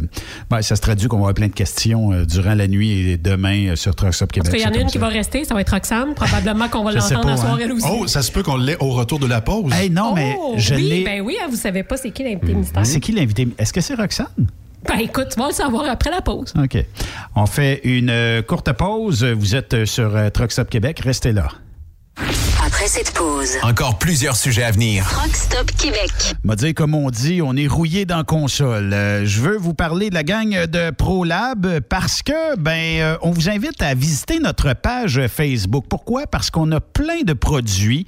ben, 0.50 0.62
ça 0.62 0.76
se 0.76 0.82
traduit 0.82 1.08
qu'on 1.10 1.18
va 1.18 1.24
avoir 1.24 1.34
plein 1.36 1.48
de 1.48 1.54
questions 1.54 2.12
euh, 2.14 2.26
durant 2.26 2.56
la 2.56 2.68
nuit 2.68 2.90
et 3.12 3.18
demain 3.18 3.68
euh, 3.72 3.76
sur 3.76 3.94
Truck 3.94 4.14
Stop 4.14 4.32
Québec. 4.32 4.50
Parce 4.52 4.56
qu'il 4.64 4.66
y 4.66 4.68
en 4.70 4.74
C'est 4.74 4.78
a 4.78 4.82
une 4.82 4.86
comme 4.86 4.92
qui 4.92 5.00
ça. 5.00 5.06
va 5.06 5.08
rester, 5.10 5.44
ça 5.44 5.54
va 5.54 5.62
être 5.62 5.74
Roxane. 5.74 6.14
Probablement 6.16 6.70
qu'on 6.70 6.84
va 6.84 6.92
l'entendre 6.94 7.38
soir 7.38 7.54
hein. 7.56 7.60
elle 7.62 7.72
aussi. 7.74 7.86
Oh, 7.92 8.08
ça 8.08 8.22
se 8.22 8.32
peut 8.32 8.42
qu'on 8.42 8.58
l'ait 8.58 8.78
au 8.80 8.92
retour 8.92 9.20
de 9.20 9.28
la 9.28 9.42
pause. 9.42 9.72
Hey, 9.74 9.90
non, 9.90 10.14
mais 10.16 10.36
Oh, 10.40 10.56
je 10.58 10.76
oui, 10.76 10.82
l'ai. 10.90 11.04
ben 11.04 11.22
oui, 11.22 11.36
hein, 11.44 11.48
vous 11.50 11.58
savez 11.58 11.84
pas 11.84 11.98
c'est 11.98 12.12
qui 12.12 12.24
l'invité 12.24 12.54
mystère. 12.54 12.86
C'est 12.86 13.00
qui 13.02 13.12
l'invité? 13.12 13.48
Est-ce 13.58 13.74
que 13.74 13.82
c'est 13.82 13.96
Roxane? 13.96 14.28
Ben 14.88 15.00
écoute, 15.00 15.30
tu 15.34 15.40
vas 15.40 15.48
le 15.48 15.54
savoir 15.54 15.86
après 15.90 16.10
la 16.10 16.22
pause. 16.22 16.54
OK. 16.58 16.78
On 17.36 17.46
fait 17.46 17.82
une 17.84 18.10
euh, 18.10 18.42
courte 18.42 18.72
pause. 18.74 19.24
Vous 19.24 19.56
êtes 19.56 19.74
euh, 19.74 19.86
sur 19.86 20.16
euh, 20.16 20.30
Truck 20.30 20.52
Stop 20.52 20.70
Québec. 20.70 21.00
Restez 21.00 21.32
là. 21.32 21.50
Après 22.80 22.88
cette 22.92 23.12
pause, 23.12 23.58
Encore 23.62 24.00
plusieurs 24.00 24.38
sujets 24.38 24.64
à 24.64 24.72
venir. 24.72 25.04
Rock 25.06 25.36
Stop 25.36 25.70
Québec. 25.78 26.14
m'a 26.46 26.56
dit, 26.56 26.74
comme 26.74 26.96
on 26.96 27.10
dit, 27.10 27.42
on 27.42 27.58
est 27.58 27.68
rouillé 27.68 28.06
dans 28.06 28.24
console. 28.24 28.94
Euh, 28.94 29.26
je 29.26 29.42
veux 29.42 29.58
vous 29.58 29.74
parler 29.74 30.10
de 30.10 30.16
la 30.16 30.24
gang 30.24 30.66
de 30.66 30.90
ProLab 30.92 31.82
parce 31.90 32.24
que, 32.24 32.58
ben, 32.58 33.02
euh, 33.02 33.18
on 33.22 33.32
vous 33.32 33.50
invite 33.50 33.82
à 33.82 33.96
visiter 33.96 34.40
notre 34.40 34.74
page 34.76 35.20
Facebook. 35.28 35.88
Pourquoi? 35.90 36.26
Parce 36.26 36.52
qu'on 36.52 36.72
a 36.72 36.80
plein 36.80 37.24
de 37.26 37.34
produits 37.34 38.06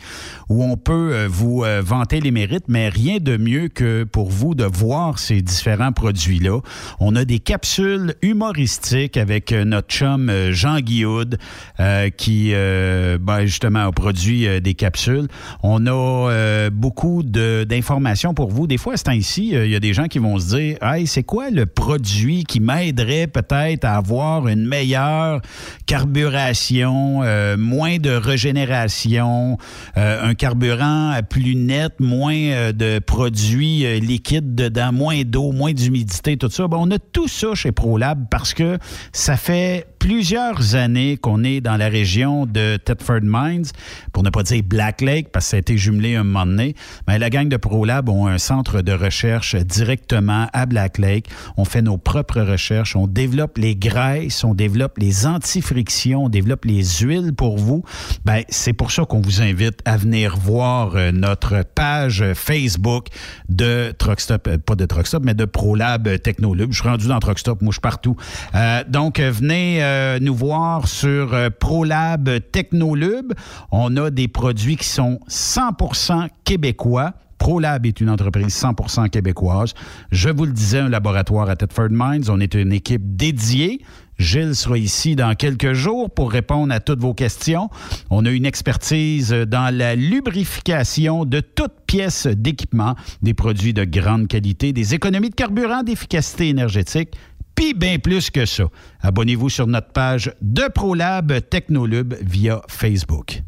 où 0.48 0.64
on 0.64 0.78
peut 0.78 1.12
euh, 1.12 1.28
vous 1.30 1.66
euh, 1.66 1.82
vanter 1.84 2.22
les 2.22 2.32
mérites, 2.32 2.70
mais 2.70 2.88
rien 2.88 3.18
de 3.20 3.36
mieux 3.36 3.68
que 3.68 4.06
pour 4.06 4.30
vous 4.30 4.56
de 4.56 4.64
voir 4.64 5.20
ces 5.20 5.42
différents 5.42 5.92
produits-là. 5.92 6.62
On 7.02 7.18
a 7.18 7.26
des 7.26 7.40
capsules 7.40 8.16
humoristiques 8.22 9.18
avec 9.18 9.52
euh, 9.52 9.66
notre 9.66 9.90
chum 9.90 10.30
euh, 10.30 10.54
Jean 10.54 10.80
Guillaude 10.80 11.40
euh, 11.82 12.10
qui, 12.10 12.52
euh, 12.54 13.18
ben, 13.20 13.46
justement, 13.46 13.86
a 13.88 13.92
produit 13.92 14.48
euh, 14.48 14.61
des 14.62 14.74
capsules. 14.74 15.28
On 15.64 15.86
a 15.88 15.92
euh, 15.92 16.70
beaucoup 16.70 17.24
d'informations 17.24 18.34
pour 18.34 18.50
vous. 18.50 18.68
Des 18.68 18.78
fois, 18.78 18.94
à 18.94 18.98
ce 18.98 19.04
euh, 19.10 19.66
il 19.66 19.72
y 19.72 19.76
a 19.76 19.80
des 19.80 19.94
gens 19.94 20.06
qui 20.06 20.20
vont 20.20 20.40
se 20.40 20.56
dire 20.56 20.78
Hey, 20.82 21.08
c'est 21.08 21.24
quoi 21.24 21.50
le 21.50 21.66
produit 21.66 22.44
qui 22.44 22.60
m'aiderait 22.60 23.28
peut-être 23.28 23.86
à 23.86 23.98
avoir 23.98 24.48
une 24.48 24.66
meilleure 24.66 25.42
carburation, 25.86 27.22
euh, 27.24 27.58
moins 27.58 27.98
de 27.98 28.12
régénération, 28.12 29.58
un 29.96 30.34
carburant 30.34 31.20
plus 31.30 31.56
net, 31.56 31.94
moins 32.00 32.72
de 32.72 33.00
produits 33.00 34.00
liquides 34.00 34.56
dedans, 34.56 34.92
moins 34.92 35.22
d'eau, 35.24 35.52
moins 35.52 35.74
d'humidité, 35.74 36.38
tout 36.38 36.50
ça. 36.50 36.68
Ben, 36.68 36.78
on 36.80 36.92
a 36.92 37.00
tout 37.00 37.28
ça 37.28 37.54
chez 37.56 37.72
ProLab 37.72 38.28
parce 38.30 38.54
que 38.54 38.78
ça 39.12 39.38
fait 39.38 39.86
plusieurs 40.02 40.74
années 40.74 41.16
qu'on 41.16 41.44
est 41.44 41.62
dans 41.62 41.78
la 41.78 41.88
région 41.88 42.48
de 42.48 42.78
Thetford 42.78 43.22
Mines, 43.22 43.68
pour 44.12 44.24
ne 44.24 44.32
pas 44.32 44.42
dire 44.42 44.64
Black 44.66 45.00
Lake, 45.02 45.30
parce 45.32 45.46
que 45.46 45.50
ça 45.52 45.58
a 45.58 45.60
été 45.60 45.78
jumelé 45.78 46.16
un 46.16 46.24
moment 46.24 46.48
donné. 46.48 46.74
Mais 47.08 47.20
la 47.20 47.30
gang 47.30 47.48
de 47.48 47.56
ProLab 47.56 48.10
ont 48.10 48.26
un 48.26 48.40
centre 48.40 48.82
de 48.82 48.94
recherche 48.94 49.56
directement 49.56 50.48
à 50.54 50.66
Black 50.66 50.98
Lake. 50.98 51.28
On 51.56 51.66
fait 51.66 51.84
nos 51.84 52.00
propres 52.00 52.42
recherches, 52.42 52.96
on 52.96 53.06
développe 53.06 53.60
les 53.60 53.76
graisses, 53.76 54.44
on 54.44 54.56
développe 54.56 54.98
les 54.98 55.28
antifrictions, 55.28 56.26
on 56.26 56.30
développe 56.30 56.66
les 56.66 56.84
huiles 57.02 57.34
pour 57.36 57.60
vous. 57.60 57.84
Ben, 58.26 58.42
c'est 58.50 58.74
pour 58.74 58.90
ça 58.90 59.06
qu'on 59.06 59.22
vous 59.22 59.44
invite 59.44 59.82
à 59.86 59.98
venir 59.98 60.36
voir 60.36 60.96
euh, 60.96 61.12
notre 61.12 61.64
page 61.76 62.26
Facebook 62.34 63.10
de 63.50 63.94
Truckstop, 64.00 64.48
euh, 64.48 64.58
pas 64.58 64.74
de 64.74 64.88
Truckstop, 64.88 65.24
mais 65.24 65.36
de 65.36 65.46
ProLab 65.46 66.20
Technolub. 66.24 66.72
Je 66.72 66.80
suis 66.82 66.90
rendu 66.90 67.08
dans 67.08 67.20
Truckstop, 67.20 67.62
moi 67.62 67.70
je 67.70 67.76
suis 67.76 67.82
partout. 67.82 68.16
Euh, 68.56 68.84
donc, 68.88 69.20
euh, 69.20 69.30
venez 69.30 69.91
euh, 69.92 70.20
nous 70.22 70.34
voir 70.34 70.88
sur 70.88 71.34
euh, 71.34 71.50
ProLab 71.50 72.30
Technolub. 72.52 73.34
On 73.72 73.98
a 73.98 74.10
des 74.10 74.30
produits 74.30 74.78
qui 74.78 74.88
sont 74.88 75.20
100% 75.28 76.30
québécois. 76.46 77.14
ProLab 77.38 77.86
est 77.86 78.00
une 78.00 78.10
entreprise 78.10 78.56
100% 78.56 79.10
québécoise. 79.10 79.74
Je 80.12 80.30
vous 80.30 80.46
le 80.46 80.54
disais, 80.54 80.80
un 80.80 80.90
laboratoire 80.90 81.50
à 81.50 81.56
Thetford 81.56 81.90
Mines. 81.90 82.24
On 82.30 82.40
est 82.40 82.54
une 82.54 82.72
équipe 82.72 83.18
dédiée. 83.18 83.82
Gilles 84.22 84.56
sera 84.56 84.78
ici 84.78 85.16
dans 85.16 85.34
quelques 85.34 85.74
jours 85.74 86.12
pour 86.12 86.32
répondre 86.32 86.72
à 86.72 86.80
toutes 86.80 87.00
vos 87.00 87.16
questions. 87.16 87.70
On 88.12 88.26
a 88.26 88.30
une 88.30 88.46
expertise 88.46 89.32
dans 89.32 89.76
la 89.76 89.96
lubrification 89.96 91.26
de 91.26 91.40
toutes 91.40 91.74
pièces 91.88 92.28
d'équipement, 92.28 92.96
des 93.24 93.34
produits 93.34 93.74
de 93.74 93.84
grande 93.84 94.28
qualité, 94.28 94.74
des 94.74 94.94
économies 94.94 95.32
de 95.32 95.36
carburant, 95.36 95.82
d'efficacité 95.82 96.50
énergétique, 96.50 97.10
puis 97.56 97.74
bien 97.74 98.00
plus 98.00 98.30
que 98.30 98.46
ça. 98.46 98.66
Abonnez-vous 99.02 99.50
sur 99.50 99.68
notre 99.68 99.92
page 99.92 100.34
de 100.42 100.68
ProLab 100.68 101.34
Technolub 101.50 102.16
via 102.22 102.62
Facebook. 102.68 103.42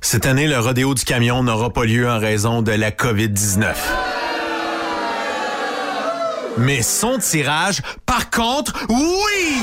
Cette 0.00 0.26
année, 0.26 0.46
le 0.46 0.58
rodéo 0.58 0.94
du 0.94 1.04
camion 1.04 1.42
n'aura 1.42 1.72
pas 1.72 1.84
lieu 1.84 2.08
en 2.08 2.18
raison 2.18 2.62
de 2.62 2.72
la 2.72 2.90
COVID-19. 2.90 3.74
Mais 6.58 6.82
son 6.82 7.18
tirage, 7.18 7.82
par 8.06 8.30
contre, 8.30 8.86
oui! 8.88 9.62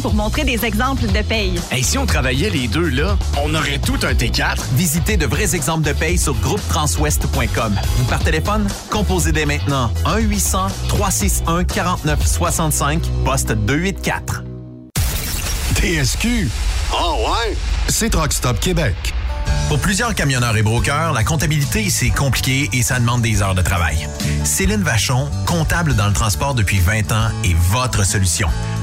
pour 0.00 0.14
montrer 0.14 0.44
des 0.44 0.64
exemples 0.64 1.06
de 1.06 1.22
paye. 1.22 1.60
Hey, 1.70 1.82
si 1.82 1.98
on 1.98 2.06
travaillait 2.06 2.50
les 2.50 2.68
deux, 2.68 2.88
là, 2.88 3.16
on 3.42 3.54
aurait 3.54 3.78
tout 3.78 3.98
un 4.02 4.14
T4. 4.14 4.58
Visitez 4.74 5.16
de 5.16 5.26
vrais 5.26 5.54
exemples 5.54 5.86
de 5.86 5.92
paye 5.92 6.18
sur 6.18 6.34
groupetranswest.com. 6.34 7.74
Ou 8.00 8.04
par 8.04 8.20
téléphone, 8.20 8.66
composez 8.90 9.32
dès 9.32 9.46
maintenant 9.46 9.90
1-800-361-4965, 10.06 13.00
poste 13.24 13.52
284. 13.52 14.44
TSQ. 15.74 16.48
Ah 16.92 17.14
ouais? 17.14 17.56
C'est 17.88 18.10
Truck 18.10 18.32
Stop 18.32 18.60
Québec. 18.60 18.94
Pour 19.68 19.78
plusieurs 19.78 20.14
camionneurs 20.14 20.56
et 20.56 20.62
brokers, 20.62 21.12
la 21.12 21.24
comptabilité, 21.24 21.90
c'est 21.90 22.10
compliqué 22.10 22.68
et 22.72 22.82
ça 22.82 23.00
demande 23.00 23.22
des 23.22 23.42
heures 23.42 23.54
de 23.54 23.62
travail. 23.62 24.08
Céline 24.44 24.82
Vachon, 24.82 25.28
comptable 25.46 25.94
dans 25.94 26.06
le 26.06 26.12
transport 26.12 26.54
depuis 26.54 26.78
20 26.78 27.12
ans, 27.12 27.28
est 27.44 27.54
votre 27.54 28.04
solution. 28.04 28.48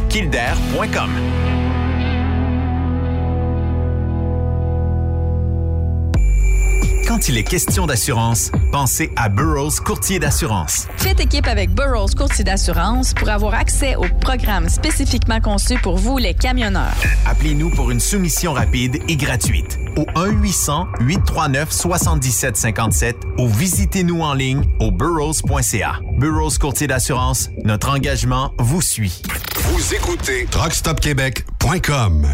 Quand 7.11 7.29
il 7.29 7.37
est 7.39 7.43
question 7.43 7.89
d'assurance, 7.89 8.53
pensez 8.71 9.11
à 9.17 9.29
Burroughs 9.29 9.81
Courtier 9.85 10.21
d'assurance. 10.21 10.87
Faites 10.97 11.19
équipe 11.19 11.49
avec 11.49 11.75
Burroughs 11.75 12.15
Courtier 12.17 12.45
d'assurance 12.45 13.15
pour 13.15 13.29
avoir 13.29 13.55
accès 13.55 13.97
aux 13.97 14.07
programmes 14.21 14.69
spécifiquement 14.69 15.41
conçus 15.41 15.81
pour 15.81 15.97
vous, 15.97 16.19
les 16.19 16.35
camionneurs. 16.35 16.95
Appelez-nous 17.27 17.71
pour 17.71 17.91
une 17.91 17.99
soumission 17.99 18.53
rapide 18.53 19.01
et 19.09 19.17
gratuite 19.17 19.77
au 19.97 20.05
1-800-839-7757 20.21 23.15
ou 23.39 23.49
visitez-nous 23.49 24.21
en 24.21 24.35
ligne 24.35 24.63
au 24.79 24.93
burrows.ca. 24.93 25.99
Burroughs 26.17 26.59
Courtier 26.61 26.87
d'assurance, 26.87 27.51
notre 27.65 27.89
engagement 27.89 28.55
vous 28.61 28.83
suit. 28.83 29.21
Vous 29.57 29.95
écoutez 29.97 30.47
TruckStopQuébec.com. 30.53 32.29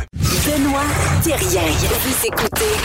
Benoît 0.44 0.84
Thérien. 1.24 1.62
Vous 1.62 2.26
écoutez 2.26 2.76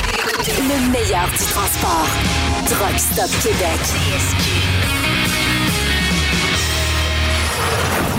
le 0.48 0.92
meilleur 0.92 1.30
du 1.30 1.38
transport. 1.38 1.81
Truck 1.82 3.00
Stop 3.00 3.30
Québec. 3.42 3.80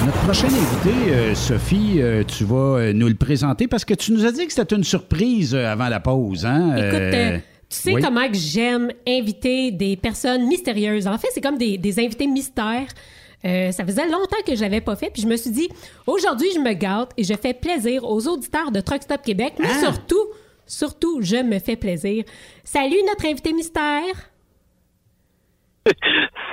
Notre 0.04 0.18
prochaine 0.24 0.50
invitée, 0.50 1.12
euh, 1.12 1.34
Sophie, 1.36 2.00
euh, 2.00 2.24
tu 2.24 2.42
vas 2.44 2.56
euh, 2.78 2.92
nous 2.92 3.06
le 3.06 3.14
présenter 3.14 3.68
parce 3.68 3.84
que 3.84 3.94
tu 3.94 4.10
nous 4.12 4.26
as 4.26 4.32
dit 4.32 4.46
que 4.48 4.52
c'était 4.52 4.74
une 4.74 4.82
surprise 4.82 5.54
avant 5.54 5.88
la 5.88 6.00
pause. 6.00 6.44
Hein? 6.44 6.74
Écoute, 6.76 7.14
euh, 7.14 7.38
tu 7.38 7.42
sais 7.78 7.94
oui. 7.94 8.02
comment 8.02 8.26
que 8.26 8.34
j'aime 8.36 8.90
inviter 9.06 9.70
des 9.70 9.96
personnes 9.96 10.48
mystérieuses. 10.48 11.06
En 11.06 11.16
fait, 11.18 11.28
c'est 11.32 11.40
comme 11.40 11.58
des, 11.58 11.78
des 11.78 12.00
invités 12.00 12.26
mystères. 12.26 12.88
Euh, 13.44 13.70
ça 13.70 13.84
faisait 13.84 14.06
longtemps 14.08 14.36
que 14.44 14.56
je 14.56 14.60
l'avais 14.60 14.80
pas 14.80 14.96
fait, 14.96 15.10
puis 15.12 15.22
je 15.22 15.28
me 15.28 15.36
suis 15.36 15.50
dit, 15.50 15.68
aujourd'hui, 16.08 16.48
je 16.54 16.58
me 16.58 16.72
gâte 16.72 17.10
et 17.16 17.22
je 17.22 17.34
fais 17.34 17.54
plaisir 17.54 18.04
aux 18.04 18.26
auditeurs 18.26 18.72
de 18.72 18.80
Truck 18.80 19.02
Stop 19.02 19.22
Québec, 19.22 19.54
mais 19.60 19.68
Ah! 19.72 19.80
surtout, 19.80 20.22
Surtout, 20.66 21.20
je 21.22 21.36
me 21.42 21.58
fais 21.58 21.76
plaisir. 21.76 22.24
Salut, 22.64 22.96
notre 23.06 23.26
invité 23.26 23.52
mystère. 23.52 24.14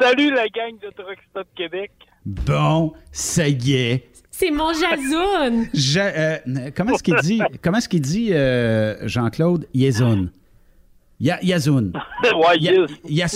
Salut 0.01 0.31
la 0.31 0.47
gang 0.47 0.73
de 0.81 0.89
Truck 0.95 1.17
Stop 1.29 1.47
Québec. 1.55 1.91
Bon, 2.25 2.93
ça 3.11 3.47
y 3.47 3.73
est. 3.73 4.05
C'est 4.31 4.51
mon 4.51 4.71
Jazoun. 4.73 5.67
Ja- 5.73 6.05
euh, 6.15 6.37
comment 6.75 6.93
est-ce 6.93 7.03
qu'il 7.03 7.15
dit, 7.17 7.41
comment 7.63 7.77
est-ce 7.77 7.89
qu'il 7.89 8.01
dit 8.01 8.29
euh, 8.33 8.95
Jean-Claude? 9.07 9.67
Yezoun? 9.73 10.31
Ya- 11.19 11.39
Yazoun. 11.43 11.91
ouais, 12.23 12.57
Ya- 12.59 12.73
yes. 12.73 12.91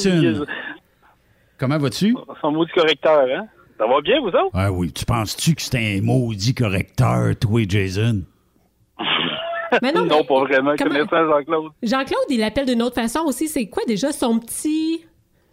Yasun. 0.05 0.45
Comment 1.57 1.78
vas-tu? 1.78 2.15
Son 2.41 2.51
maudit 2.51 2.71
correcteur, 2.74 3.26
hein? 3.30 3.47
Ça 3.78 3.86
va 3.88 4.01
bien, 4.01 4.19
vous 4.21 4.28
autres? 4.28 4.49
Ah 4.53 4.71
oui, 4.71 4.91
tu 4.93 5.03
penses-tu 5.05 5.55
que 5.55 5.61
c'est 5.61 5.78
un 5.78 6.01
maudit 6.01 6.53
correcteur, 6.53 7.36
toi, 7.39 7.61
Jason? 7.67 8.21
Mais 9.82 9.91
non, 9.91 10.05
non 10.05 10.17
mais 10.19 10.24
pas 10.26 10.39
vraiment. 10.41 10.74
comment- 10.78 10.89
Connaissant 11.05 11.28
Jean-Claude. 11.30 11.71
Jean-Claude, 11.82 12.26
il 12.30 12.39
l'appelle 12.39 12.65
d'une 12.65 12.82
autre 12.82 12.95
façon 12.95 13.21
aussi. 13.26 13.47
C'est 13.47 13.67
quoi 13.67 13.84
déjà 13.88 14.11
son 14.11 14.39
petit. 14.39 15.05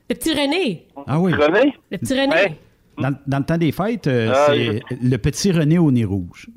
Le 0.08 0.14
petit 0.16 0.32
René? 0.32 0.86
Ah 1.06 1.18
oui. 1.20 1.32
René? 1.32 1.72
Le 1.90 1.98
petit 1.98 2.14
René. 2.20 2.56
Dans, 2.98 3.14
dans 3.26 3.38
le 3.38 3.44
temps 3.44 3.56
des 3.56 3.72
fêtes, 3.72 4.06
euh, 4.08 4.32
Ah, 4.34 4.46
c'est 4.48 4.80
le 5.02 5.16
petit 5.16 5.52
René 5.52 5.78
au 5.78 5.90
nez 5.90 6.04
rouge. 6.04 6.48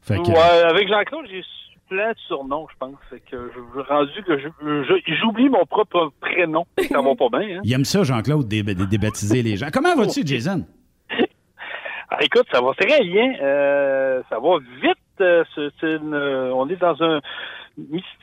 Fait 0.00 0.16
que- 0.16 0.28
Ouais, 0.30 0.62
avec 0.70 0.88
Jean-Claude, 0.88 1.26
j'ai 1.28 1.42
plein 1.88 2.12
de 2.12 2.18
surnoms, 2.26 2.66
je 2.72 2.76
pense. 2.78 2.94
Fait 3.10 3.20
que 3.30 3.50
je, 3.54 3.80
rendu 3.80 4.22
que 4.24 5.12
j'oublie 5.20 5.48
mon 5.48 5.64
propre 5.66 6.12
prénom. 6.20 6.64
Ça 6.88 7.00
va 7.02 7.14
pas 7.16 7.38
bien, 7.38 7.58
hein? 7.58 7.60
Il 7.64 7.72
aime 7.72 7.84
ça, 7.84 8.02
Jean-Claude, 8.04 8.46
dé- 8.48 8.62
dé- 8.62 8.74
débaptiser 8.86 9.42
les 9.42 9.56
gens. 9.56 9.68
Comment 9.72 9.94
vas-tu, 9.96 10.22
Jason? 10.24 10.64
Ah, 12.08 12.18
écoute, 12.22 12.46
ça 12.52 12.60
va 12.60 12.72
très 12.74 13.02
bien. 13.02 13.34
Euh, 13.42 14.22
ça 14.30 14.38
va 14.38 14.58
vite. 14.80 14.96
Euh, 15.20 15.44
c'est- 15.54 15.70
une- 15.96 16.14
euh, 16.14 16.52
on 16.54 16.68
est 16.68 16.76
dans 16.76 16.96
un... 17.02 17.20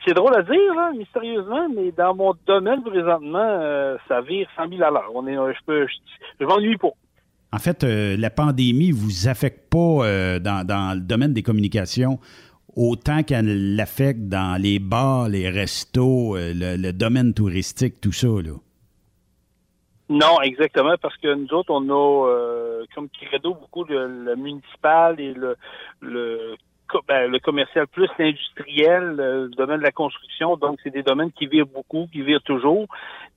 C'est 0.04 0.14
drôle 0.14 0.34
à 0.34 0.42
dire, 0.42 0.74
là, 0.74 0.90
mystérieusement, 0.96 1.68
mais 1.74 1.92
dans 1.92 2.14
mon 2.14 2.34
domaine, 2.46 2.82
présentement, 2.82 3.38
euh, 3.38 3.96
ça 4.08 4.20
vire 4.20 4.48
100 4.56 4.68
000 4.68 4.82
à 4.82 4.90
l'heure. 4.90 5.10
On 5.14 5.26
est, 5.28 5.34
je 5.34 5.64
peux, 5.64 5.86
je, 5.86 5.94
je 6.40 6.44
m'ennuie 6.44 6.76
pas. 6.76 6.90
En 7.52 7.58
fait, 7.58 7.84
euh, 7.84 8.16
la 8.18 8.30
pandémie 8.30 8.90
vous 8.90 9.28
affecte 9.28 9.70
pas 9.70 9.78
euh, 10.06 10.38
dans, 10.40 10.66
dans 10.66 10.94
le 10.96 11.00
domaine 11.00 11.32
des 11.32 11.42
communications 11.44 12.18
autant 12.74 13.22
qu'elle 13.22 13.76
l'affecte 13.76 14.22
dans 14.22 14.60
les 14.60 14.80
bars, 14.80 15.28
les 15.28 15.48
restos, 15.48 16.34
le, 16.36 16.76
le 16.76 16.92
domaine 16.92 17.32
touristique, 17.32 18.00
tout 18.00 18.10
ça. 18.10 18.26
Là. 18.26 18.54
Non, 20.08 20.40
exactement, 20.42 20.96
parce 21.00 21.16
que 21.18 21.32
nous 21.32 21.48
autres, 21.52 21.70
on 21.70 21.88
a 21.88 22.84
comme 22.94 23.08
credo 23.08 23.54
beaucoup 23.54 23.84
le, 23.84 24.24
le 24.24 24.34
municipal 24.36 25.18
et 25.20 25.32
le, 25.32 25.56
ben, 27.06 27.30
le 27.30 27.38
commercial 27.38 27.86
plus 27.86 28.08
l'industriel, 28.18 29.16
euh, 29.18 29.44
le 29.44 29.48
domaine 29.50 29.78
de 29.78 29.82
la 29.82 29.92
construction. 29.92 30.56
Donc, 30.56 30.78
c'est 30.82 30.90
des 30.90 31.02
domaines 31.02 31.32
qui 31.32 31.46
virent 31.46 31.66
beaucoup, 31.66 32.06
qui 32.12 32.22
virent 32.22 32.42
toujours. 32.42 32.86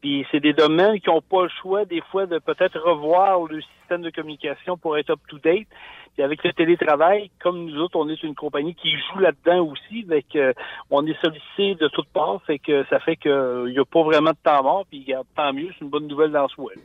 Puis, 0.02 0.26
c'est 0.32 0.40
des 0.40 0.54
domaines 0.54 1.00
qui 1.00 1.10
n'ont 1.10 1.22
pas 1.22 1.44
le 1.44 1.50
choix, 1.62 1.86
des 1.86 2.02
fois, 2.12 2.26
de 2.26 2.40
peut-être 2.40 2.80
revoir 2.80 3.44
le 3.46 3.62
système 3.62 4.02
de 4.02 4.10
communication 4.10 4.78
pour 4.78 4.98
être 4.98 5.12
up-to-date. 5.12 5.68
Puis, 6.14 6.24
avec 6.24 6.44
le 6.44 6.54
télétravail, 6.54 7.30
comme 7.42 7.66
nous 7.66 7.80
autres, 7.80 7.98
on 7.98 8.08
est 8.10 8.22
une 8.24 8.36
compagnie 8.36 8.76
qui 8.76 8.92
joue 8.92 9.20
là-dedans 9.20 9.66
aussi. 9.66 10.04
Fait 10.04 10.24
que, 10.24 10.54
on 10.90 11.06
est 11.06 11.20
sollicité 11.22 11.76
de 11.76 11.88
toutes 11.90 12.10
parts. 12.10 12.42
Fait 12.46 12.60
que 12.60 12.86
ça 12.90 13.00
fait 13.00 13.16
qu'il 13.16 13.72
n'y 13.72 13.80
a 13.80 13.86
pas 13.86 14.04
vraiment 14.04 14.32
de 14.32 14.38
temps 14.44 14.64
mort. 14.64 14.86
Puis, 14.90 15.04
regarde, 15.06 15.28
tant 15.36 15.54
mieux, 15.54 15.70
c'est 15.74 15.86
une 15.86 15.92
bonne 15.92 16.08
nouvelle 16.08 16.32
dans 16.32 16.48
ce 16.48 16.60
web. 16.62 16.78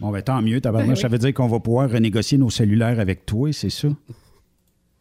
Bon, 0.00 0.10
ben 0.10 0.22
tant 0.22 0.40
mieux, 0.40 0.60
tabarnak. 0.62 0.96
Ça 0.96 1.08
veut 1.08 1.18
dire 1.18 1.34
qu'on 1.34 1.48
va 1.48 1.60
pouvoir 1.60 1.90
renégocier 1.90 2.38
nos 2.38 2.50
cellulaires 2.50 2.98
avec 2.98 3.26
toi, 3.26 3.52
c'est 3.52 3.70
ça? 3.70 3.88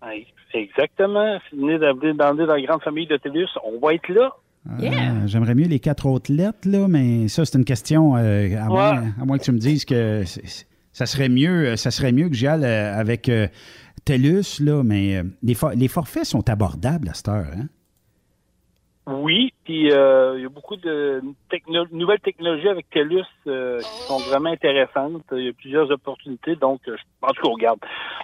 Oui, 0.06 0.28
Exactement. 0.54 1.38
Venez 1.54 1.78
d'amener 1.80 2.14
dans 2.14 2.34
la 2.56 2.62
grande 2.62 2.82
famille 2.82 3.08
de 3.08 3.18
TELUS. 3.18 3.48
On 3.64 3.80
va 3.86 3.94
être 3.94 4.08
là. 4.10 4.32
Ah, 4.70 4.78
J'aimerais 5.26 5.56
mieux 5.56 5.68
les 5.68 5.80
quatre 5.80 6.06
autres 6.06 6.32
lettres, 6.34 6.68
là, 6.68 6.88
mais 6.88 7.28
ça, 7.28 7.46
c'est 7.46 7.58
une 7.58 7.66
question, 7.66 8.16
euh, 8.18 8.50
à, 8.60 8.66
moins, 8.66 9.04
à 9.22 9.26
moins 9.26 9.38
que 9.38 9.44
tu 9.44 9.52
me 9.54 9.58
dises 9.58 9.86
que 9.86 10.24
ça 10.92 11.06
serait 11.06 11.30
mieux, 11.30 11.70
euh, 11.70 11.76
ça 11.78 11.92
serait 11.92 12.12
mieux 12.12 12.28
que 12.30 12.36
j'y 12.36 12.46
aille 12.48 12.66
euh, 12.66 12.94
avec 13.00 13.30
euh, 13.30 13.48
TELUS, 14.06 14.60
là, 14.60 14.84
mais 14.84 15.18
euh, 15.18 15.24
les, 15.44 15.54
for- 15.54 15.72
les 15.72 15.88
forfaits 15.88 16.26
sont 16.26 16.50
abordables 16.50 17.08
à 17.10 17.14
cette 17.14 17.30
heure. 17.30 17.48
Hein? 17.56 17.68
Oui, 19.12 19.54
puis 19.64 19.92
euh, 19.92 20.36
il 20.38 20.44
y 20.44 20.46
a 20.46 20.50
beaucoup 20.50 20.76
de 20.76 21.22
nouvelles 21.92 22.20
technologies 22.20 22.68
avec 22.68 22.90
TELUS 22.92 23.24
euh, 23.48 23.80
qui 23.82 24.04
sont 24.08 24.18
vraiment 24.20 24.52
intéressantes. 24.52 25.24
Il 25.32 25.46
y 25.46 25.50
a 25.50 25.54
plusieurs 25.54 25.90
opportunités. 25.90 26.56
Donc, 26.56 26.82
euh, 26.88 26.96
je- 26.98 27.04
en 27.28 27.30
tout 27.32 27.42
cas, 27.42 27.48
on 27.50 27.54
regarde. 27.54 27.80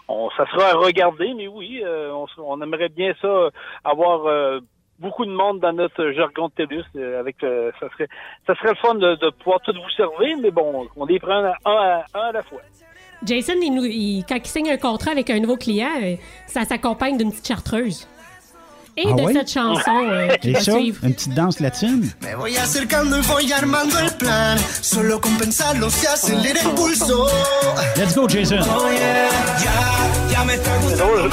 On, 0.07 0.29
ça 0.37 0.45
sera 0.51 0.69
à 0.69 0.73
regarder, 0.75 1.33
mais 1.33 1.47
oui, 1.47 1.81
euh, 1.83 2.11
on, 2.11 2.25
on 2.37 2.61
aimerait 2.61 2.89
bien 2.89 3.13
ça, 3.21 3.49
avoir 3.83 4.25
euh, 4.27 4.59
beaucoup 4.99 5.25
de 5.25 5.31
monde 5.31 5.59
dans 5.59 5.73
notre 5.73 6.11
jargon 6.11 6.49
de 6.49 6.53
TELUS. 6.53 6.83
euh, 6.97 7.19
avec, 7.19 7.43
euh, 7.43 7.71
ça, 7.79 7.89
serait, 7.89 8.07
ça 8.45 8.53
serait 8.55 8.69
le 8.69 8.75
fun 8.75 8.95
de, 8.95 9.15
de 9.15 9.29
pouvoir 9.31 9.61
tout 9.61 9.73
vous 9.73 9.89
servir, 9.97 10.37
mais 10.41 10.51
bon, 10.51 10.87
on 10.95 11.05
les 11.05 11.19
prend 11.19 11.31
un 11.43 11.53
à, 11.65 12.03
un 12.13 12.19
à 12.19 12.31
la 12.31 12.43
fois. 12.43 12.61
Jason, 13.23 13.53
il 13.61 13.73
il- 13.91 14.23
quand 14.27 14.35
il 14.35 14.45
signe 14.45 14.69
un 14.69 14.77
contrat 14.77 15.11
avec 15.11 15.29
un 15.31 15.39
nouveau 15.39 15.57
client, 15.57 15.89
euh, 16.03 16.15
ça 16.47 16.61
s'accompagne 16.63 17.17
d'une 17.17 17.31
petite 17.31 17.47
chartreuse. 17.47 18.07
Et 18.97 19.03
Ah 19.09 19.13
de 19.13 19.21
ouais? 19.23 19.33
cette 19.33 19.51
chanson 19.51 19.91
euh, 20.09 20.27
qui 20.41 20.49
Et 20.49 20.53
va 20.53 20.59
ça, 20.61 20.71
suivre. 20.71 20.97
une 21.03 21.13
petite 21.13 21.33
danse 21.33 21.59
latine? 21.59 22.09
Me 22.21 22.33
voy 22.35 22.55
acercando 22.57 23.17
y 23.17 23.21
voy 23.21 23.51
armando 23.51 23.99
el 23.99 24.11
plan. 24.15 24.55
Solo 24.81 25.19
con 25.19 25.31
pensarlo 25.37 25.89
se 25.89 26.07
acelera 26.07 26.61
el 26.61 26.69
pulso. 26.75 27.27
Let's 27.97 28.15
go, 28.15 28.25
Jason! 28.27 28.59
Oh 28.61 28.89
yeah, 28.89 29.29
ya, 29.61 30.31
ya 30.31 30.43
me 30.45 30.53
está 30.53 30.71
gustando. 30.77 31.29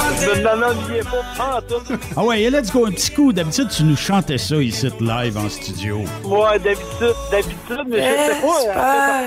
Ah 2.17 2.23
ouais, 2.25 2.49
let's 2.49 2.69
go, 2.69 2.85
un 2.85 2.91
petit 2.91 3.11
coup. 3.11 3.31
D'habitude, 3.31 3.69
tu 3.69 3.83
nous 3.83 3.95
chantais 3.95 4.37
ça 4.37 4.57
ici 4.57 4.89
live 4.99 5.37
en 5.37 5.47
studio. 5.49 6.01
Ouais, 6.25 6.59
d'habitude, 6.59 7.15
d'habitude, 7.31 7.87
mais 7.87 8.01
je 8.01 8.33
sais 8.33 8.41
pas. 8.73 9.23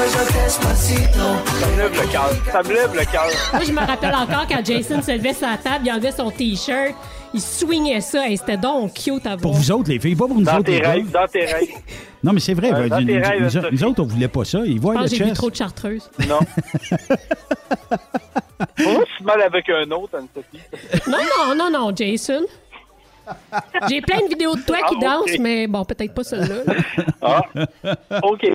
Ça 0.00 1.66
me 1.68 1.76
lève 1.76 1.92
le 1.92 2.06
cœur. 2.12 2.30
Ça 2.52 2.62
me 2.62 2.68
lève 2.74 2.94
le 2.94 3.04
cœur. 3.04 3.26
Moi, 3.52 3.62
je 3.66 3.72
me 3.72 3.80
rappelle 3.80 4.14
encore 4.14 4.46
quand 4.48 4.64
Jason 4.64 5.02
se 5.02 5.12
levait 5.12 5.34
sur 5.34 5.46
la 5.48 5.56
table, 5.56 5.84
il 5.86 5.92
enlevait 5.92 6.12
son 6.20 6.30
T-shirt, 6.30 6.94
il 7.34 7.40
swingait 7.40 8.00
ça, 8.00 8.28
et 8.28 8.36
c'était 8.36 8.56
donc 8.56 8.94
cute 8.94 9.24
à 9.26 9.30
voir. 9.30 9.40
Pour 9.40 9.52
vous 9.54 9.70
autres, 9.72 9.88
les 9.90 9.98
filles, 9.98 10.14
pas 10.16 10.26
pour 10.26 10.36
nous 10.36 10.42
Dans 10.44 10.58
autres, 10.58 10.70
les 10.70 10.76
tes 10.78 10.82
gars. 10.82 10.90
rêves, 10.92 11.10
dans 11.10 11.26
tes 11.26 11.44
rêves. 11.46 11.68
Non, 12.22 12.34
mais 12.34 12.40
c'est 12.40 12.52
vrai. 12.52 12.70
Ouais, 12.70 12.82
nous, 12.82 12.88
dans 12.90 12.96
tes 12.98 13.04
nous- 13.04 13.22
rêves, 13.26 13.42
nous- 13.44 13.48
Sophie. 13.50 13.68
nous 13.72 13.84
autres, 13.84 14.02
on 14.02 14.06
voulait 14.06 14.28
pas 14.28 14.44
ça. 14.44 14.58
Ils 14.66 14.78
voient 14.78 14.92
pense 14.92 15.10
le 15.10 15.16
j'ai 15.16 15.24
vu 15.24 15.32
trop 15.32 15.48
de 15.48 15.56
chartreuses. 15.56 16.10
Non. 16.28 16.38
Pourquoi 18.76 19.04
tu 19.16 19.24
mêles 19.24 19.42
avec 19.42 19.68
un 19.70 19.90
autre, 19.90 20.18
Anne-Sophie? 20.18 21.08
Non, 21.10 21.16
non, 21.18 21.54
non, 21.54 21.70
non, 21.70 21.96
Jason. 21.96 22.42
J'ai 23.88 24.02
plein 24.02 24.18
de 24.20 24.28
vidéos 24.28 24.54
de 24.54 24.60
toi 24.60 24.76
qui 24.88 24.96
Ah, 25.02 25.18
ok. 25.20 25.26
dansent, 25.28 25.38
mais 25.38 25.66
bon, 25.66 25.82
peut-être 25.86 26.12
pas 26.12 26.24
celle-là. 26.24 26.56
là. 26.66 26.74
Ah, 27.22 27.42
OK. 28.22 28.46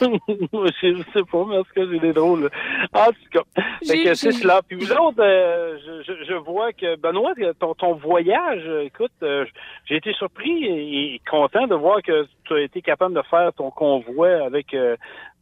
Je 0.00 1.02
sais 1.12 1.22
pas, 1.30 1.44
mais 1.48 1.56
en 1.58 1.62
tout 1.64 1.72
cas, 1.74 1.82
j'ai 1.90 1.98
des 1.98 2.12
drôles. 2.12 2.50
En 2.92 3.06
tout 3.06 3.14
cas, 3.32 3.40
fait 3.56 3.62
J'ai- 3.96 4.04
que 4.04 4.14
c'est 4.14 4.32
j'ai- 4.32 4.38
cela. 4.38 4.60
Puis 4.66 4.76
vous 4.78 4.90
autres, 4.92 5.20
euh, 5.20 5.76
je, 6.06 6.12
je, 6.28 6.34
vois 6.34 6.72
que, 6.72 6.96
Benoît, 6.96 7.32
ton, 7.58 7.74
ton 7.74 7.94
voyage, 7.94 8.62
écoute, 8.84 9.12
euh, 9.22 9.44
j'ai 9.86 9.96
été 9.96 10.12
surpris 10.14 10.64
et, 10.64 11.14
et 11.14 11.20
content 11.30 11.66
de 11.66 11.74
voir 11.74 12.02
que 12.02 12.26
tu 12.44 12.54
as 12.54 12.60
été 12.60 12.82
capable 12.82 13.14
de 13.14 13.22
faire 13.30 13.52
ton 13.56 13.70
convoi 13.70 14.44
avec 14.44 14.74
euh, 14.74 14.96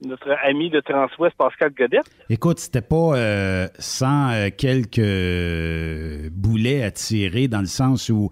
notre 0.05 0.31
ami 0.45 0.71
de 0.71 0.81
Transwest, 0.81 1.37
Pascal 1.37 1.73
Godette. 1.73 2.05
Écoute, 2.31 2.59
c'était 2.59 2.81
pas 2.83 3.17
euh, 3.17 3.67
sans 3.79 4.33
euh, 4.33 4.49
quelques 4.57 4.99
euh, 4.99 6.29
boulets 6.33 6.83
à 6.83 6.91
tirer 6.91 7.49
dans 7.49 7.61
le 7.61 7.67
sens 7.67 8.09
où 8.09 8.31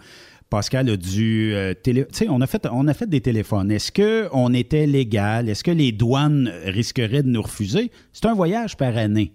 Pascal 0.52 0.90
a 0.90 0.98
dû 0.98 1.54
euh, 1.54 1.72
télé... 1.72 2.06
On 2.28 2.42
a 2.42 2.46
fait 2.46 2.68
on 2.70 2.86
a 2.86 2.92
fait 2.92 3.08
des 3.08 3.22
téléphones. 3.22 3.70
Est-ce 3.70 3.90
que 3.90 4.28
on 4.32 4.52
était 4.52 4.86
légal? 4.86 5.48
Est-ce 5.48 5.64
que 5.64 5.70
les 5.70 5.92
douanes 5.92 6.52
risqueraient 6.66 7.22
de 7.22 7.28
nous 7.28 7.40
refuser? 7.40 7.90
C'est 8.12 8.26
un 8.26 8.34
voyage 8.34 8.76
par 8.76 8.94
année. 8.98 9.32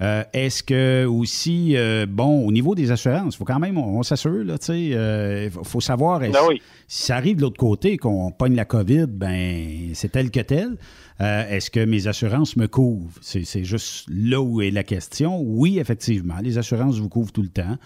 Euh, 0.00 0.24
Est-ce 0.32 0.62
que 0.62 1.04
aussi, 1.04 1.76
euh, 1.76 2.06
bon, 2.08 2.46
au 2.46 2.52
niveau 2.52 2.74
des 2.74 2.90
assurances, 2.90 3.36
faut 3.36 3.44
quand 3.44 3.58
même, 3.58 3.76
on, 3.76 3.98
on 3.98 4.02
s'assure, 4.02 4.44
là, 4.44 4.56
tu 4.56 4.66
sais, 4.66 4.90
euh, 4.94 5.50
faut, 5.50 5.82
savoir, 5.82 6.20
Ben 6.20 6.32
oui. 6.48 6.62
si 6.88 7.02
ça 7.04 7.16
arrive 7.16 7.36
de 7.36 7.42
l'autre 7.42 7.58
côté, 7.58 7.98
qu'on 7.98 8.30
pogne 8.30 8.54
la 8.54 8.64
COVID, 8.64 9.08
ben 9.08 9.90
c'est 9.92 10.12
tel 10.12 10.30
que 10.30 10.40
tel. 10.40 10.78
Est-ce 11.18 11.70
que 11.70 11.84
mes 11.84 12.06
assurances 12.08 12.56
me 12.56 12.66
couvrent? 12.66 13.10
C'est 13.22 13.44
c'est 13.44 13.64
juste 13.64 14.06
là 14.08 14.40
où 14.40 14.62
est 14.62 14.70
la 14.70 14.84
question. 14.84 15.38
Oui, 15.40 15.78
effectivement, 15.78 16.36
les 16.42 16.56
assurances 16.58 16.98
vous 16.98 17.08
couvrent 17.10 17.32
tout 17.32 17.42
le 17.42 17.48
temps, 17.48 17.76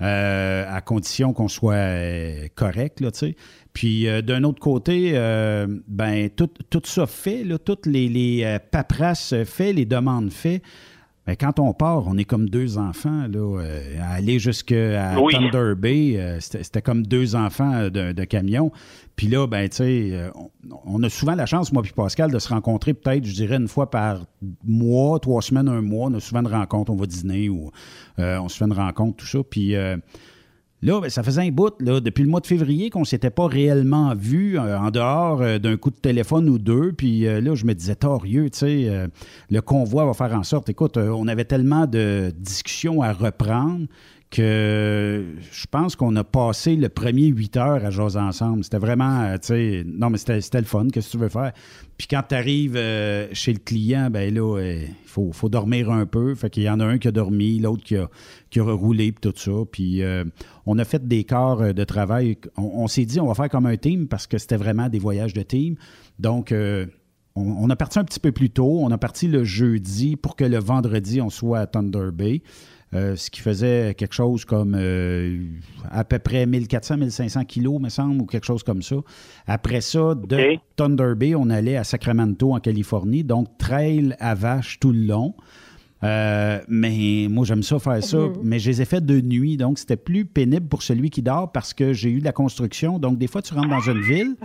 euh, 0.00 0.64
à 0.68 0.80
condition 0.80 1.32
qu'on 1.32 1.48
soit 1.48 1.74
euh, 1.74 2.46
correct, 2.54 3.00
là, 3.00 3.10
tu 3.10 3.18
sais. 3.18 3.36
Puis 3.72 4.06
euh, 4.08 4.22
d'un 4.22 4.44
autre 4.44 4.60
côté, 4.60 5.12
ben 5.88 6.30
tout, 6.30 6.50
tout 6.70 6.82
ça 6.84 7.06
fait, 7.06 7.44
toutes 7.64 7.86
les, 7.86 8.08
les 8.08 8.58
paperasses 8.70 9.34
fait, 9.44 9.72
les 9.72 9.84
demandes 9.84 10.32
fait. 10.32 10.62
Quand 11.36 11.58
on 11.58 11.72
part, 11.74 12.06
on 12.06 12.16
est 12.16 12.24
comme 12.24 12.48
deux 12.48 12.78
enfants. 12.78 13.26
Là, 13.28 13.60
euh, 13.60 13.80
aller 14.10 14.38
jusqu'à 14.38 15.20
Oui. 15.20 15.34
Thunder 15.34 15.74
Bay, 15.76 16.14
euh, 16.16 16.40
c'était 16.40 16.80
comme 16.82 17.06
deux 17.06 17.36
enfants 17.36 17.74
euh, 17.74 17.90
de, 17.90 18.12
de 18.12 18.24
camion. 18.24 18.72
Puis 19.16 19.26
là, 19.26 19.46
ben, 19.46 19.68
tu 19.68 19.76
sais, 19.76 20.08
euh, 20.12 20.30
on, 20.34 20.50
on 20.86 21.02
a 21.02 21.10
souvent 21.10 21.34
la 21.34 21.44
chance, 21.46 21.72
moi 21.72 21.82
puis 21.82 21.92
Pascal, 21.92 22.30
de 22.30 22.38
se 22.38 22.48
rencontrer 22.48 22.94
peut-être, 22.94 23.24
je 23.24 23.34
dirais, 23.34 23.56
une 23.56 23.68
fois 23.68 23.90
par 23.90 24.24
mois, 24.64 25.18
trois 25.20 25.42
semaines, 25.42 25.68
un 25.68 25.82
mois. 25.82 26.08
On 26.10 26.14
a 26.14 26.20
souvent 26.20 26.40
une 26.40 26.46
rencontre, 26.48 26.92
on 26.92 26.96
va 26.96 27.06
dîner 27.06 27.48
ou 27.48 27.70
on 28.18 28.48
se 28.48 28.56
fait 28.56 28.64
une 28.64 28.72
rencontre, 28.72 29.16
tout 29.18 29.26
ça. 29.26 29.38
Puis 29.48 29.74
Là, 30.80 31.00
ben, 31.00 31.10
ça 31.10 31.24
faisait 31.24 31.42
un 31.42 31.50
bout, 31.50 31.74
là, 31.80 32.00
depuis 32.00 32.22
le 32.22 32.30
mois 32.30 32.40
de 32.40 32.46
février, 32.46 32.88
qu'on 32.88 33.00
ne 33.00 33.04
s'était 33.04 33.30
pas 33.30 33.48
réellement 33.48 34.14
vu 34.14 34.58
euh, 34.58 34.78
en 34.78 34.90
dehors 34.92 35.42
euh, 35.42 35.58
d'un 35.58 35.76
coup 35.76 35.90
de 35.90 35.96
téléphone 35.96 36.48
ou 36.48 36.58
deux. 36.58 36.92
Puis 36.92 37.26
euh, 37.26 37.40
là, 37.40 37.56
je 37.56 37.64
me 37.64 37.74
disais, 37.74 37.96
torieux, 37.96 38.48
tu 38.50 38.58
sais, 38.58 39.08
le 39.50 39.60
convoi 39.60 40.04
va 40.06 40.14
faire 40.14 40.32
en 40.34 40.44
sorte. 40.44 40.68
Écoute, 40.68 40.96
on 40.96 41.26
avait 41.26 41.44
tellement 41.44 41.86
de 41.86 42.32
discussions 42.36 43.02
à 43.02 43.12
reprendre 43.12 43.86
que 44.30 45.24
je 45.50 45.66
pense 45.70 45.96
qu'on 45.96 46.14
a 46.16 46.24
passé 46.24 46.76
le 46.76 46.88
premier 46.88 47.26
huit 47.26 47.56
heures 47.56 47.84
à 47.84 47.90
jaser 47.90 48.18
ensemble. 48.18 48.64
C'était 48.64 48.78
vraiment, 48.78 49.22
euh, 49.22 49.38
tu 49.38 49.46
sais, 49.48 49.84
non, 49.86 50.10
mais 50.10 50.18
c'était 50.18 50.60
le 50.60 50.66
fun, 50.66 50.88
qu'est-ce 50.92 51.08
que 51.08 51.12
tu 51.12 51.18
veux 51.18 51.28
faire? 51.28 51.52
Puis 51.96 52.06
quand 52.08 52.22
tu 52.28 52.34
arrives 52.34 52.78
chez 53.32 53.52
le 53.52 53.58
client, 53.58 54.08
ben 54.10 54.32
là, 54.32 54.58
euh, 54.58 54.84
il 55.18 55.34
faut, 55.34 55.48
dormir 55.48 55.90
un 55.90 56.06
peu. 56.06 56.34
Fait 56.34 56.50
qu'il 56.50 56.62
y 56.62 56.70
en 56.70 56.80
a 56.80 56.84
un 56.84 56.98
qui 56.98 57.08
a 57.08 57.12
dormi, 57.12 57.58
l'autre 57.58 57.82
qui 57.84 57.96
a, 57.96 58.62
roulé, 58.62 59.12
puis 59.12 59.30
tout 59.30 59.36
ça. 59.36 59.64
Puis 59.70 60.02
euh, 60.02 60.24
on 60.66 60.78
a 60.78 60.84
fait 60.84 61.06
des 61.06 61.26
euh, 61.32 61.72
de 61.72 61.84
travail. 61.84 62.38
On, 62.56 62.62
on 62.62 62.86
s'est 62.86 63.04
dit, 63.04 63.20
on 63.20 63.26
va 63.26 63.34
faire 63.34 63.48
comme 63.48 63.66
un 63.66 63.76
team 63.76 64.08
parce 64.08 64.26
que 64.26 64.38
c'était 64.38 64.56
vraiment 64.56 64.88
des 64.88 64.98
voyages 64.98 65.34
de 65.34 65.42
team. 65.42 65.76
Donc, 66.18 66.52
euh, 66.52 66.86
on, 67.34 67.42
on 67.42 67.70
a 67.70 67.76
parti 67.76 67.98
un 67.98 68.04
petit 68.04 68.20
peu 68.20 68.32
plus 68.32 68.50
tôt. 68.50 68.80
On 68.80 68.90
a 68.90 68.98
parti 68.98 69.28
le 69.28 69.44
jeudi 69.44 70.16
pour 70.16 70.36
que 70.36 70.44
le 70.44 70.58
vendredi, 70.58 71.20
on 71.20 71.30
soit 71.30 71.60
à 71.60 71.66
Thunder 71.66 72.10
Bay. 72.12 72.42
Euh, 72.94 73.16
ce 73.16 73.30
qui 73.30 73.40
faisait 73.40 73.94
quelque 73.94 74.14
chose 74.14 74.46
comme 74.46 74.74
euh, 74.74 75.44
à 75.90 76.04
peu 76.04 76.18
près 76.18 76.46
1400-1500 76.46 77.44
kilos, 77.44 77.80
me 77.80 77.90
semble, 77.90 78.22
ou 78.22 78.24
quelque 78.24 78.46
chose 78.46 78.62
comme 78.62 78.80
ça. 78.80 78.96
Après 79.46 79.82
ça, 79.82 80.14
de 80.14 80.56
Thunder 80.74 81.12
Bay, 81.14 81.34
on 81.34 81.50
allait 81.50 81.76
à 81.76 81.84
Sacramento, 81.84 82.54
en 82.54 82.60
Californie, 82.60 83.24
donc 83.24 83.58
trail 83.58 84.16
à 84.20 84.34
vache 84.34 84.78
tout 84.80 84.92
le 84.92 85.00
long. 85.00 85.34
Euh, 86.04 86.60
mais 86.68 87.26
moi, 87.28 87.44
j'aime 87.44 87.62
ça 87.62 87.78
faire 87.78 88.02
ça. 88.02 88.18
Mhm. 88.18 88.34
Mais 88.42 88.58
je 88.58 88.70
les 88.70 88.82
ai 88.82 88.84
fait 88.84 89.04
de 89.04 89.20
nuit, 89.20 89.56
donc 89.56 89.78
c'était 89.78 89.96
plus 89.96 90.24
pénible 90.24 90.68
pour 90.68 90.82
celui 90.82 91.10
qui 91.10 91.22
dort 91.22 91.52
parce 91.52 91.74
que 91.74 91.92
j'ai 91.92 92.10
eu 92.10 92.20
de 92.20 92.24
la 92.24 92.32
construction. 92.32 92.98
Donc, 92.98 93.18
des 93.18 93.26
fois, 93.26 93.42
tu 93.42 93.52
rentres 93.52 93.68
dans 93.68 93.80
une 93.80 94.00
ville, 94.00 94.36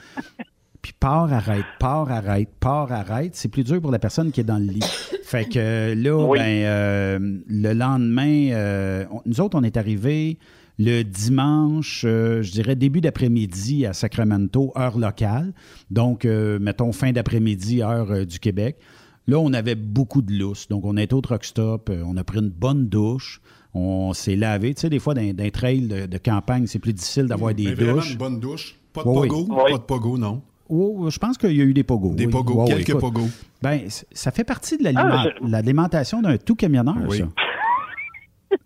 puis 0.84 0.94
pars, 1.00 1.34
arrête, 1.34 1.66
pars, 1.80 2.12
arrête, 2.12 2.50
pars, 2.60 2.92
arrête. 2.92 3.36
C'est 3.36 3.48
plus 3.50 3.64
dur 3.64 3.82
pour 3.82 3.90
la 3.92 3.98
personne 3.98 4.32
qui 4.32 4.42
est 4.42 4.44
dans 4.44 4.60
le 4.60 4.66
lit. 4.66 4.84
Fait 5.24 5.46
que 5.46 5.96
là, 5.96 6.16
Oui. 6.28 6.38
ben, 6.38 6.64
euh, 6.66 7.20
le 7.48 7.74
lendemain, 7.74 8.50
euh, 8.52 9.06
on- 9.10 9.22
nous 9.26 9.42
autres, 9.42 9.58
on 9.58 9.64
est 9.64 9.78
arrivés 9.78 10.38
le 10.80 11.04
dimanche, 11.04 12.04
euh, 12.06 12.42
je 12.42 12.52
dirais 12.52 12.76
début 12.76 13.00
d'après-midi 13.00 13.86
à 13.86 13.94
Sacramento, 13.94 14.74
heure 14.78 14.98
locale. 14.98 15.54
Donc, 15.92 16.26
euh, 16.26 16.60
mettons 16.60 16.92
fin 16.92 17.12
d'après-midi, 17.12 17.82
heure 17.82 18.12
euh, 18.12 18.26
du 18.26 18.40
Québec. 18.40 18.78
Là, 19.28 19.38
on 19.40 19.54
avait 19.54 19.76
beaucoup 19.76 20.22
de 20.22 20.34
lousse. 20.34 20.68
Donc, 20.68 20.84
on 20.86 20.98
est 20.98 21.14
au 21.14 21.22
truck 21.22 21.46
stop, 21.46 21.90
euh, 21.90 22.04
on 22.06 22.18
a 22.18 22.24
pris 22.24 22.40
une 22.40 22.50
bonne 22.50 22.88
douche, 22.90 23.40
on 23.76 24.14
s'est 24.14 24.36
lavé. 24.36 24.74
Tu 24.74 24.82
sais, 24.82 24.90
des 24.90 25.00
fois, 25.00 25.14
dans 25.14 25.34
d'un 25.34 25.50
trail 25.50 25.88
de, 25.88 26.06
de 26.08 26.18
campagne, 26.18 26.68
c'est 26.68 26.80
plus 26.80 26.94
difficile 26.94 27.28
d'avoir 27.28 27.54
des 27.54 27.66
Mais 27.66 27.74
vraiment 27.74 27.94
douches. 27.96 28.12
une 28.12 28.18
bonne 28.18 28.40
douche. 28.40 28.76
Pas 28.92 29.04
de 29.04 29.10
Oui, 29.10 29.28
pogo, 29.28 29.48
oui. 29.50 29.72
pas 29.72 29.78
de 29.78 29.84
pogo, 29.84 30.18
non. 30.18 30.42
Oh, 30.76 31.10
je 31.10 31.20
pense 31.20 31.38
qu'il 31.38 31.56
y 31.56 31.62
a 31.62 31.66
eu 31.66 31.74
des 31.74 31.84
pogos. 31.84 32.16
Des 32.16 32.26
oui. 32.26 32.32
pogos, 32.32 32.66
quelques 32.66 32.90
écoute. 32.90 33.02
pogos. 33.02 33.28
Ben, 33.62 33.82
ça 33.90 34.32
fait 34.32 34.44
partie 34.44 34.78
de 34.78 34.84
l'aliment- 34.84 35.04
Ah, 35.12 35.26
je- 35.42 35.52
l'alimentation 35.52 36.22
d'un 36.22 36.38
tout 36.38 36.56
camionneur, 36.56 36.96
Oui. 37.08 37.20
ça. 37.20 37.26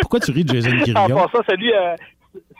Pourquoi 0.00 0.20
tu 0.20 0.30
ris 0.32 0.44
de 0.44 0.54
Jason 0.54 0.70
En 0.78 0.82
Quirillon? 0.84 1.16
passant, 1.16 1.42
salut 1.48 1.72
à, 1.72 1.96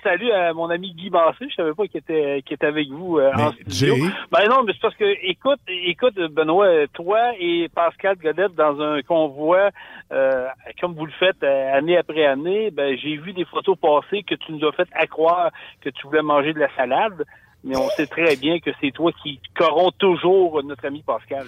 salut 0.02 0.30
à 0.30 0.52
mon 0.52 0.68
ami 0.70 0.92
Guy 0.94 1.10
Bassé. 1.10 1.46
Je 1.48 1.54
savais 1.54 1.72
pas 1.72 1.86
qu'il 1.86 1.98
était, 2.00 2.42
avec 2.66 2.88
vous 2.90 3.18
euh, 3.18 3.32
en 3.34 3.52
studio. 3.52 3.94
Jay? 3.96 4.02
Ben 4.30 4.48
non, 4.48 4.62
mais 4.64 4.72
c'est 4.72 4.80
parce 4.82 4.94
que, 4.94 5.04
écoute, 5.26 5.60
écoute, 5.68 6.14
Benoît, 6.32 6.86
toi 6.92 7.32
et 7.38 7.68
Pascal 7.74 8.16
Godette 8.16 8.54
dans 8.54 8.80
un 8.80 9.00
convoi, 9.02 9.70
euh, 10.12 10.46
comme 10.80 10.94
vous 10.94 11.06
le 11.06 11.12
faites 11.18 11.42
euh, 11.42 11.76
année 11.76 11.96
après 11.96 12.26
année, 12.26 12.70
ben, 12.70 12.96
j'ai 12.98 13.16
vu 13.16 13.32
des 13.32 13.44
photos 13.46 13.76
passer 13.80 14.22
que 14.22 14.34
tu 14.34 14.52
nous 14.52 14.66
as 14.66 14.72
fait 14.72 14.88
accroire 14.92 15.50
que 15.80 15.90
tu 15.90 16.06
voulais 16.06 16.22
manger 16.22 16.52
de 16.52 16.60
la 16.60 16.68
salade. 16.76 17.24
Mais 17.64 17.76
on 17.76 17.88
sait 17.90 18.06
très 18.06 18.36
bien 18.36 18.58
que 18.60 18.70
c'est 18.80 18.92
toi 18.92 19.10
qui 19.22 19.40
corromps 19.56 19.92
toujours 19.98 20.62
notre 20.62 20.86
ami 20.86 21.02
Pascal. 21.02 21.46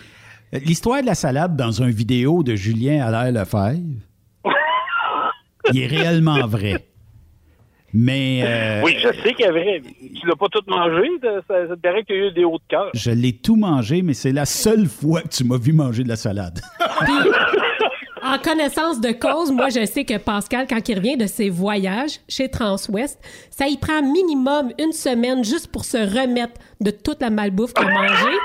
L'histoire 0.52 1.00
de 1.00 1.06
la 1.06 1.14
salade 1.14 1.56
dans 1.56 1.70
une 1.70 1.90
vidéo 1.90 2.42
de 2.42 2.56
Julien 2.56 3.06
Allaire 3.06 3.32
Lefebvre, 3.32 3.78
il 5.72 5.80
est 5.80 5.86
réellement 5.86 6.46
vrai. 6.46 6.86
Mais 7.92 8.42
euh, 8.44 8.82
Oui, 8.84 8.96
je 8.98 9.08
sais 9.20 9.34
qu'il 9.34 9.44
est 9.46 9.50
vrai. 9.50 9.82
Tu 9.82 10.26
l'as 10.26 10.36
pas 10.36 10.46
tout 10.48 10.62
mangé. 10.68 11.08
Ça, 11.22 11.54
te 11.66 11.74
paraît 11.74 12.04
qu'il 12.04 12.16
y 12.16 12.18
a 12.20 12.26
eu 12.28 12.32
des 12.32 12.44
hauts 12.44 12.58
de 12.58 12.62
cœur. 12.68 12.90
je 12.94 13.10
l'ai 13.10 13.32
tout 13.32 13.56
mangé, 13.56 14.02
mais 14.02 14.14
c'est 14.14 14.32
la 14.32 14.46
seule 14.46 14.86
fois 14.86 15.22
que 15.22 15.28
tu 15.28 15.44
m'as 15.44 15.58
vu 15.58 15.72
manger 15.72 16.04
de 16.04 16.08
la 16.08 16.16
salade. 16.16 16.60
En 18.22 18.38
connaissance 18.38 19.00
de 19.00 19.12
cause, 19.12 19.50
moi, 19.50 19.70
je 19.70 19.84
sais 19.86 20.04
que 20.04 20.18
Pascal, 20.18 20.66
quand 20.68 20.86
il 20.88 20.96
revient 20.96 21.16
de 21.16 21.26
ses 21.26 21.48
voyages 21.48 22.20
chez 22.28 22.48
Transwest, 22.48 23.18
ça 23.50 23.66
y 23.66 23.76
prend 23.78 24.02
minimum 24.02 24.70
une 24.78 24.92
semaine 24.92 25.42
juste 25.42 25.68
pour 25.68 25.84
se 25.84 25.96
remettre 25.96 26.54
de 26.80 26.90
toute 26.90 27.20
la 27.22 27.30
malbouffe 27.30 27.72
qu'il 27.72 27.86
a 27.86 27.90
mangée. 27.90 28.36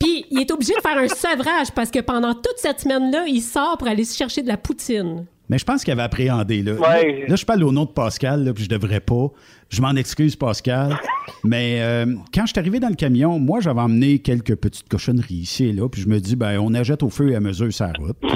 Puis, 0.00 0.26
il 0.30 0.40
est 0.40 0.50
obligé 0.50 0.72
de 0.74 0.80
faire 0.80 0.98
un 0.98 1.06
sevrage 1.08 1.70
parce 1.74 1.90
que 1.90 2.00
pendant 2.00 2.34
toute 2.34 2.56
cette 2.56 2.80
semaine-là, 2.80 3.24
il 3.28 3.40
sort 3.40 3.78
pour 3.78 3.86
aller 3.86 4.04
se 4.04 4.16
chercher 4.16 4.42
de 4.42 4.48
la 4.48 4.56
poutine. 4.56 5.24
Mais 5.48 5.58
je 5.58 5.64
pense 5.64 5.84
qu'il 5.84 5.92
avait 5.92 6.02
appréhendé. 6.02 6.62
Là, 6.62 6.72
Ouais. 6.74 7.20
là, 7.22 7.26
là, 7.28 7.36
je 7.36 7.44
parle 7.44 7.62
au 7.62 7.72
nom 7.72 7.84
de 7.84 7.90
Pascal, 7.90 8.44
là, 8.44 8.52
puis 8.52 8.64
je 8.64 8.68
devrais 8.68 9.00
pas. 9.00 9.28
Je 9.68 9.80
m'en 9.82 9.92
excuse, 9.94 10.34
Pascal. 10.34 10.96
Mais 11.44 11.78
euh, 11.80 12.06
quand 12.34 12.42
je 12.46 12.52
suis 12.52 12.58
arrivé 12.58 12.80
dans 12.80 12.88
le 12.88 12.94
camion, 12.96 13.38
moi, 13.38 13.60
j'avais 13.60 13.80
emmené 13.80 14.18
quelques 14.18 14.56
petites 14.56 14.88
cochonneries 14.88 15.34
ici 15.34 15.66
et 15.66 15.72
là, 15.72 15.88
puis 15.88 16.00
je 16.02 16.08
me 16.08 16.18
dis, 16.18 16.34
ben, 16.36 16.58
on 16.58 16.74
achète 16.74 17.02
au 17.02 17.10
feu 17.10 17.30
et 17.30 17.36
à 17.36 17.40
mesure 17.40 17.72
sa 17.72 17.92
route. 17.92 18.16
Puis- 18.20 18.30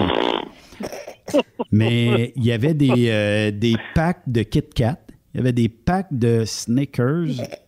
Mais 1.72 2.32
il 2.36 2.44
y 2.44 2.52
avait 2.52 2.74
des, 2.74 3.08
euh, 3.08 3.50
des 3.50 3.76
packs 3.94 4.22
de 4.26 4.42
Kit 4.42 4.62
Kat, 4.74 4.98
il 5.34 5.38
y 5.38 5.40
avait 5.40 5.52
des 5.52 5.68
packs 5.68 6.12
de 6.12 6.44
Snickers, 6.44 7.26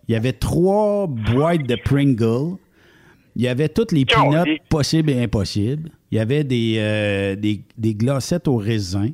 il 0.08 0.12
y 0.12 0.14
avait 0.14 0.32
trois 0.32 1.06
boîtes 1.06 1.64
de 1.64 1.76
Pringle, 1.76 2.56
il 3.36 3.42
y 3.42 3.48
avait 3.48 3.68
toutes 3.68 3.92
les 3.92 4.04
peanuts 4.04 4.58
possibles 4.68 5.10
et 5.10 5.22
impossibles, 5.22 5.90
il 6.10 6.16
y 6.16 6.20
avait 6.20 6.44
des, 6.44 6.76
euh, 6.78 7.36
des, 7.36 7.62
des 7.76 7.94
glacettes 7.94 8.48
au 8.48 8.56
raisin, 8.56 9.10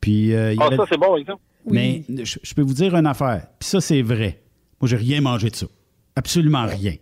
puis 0.00 0.32
euh, 0.32 0.52
il 0.52 0.56
y 0.58 0.62
Ah, 0.62 0.66
avait... 0.66 0.76
ça, 0.76 0.84
c'est 0.90 0.98
bon, 0.98 1.16
exemple. 1.16 1.42
Mais 1.70 2.02
je, 2.08 2.38
je 2.42 2.54
peux 2.54 2.62
vous 2.62 2.72
dire 2.74 2.94
une 2.96 3.06
affaire, 3.06 3.46
puis 3.58 3.68
ça, 3.68 3.80
c'est 3.80 4.00
vrai. 4.02 4.40
Moi, 4.80 4.88
j'ai 4.88 4.96
rien 4.96 5.20
mangé 5.20 5.50
de 5.50 5.56
ça. 5.56 5.66
Absolument 6.16 6.64
rien. 6.66 6.94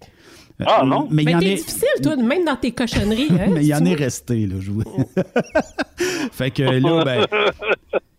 Euh, 0.60 0.64
Ah, 0.66 0.84
non? 0.84 1.08
Mais 1.10 1.22
il 1.22 1.30
y 1.30 1.34
en 1.34 1.38
t'es 1.38 1.52
est... 1.52 1.54
difficile, 1.56 1.88
toi, 2.02 2.16
même 2.16 2.44
dans 2.44 2.56
tes 2.56 2.72
cochonneries. 2.72 3.28
Hein, 3.30 3.46
mais 3.52 3.62
il 3.62 3.68
y 3.68 3.74
en 3.74 3.84
est 3.84 3.94
resté, 3.94 4.46
là, 4.46 4.56
je 4.58 4.70
vous... 4.70 4.82
fait 6.32 6.50
que 6.50 6.62
là, 6.62 7.04
ben, 7.04 7.26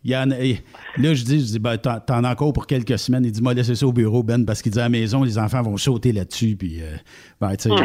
il 0.04 0.12
y 0.12 0.16
en 0.16 0.32
a... 0.32 0.38
Là, 0.38 1.14
je 1.14 1.24
dis, 1.24 1.40
je 1.40 1.46
dis, 1.46 1.60
ben, 1.60 1.78
t'en 1.78 2.00
t'en 2.00 2.24
as 2.24 2.32
encore 2.32 2.54
pour 2.54 2.66
quelques 2.66 2.98
semaines. 2.98 3.26
Il 3.26 3.32
dit, 3.32 3.42
moi, 3.42 3.54
laissez 3.54 3.76
ça 3.76 3.86
au 3.86 3.92
bureau, 3.94 4.24
Ben, 4.24 4.46
parce 4.46 4.62
qu'il 4.62 4.72
dit, 4.72 4.80
à 4.80 4.84
la 4.84 4.90
maison, 4.90 5.24
les 5.24 5.38
enfants 5.38 5.62
vont 5.62 5.78
sauter 5.78 6.12
là-dessus, 6.12 6.56
puis, 6.56 6.82
euh, 6.82 6.96
ben, 7.42 7.56
tu 7.56 7.70
sais, 7.70 7.76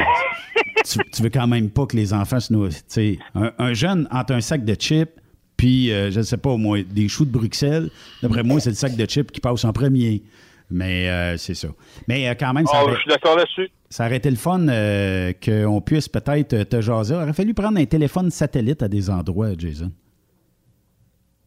tu, 1.12 1.22
veux 1.22 1.30
quand 1.30 1.46
même 1.48 1.70
pas 1.70 1.86
que 1.86 1.96
les 1.96 2.12
enfants 2.12 2.40
se 2.40 2.52
noient. 2.52 2.68
Tu 2.68 2.82
sais, 2.88 3.18
un, 3.34 3.52
un 3.58 3.74
jeune 3.74 4.08
entre 4.12 4.34
un 4.34 4.40
sac 4.40 4.64
de 4.64 4.74
chips, 4.74 5.10
puis, 5.56 5.92
euh, 5.92 6.10
je 6.10 6.18
ne 6.18 6.24
sais 6.24 6.36
pas, 6.36 6.50
au 6.50 6.58
moins, 6.58 6.82
des 6.88 7.08
choux 7.08 7.24
de 7.24 7.30
Bruxelles, 7.30 7.90
d'après 8.22 8.42
moi, 8.42 8.60
c'est 8.60 8.70
le 8.70 8.76
sac 8.76 8.94
de 8.96 9.06
chips 9.06 9.30
qui 9.30 9.40
passe 9.40 9.64
en 9.64 9.72
premier. 9.72 10.22
Mais 10.70 11.08
euh, 11.08 11.36
c'est 11.36 11.54
ça. 11.54 11.68
Mais 12.08 12.28
euh, 12.28 12.34
quand 12.38 12.52
même, 12.52 12.66
ça 12.66 12.78
Ah, 12.80 12.84
aurait- 12.84 12.94
je 12.94 13.00
suis 13.00 13.10
d'accord 13.10 13.36
là-dessus. 13.36 13.70
ça 13.90 14.06
aurait 14.06 14.16
été 14.16 14.30
le 14.30 14.36
fun 14.36 14.66
euh, 14.68 15.32
qu'on 15.44 15.80
puisse 15.80 16.08
peut-être 16.08 16.64
te 16.64 16.80
jaser. 16.80 17.14
Il 17.14 17.22
aurait 17.22 17.32
fallu 17.32 17.54
prendre 17.54 17.78
un 17.78 17.84
téléphone 17.84 18.30
satellite 18.30 18.82
à 18.82 18.88
des 18.88 19.10
endroits, 19.10 19.50
Jason. 19.56 19.92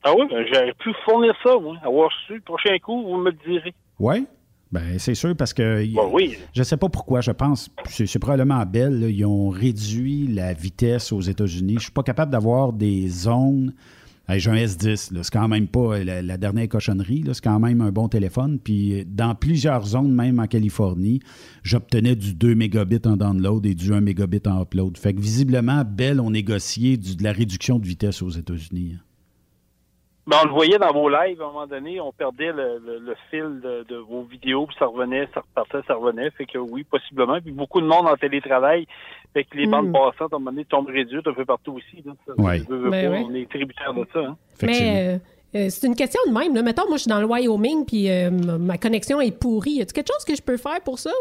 Ah 0.04 0.14
oui, 0.18 0.26
ben, 0.30 0.46
j'aurais 0.52 0.74
pu 0.80 0.92
fournir 1.04 1.34
ça, 1.44 1.52
moi, 1.60 1.76
avoir 1.84 2.10
su. 2.28 2.36
Le 2.36 2.42
prochain 2.42 2.78
coup, 2.82 3.04
vous 3.04 3.18
me 3.18 3.32
le 3.32 3.38
direz. 3.46 3.74
Oui? 4.00 4.26
Ben, 4.72 5.00
c'est 5.00 5.16
sûr, 5.16 5.36
parce 5.36 5.54
que 5.54 5.84
Ben 5.86 6.10
oui. 6.12 6.38
je 6.54 6.62
sais 6.64 6.78
pas 6.78 6.90
pourquoi, 6.90 7.22
je 7.22 7.32
pense, 7.32 7.70
c'est 7.86 8.20
probablement 8.20 8.60
à 8.60 8.66
Bell, 8.66 9.00
là, 9.00 9.08
ils 9.08 9.26
ont 9.26 9.50
réduit 9.50 10.28
la 10.28 10.54
vitesse 10.54 11.12
aux 11.12 11.22
États-Unis. 11.22 11.76
Je 11.78 11.84
suis 11.84 11.92
pas 11.92 12.04
capable 12.04 12.32
d'avoir 12.32 12.74
des 12.74 13.08
zones. 13.08 13.74
J'ai 14.30 14.50
un 14.52 14.56
S10, 14.56 15.14
là, 15.14 15.24
c'est 15.24 15.32
quand 15.32 15.48
même 15.48 15.68
pas 15.70 16.04
la, 16.04 16.38
dernière 16.38 16.68
cochonnerie, 16.68 17.24
c'est 17.32 17.42
quand 17.44 17.60
même 17.60 17.80
un 17.80 17.92
bon 17.92 18.10
téléphone. 18.10 18.60
Puis 18.60 19.06
dans 19.06 19.36
plusieurs 19.36 19.84
zones, 19.86 20.12
même 20.14 20.40
en 20.40 20.48
Californie, 20.48 21.22
j'obtenais 21.64 22.16
du 22.16 22.34
2 22.36 22.54
mégabits 22.54 23.00
en 23.06 23.16
download 23.16 23.66
et 23.66 23.74
du 23.74 23.94
1 23.94 24.02
mégabit 24.02 24.42
en 24.46 24.62
upload. 24.64 24.98
Fait 24.98 25.14
que 25.14 25.22
visiblement, 25.22 25.84
Bell 25.86 26.20
ont 26.20 26.30
négocié 26.32 26.98
du- 26.98 27.16
de 27.16 27.24
la 27.24 27.32
réduction 27.32 27.80
de 27.80 27.86
vitesse 27.86 28.22
aux 28.22 28.30
États-Unis. 28.30 28.96
hein. 28.98 29.02
Ben, 30.30 30.36
on 30.44 30.48
le 30.48 30.52
voyait 30.52 30.78
dans 30.78 30.92
vos 30.92 31.08
lives, 31.08 31.42
à 31.42 31.46
un 31.46 31.48
moment 31.54 31.68
donné, 31.68 32.02
on 32.02 32.12
perdait 32.12 32.52
le, 32.52 32.80
le- 32.86 33.00
le 33.00 33.16
fil 33.32 33.62
de, 33.64 33.86
de 33.88 33.96
vos 33.96 34.24
vidéos, 34.24 34.66
puis 34.68 34.76
ça 34.78 34.86
revenait, 34.86 35.26
ça 35.34 35.40
repartait, 35.40 35.88
ça 35.88 35.96
revenait. 35.96 36.30
Fait 36.32 36.46
que 36.46 36.58
oui, 36.58 36.84
possiblement. 36.84 37.40
Puis 37.40 37.54
beaucoup 37.54 37.80
de 37.80 37.86
monde 37.88 38.08
en 38.08 38.16
télétravail. 38.18 38.88
Fait 39.38 39.44
que 39.44 39.56
les 39.56 39.68
Hmm. 39.68 39.72
bandes 39.72 39.92
passantes, 39.94 40.34
à 40.34 40.38
un 40.38 40.40
moment 40.40 40.50
donné, 40.52 40.66
tombent 40.66 40.88
réduites 40.90 41.28
un 41.28 41.34
peu 41.34 41.46
partout 41.46 41.74
aussi. 41.74 42.02
Là. 42.04 42.14
Ça, 42.26 42.34
Ouais. 42.42 42.58
je 42.58 42.64
veux- 42.68 42.78
veux 42.80 42.90
Ben 42.90 43.06
pas, 43.12 43.18
ouais. 43.20 43.26
On 43.30 43.36
est 43.36 43.48
tributaire 43.48 43.94
de 43.94 44.08
ça. 44.12 44.20
Hein. 44.20 44.36
Mais 44.64 45.14
euh, 45.54 45.58
euh, 45.60 45.70
c'est 45.70 45.86
une 45.86 45.96
question 45.96 46.20
de 46.28 46.32
même. 46.34 46.56
Là. 46.56 46.64
Mettons, 46.64 46.88
moi, 46.88 46.98
je 46.98 47.04
suis 47.04 47.10
dans 47.10 47.20
le 47.20 47.28
Wyoming, 47.28 47.86
puis 47.86 48.10
euh, 48.10 48.32
ma 48.32 48.80
connexion 48.80 49.22
est 49.22 49.38
pourrie. 49.40 49.74
Y 49.74 49.82
a 49.84 49.86
quelque 49.86 50.08
chose 50.12 50.26
que 50.26 50.36
je 50.36 50.42
peux 50.42 50.58
faire 50.58 50.82
pour 50.84 50.98
ça? 50.98 51.12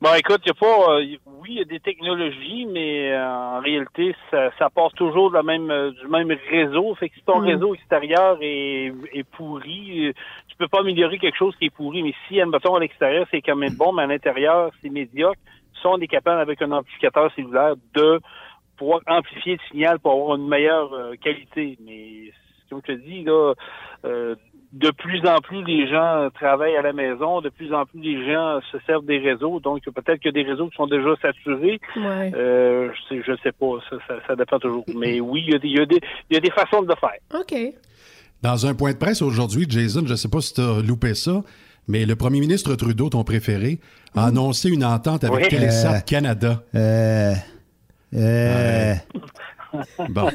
Bon, 0.00 0.10
écoute, 0.18 0.42
il 0.44 0.48
y 0.48 0.50
a 0.50 0.54
pas. 0.54 0.92
euh, 0.98 1.04
oui, 1.40 1.48
il 1.50 1.58
y 1.58 1.60
a 1.62 1.64
des 1.64 1.80
technologies, 1.80 2.66
mais 2.70 3.12
euh, 3.12 3.26
en 3.26 3.60
réalité, 3.60 4.14
ça, 4.30 4.50
ça 4.58 4.68
passe 4.68 4.92
toujours 4.94 5.30
de 5.30 5.34
la 5.36 5.42
même, 5.42 5.70
euh, 5.70 5.92
du 5.92 6.06
même 6.08 6.30
réseau. 6.50 6.94
Fait 6.96 7.08
que 7.08 7.14
si 7.14 7.22
ton 7.24 7.40
Mm. 7.40 7.44
réseau 7.46 7.74
extérieur 7.74 8.36
est, 8.42 8.92
est 9.14 9.24
pourri, 9.24 10.08
euh, 10.08 10.12
tu 10.48 10.56
peux 10.58 10.68
pas 10.68 10.80
améliorer 10.80 11.18
quelque 11.18 11.38
chose 11.38 11.54
qui 11.56 11.66
est 11.66 11.70
pourri. 11.70 12.02
Mais 12.02 12.12
si, 12.28 12.38
admettons, 12.38 12.74
à 12.74 12.80
l'extérieur, 12.80 13.26
c'est 13.30 13.40
quand 13.40 13.56
même 13.56 13.76
bon, 13.76 13.92
mais 13.92 14.02
à 14.02 14.06
l'intérieur, 14.06 14.72
c'est 14.82 14.90
médiocre, 14.90 15.40
ça, 15.84 15.90
on 15.90 15.98
est 15.98 16.08
capable, 16.08 16.40
avec 16.40 16.60
un 16.62 16.72
amplificateur 16.72 17.30
cellulaire, 17.36 17.74
de 17.94 18.20
pouvoir 18.76 19.00
amplifier 19.06 19.52
le 19.52 19.60
signal 19.70 19.98
pour 20.00 20.12
avoir 20.12 20.36
une 20.36 20.48
meilleure 20.48 20.92
euh, 20.92 21.14
qualité. 21.22 21.78
Mais 21.84 22.32
comme 22.68 22.80
je 22.86 22.92
te 22.94 22.98
dis, 22.98 23.22
là, 23.22 23.52
euh, 24.04 24.34
de 24.72 24.90
plus 24.90 25.24
en 25.28 25.38
plus 25.38 25.62
les 25.62 25.88
gens 25.88 26.28
travaillent 26.34 26.76
à 26.76 26.82
la 26.82 26.92
maison, 26.92 27.40
de 27.40 27.48
plus 27.48 27.72
en 27.72 27.86
plus 27.86 28.00
les 28.00 28.26
gens 28.26 28.60
se 28.72 28.78
servent 28.86 29.06
des 29.06 29.18
réseaux, 29.18 29.60
donc 29.60 29.84
peut-être 29.84 30.20
qu'il 30.20 30.34
y 30.34 30.40
a 30.40 30.42
des 30.42 30.50
réseaux 30.50 30.68
qui 30.68 30.76
sont 30.76 30.88
déjà 30.88 31.14
saturés. 31.22 31.80
Ouais. 31.96 32.32
Euh, 32.34 32.90
je 32.92 33.14
sais, 33.14 33.22
je 33.24 33.32
sais 33.42 33.52
pas, 33.52 33.78
ça, 33.88 33.96
ça, 34.08 34.14
ça 34.26 34.34
dépend 34.34 34.58
toujours. 34.58 34.84
Mais 34.96 35.20
oui, 35.20 35.44
il 35.46 35.52
y, 35.52 35.54
a 35.54 35.58
des, 35.58 35.68
il, 35.68 35.78
y 35.78 35.80
a 35.80 35.86
des, 35.86 36.00
il 36.30 36.34
y 36.34 36.36
a 36.36 36.40
des 36.40 36.50
façons 36.50 36.82
de 36.82 36.88
le 36.88 36.96
faire. 36.96 37.18
OK. 37.38 37.54
Dans 38.42 38.66
un 38.66 38.74
point 38.74 38.92
de 38.92 38.98
presse 38.98 39.22
aujourd'hui, 39.22 39.66
Jason, 39.68 40.02
je 40.04 40.10
ne 40.10 40.16
sais 40.16 40.28
pas 40.28 40.40
si 40.40 40.54
tu 40.54 40.60
as 40.60 40.82
loupé 40.82 41.14
ça, 41.14 41.42
mais 41.86 42.04
le 42.04 42.16
premier 42.16 42.40
ministre 42.40 42.74
Trudeau, 42.74 43.08
ton 43.08 43.22
préféré, 43.22 43.78
a 44.14 44.26
annoncé 44.26 44.68
une 44.70 44.84
entente 44.84 45.24
avec 45.24 45.44
Oui. 45.44 45.48
Télésat 45.48 45.96
Euh, 45.96 46.00
Canada. 46.00 46.62
Euh, 46.74 47.34
euh, 48.14 48.94
Bon. 50.08 50.28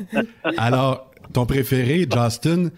Alors, 0.57 1.11
ton 1.33 1.45
préféré, 1.45 2.05
Justin, 2.13 2.69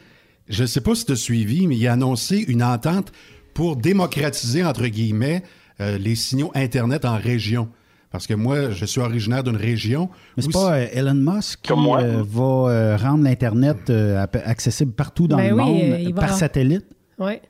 je 0.47 0.61
ne 0.61 0.67
sais 0.67 0.81
pas 0.81 0.93
si 0.93 1.05
tu 1.05 1.13
as 1.13 1.15
suivi, 1.15 1.65
mais 1.67 1.75
il 1.75 1.87
a 1.87 1.93
annoncé 1.93 2.37
une 2.47 2.61
entente 2.63 3.11
pour 3.53 3.77
démocratiser, 3.77 4.63
entre 4.63 4.85
guillemets, 4.87 5.43
euh, 5.79 5.97
les 5.97 6.15
signaux 6.15 6.51
Internet 6.53 7.05
en 7.05 7.17
région. 7.17 7.69
Parce 8.11 8.27
que 8.27 8.33
moi, 8.33 8.71
je 8.71 8.85
suis 8.85 8.99
originaire 9.01 9.43
d'une 9.43 9.55
région. 9.55 10.09
mais 10.37 10.43
c'est 10.43 10.51
pas 10.51 10.73
euh, 10.75 10.87
Elon 10.93 11.13
Musk 11.15 11.61
qui 11.61 11.69
Comme 11.69 11.81
moi. 11.81 12.01
euh, 12.01 12.21
va 12.27 12.43
euh, 12.71 12.97
rendre 12.97 13.23
l'Internet 13.23 13.89
euh, 13.89 14.25
accessible 14.45 14.91
partout 14.91 15.27
dans 15.27 15.37
Ben 15.37 15.47
le 15.49 15.53
oui, 15.55 15.63
monde 15.63 15.81
euh, 15.81 16.11
va- 16.13 16.21
par 16.27 16.33
satellite? 16.35 16.85
Ouais. 17.17 17.41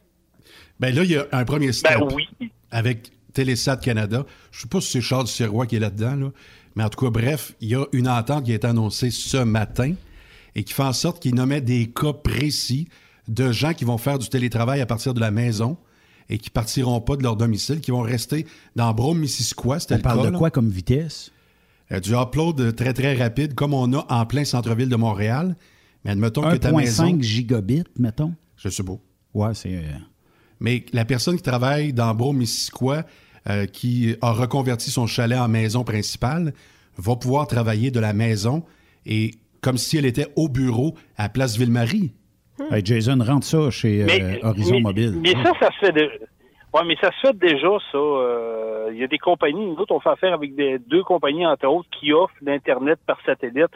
Ben 0.80 0.96
là, 0.96 1.04
il 1.04 1.12
y 1.12 1.18
a 1.18 1.26
un 1.32 1.44
premier 1.46 1.72
step 1.74 2.00
Ben 2.00 2.08
oui. 2.16 2.50
avec 2.70 3.12
Télésat 3.34 3.78
Canada. 3.78 4.26
Je 4.52 4.58
ne 4.58 4.62
sais 4.62 4.68
pas 4.68 4.82
si 4.82 4.92
c'est 4.92 5.02
Charles 5.02 5.28
Sirois 5.28 5.66
qui 5.68 5.76
est 5.76 5.80
là-dedans, 5.80 6.16
là. 6.16 6.32
mais 6.76 6.84
en 6.84 6.90
tout 6.90 7.04
cas, 7.06 7.12
bref, 7.12 7.54
il 7.62 7.70
y 7.70 7.76
a 7.76 7.86
une 7.94 8.08
entente 8.08 8.46
qui 8.46 8.52
a 8.52 8.56
été 8.56 8.68
annoncée 8.68 9.12
ce 9.12 9.38
matin 9.38 9.94
et 10.56 10.64
qui 10.64 10.74
fait 10.74 10.84
en 10.84 10.94
sorte 10.94 11.22
qu'il 11.22 11.36
nommait 11.36 11.62
des 11.62 11.88
cas 11.90 12.14
précis 12.14 12.88
de 13.28 13.52
gens 13.52 13.74
qui 13.74 13.86
vont 13.86 13.98
faire 13.98 14.20
du 14.20 14.28
télétravail 14.30 14.82
à 14.82 14.86
partir 14.86 15.14
de 15.14 15.20
la 15.20 15.32
maison 15.32 15.78
et 16.30 16.38
qui 16.38 16.50
partiront 16.50 17.02
pas 17.02 17.16
de 17.16 17.24
leur 17.24 17.36
domicile, 17.36 17.82
qui 17.82 17.92
vont 17.92 18.02
rester 18.02 18.46
dans 18.76 18.94
Brome-Missisquoi, 18.94 19.80
c'était 19.80 19.96
On 19.96 19.98
le 19.98 20.04
parle 20.04 20.20
cas, 20.20 20.28
de 20.28 20.32
là. 20.32 20.38
quoi 20.38 20.50
comme 20.50 20.70
vitesse? 20.70 21.32
Euh, 21.92 22.00
du 22.00 22.14
upload 22.16 22.76
très, 22.76 22.94
très 22.94 23.16
rapide, 23.16 23.54
comme 23.54 23.74
on 23.74 23.92
a 23.94 24.06
en 24.10 24.26
plein 24.26 24.46
centre-ville 24.46 24.88
de 24.90 24.96
Montréal. 24.96 25.58
Mais 26.06 26.12
admettons 26.12 26.42
que 26.50 26.56
ta 26.56 26.72
maison... 26.72 27.06
1.5 27.06 27.22
gigabits, 27.22 27.84
mettons. 28.00 28.34
Je 28.56 28.70
sais 28.70 28.84
pas. 28.84 28.98
Ouais, 29.34 29.54
c'est... 29.54 29.84
Mais 30.62 30.86
la 30.94 31.04
personne 31.04 31.36
qui 31.36 31.44
travaille 31.44 31.92
dans 31.92 32.14
Brome-Missisquoi, 32.14 33.04
euh, 33.50 33.66
qui 33.66 34.16
a 34.22 34.32
reconverti 34.32 34.90
son 34.92 35.08
chalet 35.08 35.38
en 35.38 35.48
maison 35.50 35.84
principale, 35.84 36.54
va 36.98 37.16
pouvoir 37.16 37.48
travailler 37.48 37.92
de 37.92 38.00
la 38.00 38.14
maison 38.14 38.64
et 39.06 39.32
comme 39.62 39.78
si 39.78 39.98
elle 39.98 40.06
était 40.06 40.28
au 40.36 40.48
bureau 40.48 40.96
à 41.18 41.28
Place 41.30 41.58
Ville-Marie. 41.58 42.14
Hey, 42.72 42.86
Jason, 42.86 43.18
rentre 43.26 43.46
ça 43.46 43.70
chez 43.72 44.04
euh, 44.04 44.06
Mais- 44.08 44.40
Horizon 44.46 44.76
mais- 44.76 44.82
Mobile. 44.82 45.20
Mais 45.22 45.32
ça, 45.34 45.52
ça 45.60 45.70
se 45.72 45.86
fait 45.86 45.92
de... 45.92 46.10
Ouais, 46.74 46.82
mais 46.86 46.96
ça 47.02 47.10
se 47.12 47.28
fait 47.28 47.38
déjà, 47.38 47.68
ça. 47.92 47.98
Euh, 47.98 48.90
Il 48.94 49.00
y 49.00 49.04
a 49.04 49.08
des 49.08 49.18
compagnies, 49.18 49.66
nous 49.66 49.76
autres, 49.78 49.94
on 49.96 50.00
fait 50.00 50.10
affaire 50.10 50.34
avec 50.34 50.56
des, 50.56 50.78
deux 50.80 51.04
compagnies, 51.04 51.46
entre 51.46 51.68
autres, 51.68 51.90
qui 52.00 52.14
offrent 52.14 52.34
l'Internet 52.42 53.00
par 53.06 53.18
satellite. 53.26 53.68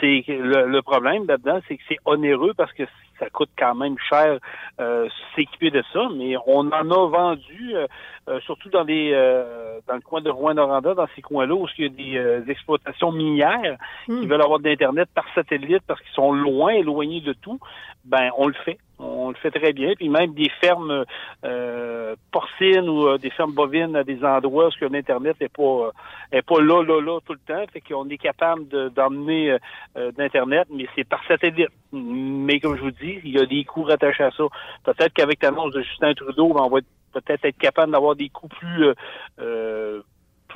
C'est 0.00 0.24
le, 0.28 0.66
le 0.66 0.82
problème 0.82 1.26
là-dedans, 1.26 1.60
c'est 1.68 1.76
que 1.76 1.82
c'est 1.88 1.98
onéreux 2.04 2.54
parce 2.56 2.72
que 2.72 2.84
ça 3.20 3.28
coûte 3.30 3.50
quand 3.56 3.74
même 3.74 3.96
cher 4.08 4.38
euh, 4.80 5.08
s'équiper 5.36 5.70
de 5.70 5.84
ça, 5.92 6.08
mais 6.16 6.34
on 6.46 6.66
en 6.72 6.90
a 6.90 7.08
vendu, 7.08 7.72
euh, 7.74 7.86
euh, 8.28 8.40
surtout 8.40 8.70
dans 8.70 8.82
les 8.82 9.12
euh, 9.12 9.78
dans 9.86 9.94
le 9.94 10.00
coin 10.00 10.22
de 10.22 10.30
Rouen-Noranda, 10.30 10.94
dans 10.94 11.06
ces 11.14 11.22
coins-là 11.22 11.54
où 11.54 11.66
il 11.78 11.84
y 11.84 11.86
a 11.86 11.90
des 11.90 12.16
euh, 12.16 12.44
exploitations 12.48 13.12
minières 13.12 13.76
qui 14.06 14.26
veulent 14.26 14.42
avoir 14.42 14.58
de 14.58 14.68
l'Internet 14.68 15.08
par 15.14 15.26
satellite 15.34 15.82
parce 15.86 16.00
qu'ils 16.00 16.14
sont 16.14 16.32
loin, 16.32 16.72
éloignés 16.72 17.20
de 17.20 17.34
tout, 17.34 17.60
ben 18.04 18.30
on 18.38 18.46
le 18.46 18.54
fait. 18.64 18.78
On 19.02 19.30
le 19.30 19.34
fait 19.36 19.50
très 19.50 19.72
bien. 19.72 19.94
Puis 19.94 20.08
même 20.10 20.34
des 20.34 20.50
fermes 20.60 21.04
euh, 21.44 22.14
porcines 22.32 22.88
ou 22.88 23.06
euh, 23.06 23.16
des 23.18 23.30
fermes 23.30 23.54
bovines 23.54 23.96
à 23.96 24.04
des 24.04 24.22
endroits 24.24 24.68
où 24.68 24.88
l'Internet 24.92 25.40
n'est 25.40 25.48
pas 25.48 25.62
euh, 25.62 25.90
est 26.32 26.42
pas 26.42 26.60
là, 26.60 26.82
là, 26.82 27.00
là 27.00 27.18
tout 27.24 27.32
le 27.32 27.38
temps. 27.46 27.64
Fait 27.72 27.80
qu'on 27.80 28.08
est 28.10 28.18
capable 28.18 28.68
de- 28.68 28.88
d'emmener 28.90 29.52
euh, 29.52 29.58
euh, 29.96 30.12
d'Internet, 30.12 30.68
mais 30.70 30.86
c'est 30.94 31.04
par 31.08 31.24
satellite. 31.26 31.68
Mais 31.92 32.60
comme 32.60 32.76
je 32.76 32.82
vous 32.82 32.90
dis, 32.90 33.20
il 33.24 33.30
y 33.30 33.38
a 33.38 33.46
des 33.46 33.64
coûts 33.64 33.84
rattachés 33.84 34.24
à 34.24 34.30
ça. 34.32 34.44
Peut-être 34.84 35.14
qu'avec 35.14 35.42
l'annonce 35.42 35.72
de 35.72 35.80
Justin 35.82 36.12
Trudeau, 36.14 36.52
ben, 36.52 36.62
on 36.64 36.68
va 36.68 36.78
être- 36.78 36.86
peut-être 37.12 37.44
être 37.44 37.58
capable 37.58 37.92
d'avoir 37.92 38.14
des 38.14 38.28
coûts 38.28 38.48
plus 38.48 38.84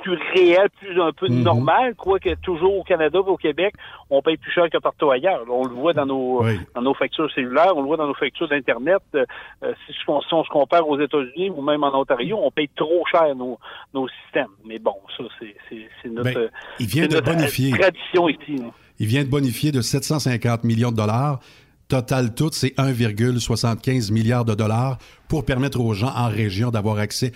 plus 0.03 0.17
réels, 0.33 0.69
plus 0.79 1.01
un 1.01 1.11
peu 1.11 1.27
Mhm. 1.27 1.43
normal, 1.43 1.95
quoique 1.95 2.35
toujours 2.41 2.77
au 2.79 2.83
Canada 2.83 3.19
et 3.25 3.29
au 3.29 3.37
Québec, 3.37 3.73
on 4.09 4.21
paye 4.21 4.37
plus 4.37 4.51
cher 4.51 4.69
que 4.71 4.77
partout 4.77 5.09
ailleurs. 5.11 5.43
On 5.49 5.65
le 5.65 5.73
voit 5.73 5.93
dans 5.93 6.05
nos 6.05 6.43
dans 6.75 6.81
nos 6.81 6.93
factures 6.93 7.31
cellulaires, 7.33 7.75
on 7.75 7.81
le 7.81 7.87
voit 7.87 7.97
dans 7.97 8.07
nos 8.07 8.13
factures 8.13 8.47
d'Internet. 8.47 8.99
Euh, 9.15 9.25
euh, 9.63 9.73
si, 9.87 9.93
on, 10.07 10.21
si 10.21 10.33
on 10.33 10.43
se 10.43 10.49
compare 10.49 10.87
aux 10.87 10.99
États-Unis 10.99 11.49
ou 11.49 11.61
même 11.61 11.83
en 11.83 11.93
Ontario, 11.99 12.37
on 12.41 12.51
paye 12.51 12.69
trop 12.75 13.03
cher 13.11 13.35
nos, 13.35 13.57
nos 13.93 14.07
systèmes. 14.23 14.51
Mais 14.65 14.79
bon, 14.79 14.93
ça, 15.17 15.23
c'est- 15.39 16.09
notre, 16.09 16.33
Ben, 16.33 16.49
il 16.79 16.87
vient 16.87 17.03
c'est 17.03 17.09
de 17.09 17.13
notre, 17.15 17.31
bonifier. 17.35 17.71
tradition 17.71 18.29
ici. 18.29 18.57
là. 18.57 18.65
Il 18.99 19.07
vient 19.07 19.23
de 19.23 19.29
bonifier 19.29 19.71
de 19.71 19.81
750 19.81 20.63
millions 20.63 20.91
de 20.91 20.95
dollars. 20.97 21.39
Total 21.87 22.33
tout, 22.33 22.49
c'est 22.51 22.73
1,75 22.79 24.11
milliard 24.11 24.45
de 24.45 24.55
dollars 24.55 24.97
pour 25.29 25.45
permettre 25.45 25.79
aux 25.79 25.93
gens 25.93 26.11
en 26.15 26.29
région 26.29 26.71
d'avoir 26.71 26.97
accès 26.97 27.31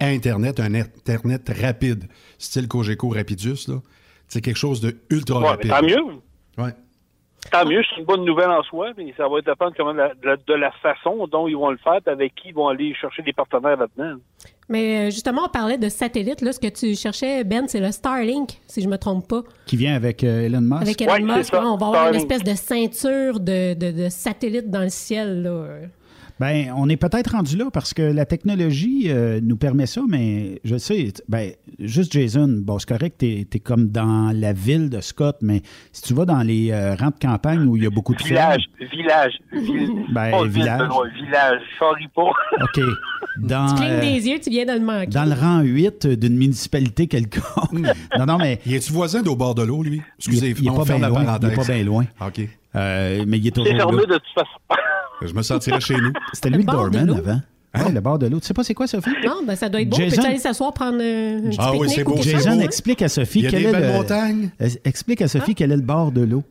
à 0.00 0.06
Internet, 0.06 0.60
un 0.60 0.74
Internet 0.74 1.50
rapide, 1.60 2.04
style 2.38 2.68
Cogeco 2.68 3.08
Rapidus. 3.08 3.66
là. 3.68 3.76
C'est 4.28 4.40
quelque 4.40 4.56
chose 4.58 4.80
de 4.80 4.96
ultra 5.10 5.40
Ouais, 5.40 5.48
rapide. 5.48 5.70
tant 5.70 5.82
mieux. 5.82 6.02
Ouais. 6.58 6.70
Tant 7.50 7.64
mieux, 7.64 7.80
c'est 7.88 8.00
une 8.00 8.04
bonne 8.04 8.24
nouvelle 8.24 8.50
en 8.50 8.62
soi, 8.64 8.90
mais 8.98 9.14
ça 9.16 9.26
va 9.26 9.40
dépendre 9.40 9.72
comment 9.74 9.94
de, 9.94 9.98
la, 10.22 10.36
de 10.36 10.54
la 10.54 10.70
façon 10.82 11.26
dont 11.28 11.48
ils 11.48 11.56
vont 11.56 11.70
le 11.70 11.78
faire, 11.78 12.00
avec 12.04 12.34
qui 12.34 12.48
ils 12.48 12.54
vont 12.54 12.68
aller 12.68 12.92
chercher 13.00 13.22
des 13.22 13.32
partenaires 13.32 13.76
là-dedans. 13.78 14.18
Mais 14.68 15.06
euh, 15.06 15.10
justement, 15.10 15.42
on 15.46 15.48
parlait 15.48 15.78
de 15.78 15.88
satellite. 15.88 16.42
Là, 16.42 16.52
ce 16.52 16.60
que 16.60 16.66
tu 16.68 16.94
cherchais, 16.94 17.44
Ben, 17.44 17.66
c'est 17.68 17.80
le 17.80 17.90
Starlink, 17.90 18.60
si 18.66 18.82
je 18.82 18.88
me 18.88 18.98
trompe 18.98 19.26
pas. 19.28 19.42
Qui 19.66 19.76
vient 19.78 19.94
avec 19.94 20.22
euh, 20.24 20.42
Elon 20.42 20.60
Musk. 20.60 20.82
Avec 20.82 21.00
Elon 21.00 21.12
Ouais, 21.12 21.20
Musk, 21.38 21.52
là, 21.54 21.64
on 21.64 21.76
va 21.78 21.86
avoir 21.86 22.08
une 22.08 22.16
espèce 22.16 22.42
de 22.44 22.54
ceinture 22.54 23.40
de, 23.40 23.72
de, 23.72 23.92
de 23.92 24.08
satellites 24.10 24.68
dans 24.70 24.82
le 24.82 24.90
ciel. 24.90 25.42
Là. 25.42 25.64
Ben, 26.40 26.72
on 26.76 26.88
est 26.88 26.96
peut-être 26.96 27.32
rendu 27.32 27.56
là 27.56 27.66
parce 27.72 27.92
que 27.94 28.02
la 28.02 28.24
technologie 28.24 29.06
euh, 29.08 29.40
nous 29.42 29.56
permet 29.56 29.86
ça, 29.86 30.02
mais 30.08 30.60
je 30.64 30.76
sais, 30.76 31.12
ben, 31.28 31.50
juste 31.80 32.12
Jason, 32.12 32.48
bon, 32.62 32.78
c'est 32.78 32.88
correct, 32.88 33.16
t'es 33.18 33.46
es 33.52 33.58
comme 33.58 33.88
dans 33.88 34.32
la 34.34 34.52
ville 34.52 34.88
de 34.88 35.00
Scott, 35.00 35.36
mais 35.42 35.62
si 35.92 36.02
tu 36.02 36.14
vas 36.14 36.24
dans 36.24 36.42
les 36.42 36.70
euh, 36.70 36.94
rangs 36.94 37.10
de 37.10 37.18
campagne 37.20 37.66
où 37.66 37.76
il 37.76 37.82
y 37.82 37.86
a 37.86 37.90
beaucoup 37.90 38.14
de 38.14 38.22
Village, 38.22 38.64
village, 38.92 39.32
ville. 39.52 40.04
Ben, 40.12 40.30
Pas 40.30 40.42
ville, 40.44 40.52
village. 40.52 40.80
Benoît, 40.80 41.06
village, 41.14 41.60
sorry 41.78 42.06
pas. 42.14 42.22
OK. 42.62 42.80
Dans, 43.38 43.68
Tu 43.68 43.74
clignes 43.76 43.90
euh, 43.90 44.00
des 44.00 44.28
yeux, 44.28 44.38
tu 44.40 44.50
viens 44.50 44.64
de 44.64 44.72
le 44.72 44.80
manquer. 44.84 45.06
dans 45.10 45.24
le 45.24 45.34
rang 45.34 45.60
8 45.60 46.06
d'une 46.06 46.36
municipalité 46.36 47.06
quelconque. 47.06 47.72
non, 48.18 48.26
non, 48.26 48.38
mais. 48.38 48.60
Il 48.66 48.74
est-tu 48.74 48.92
voisin 48.92 49.22
d'au 49.22 49.36
bord 49.36 49.54
de 49.54 49.62
l'eau, 49.62 49.82
lui? 49.82 50.02
Excusez, 50.18 50.50
il, 50.50 50.58
il 50.58 50.68
est 50.68 50.76
pas 50.76 50.84
bien 50.84 50.98
loin. 51.08 51.38
Il 51.40 51.48
est 51.48 51.54
pas 51.54 51.64
bien 51.64 51.84
loin. 51.84 52.04
OK. 52.20 52.40
Euh, 52.76 53.24
mais 53.26 53.38
il 53.38 53.46
est 53.46 53.54
C'est 53.54 53.62
toujours 53.62 53.76
fermé 53.76 54.02
là. 54.02 54.06
de 54.06 54.14
toute 54.14 54.34
façon. 54.34 54.58
Je 55.22 55.34
me 55.34 55.42
sentirais 55.42 55.80
chez 55.80 55.96
nous. 55.96 56.12
C'était 56.32 56.50
lui 56.50 56.58
le 56.58 56.64
doorman 56.64 57.10
avant. 57.10 57.40
Ouais, 57.74 57.92
le 57.92 58.00
bord 58.00 58.18
de 58.18 58.26
l'eau. 58.26 58.40
Tu 58.40 58.46
sais 58.46 58.54
pas 58.54 58.64
c'est 58.64 58.74
quoi, 58.74 58.86
Sophie? 58.86 59.10
Non, 59.24 59.42
ben 59.46 59.54
ça 59.54 59.68
doit 59.68 59.80
être 59.82 59.90
beau. 59.90 59.96
Jason- 59.96 60.16
Peux-tu 60.16 60.26
aller 60.28 60.38
s'asseoir, 60.38 60.72
prendre 60.72 60.98
euh, 61.00 61.40
petite 61.42 61.60
Ah 61.62 61.72
oui, 61.76 61.88
c'est 61.90 62.02
ou 62.06 62.14
beau? 62.14 62.22
Jason, 62.22 62.56
beau. 62.56 62.60
explique 62.62 63.02
à 63.02 63.08
Sophie 63.08 63.40
Il 63.40 63.44
y 63.44 63.46
a 63.46 63.50
quel 63.50 63.62
des 63.62 63.68
est 63.68 63.72
belles 63.72 63.86
le... 63.88 63.92
montagnes. 63.92 64.50
Explique 64.84 65.20
à 65.22 65.28
Sophie 65.28 65.54
quel 65.54 65.70
est 65.72 65.76
le 65.76 65.82
bord 65.82 66.10
de 66.10 66.22
l'eau. 66.22 66.42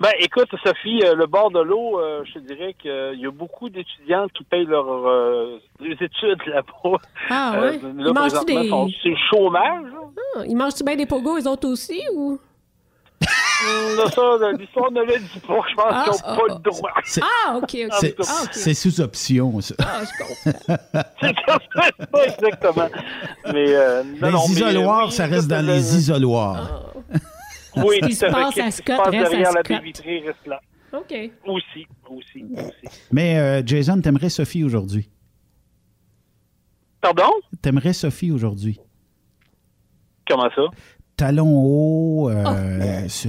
Ben, 0.00 0.10
écoute, 0.18 0.48
Sophie, 0.64 1.00
euh, 1.04 1.14
le 1.14 1.26
bord 1.26 1.52
de 1.52 1.60
l'eau, 1.60 2.00
euh, 2.00 2.22
je 2.26 2.34
te 2.34 2.38
dirais 2.40 2.74
qu'il 2.80 3.20
y 3.20 3.26
a 3.26 3.30
beaucoup 3.30 3.70
d'étudiantes 3.70 4.32
qui 4.32 4.42
payent 4.42 4.66
leurs 4.66 4.88
euh, 4.90 5.58
les 5.80 5.92
études 5.92 6.42
là-bas. 6.48 6.98
Ah 7.30 7.52
Euh, 7.56 7.60
ouais? 7.70 7.78
là, 7.78 7.88
Ils 8.08 8.12
mangent-tu 8.12 8.44
présentement, 8.44 8.86
des- 8.86 8.94
C'est 9.00 9.08
le 9.10 9.16
chômage. 9.30 9.84
là. 9.84 10.00
Ah, 10.38 10.42
ils 10.48 10.56
mangent-tu 10.56 10.82
bien 10.82 10.96
des 10.96 11.06
pogos, 11.06 11.38
eux 11.38 11.46
autres 11.48 11.68
aussi? 11.68 12.00
Ou... 12.16 12.36
Là, 13.96 14.10
ça, 14.10 14.52
l'histoire 14.58 14.90
ne 14.90 15.02
le 15.02 15.18
dit 15.18 15.40
pas. 15.46 15.60
Je 15.70 15.74
pense 15.74 15.84
Ah, 15.88 16.04
qu'ils 16.04 16.20
ah, 16.24 16.30
n'ont 16.30 16.36
pas 16.36 16.42
ah. 16.48 16.54
le 16.54 16.70
droit. 16.70 16.90
C'est- 17.04 17.20
Ah, 17.22 17.56
OK, 17.56 17.62
OK. 17.62 17.92
C'est 18.00 18.14
Ah, 18.20 18.40
OK. 18.44 18.48
c'est 18.52 18.74
sous 18.74 19.00
option, 19.00 19.60
ça. 19.60 19.74
Ah, 19.78 20.00
je 20.04 20.24
comprends. 20.24 21.02
C'est 21.20 21.34
comme 21.46 21.58
ça, 21.74 22.06
pas 22.06 22.24
exactement. 22.26 22.88
Mais, 23.52 23.74
euh, 23.74 24.02
non, 24.02 24.12
les 24.26 24.32
non, 24.32 24.40
mais, 24.48 24.54
isoloirs, 24.54 25.06
oui, 25.06 25.12
ça 25.12 25.26
reste 25.26 25.48
dans 25.48 25.64
le- 25.64 25.72
les 25.74 25.96
isoloirs. 25.96 26.92
Oui, 27.76 27.98
Ce 28.02 28.06
qui 28.08 28.14
se 28.14 28.26
tout 28.26 28.32
fait. 28.32 28.40
passe 28.40 28.58
à 28.58 28.70
se 28.70 28.76
Scott 28.78 28.96
passe 28.96 29.08
reste 29.08 29.26
à 29.26 29.30
derrière 29.30 29.52
la 29.52 29.62
baie 29.62 29.80
vitrée 29.80 30.22
reste 30.26 30.46
là. 30.46 30.60
OK. 30.92 31.14
Aussi, 31.46 31.86
aussi, 32.10 32.44
aussi. 32.54 32.98
Mais 33.12 33.38
euh, 33.38 33.62
Jason, 33.64 34.00
t'aimerais 34.00 34.28
Sophie 34.28 34.62
aujourd'hui? 34.64 35.08
Pardon? 37.00 37.30
T'aimerais 37.62 37.92
Sophie 37.92 38.30
aujourd'hui? 38.30 38.78
Comment 40.28 40.48
ça? 40.54 40.62
Talons 41.16 41.54
hauts. 41.54 42.30
euh, 42.30 43.08
ce- 43.08 43.28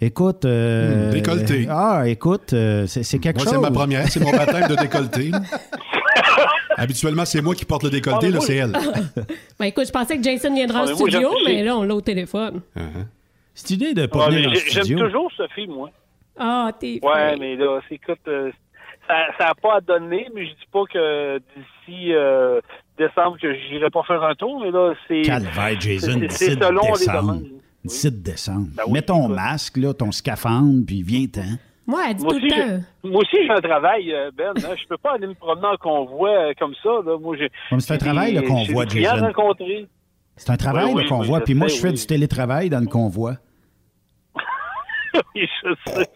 Écoute. 0.00 0.44
euh, 0.44 1.10
décolleté. 1.12 1.66
Ah, 1.70 2.02
écoute, 2.06 2.52
euh, 2.52 2.86
c'est 2.86 3.02
c'est 3.02 3.18
quelque 3.18 3.36
Moi, 3.36 3.44
chose. 3.44 3.54
c'est 3.54 3.60
ma 3.60 3.70
première. 3.70 4.08
C'est 4.08 4.20
mon 4.20 4.30
baptême 4.32 4.68
de 4.68 4.74
décolleté. 4.76 5.30
Habituellement, 6.76 7.24
c'est 7.24 7.40
moi 7.40 7.54
qui 7.54 7.64
porte 7.64 7.84
le 7.84 7.90
décolleté, 7.90 8.30
là, 8.30 8.40
c'est 8.40 8.56
elle. 8.56 8.72
Ben, 9.58 9.66
écoute, 9.66 9.86
je 9.86 9.92
pensais 9.92 10.16
que 10.18 10.22
Jason 10.22 10.52
viendra 10.52 10.80
Ah, 10.80 10.82
en 10.82 10.86
mais 10.86 10.92
moi, 10.94 11.08
studio, 11.08 11.30
mais 11.46 11.62
là, 11.62 11.76
on 11.76 11.84
l'a 11.84 11.94
au 11.94 12.00
téléphone. 12.00 12.60
Cette 13.54 13.70
idée 13.70 13.94
de 13.94 14.06
pas 14.06 14.28
Ouais, 14.28 14.34
venir 14.42 14.52
J'aime 14.68 14.98
toujours 14.98 15.30
Sophie, 15.36 15.68
moi. 15.68 15.90
Ah, 16.36 16.72
t'es 16.78 16.98
Ouais, 17.02 17.36
mais 17.38 17.54
là, 17.56 17.78
c'est 17.88 17.94
écoute, 17.94 18.18
euh, 18.26 18.50
ça 19.06 19.44
n'a 19.46 19.54
pas 19.54 19.76
à 19.76 19.80
donner, 19.80 20.26
mais 20.34 20.44
je 20.46 20.50
dis 20.50 20.68
pas 20.72 20.82
que 20.92 21.38
d'ici 21.38 22.12
euh, 22.12 22.60
décembre 22.98 23.36
que 23.40 23.52
j'irai 23.54 23.90
pas 23.90 24.02
faire 24.04 24.22
un 24.22 24.34
tour, 24.34 24.60
mais 24.60 24.70
là, 24.70 24.94
c'est. 25.08 25.22
Calvaire, 25.22 25.80
Jason, 25.80 26.12
c'est- 26.12 26.28
C'est 26.30 26.48
17 26.56 26.62
selon 26.64 26.82
les 26.82 26.88
décembre. 26.92 27.20
demandes. 27.20 27.44
17 27.84 28.22
décembre. 28.22 28.66
Ben 28.74 28.82
oui, 28.86 28.92
Mets 28.94 29.02
ton 29.02 29.28
masque, 29.28 29.76
là, 29.76 29.92
ton 29.92 30.10
scaphandre, 30.12 30.84
puis 30.86 31.02
viens-t'en. 31.02 31.58
Moi, 31.86 32.00
elle 32.08 32.16
dit 32.16 32.24
Moi 32.24 32.32
tout 32.32 32.38
aussi, 32.38 32.48
le 32.48 32.78
temps. 32.78 32.84
moi 33.04 33.20
aussi, 33.20 33.36
j'ai 33.46 33.50
un 33.50 33.60
travail, 33.60 34.10
euh, 34.14 34.30
Ben. 34.34 34.52
hein. 34.56 34.74
Je 34.80 34.86
peux 34.88 34.96
pas 34.96 35.12
aller 35.16 35.26
me 35.26 35.34
promener 35.34 35.66
en 35.66 35.76
convoi 35.76 36.30
euh, 36.30 36.52
comme 36.58 36.72
ça. 36.82 36.88
Là. 37.04 37.18
Moi, 37.18 37.36
c'est 37.78 37.92
un 37.92 37.98
travail, 37.98 38.32
le 38.34 38.40
convoi, 38.42 38.86
Jason. 38.86 39.30
C'est 40.36 40.50
un 40.50 40.56
travail, 40.56 40.86
Oui, 40.86 40.92
oui, 40.94 41.02
le 41.02 41.08
convoi. 41.10 41.38
oui, 41.38 41.44
Puis 41.44 41.54
moi, 41.54 41.68
je 41.68 41.74
fais 41.76 41.88
oui. 41.88 41.94
du 41.94 42.06
télétravail 42.06 42.70
dans 42.70 42.80
le 42.80 42.86
convoi. 42.86 43.34
oui, 45.34 45.46
je 45.62 45.74
sais. 45.92 46.08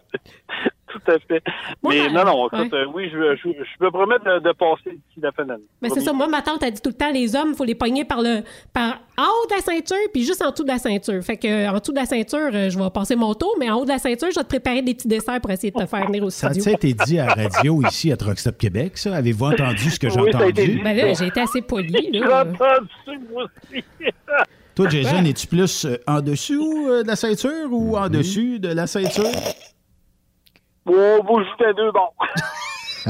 Tout 0.90 1.00
à 1.10 1.18
fait. 1.18 1.42
mais 1.82 2.08
non, 2.10 2.24
non, 2.24 2.46
écoute, 2.46 2.72
ouais. 2.72 2.78
euh, 2.78 2.86
oui, 2.94 3.10
je, 3.12 3.36
je, 3.36 3.50
je 3.50 3.84
me 3.84 3.90
promets 3.90 4.18
de, 4.24 4.38
de 4.40 4.52
passer 4.52 4.90
d'ici 4.92 5.20
la 5.22 5.32
fin. 5.32 5.44
Mais 5.82 5.90
c'est 5.90 6.00
ça, 6.00 6.12
moi, 6.12 6.28
ma 6.28 6.40
tante 6.42 6.62
a 6.62 6.70
dit 6.70 6.80
tout 6.80 6.90
le 6.90 6.96
temps, 6.96 7.10
les 7.12 7.34
hommes, 7.36 7.50
il 7.52 7.56
faut 7.56 7.64
les 7.64 7.74
pogner 7.74 8.04
par 8.04 8.22
le 8.22 8.40
par 8.72 8.98
en 9.18 9.22
haut 9.24 9.46
de 9.50 9.54
la 9.56 9.60
ceinture, 9.60 9.96
puis 10.12 10.22
juste 10.24 10.42
en 10.42 10.50
dessous 10.50 10.62
de 10.62 10.68
la 10.68 10.78
ceinture. 10.78 11.22
Fait 11.22 11.36
que 11.36 11.46
euh, 11.48 11.70
en 11.70 11.78
dessous 11.78 11.92
de 11.92 11.98
la 11.98 12.06
ceinture, 12.06 12.50
euh, 12.54 12.70
je 12.70 12.78
vais 12.78 12.90
passer 12.90 13.16
mon 13.16 13.34
tour, 13.34 13.54
mais 13.58 13.68
en 13.70 13.78
haut 13.80 13.84
de 13.84 13.88
la 13.90 13.98
ceinture, 13.98 14.28
je 14.30 14.36
vais 14.38 14.44
te 14.44 14.48
préparer 14.48 14.82
des 14.82 14.94
petits 14.94 15.08
desserts 15.08 15.40
pour 15.40 15.50
essayer 15.50 15.70
de 15.72 15.78
te 15.78 15.86
faire 15.86 16.06
venir 16.06 16.22
au 16.24 16.30
Ça 16.30 16.48
a 16.48 16.52
studio. 16.54 16.72
été 16.72 16.94
dit 16.94 17.18
à 17.18 17.26
la 17.26 17.34
radio 17.34 17.82
ici 17.82 18.10
à 18.12 18.16
Truck 18.16 18.38
Stop 18.38 18.56
Québec, 18.58 18.96
ça? 18.96 19.14
Avez-vous 19.16 19.46
entendu 19.46 19.90
ce 19.90 19.98
que 19.98 20.08
j'ai 20.08 20.20
Oui, 20.20 20.28
entendu? 20.34 20.80
Ben 20.82 20.96
là, 20.96 21.12
j'ai 21.14 21.26
été 21.26 21.40
assez 21.40 21.62
poli, 21.62 22.10
J'ai 22.12 22.24
entendu, 22.24 23.20
moi 23.32 23.44
aussi. 23.44 23.84
Toi, 24.74 24.88
Jason, 24.88 25.24
es-tu 25.24 25.46
plus 25.48 25.86
en 26.06 26.20
dessous 26.20 26.86
de 27.02 27.06
la 27.06 27.16
ceinture 27.16 27.68
ou 27.72 27.96
en 27.96 28.08
dessus 28.08 28.60
de 28.60 28.68
la 28.68 28.86
ceinture? 28.86 29.24
Bon, 30.88 31.22
vous 31.24 31.38
jouez 31.44 31.74
deux 31.76 31.92
bons. 31.92 32.10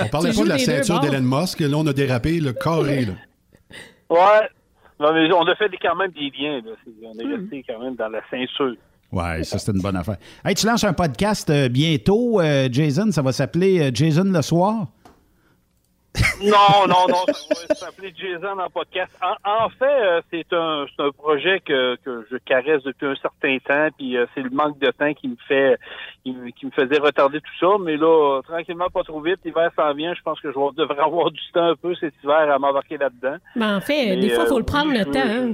On 0.00 0.08
parlait 0.08 0.30
Tu 0.30 0.36
pas 0.38 0.44
de 0.44 0.48
la 0.48 0.58
ceinture 0.58 1.00
d'Elon 1.00 1.20
Musk. 1.22 1.60
Là, 1.60 1.76
on 1.76 1.86
a 1.86 1.92
dérapé 1.92 2.40
le 2.40 2.52
carré. 2.52 3.04
Là. 3.04 3.12
Ouais. 4.10 4.48
Non, 4.98 5.12
mais 5.12 5.30
on 5.34 5.42
a 5.46 5.54
fait 5.54 5.68
quand 5.82 5.94
même 5.96 6.10
des 6.12 6.32
liens. 6.38 6.62
Là. 6.64 6.72
On 7.04 7.18
est 7.18 7.24
Hmm. 7.24 7.40
resté 7.42 7.64
quand 7.68 7.78
même 7.78 7.94
dans 7.94 8.08
la 8.08 8.20
ceinture. 8.30 8.74
Ouais, 9.12 9.44
ça, 9.44 9.58
c'est 9.58 9.70
une 9.72 9.82
bonne 9.82 9.96
affaire. 9.96 10.16
Hey, 10.44 10.54
tu 10.54 10.66
lances 10.66 10.84
un 10.84 10.94
podcast 10.94 11.50
euh, 11.50 11.68
bientôt, 11.68 12.40
euh, 12.40 12.68
Jason. 12.72 13.10
Ça 13.12 13.20
va 13.20 13.32
s'appeler 13.32 13.80
euh, 13.80 13.90
Jason 13.92 14.24
le 14.24 14.40
soir? 14.42 14.86
Non, 16.42 16.86
non, 16.88 17.06
non, 17.08 17.24
ça 17.26 17.66
va 17.68 17.74
s'appeler 17.74 18.14
Jason 18.16 18.58
en 18.58 18.70
podcast. 18.70 19.10
En, 19.22 19.64
en 19.64 19.68
fait, 19.70 19.84
euh, 19.84 20.20
c'est 20.30 20.52
un, 20.52 20.86
un 20.98 21.10
projet 21.10 21.60
que, 21.60 21.96
que 22.04 22.26
je 22.30 22.36
caresse 22.38 22.82
depuis 22.84 23.06
un 23.06 23.16
certain 23.16 23.58
temps, 23.58 23.88
puis 23.96 24.16
euh, 24.16 24.26
c'est 24.34 24.42
le 24.42 24.50
manque 24.50 24.78
de 24.78 24.90
temps 24.90 25.12
qui 25.14 25.28
me 25.28 25.36
fait 25.46 25.76
qui, 26.24 26.32
me- 26.32 26.50
qui 26.50 26.66
me 26.66 26.70
faisait 26.70 26.98
retarder 26.98 27.40
tout 27.40 27.58
ça. 27.60 27.76
Mais 27.80 27.96
là, 27.96 28.40
tranquillement, 28.42 28.88
pas 28.88 29.02
trop 29.02 29.20
vite, 29.20 29.38
l'hiver 29.44 29.70
s'en 29.76 29.92
vient. 29.94 30.14
Je 30.14 30.22
pense 30.22 30.40
que 30.40 30.50
je 30.52 30.74
devrais 30.76 31.00
avoir 31.02 31.30
du 31.30 31.40
temps 31.52 31.70
un 31.70 31.76
peu 31.76 31.94
cet 31.96 32.14
hiver 32.22 32.50
à 32.52 32.58
m'embarquer 32.58 32.96
là-dedans. 32.98 33.36
Ben, 33.56 33.76
en 33.76 33.80
fait, 33.80 34.06
Mais, 34.10 34.16
des 34.16 34.30
fois, 34.30 34.44
il 34.44 34.48
faut 34.48 34.54
euh, 34.56 34.58
le 34.60 34.64
prendre 34.64 34.92
le 34.92 35.04
temps. 35.04 35.20
hein. 35.24 35.52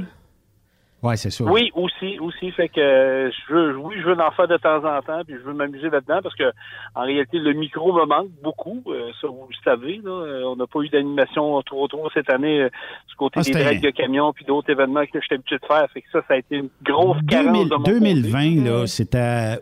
Ouais, 1.05 1.17
c'est 1.17 1.31
sûr. 1.31 1.47
Oui, 1.47 1.71
aussi, 1.75 2.19
aussi. 2.19 2.51
Fait 2.53 2.69
que 2.69 3.31
je 3.31 3.53
veux, 3.55 3.77
oui, 3.77 3.95
je 4.01 4.07
veux 4.07 4.19
en 4.19 4.31
faire 4.31 4.49
de 4.49 4.57
temps 4.57 4.83
en 4.85 5.03
temps, 5.03 5.23
puis 5.27 5.35
je 5.39 5.47
veux 5.47 5.53
m'amuser 5.53 5.91
là-dedans 5.91 6.21
parce 6.23 6.35
que 6.35 6.51
en 6.95 7.03
réalité, 7.03 7.39
le 7.39 7.53
micro 7.53 7.93
me 7.93 8.07
manque 8.07 8.31
beaucoup. 8.43 8.83
euh, 8.89 9.11
ça, 9.21 9.29
vous 9.29 9.47
le 9.49 9.57
savez. 9.63 10.01
Là, 10.03 10.11
Euh, 10.25 10.43
on 10.47 10.57
n'a 10.57 10.67
pas 10.67 10.81
eu 10.81 10.89
d'animation 10.89 11.61
trop 11.63 11.87
trop 11.89 12.09
cette 12.15 12.31
année 12.31 12.63
euh, 12.63 12.69
du 13.09 13.15
côté 13.17 13.35
Ah, 13.37 13.43
des 13.43 13.53
c'était- 13.53 13.65
drags 13.65 13.81
de 13.83 13.91
camions 13.91 14.33
puis 14.33 14.45
d'autres 14.47 14.71
événements 14.71 15.05
que 15.05 15.21
j'étais 15.21 15.35
habitué 15.35 15.59
de 15.59 15.67
faire. 15.67 15.87
Fait 15.93 16.01
que 16.01 16.09
ça, 16.11 16.21
ça 16.27 16.35
a 16.35 16.37
été 16.39 16.57
une 16.57 16.71
grosse 16.83 17.19
carence 17.29 17.53
2000 17.53 17.69
de 17.69 17.75
mon 17.77 17.83
2020, 17.83 18.55
côté. 18.57 18.71
là, 18.71 18.87
c'est 18.87 19.15
à 19.15 19.59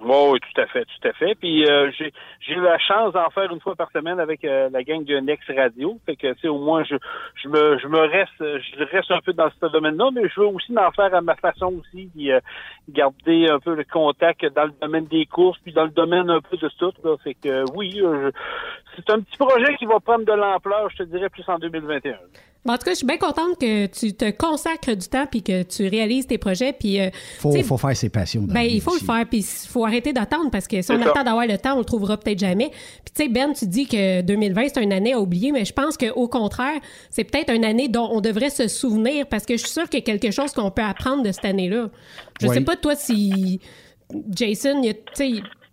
oublier. 0.00 0.30
Oui, 0.30 0.38
tout 0.40 0.60
à 0.60 0.66
fait, 0.66 0.84
tout 0.84 1.08
à 1.08 1.12
fait. 1.12 1.34
Puis 1.34 1.66
euh, 1.66 1.90
j'ai 1.96 2.12
j'ai 2.40 2.54
eu 2.54 2.60
la 2.60 2.78
chance 2.78 3.12
d'en 3.12 3.28
faire 3.30 3.52
une 3.52 3.60
fois 3.60 3.74
par 3.76 3.90
semaine 3.92 4.18
avec 4.18 4.44
euh, 4.44 4.68
la 4.72 4.82
gang 4.82 5.04
de 5.04 5.18
Next 5.18 5.50
Radio. 5.54 5.98
Fait 6.06 6.16
que 6.16 6.32
tu 6.34 6.48
au 6.48 6.58
moins 6.58 6.84
je, 6.84 6.96
je 7.42 7.48
me 7.48 7.78
je 7.78 7.86
me 7.86 7.98
reste 7.98 8.30
je 8.40 8.84
reste 8.84 9.10
un 9.10 9.20
peu 9.20 9.32
dans 9.32 9.50
ce 9.50 9.66
domaine-là, 9.66 10.10
mais 10.12 10.28
je 10.28 10.40
veux 10.40 10.46
aussi 10.46 10.76
en 10.76 10.90
faire 10.92 11.14
à 11.14 11.20
ma 11.20 11.36
façon 11.36 11.80
aussi, 11.80 12.10
euh, 12.30 12.40
garder 12.88 13.48
un 13.48 13.58
peu 13.58 13.74
le 13.74 13.84
contact 13.84 14.44
dans 14.54 14.64
le 14.64 14.72
domaine 14.80 15.06
des 15.06 15.26
courses, 15.26 15.58
puis 15.62 15.72
dans 15.72 15.84
le 15.84 15.90
domaine 15.90 16.30
un 16.30 16.40
peu 16.40 16.56
de 16.56 16.68
tout. 16.78 16.92
Là. 17.04 17.16
Fait 17.22 17.34
que 17.34 17.64
oui, 17.74 18.00
euh, 18.02 18.30
c'est 18.96 19.10
un 19.10 19.20
petit 19.20 19.36
projet 19.36 19.76
qui 19.76 19.86
va 19.86 20.00
prendre 20.00 20.24
de 20.24 20.32
l'ampleur, 20.32 20.88
je 20.90 20.98
te 20.98 21.02
dirais, 21.04 21.28
plus 21.28 21.48
en 21.48 21.58
2021. 21.58 22.16
En 22.68 22.76
tout 22.76 22.84
cas, 22.84 22.90
je 22.90 22.96
suis 22.96 23.06
bien 23.06 23.16
contente 23.16 23.58
que 23.58 23.86
tu 23.86 24.12
te 24.12 24.30
consacres 24.32 24.94
du 24.94 25.08
temps 25.08 25.24
puis 25.30 25.42
que 25.42 25.62
tu 25.62 25.88
réalises 25.88 26.26
tes 26.26 26.36
projets. 26.36 26.74
Puis, 26.74 27.00
euh, 27.00 27.08
Faut, 27.38 27.52
faire 27.78 27.96
ses 27.96 28.10
passions. 28.10 28.42
dans 28.42 28.52
Ben, 28.52 28.60
il 28.60 28.82
faut 28.82 28.90
aussi. 28.90 29.00
le 29.00 29.06
faire, 29.06 29.26
puis 29.26 29.38
il 29.38 29.68
faut 29.68 29.86
arrêter 29.86 30.12
d'attendre 30.12 30.50
parce 30.50 30.68
que 30.68 30.82
si 30.82 30.92
on 30.92 31.02
ça. 31.02 31.08
attend 31.10 31.24
d'avoir 31.24 31.46
le 31.46 31.56
temps, 31.56 31.76
on 31.76 31.78
le 31.78 31.84
trouvera 31.86 32.18
peut-être 32.18 32.38
jamais. 32.38 32.68
Puis 32.70 33.14
tu 33.14 33.22
sais, 33.22 33.28
Ben, 33.30 33.54
tu 33.54 33.66
dis 33.66 33.86
que 33.86 34.20
2020, 34.20 34.66
c'est 34.74 34.82
une 34.82 34.92
année 34.92 35.14
à 35.14 35.20
oublier, 35.20 35.52
mais 35.52 35.64
je 35.64 35.72
pense 35.72 35.96
qu'au 35.96 36.28
contraire, 36.28 36.78
c'est 37.08 37.24
peut-être 37.24 37.50
une 37.50 37.64
année 37.64 37.88
dont 37.88 38.08
on 38.12 38.20
devrait 38.20 38.50
se 38.50 38.68
souvenir 38.68 39.26
parce 39.26 39.46
que 39.46 39.54
je 39.56 39.62
suis 39.62 39.70
sûre 39.72 39.88
qu'il 39.88 40.00
y 40.00 40.02
a 40.02 40.18
quelque 40.18 40.30
chose 40.30 40.52
qu'on 40.52 40.70
peut 40.70 40.82
apprendre 40.82 41.22
de 41.22 41.32
cette 41.32 41.46
année-là. 41.46 41.88
Je 42.42 42.46
Oui. 42.46 42.54
sais 42.54 42.60
pas, 42.60 42.76
toi, 42.76 42.94
si 42.94 43.58
Jason, 44.30 44.82
y 44.82 44.90
a, 44.90 44.94
tu 44.94 45.00
sais, 45.14 45.30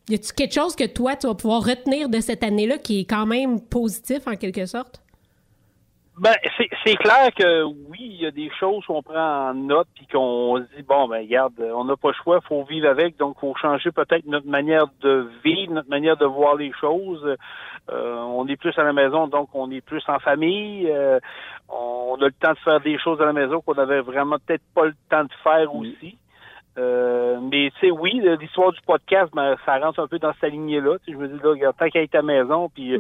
y 0.09 0.15
a-tu 0.15 0.31
quelque 0.33 0.53
chose 0.53 0.75
que 0.75 0.85
toi, 0.85 1.15
tu 1.17 1.27
vas 1.27 1.35
pouvoir 1.35 1.65
retenir 1.65 2.07
de 2.07 2.21
cette 2.21 2.43
année-là 2.43 2.77
qui 2.77 3.01
est 3.01 3.05
quand 3.05 3.25
même 3.25 3.59
positif 3.59 4.19
en 4.25 4.35
quelque 4.37 4.65
sorte? 4.65 5.01
Ben, 6.19 6.33
c'est, 6.57 6.67
c'est 6.83 6.95
clair 6.95 7.29
que 7.35 7.63
oui, 7.63 7.99
il 7.99 8.21
y 8.21 8.25
a 8.25 8.31
des 8.31 8.49
choses 8.59 8.83
qu'on 8.87 9.03
prend 9.03 9.49
en 9.49 9.53
note 9.53 9.87
puis 9.93 10.07
qu'on 10.07 10.57
se 10.57 10.75
dit 10.75 10.81
bon 10.81 11.07
ben 11.07 11.19
regarde, 11.19 11.53
on 11.59 11.83
n'a 11.83 11.95
pas 11.95 12.07
le 12.07 12.15
choix, 12.23 12.41
faut 12.41 12.63
vivre 12.63 12.89
avec, 12.89 13.17
donc 13.17 13.39
faut 13.39 13.53
changer 13.55 13.91
peut-être 13.91 14.25
notre 14.25 14.47
manière 14.47 14.85
de 15.01 15.29
vivre, 15.43 15.73
notre 15.73 15.89
manière 15.89 16.17
de 16.17 16.25
voir 16.25 16.55
les 16.55 16.71
choses. 16.81 17.23
Euh, 17.91 18.15
on 18.15 18.47
est 18.47 18.55
plus 18.55 18.73
à 18.79 18.83
la 18.83 18.93
maison, 18.93 19.27
donc 19.27 19.49
on 19.53 19.69
est 19.69 19.81
plus 19.81 20.03
en 20.07 20.17
famille. 20.17 20.89
Euh, 20.89 21.19
on 21.69 22.15
a 22.19 22.25
le 22.25 22.31
temps 22.31 22.53
de 22.53 22.59
faire 22.59 22.81
des 22.81 22.97
choses 22.97 23.21
à 23.21 23.25
la 23.25 23.33
maison 23.33 23.61
qu'on 23.61 23.73
avait 23.73 24.01
vraiment 24.01 24.37
peut-être 24.39 24.63
pas 24.73 24.85
le 24.85 24.95
temps 25.11 25.23
de 25.23 25.33
faire 25.43 25.75
aussi. 25.75 26.17
Euh, 26.79 27.39
mais 27.41 27.71
tu 27.79 27.87
sais, 27.87 27.91
oui, 27.91 28.21
l'histoire 28.39 28.71
du 28.71 28.81
podcast, 28.81 29.31
ben, 29.35 29.55
ça 29.65 29.77
rentre 29.77 29.99
un 29.99 30.07
peu 30.07 30.17
dans 30.17 30.33
cette 30.39 30.51
lignée-là. 30.51 30.97
Tu 30.99 31.05
sais, 31.05 31.11
je 31.11 31.17
me 31.17 31.27
dis 31.27 31.43
là, 31.43 31.49
regarde, 31.49 31.75
tant 31.77 31.89
qu'à 31.89 32.01
être 32.01 32.15
à 32.15 32.19
la 32.19 32.23
maison, 32.23 32.69
puis 32.69 32.99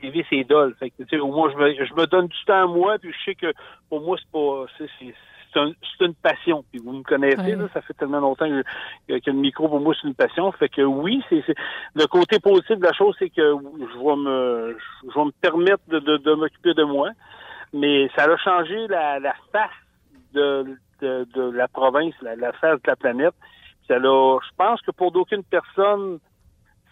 TV, 0.00 0.24
c'est 0.30 0.44
dole. 0.44 0.74
Fait 0.78 0.90
que, 0.90 1.16
au 1.18 1.28
moins, 1.32 1.50
je 1.52 1.56
me, 1.56 1.84
je 1.84 1.94
me 1.94 2.06
donne 2.06 2.26
du 2.28 2.44
temps 2.46 2.62
à 2.62 2.66
moi, 2.66 2.98
puis 2.98 3.12
je 3.12 3.24
sais 3.24 3.34
que 3.34 3.52
pour 3.88 4.00
moi, 4.00 4.16
c'est 4.18 4.30
pas. 4.30 4.64
C'est, 4.78 4.88
c'est, 4.98 5.14
c'est, 5.52 5.58
un- 5.60 5.72
c'est 5.98 6.04
une 6.06 6.14
passion. 6.14 6.64
Puis 6.70 6.80
vous 6.84 6.92
me 6.92 7.02
connaissez, 7.02 7.36
là, 7.56 7.68
ça 7.74 7.82
fait 7.82 7.94
tellement 7.94 8.20
longtemps 8.20 8.48
que, 8.48 9.18
que 9.18 9.30
le 9.30 9.36
micro, 9.36 9.68
pour 9.68 9.80
moi, 9.80 9.94
c'est 10.00 10.06
une 10.06 10.14
passion. 10.14 10.50
Fait 10.52 10.68
que 10.68 10.82
oui, 10.82 11.22
c'est, 11.28 11.42
c'est 11.46 11.56
le 11.94 12.06
côté 12.06 12.38
positif 12.38 12.76
de 12.78 12.84
la 12.84 12.92
chose, 12.92 13.14
c'est 13.18 13.30
que 13.30 13.42
je 13.42 13.98
vais 13.98 14.16
me 14.16 14.76
je 15.08 15.14
vais 15.18 15.24
me 15.24 15.32
permettre 15.40 15.82
de, 15.88 15.98
de, 15.98 16.16
de 16.18 16.34
m'occuper 16.34 16.74
de 16.74 16.84
moi. 16.84 17.10
Mais 17.72 18.08
ça 18.16 18.24
a 18.24 18.36
changé 18.36 18.86
la, 18.88 19.18
la 19.20 19.34
face 19.52 19.70
de, 20.34 20.76
de, 21.00 21.26
de 21.34 21.50
la 21.50 21.68
province, 21.68 22.14
la, 22.22 22.34
la 22.36 22.52
face 22.52 22.80
de 22.82 22.86
la 22.88 22.96
planète. 22.96 23.34
Ça 23.88 23.98
l'a, 23.98 24.38
je 24.44 24.50
pense 24.56 24.80
que 24.82 24.90
pour 24.92 25.10
d'aucune 25.10 25.42
personne, 25.42 26.18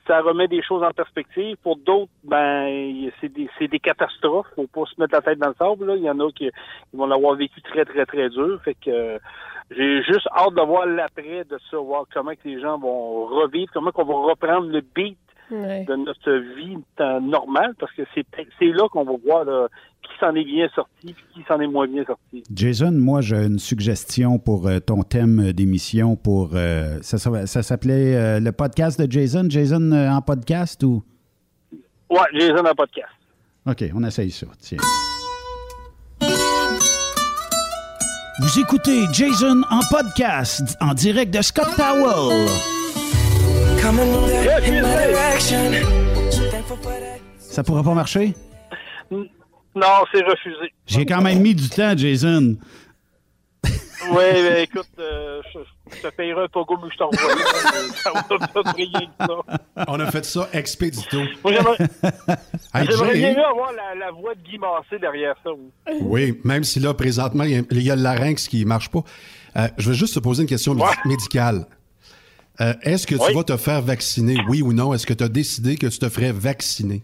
ça 0.09 0.20
remet 0.22 0.48
des 0.48 0.62
choses 0.62 0.82
en 0.82 0.90
perspective. 0.90 1.56
Pour 1.62 1.76
d'autres, 1.76 2.10
ben, 2.24 3.10
c'est 3.20 3.32
des, 3.32 3.48
c'est 3.59 3.68
des 3.68 3.78
catastrophes. 3.78 4.47
Faut 4.56 4.66
pas 4.66 4.85
se 4.86 5.01
mettre 5.01 5.14
la 5.14 5.20
tête 5.20 5.39
dans 5.39 5.48
le 5.48 5.55
sable. 5.55 5.86
Là. 5.86 5.97
Il 5.97 6.02
y 6.02 6.10
en 6.10 6.18
a 6.18 6.32
qui, 6.32 6.51
qui 6.90 6.97
vont 6.97 7.06
l'avoir 7.06 7.36
vécu 7.36 7.60
très, 7.62 7.85
très, 7.85 8.06
très 8.06 8.30
dur. 8.30 8.60
Fait 8.64 8.74
que 8.74 8.90
euh, 8.90 9.18
j'ai 9.70 10.02
juste 10.02 10.26
hâte 10.35 10.55
de 10.55 10.62
voir 10.62 10.86
l'après 10.86 11.44
de 11.44 11.59
ça, 11.70 11.76
voir 11.76 12.05
comment 12.12 12.32
que 12.32 12.48
les 12.48 12.60
gens 12.60 12.78
vont 12.78 13.26
revivre, 13.26 13.70
comment 13.72 13.93
qu'on 13.93 14.05
va 14.05 14.30
reprendre 14.30 14.68
le 14.68 14.80
beat 14.80 15.18
Ouais. 15.51 15.85
de 15.85 15.97
notre 15.97 16.33
vie 16.57 16.77
normale, 17.23 17.75
parce 17.79 17.93
que 17.93 18.03
c'est 18.15 18.25
c'est 18.59 18.66
là 18.66 18.87
qu'on 18.91 19.05
va 19.05 19.12
voir 19.25 19.45
là, 19.45 19.69
qui 20.03 20.11
s'en 20.20 20.35
est 20.35 20.45
bien 20.45 20.69
sorti, 20.75 21.15
puis 21.15 21.25
qui 21.35 21.43
s'en 21.49 21.59
est 21.61 21.66
moins 21.66 21.87
bien 21.87 22.05
sorti. 22.05 22.43
Jason, 22.55 22.93
moi, 22.93 23.20
j'ai 23.20 23.37
une 23.37 23.59
suggestion 23.59 24.39
pour 24.39 24.66
euh, 24.66 24.79
ton 24.79 25.03
thème 25.03 25.53
d'émission. 25.53 26.16
Pour 26.16 26.51
euh, 26.55 26.99
ça, 27.03 27.19
ça, 27.19 27.47
ça 27.47 27.62
s'appelait 27.62 28.15
euh, 28.16 28.41
le 28.41 28.53
podcast 28.53 29.01
de 29.01 29.11
Jason. 29.11 29.47
Jason 29.49 29.93
euh, 29.93 30.11
en 30.11 30.20
podcast 30.20 30.83
ou? 30.83 31.03
Ouais, 32.11 32.19
Jason 32.35 32.65
en 32.65 32.75
podcast. 32.75 33.09
Ok, 33.66 33.85
on 33.95 34.05
essaye 34.05 34.31
ça. 34.31 34.47
Tiens. 34.61 34.79
Vous 38.41 38.61
écoutez 38.61 39.05
Jason 39.12 39.62
en 39.70 39.81
podcast 39.91 40.77
en 40.81 40.95
direct 40.95 41.35
de 41.35 41.43
Scott 41.43 41.69
Powell. 41.77 42.49
Ça 47.39 47.62
pourra 47.62 47.82
pas 47.82 47.94
marcher? 47.94 48.35
Non, 49.10 49.24
c'est 50.12 50.23
refusé. 50.24 50.73
J'ai 50.86 51.06
quand 51.06 51.23
même 51.23 51.40
mis 51.40 51.55
du 51.55 51.69
temps, 51.69 51.97
Jason. 51.97 52.56
Oui, 54.10 54.24
mais 54.35 54.62
écoute, 54.65 54.86
euh, 54.98 55.40
je, 55.52 55.59
je 55.97 56.02
te 56.02 56.09
payerai 56.15 56.44
un 56.44 56.48
pogo, 56.48 56.77
mais 56.82 56.89
je 56.93 56.97
t'envoie. 56.97 57.19
On 59.89 60.01
a 60.01 60.10
fait 60.10 60.24
ça 60.24 60.48
expédito. 60.52 61.19
Moi, 61.44 61.52
j'aimerais 61.52 61.78
bien 63.15 63.35
mieux 63.35 63.44
avoir 63.44 63.73
la, 63.73 63.94
la 64.06 64.10
voix 64.12 64.35
de 64.35 64.40
Guy 64.40 64.59
Massé 64.59 64.98
derrière 65.01 65.35
ça. 65.44 65.51
oui. 65.52 65.98
Oui, 66.01 66.40
même 66.44 66.65
si 66.65 66.81
là, 66.81 66.94
présentement, 66.94 67.44
il 67.44 67.51
y 67.51 67.56
a, 67.56 67.62
il 67.70 67.82
y 67.82 67.90
a 67.90 67.97
le 67.97 68.02
larynx 68.02 68.48
qui 68.48 68.65
marche 68.65 68.89
pas. 68.90 69.02
Euh, 69.56 69.69
je 69.78 69.89
veux 69.89 69.94
juste 69.94 70.15
te 70.15 70.20
poser 70.20 70.43
une 70.43 70.48
question 70.48 70.74
médi- 70.74 71.06
médicale. 71.09 71.66
Euh, 72.60 72.72
Est-ce 72.82 73.06
que 73.06 73.14
tu 73.14 73.20
Oui. 73.28 73.35
vas 73.35 73.44
te 73.44 73.56
faire 73.56 73.82
vacciner, 73.82 74.36
oui 74.48 74.62
ou 74.62 74.72
non? 74.72 74.93
Est-ce 74.93 75.06
que 75.06 75.14
tu 75.14 75.22
as 75.24 75.28
décidé 75.28 75.76
que 75.76 75.86
tu 75.86 75.98
te 75.98 76.09
ferais 76.09 76.32
vacciner? 76.32 77.02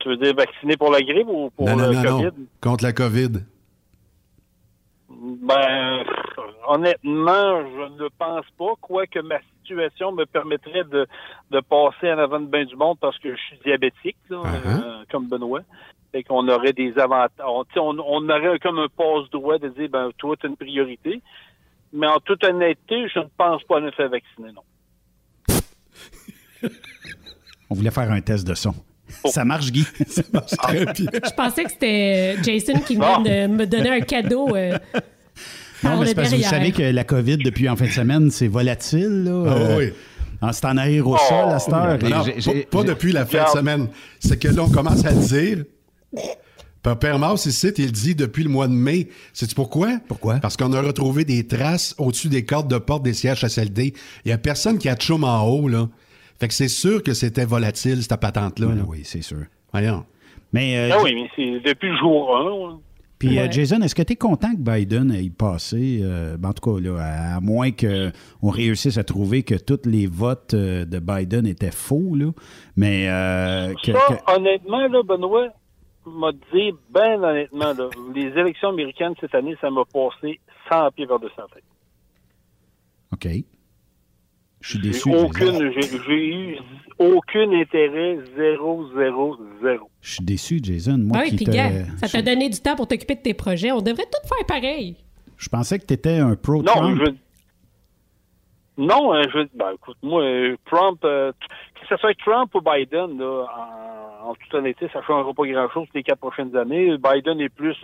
Tu 0.00 0.08
veux 0.08 0.16
dire 0.16 0.34
vacciner 0.34 0.76
pour 0.76 0.90
la 0.90 1.00
grippe 1.02 1.28
ou 1.28 1.50
pour 1.50 1.66
non, 1.66 1.76
non, 1.76 1.88
le 1.88 1.94
non, 1.94 2.02
COVID? 2.02 2.24
non. 2.24 2.46
Contre 2.60 2.84
la 2.84 2.92
COVID. 2.92 3.30
Ben, 5.08 6.04
honnêtement, 6.68 7.62
je 7.66 8.02
ne 8.02 8.08
pense 8.18 8.44
pas, 8.58 8.72
quoique 8.80 9.18
ma 9.20 9.38
situation 9.62 10.12
me 10.12 10.24
permettrait 10.24 10.84
de, 10.84 11.06
de 11.50 11.60
passer 11.60 12.12
en 12.12 12.18
avant 12.18 12.40
de 12.40 12.46
bain 12.46 12.64
du 12.64 12.76
monde 12.76 12.96
parce 13.00 13.18
que 13.18 13.34
je 13.34 13.40
suis 13.40 13.58
diabétique, 13.64 14.16
là, 14.30 14.42
Uh-huh. 14.42 14.84
euh, 14.84 15.04
comme 15.10 15.26
Benoît. 15.26 15.60
Fait 16.12 16.22
qu'on 16.24 16.48
aurait 16.48 16.72
des 16.72 16.98
avantages. 16.98 17.30
On 17.76 18.28
aurait 18.28 18.58
comme 18.58 18.78
un 18.78 18.88
passe-droit 18.96 19.58
de 19.58 19.68
dire, 19.68 19.88
ben, 19.90 20.10
toi, 20.18 20.36
tu 20.36 20.46
une 20.48 20.56
priorité. 20.56 21.20
Mais 21.92 22.06
en 22.06 22.20
toute 22.20 22.42
honnêteté, 22.44 23.06
je 23.12 23.18
ne 23.20 23.24
pense 23.36 23.62
pas 23.64 23.80
me 23.80 23.90
faire 23.92 24.08
vacciner, 24.08 24.52
non. 24.52 24.62
On 27.68 27.74
voulait 27.74 27.90
faire 27.90 28.10
un 28.10 28.20
test 28.20 28.46
de 28.46 28.54
son. 28.54 28.74
Ça 29.26 29.44
marche, 29.44 29.70
Guy. 29.72 29.84
Ça 30.08 30.22
marche 30.32 30.50
très 30.52 30.84
bien. 30.84 30.92
Je 31.24 31.34
pensais 31.34 31.64
que 31.64 31.70
c'était 31.70 32.36
euh, 32.38 32.42
Jason 32.42 32.78
qui 32.80 32.96
venait 32.96 33.46
de 33.48 33.52
me 33.52 33.66
donner 33.66 33.90
un 33.90 34.00
cadeau. 34.00 34.54
euh, 34.56 34.78
Non, 35.82 36.00
mais 36.00 36.14
parce 36.14 36.30
que 36.30 36.36
vous 36.36 36.42
savez 36.42 36.72
que 36.72 36.82
la 36.82 37.04
COVID, 37.04 37.38
depuis 37.38 37.68
en 37.68 37.76
fin 37.76 37.86
de 37.86 37.90
semaine, 37.90 38.30
c'est 38.30 38.48
volatile. 38.48 39.24
Là, 39.24 39.44
Ah 39.46 39.54
Euh, 39.56 39.78
oui. 39.78 39.92
ah, 40.42 40.52
C'est 40.52 40.64
en 40.66 40.76
aérosol 40.76 41.48
à 41.50 41.58
cette 41.58 41.72
heure. 41.74 41.98
Non, 42.02 42.24
pas, 42.24 42.52
pas 42.70 42.84
depuis 42.84 43.12
la 43.12 43.26
fin 43.26 43.44
de 43.44 43.48
semaine. 43.48 43.88
C'est 44.20 44.38
que 44.40 44.48
là, 44.48 44.62
on 44.62 44.70
commence 44.70 45.04
à 45.04 45.10
le 45.12 45.26
dire. 45.26 45.64
Père 46.82 47.18
Mars, 47.18 47.44
ici, 47.46 47.72
il 47.76 47.92
dit 47.92 48.14
depuis 48.14 48.42
le 48.42 48.48
mois 48.50 48.66
de 48.68 48.72
mai. 48.72 49.08
Sais-tu 49.32 49.54
pourquoi? 49.54 49.98
Pourquoi? 50.08 50.36
Parce 50.40 50.56
qu'on 50.56 50.72
a 50.72 50.80
retrouvé 50.80 51.24
des 51.24 51.46
traces 51.46 51.94
au-dessus 51.98 52.28
des 52.28 52.44
cordes 52.44 52.70
de 52.70 52.78
porte 52.78 53.02
des 53.02 53.12
CHSLD. 53.12 53.92
Il 54.24 54.28
n'y 54.28 54.32
a 54.32 54.38
personne 54.38 54.78
qui 54.78 54.88
a 54.88 54.94
de 54.94 55.02
chaume 55.02 55.24
en 55.24 55.42
haut, 55.46 55.68
là. 55.68 55.88
Fait 56.38 56.48
que 56.48 56.54
c'est 56.54 56.68
sûr 56.68 57.02
que 57.02 57.12
c'était 57.12 57.44
volatile, 57.44 58.02
cette 58.02 58.18
patente-là. 58.18 58.68
là. 58.68 58.82
Oui, 58.88 59.02
c'est 59.04 59.20
sûr. 59.22 59.44
Voyons. 59.72 60.04
Mais, 60.54 60.76
euh, 60.90 60.94
Ah 60.96 61.02
oui, 61.04 61.14
mais 61.14 61.28
c'est 61.36 61.68
depuis 61.68 61.90
le 61.90 61.98
jour 61.98 62.34
1. 62.74 62.80
Puis, 63.18 63.38
euh. 63.38 63.50
Jason, 63.50 63.82
est-ce 63.82 63.94
que 63.94 64.00
tu 64.00 64.14
es 64.14 64.16
content 64.16 64.50
que 64.52 64.56
Biden 64.60 65.12
ait 65.12 65.28
passé, 65.28 66.00
euh, 66.02 66.38
ben, 66.38 66.48
en 66.48 66.52
tout 66.54 66.74
cas, 66.74 66.80
là, 66.80 66.96
à, 66.98 67.36
à 67.36 67.40
moins 67.40 67.70
qu'on 67.72 68.48
réussisse 68.48 68.96
à 68.96 69.04
trouver 69.04 69.42
que 69.42 69.54
tous 69.56 69.80
les 69.84 70.06
votes 70.06 70.54
euh, 70.54 70.86
de 70.86 70.98
Biden 70.98 71.46
étaient 71.46 71.70
faux, 71.70 72.14
là, 72.16 72.30
mais 72.76 73.04
euh, 73.10 73.74
que- 73.84 73.92
Ça, 73.92 73.98
que- 74.08 74.34
honnêtement, 74.34 74.88
là, 74.88 75.02
Benoît, 75.06 75.48
m'a 76.06 76.32
dit, 76.52 76.72
ben 76.90 77.22
honnêtement, 77.22 77.72
là, 77.72 77.88
les 78.14 78.28
élections 78.38 78.68
américaines 78.70 79.14
cette 79.20 79.34
année, 79.34 79.56
ça 79.60 79.70
m'a 79.70 79.84
passé 79.84 80.40
100 80.70 80.90
pieds 80.92 81.06
vers-dessus 81.06 81.34
la 81.38 81.46
tête. 81.54 81.64
OK. 83.12 83.28
Je 84.62 84.68
suis 84.68 84.78
déçu. 84.78 85.10
Jason. 85.10 85.26
aucune, 85.26 85.72
j'ai 86.06 86.28
eu 86.28 86.58
aucun 86.98 87.50
intérêt, 87.52 88.18
zéro, 88.36 88.86
zéro, 88.94 89.36
zéro. 89.62 89.90
Je 90.02 90.12
suis 90.14 90.24
déçu, 90.24 90.60
Jason. 90.62 90.98
Moi 90.98 91.16
Ah 91.18 91.22
oui, 91.24 91.30
qui 91.30 91.36
puis 91.36 91.44
te- 91.46 91.50
gars, 91.50 91.70
ça 91.96 92.08
t'a 92.08 92.20
donné 92.22 92.50
du 92.50 92.60
temps 92.60 92.76
pour 92.76 92.86
t'occuper 92.86 93.14
de 93.14 93.22
tes 93.22 93.32
projets. 93.34 93.72
On 93.72 93.80
devrait 93.80 94.04
tout 94.04 94.28
faire 94.28 94.46
pareil. 94.46 94.96
Je 95.38 95.48
pensais 95.48 95.78
que 95.78 95.86
tu 95.86 95.94
étais 95.94 96.18
un 96.18 96.30
Non, 96.30 96.36
pro-Trump. 96.36 97.00
je 97.06 97.12
non, 98.82 99.12
hein, 99.12 99.22
je 99.32 99.40
ben, 99.54 99.72
écoute, 99.74 99.96
moi, 100.02 100.22
euh, 100.22 100.56
Trump, 100.64 101.00
euh, 101.04 101.32
que 101.90 101.96
ce 101.96 102.00
soit 102.00 102.14
Trump 102.18 102.54
ou 102.54 102.60
Biden, 102.60 103.18
là, 103.18 103.46
en, 104.22 104.30
en 104.30 104.34
toute 104.34 104.54
honnêteté, 104.54 104.88
ça 104.92 105.00
ne 105.00 105.04
changera 105.04 105.32
pas 105.34 105.46
grand-chose 105.46 105.88
les 105.94 106.02
quatre 106.02 106.20
prochaines 106.20 106.56
années. 106.56 106.96
Biden 106.96 107.40
est 107.40 107.48
plus 107.48 107.76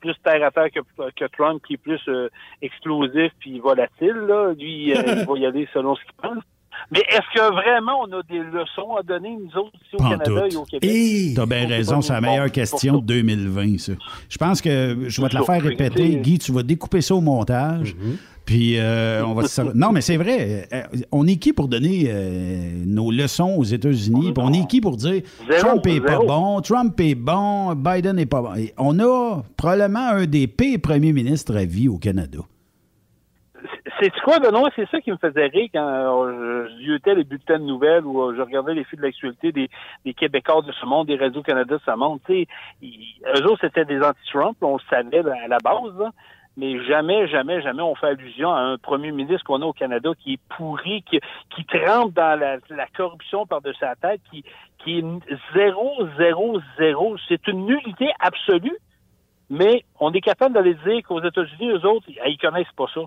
plus 0.00 0.14
terre 0.24 0.44
à 0.44 0.50
terre 0.50 0.70
que, 0.70 0.80
que 1.10 1.24
Trump, 1.36 1.62
qui 1.66 1.74
est 1.74 1.78
plus 1.78 2.00
euh, 2.08 2.28
explosif 2.60 3.30
puis 3.38 3.60
volatile. 3.60 4.16
Là. 4.28 4.52
Lui, 4.58 4.92
euh, 4.92 5.02
il 5.20 5.26
va 5.26 5.38
y 5.38 5.46
aller 5.46 5.68
selon 5.72 5.94
ce 5.94 6.02
qu'il 6.02 6.14
pense. 6.20 6.42
Mais 6.90 7.00
est-ce 7.08 7.38
que 7.38 7.52
vraiment 7.52 8.00
on 8.02 8.12
a 8.12 8.22
des 8.22 8.40
leçons 8.40 8.96
à 8.96 9.02
donner, 9.02 9.36
nous 9.36 9.60
autres, 9.60 9.76
ici 9.84 9.94
au 9.94 9.98
Canada 9.98 10.24
tout. 10.24 10.54
et 10.54 10.56
au 10.56 10.64
Québec? 10.64 10.90
T'as 11.36 11.46
bien 11.46 11.68
raison, 11.68 12.00
c'est 12.00 12.14
la 12.14 12.20
meilleure 12.20 12.50
question 12.50 12.98
de 12.98 13.06
2020, 13.06 13.78
ça. 13.78 13.92
Je 14.28 14.38
pense 14.38 14.60
que 14.60 15.08
je 15.08 15.22
vais 15.22 15.28
te 15.28 15.34
la 15.34 15.42
faire 15.42 15.62
répéter. 15.62 16.16
Guy, 16.16 16.38
tu 16.38 16.50
vas 16.50 16.62
découper 16.62 17.00
ça 17.00 17.14
au 17.14 17.20
montage. 17.20 17.94
Puis 18.44 18.78
euh, 18.78 19.24
on 19.24 19.34
va 19.34 19.44
se... 19.44 19.62
Non, 19.74 19.92
mais 19.92 20.00
c'est 20.00 20.16
vrai. 20.16 20.66
euh, 20.72 20.82
On 21.12 21.26
est 21.26 21.36
qui 21.36 21.52
pour 21.52 21.68
donner 21.68 22.06
euh, 22.08 22.82
nos 22.86 23.10
leçons 23.10 23.54
aux 23.56 23.64
États-Unis? 23.64 24.32
Puis 24.32 24.44
on 24.44 24.52
est 24.52 24.66
qui 24.68 24.80
pour 24.80 24.96
dire 24.96 25.22
Zéro, 25.48 25.60
Trump 25.60 25.86
est 25.86 26.00
pas 26.00 26.12
zéro. 26.12 26.26
bon, 26.26 26.60
Trump 26.60 27.00
est 27.00 27.14
bon, 27.14 27.74
Biden 27.74 28.18
est 28.18 28.26
pas 28.26 28.42
bon. 28.42 28.54
Et 28.56 28.72
on 28.78 28.98
a 28.98 29.42
probablement 29.56 30.08
un 30.08 30.26
des 30.26 30.46
pires 30.48 30.80
premiers 30.82 31.12
ministres 31.12 31.56
à 31.56 31.64
vie 31.64 31.88
au 31.88 31.98
Canada. 31.98 32.40
C'est 34.00 34.10
quoi, 34.24 34.40
Benoît? 34.40 34.68
C'est 34.74 34.88
ça 34.90 35.00
qui 35.00 35.12
me 35.12 35.16
faisait 35.16 35.46
rire 35.46 35.68
quand 35.72 36.26
je 36.28 36.78
vieutais 36.84 37.14
les 37.14 37.22
bulletins 37.22 37.60
de 37.60 37.64
nouvelles 37.64 38.04
ou 38.04 38.34
je 38.34 38.40
regardais 38.42 38.74
les 38.74 38.82
fils 38.84 38.98
de 38.98 39.04
l'actualité 39.04 39.52
des, 39.52 39.70
des 40.04 40.14
Québécois 40.14 40.62
de 40.66 40.72
ce 40.72 40.84
monde, 40.86 41.06
des 41.06 41.16
Radio-Canada 41.16 41.76
de 41.76 41.80
ce 41.86 41.96
monde. 41.96 42.18
Ils- 42.28 42.48
eux 43.36 43.46
autres, 43.46 43.60
c'était 43.60 43.84
des 43.84 44.00
anti-Trump, 44.00 44.56
on 44.62 44.74
le 44.78 44.82
savait 44.90 45.18
à 45.44 45.46
la 45.46 45.58
base, 45.58 45.96
là. 46.00 46.10
Mais 46.56 46.84
jamais, 46.84 47.26
jamais, 47.28 47.62
jamais 47.62 47.82
on 47.82 47.94
fait 47.94 48.08
allusion 48.08 48.52
à 48.52 48.60
un 48.60 48.78
premier 48.78 49.10
ministre 49.10 49.44
qu'on 49.44 49.62
a 49.62 49.64
au 49.64 49.72
Canada 49.72 50.10
qui 50.18 50.34
est 50.34 50.40
pourri, 50.56 51.02
qui, 51.02 51.18
qui 51.54 51.64
trempe 51.64 52.12
dans 52.12 52.38
la, 52.38 52.58
la 52.68 52.86
corruption 52.94 53.46
par-dessus 53.46 53.78
sa 53.80 53.96
tête, 53.96 54.20
qui, 54.30 54.44
qui 54.78 54.98
est 54.98 55.04
zéro, 55.54 56.06
zéro, 56.18 56.60
zéro. 56.78 57.16
C'est 57.28 57.46
une 57.48 57.66
nullité 57.66 58.10
absolue, 58.20 58.76
mais 59.48 59.84
on 59.98 60.12
est 60.12 60.20
capable 60.20 60.54
d'aller 60.54 60.74
dire 60.86 61.02
qu'aux 61.06 61.22
États-Unis, 61.22 61.70
eux 61.70 61.86
autres, 61.86 62.06
ils, 62.08 62.38
connaissent 62.38 62.72
pas 62.76 62.86
ça. 62.94 63.00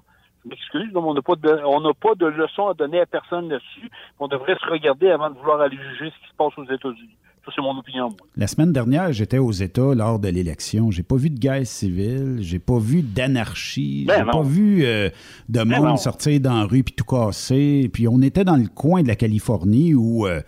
Je 0.44 0.50
m'excuse, 0.50 0.92
on 0.96 1.14
n'a 1.14 1.22
pas 1.22 1.36
de, 1.36 1.62
on 1.66 1.82
n'a 1.82 1.94
pas 1.94 2.16
de 2.16 2.26
leçon 2.26 2.68
à 2.68 2.74
donner 2.74 3.00
à 3.00 3.06
personne 3.06 3.50
là-dessus. 3.50 3.90
On 4.20 4.28
devrait 4.28 4.56
se 4.56 4.66
regarder 4.70 5.12
avant 5.12 5.30
de 5.30 5.38
vouloir 5.38 5.62
aller 5.62 5.78
juger 5.78 6.12
ce 6.12 6.24
qui 6.24 6.32
se 6.32 6.36
passe 6.36 6.58
aux 6.58 6.66
États-Unis. 6.66 7.18
Ça, 7.46 7.52
c'est 7.56 7.62
mon 7.62 7.78
opinion, 7.78 8.10
moi. 8.10 8.18
La 8.36 8.48
semaine 8.48 8.74
dernière, 8.74 9.14
j'étais 9.14 9.38
aux 9.38 9.52
États 9.52 9.94
lors 9.94 10.18
de 10.18 10.30
l'élection. 10.30 10.90
J'ai 10.90 11.04
pas 11.04 11.16
vu 11.16 11.30
de 11.30 11.38
guerre 11.38 11.66
civile, 11.68 12.40
j'ai 12.42 12.58
pas 12.58 12.80
vu 12.80 13.04
d'anarchie, 13.04 14.06
Ben 14.08 14.26
j'ai 14.26 14.32
pas 14.32 14.42
vu 14.42 14.84
euh, 14.84 15.10
de 15.48 15.60
Ben 15.60 15.66
monde 15.66 15.86
non. 15.90 15.98
sortir 15.98 16.40
dans 16.40 16.56
la 16.56 16.66
rue 16.66 16.84
puis 16.84 16.96
tout 16.96 17.06
casser. 17.06 17.90
Puis 17.94 18.08
on 18.08 18.22
était 18.24 18.44
dans 18.44 18.56
le 18.56 18.68
coin 18.68 19.04
de 19.04 19.08
la 19.08 19.16
Californie 19.16 19.94
où, 19.94 20.26
euh, 20.26 20.42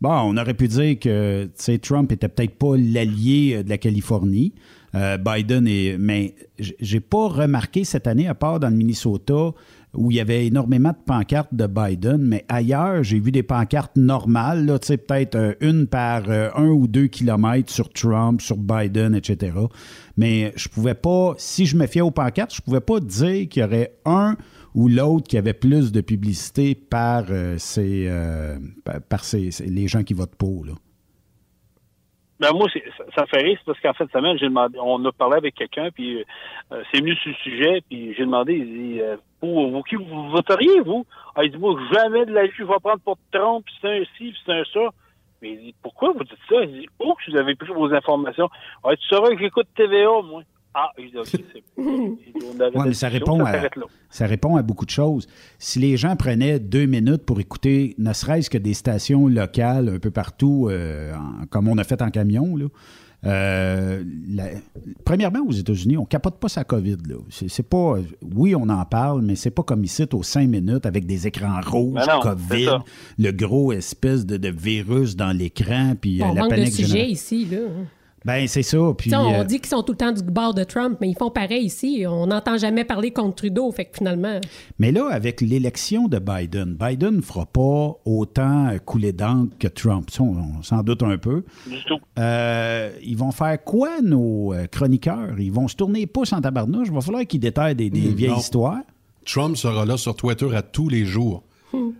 bon, 0.00 0.10
on 0.10 0.36
aurait 0.36 0.54
pu 0.54 0.66
dire 0.66 0.98
que 0.98 1.48
Trump 1.76 2.10
était 2.10 2.28
peut-être 2.28 2.56
pas 2.56 2.76
l'allié 2.76 3.58
euh, 3.58 3.62
de 3.62 3.68
la 3.68 3.78
Californie. 3.78 4.52
Euh, 4.94 5.18
Biden 5.18 5.68
est. 5.68 5.96
Mais 5.98 6.34
j'ai 6.58 7.00
pas 7.00 7.28
remarqué 7.28 7.84
cette 7.84 8.06
année, 8.06 8.26
à 8.26 8.34
part 8.34 8.58
dans 8.58 8.70
le 8.70 8.74
Minnesota, 8.76 9.52
où 9.94 10.10
il 10.10 10.16
y 10.18 10.20
avait 10.20 10.46
énormément 10.46 10.90
de 10.90 10.96
pancartes 11.04 11.52
de 11.52 11.66
Biden, 11.66 12.18
mais 12.18 12.44
ailleurs, 12.48 13.02
j'ai 13.02 13.18
vu 13.18 13.32
des 13.32 13.42
pancartes 13.42 13.96
normales, 13.96 14.64
là, 14.66 14.78
peut-être 14.78 15.34
euh, 15.34 15.54
une 15.60 15.86
par 15.88 16.28
euh, 16.28 16.48
un 16.54 16.68
ou 16.68 16.86
deux 16.86 17.08
kilomètres 17.08 17.72
sur 17.72 17.88
Trump, 17.92 18.40
sur 18.40 18.56
Biden, 18.56 19.14
etc. 19.14 19.52
Mais 20.16 20.52
je 20.56 20.68
pouvais 20.68 20.94
pas, 20.94 21.34
si 21.38 21.66
je 21.66 21.76
me 21.76 21.86
fiais 21.86 22.02
aux 22.02 22.10
pancartes, 22.12 22.54
je 22.54 22.62
pouvais 22.62 22.80
pas 22.80 23.00
dire 23.00 23.48
qu'il 23.48 23.62
y 23.62 23.64
aurait 23.64 23.94
un 24.04 24.36
ou 24.74 24.88
l'autre 24.88 25.26
qui 25.26 25.36
avait 25.36 25.54
plus 25.54 25.90
de 25.90 26.00
publicité 26.00 26.76
par, 26.76 27.24
euh, 27.30 27.56
ces, 27.58 28.08
par, 29.08 29.24
ces- 29.24 29.50
les 29.66 29.88
gens 29.88 30.04
qui 30.04 30.14
votent 30.14 30.36
pour. 30.36 30.64
Là. 30.66 30.72
Ben 32.40 32.52
moi, 32.54 32.68
ça, 32.72 33.04
ça 33.14 33.26
fait 33.26 33.42
rire, 33.42 33.60
parce 33.66 33.78
qu'en 33.80 33.92
fin 33.92 34.06
de 34.06 34.10
semaine, 34.10 34.38
j'ai 34.38 34.48
demandé, 34.48 34.78
on 34.80 35.04
a 35.04 35.12
parlé 35.12 35.36
avec 35.36 35.54
quelqu'un, 35.54 35.90
puis 35.90 36.24
euh, 36.72 36.82
c'est 36.90 37.00
venu 37.00 37.14
sur 37.16 37.30
le 37.30 37.36
sujet, 37.36 37.82
puis 37.86 38.14
j'ai 38.14 38.24
demandé, 38.24 38.54
il 38.54 38.64
dit, 38.64 39.00
euh, 39.02 39.16
pour 39.40 39.70
vous, 39.70 39.82
qui 39.82 39.96
vous 39.96 40.30
voteriez, 40.30 40.80
vous? 40.80 41.04
Ah, 41.34 41.44
il 41.44 41.50
dit, 41.50 41.58
moi, 41.58 41.78
jamais 41.92 42.24
de 42.24 42.32
la 42.32 42.46
vie, 42.46 42.52
je 42.56 42.64
vais 42.64 42.80
prendre 42.82 43.00
pour 43.04 43.18
Trump, 43.30 43.62
puis 43.66 43.74
c'est 43.82 43.88
un 43.88 44.04
ci, 44.16 44.32
puis 44.32 44.38
c'est 44.46 44.52
un 44.52 44.64
ça. 44.72 44.88
Mais 45.42 45.50
il 45.50 45.58
dit, 45.58 45.74
pourquoi 45.82 46.12
vous 46.12 46.24
dites 46.24 46.38
ça? 46.48 46.62
Il 46.62 46.80
dit, 46.80 46.88
où 46.98 47.12
que 47.12 47.30
vous 47.30 47.36
avez 47.36 47.54
pris 47.54 47.72
vos 47.72 47.92
informations? 47.92 48.48
Ah, 48.84 48.96
tu 48.96 49.06
sauras 49.06 49.30
que 49.34 49.38
j'écoute 49.38 49.68
TVA, 49.74 50.22
moi. 50.24 50.42
Ah, 50.72 50.88
il 50.98 51.10
dit, 51.10 51.16
OK, 51.18 51.26
c'est 51.26 51.40
Il 51.78 51.84
dit, 51.84 52.46
on 52.56 52.60
arrête 52.60 52.74
Ouais, 52.76 52.84
mais 52.88 52.94
ça 52.94 53.08
répond, 53.08 53.44
à, 53.44 53.52
ça 54.08 54.26
répond 54.26 54.56
à 54.56 54.62
beaucoup 54.62 54.84
de 54.86 54.90
choses. 54.90 55.26
Si 55.58 55.78
les 55.80 55.96
gens 55.96 56.14
prenaient 56.16 56.60
deux 56.60 56.86
minutes 56.86 57.24
pour 57.24 57.40
écouter, 57.40 57.94
ne 57.98 58.12
serait-ce 58.12 58.48
que 58.50 58.58
des 58.58 58.74
stations 58.74 59.26
locales 59.26 59.88
un 59.88 59.98
peu 59.98 60.10
partout, 60.12 60.68
euh, 60.70 61.12
en- 61.14 61.46
comme 61.46 61.66
on 61.68 61.76
a 61.78 61.84
fait 61.84 62.00
en 62.02 62.10
camion, 62.10 62.56
là, 62.56 62.66
euh, 63.26 64.02
la- 64.28 64.48
premièrement, 65.04 65.40
aux 65.46 65.52
États-Unis, 65.52 65.96
on 65.98 66.04
capote 66.06 66.38
pas 66.38 66.48
sa 66.48 66.64
COVID. 66.64 66.96
Là. 67.08 67.16
C'est, 67.28 67.48
c'est 67.48 67.68
pas, 67.68 67.96
oui, 68.34 68.54
on 68.54 68.68
en 68.68 68.84
parle, 68.84 69.22
mais 69.22 69.34
c'est 69.34 69.50
pas 69.50 69.62
comme 69.62 69.84
ici, 69.84 70.04
aux 70.12 70.22
cinq 70.22 70.48
minutes, 70.48 70.86
avec 70.86 71.04
des 71.04 71.26
écrans 71.26 71.60
rouges, 71.64 71.94
Ben 71.94 72.06
non, 72.14 72.20
COVID, 72.20 72.68
le 73.18 73.30
gros 73.32 73.72
espèce 73.72 74.24
de, 74.24 74.36
de 74.36 74.48
virus 74.48 75.16
dans 75.16 75.32
l'écran, 75.36 75.94
puis 76.00 76.22
euh, 76.22 76.26
On 76.26 76.34
la 76.34 76.44
de 76.44 76.48
panique 76.48 76.74
générale. 76.74 77.10
ici, 77.10 77.44
là. 77.46 77.58
Ben, 78.24 78.46
c'est 78.46 78.62
ça. 78.62 78.78
Puis, 78.98 79.14
on 79.14 79.32
euh, 79.40 79.44
dit 79.44 79.58
qu'ils 79.60 79.68
sont 79.70 79.82
tout 79.82 79.92
le 79.92 79.98
temps 79.98 80.12
du 80.12 80.22
bord 80.22 80.52
de 80.52 80.62
Trump, 80.64 80.98
mais 81.00 81.08
ils 81.08 81.16
font 81.16 81.30
pareil 81.30 81.64
ici. 81.64 82.04
On 82.06 82.26
n'entend 82.26 82.58
jamais 82.58 82.84
parler 82.84 83.12
contre 83.12 83.36
Trudeau, 83.36 83.72
fait 83.72 83.86
que 83.86 83.96
finalement... 83.96 84.40
Mais 84.78 84.92
là, 84.92 85.08
avec 85.10 85.40
l'élection 85.40 86.06
de 86.06 86.18
Biden, 86.18 86.76
Biden 86.78 87.16
ne 87.16 87.20
fera 87.22 87.46
pas 87.46 87.94
autant 88.04 88.68
couler 88.84 89.12
d'encre 89.12 89.56
que 89.58 89.68
Trump. 89.68 90.10
Ça, 90.10 90.22
on, 90.22 90.36
on 90.58 90.62
s'en 90.62 90.82
doute 90.82 91.02
un 91.02 91.16
peu. 91.16 91.44
Du 91.66 91.82
tout. 91.86 91.98
Euh, 92.18 92.90
ils 93.02 93.16
vont 93.16 93.32
faire 93.32 93.62
quoi, 93.64 94.00
nos 94.02 94.52
euh, 94.52 94.66
chroniqueurs? 94.66 95.38
Ils 95.38 95.52
vont 95.52 95.68
se 95.68 95.76
tourner 95.76 96.00
les 96.00 96.06
pouces 96.06 96.32
en 96.34 96.40
tabarnouche? 96.42 96.88
Il 96.88 96.94
va 96.94 97.00
falloir 97.00 97.26
qu'ils 97.26 97.40
détaillent 97.40 97.74
des, 97.74 97.88
des 97.88 98.00
Hmm, 98.10 98.14
vieilles 98.14 98.30
non. 98.32 98.38
histoires. 98.38 98.80
Trump 99.24 99.56
sera 99.56 99.84
là 99.86 99.96
sur 99.96 100.14
Twitter 100.16 100.48
à 100.54 100.62
tous 100.62 100.88
les 100.88 101.04
jours, 101.04 101.42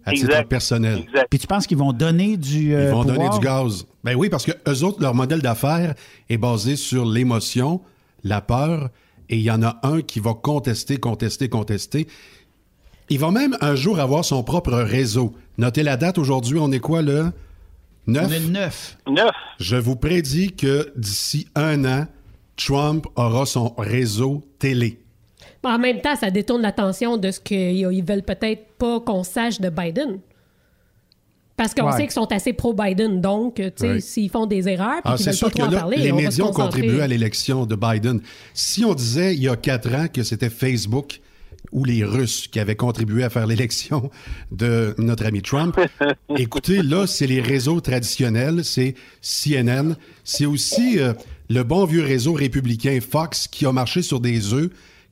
à 0.04 0.12
titre 0.12 0.26
Exact. 0.30 0.48
personnel. 0.48 1.04
Puis 1.28 1.38
tu 1.38 1.46
penses 1.46 1.66
qu'ils 1.66 1.78
vont 1.78 1.92
donner 1.92 2.36
du. 2.36 2.74
euh, 2.74 2.84
Ils 2.84 2.90
vont 2.90 3.02
pouvoir? 3.04 3.16
donner 3.18 3.38
du 3.38 3.44
gaz. 3.44 3.86
Ben 4.04 4.14
oui, 4.16 4.28
parce 4.28 4.44
que 4.46 4.52
eux 4.68 4.84
autres, 4.84 5.00
leur 5.00 5.14
modèle 5.14 5.40
d'affaires 5.42 5.94
est 6.28 6.38
basé 6.38 6.76
sur 6.76 7.04
l'émotion, 7.04 7.80
la 8.24 8.40
peur, 8.40 8.88
et 9.28 9.36
il 9.36 9.42
y 9.42 9.50
en 9.50 9.62
a 9.62 9.78
un 9.82 10.00
qui 10.02 10.20
va 10.20 10.34
contester, 10.34 10.96
contester, 10.98 11.48
contester. 11.48 12.06
Il 13.08 13.18
va 13.18 13.30
même 13.30 13.56
un 13.60 13.74
jour 13.74 13.98
avoir 14.00 14.24
son 14.24 14.42
propre 14.42 14.72
réseau. 14.72 15.34
Notez 15.58 15.82
la 15.82 15.96
date 15.96 16.16
aujourd'hui, 16.18 16.58
on 16.58 16.70
est 16.72 16.78
quoi, 16.80 17.02
le 17.02 17.32
9? 18.06 18.26
On 18.26 18.32
est 18.32 18.38
le 18.40 18.46
9. 18.48 18.98
9. 19.08 19.26
Je 19.58 19.76
vous 19.76 19.96
prédis 19.96 20.52
que 20.52 20.92
d'ici 20.96 21.48
un 21.54 21.84
an, 21.84 22.06
Trump 22.56 23.06
aura 23.16 23.46
son 23.46 23.74
réseau 23.76 24.42
télé. 24.58 24.99
En 25.62 25.78
même 25.78 26.00
temps, 26.00 26.16
ça 26.16 26.30
détourne 26.30 26.62
l'attention 26.62 27.16
de 27.18 27.30
ce 27.30 27.40
qu'ils 27.40 28.04
veulent 28.04 28.22
peut-être 28.22 28.62
pas 28.78 29.00
qu'on 29.00 29.22
sache 29.22 29.60
de 29.60 29.68
Biden. 29.68 30.18
Parce 31.56 31.74
qu'on 31.74 31.84
Ouais. 31.86 31.92
sait 31.92 32.02
qu'ils 32.04 32.12
sont 32.12 32.32
assez 32.32 32.54
pro-Biden, 32.54 33.20
donc, 33.20 33.56
tu 33.56 33.64
sais, 33.76 33.88
Ouais. 33.94 34.00
s'ils 34.00 34.30
font 34.30 34.46
des 34.46 34.66
erreurs 34.66 35.02
puis 35.02 35.12
Ah, 35.12 35.16
qu'ils 35.16 35.24
c'est 35.24 35.30
veulent 35.30 35.36
sûr 35.36 35.46
pas 35.48 35.52
que 35.52 35.58
trop 35.58 35.66
en 35.68 35.70
là, 35.70 35.78
parler, 35.80 35.96
les 35.98 36.12
on 36.12 36.16
médias 36.16 36.44
ont 36.44 36.52
contribué 36.52 37.02
à 37.02 37.06
l'élection 37.06 37.66
de 37.66 37.74
Biden. 37.76 38.22
Si 38.54 38.82
on 38.86 38.94
disait 38.94 39.34
il 39.34 39.42
y 39.42 39.48
a 39.48 39.56
quatre 39.56 39.94
ans 39.94 40.06
que 40.10 40.22
c'était 40.22 40.48
Facebook 40.48 41.20
ou 41.70 41.84
les 41.84 42.02
Russes 42.02 42.48
qui 42.48 42.58
avaient 42.58 42.76
contribué 42.76 43.24
à 43.24 43.28
faire 43.30 43.46
l'élection 43.46 44.10
de 44.50 44.94
notre 44.96 45.26
ami 45.26 45.42
Trump, 45.42 45.78
écoutez, 46.38 46.82
là, 46.82 47.06
c'est 47.06 47.26
les 47.26 47.42
réseaux 47.42 47.82
traditionnels, 47.82 48.64
c'est 48.64 48.94
CNN, 49.20 49.96
c'est 50.24 50.46
aussi 50.46 50.98
euh, 50.98 51.12
le 51.50 51.62
bon 51.62 51.84
vieux 51.84 52.02
réseau 52.02 52.32
républicain 52.32 52.98
Fox 53.06 53.46
qui 53.48 53.66
a 53.66 53.72
marché 53.72 54.00
sur 54.00 54.18
des 54.20 54.54
œufs, 54.54 54.70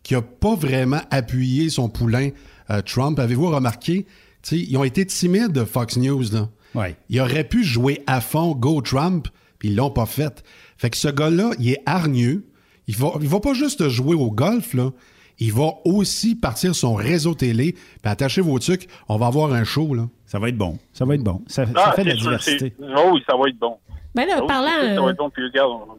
qui 0.08 0.14
a 0.14 0.22
pas 0.22 0.54
vraiment 0.54 1.02
appuyé 1.10 1.68
son 1.68 1.90
poulain 1.90 2.30
euh, 2.70 2.80
Trump. 2.80 3.18
Avez-vous 3.18 3.50
remarqué? 3.50 4.06
Ils 4.50 4.74
ont 4.78 4.84
été 4.84 5.04
timides, 5.04 5.66
Fox 5.66 5.98
News, 5.98 6.22
là. 6.32 6.48
Ouais. 6.74 6.96
Il 7.10 7.20
aurait 7.20 7.44
pu 7.44 7.62
jouer 7.62 8.02
à 8.06 8.22
fond 8.22 8.52
Go 8.54 8.80
Trump, 8.80 9.28
puis 9.58 9.68
ils 9.68 9.76
l'ont 9.76 9.90
pas 9.90 10.06
fait. 10.06 10.42
Fait 10.78 10.88
que 10.88 10.96
ce 10.96 11.08
gars-là, 11.08 11.50
il 11.58 11.68
est 11.72 11.82
hargneux. 11.84 12.46
Il 12.86 12.96
va, 12.96 13.12
il 13.20 13.28
va 13.28 13.38
pas 13.40 13.52
juste 13.52 13.86
jouer 13.90 14.14
au 14.16 14.30
golf, 14.30 14.72
là. 14.72 14.92
Il 15.40 15.52
va 15.52 15.72
aussi 15.84 16.34
partir 16.36 16.74
son 16.74 16.94
réseau 16.94 17.34
télé, 17.34 17.72
puis 17.72 18.10
attachez 18.10 18.40
vos 18.40 18.58
trucs, 18.58 18.88
on 19.10 19.18
va 19.18 19.26
avoir 19.26 19.52
un 19.52 19.64
show, 19.64 19.92
là. 19.94 20.08
Ça 20.24 20.38
va 20.38 20.48
être 20.48 20.56
bon. 20.56 20.78
Ça 20.94 21.04
va 21.04 21.16
être 21.16 21.22
bon. 21.22 21.42
Ça, 21.48 21.66
ça 21.66 21.72
Ah, 21.84 21.92
fait 21.92 22.04
de 22.04 22.08
la 22.08 22.14
c'est 22.14 22.20
sûr, 22.20 22.30
diversité. 22.30 22.74
c'est- 22.78 22.86
Oh 22.96 23.10
oui, 23.12 23.20
ça 23.28 23.36
va 23.36 23.46
être 23.50 23.58
bon. 23.58 23.76
Ben 24.14 24.26
là, 24.26 24.40
Oh 24.42 24.46
parlant, 24.46 24.68
Ça 24.70 25.00
va 25.02 25.06
euh, 25.06 25.10
être 25.10 25.18
bon, 25.18 25.28
puis 25.28 25.44
regarde, 25.44 25.70
on- 25.70 25.98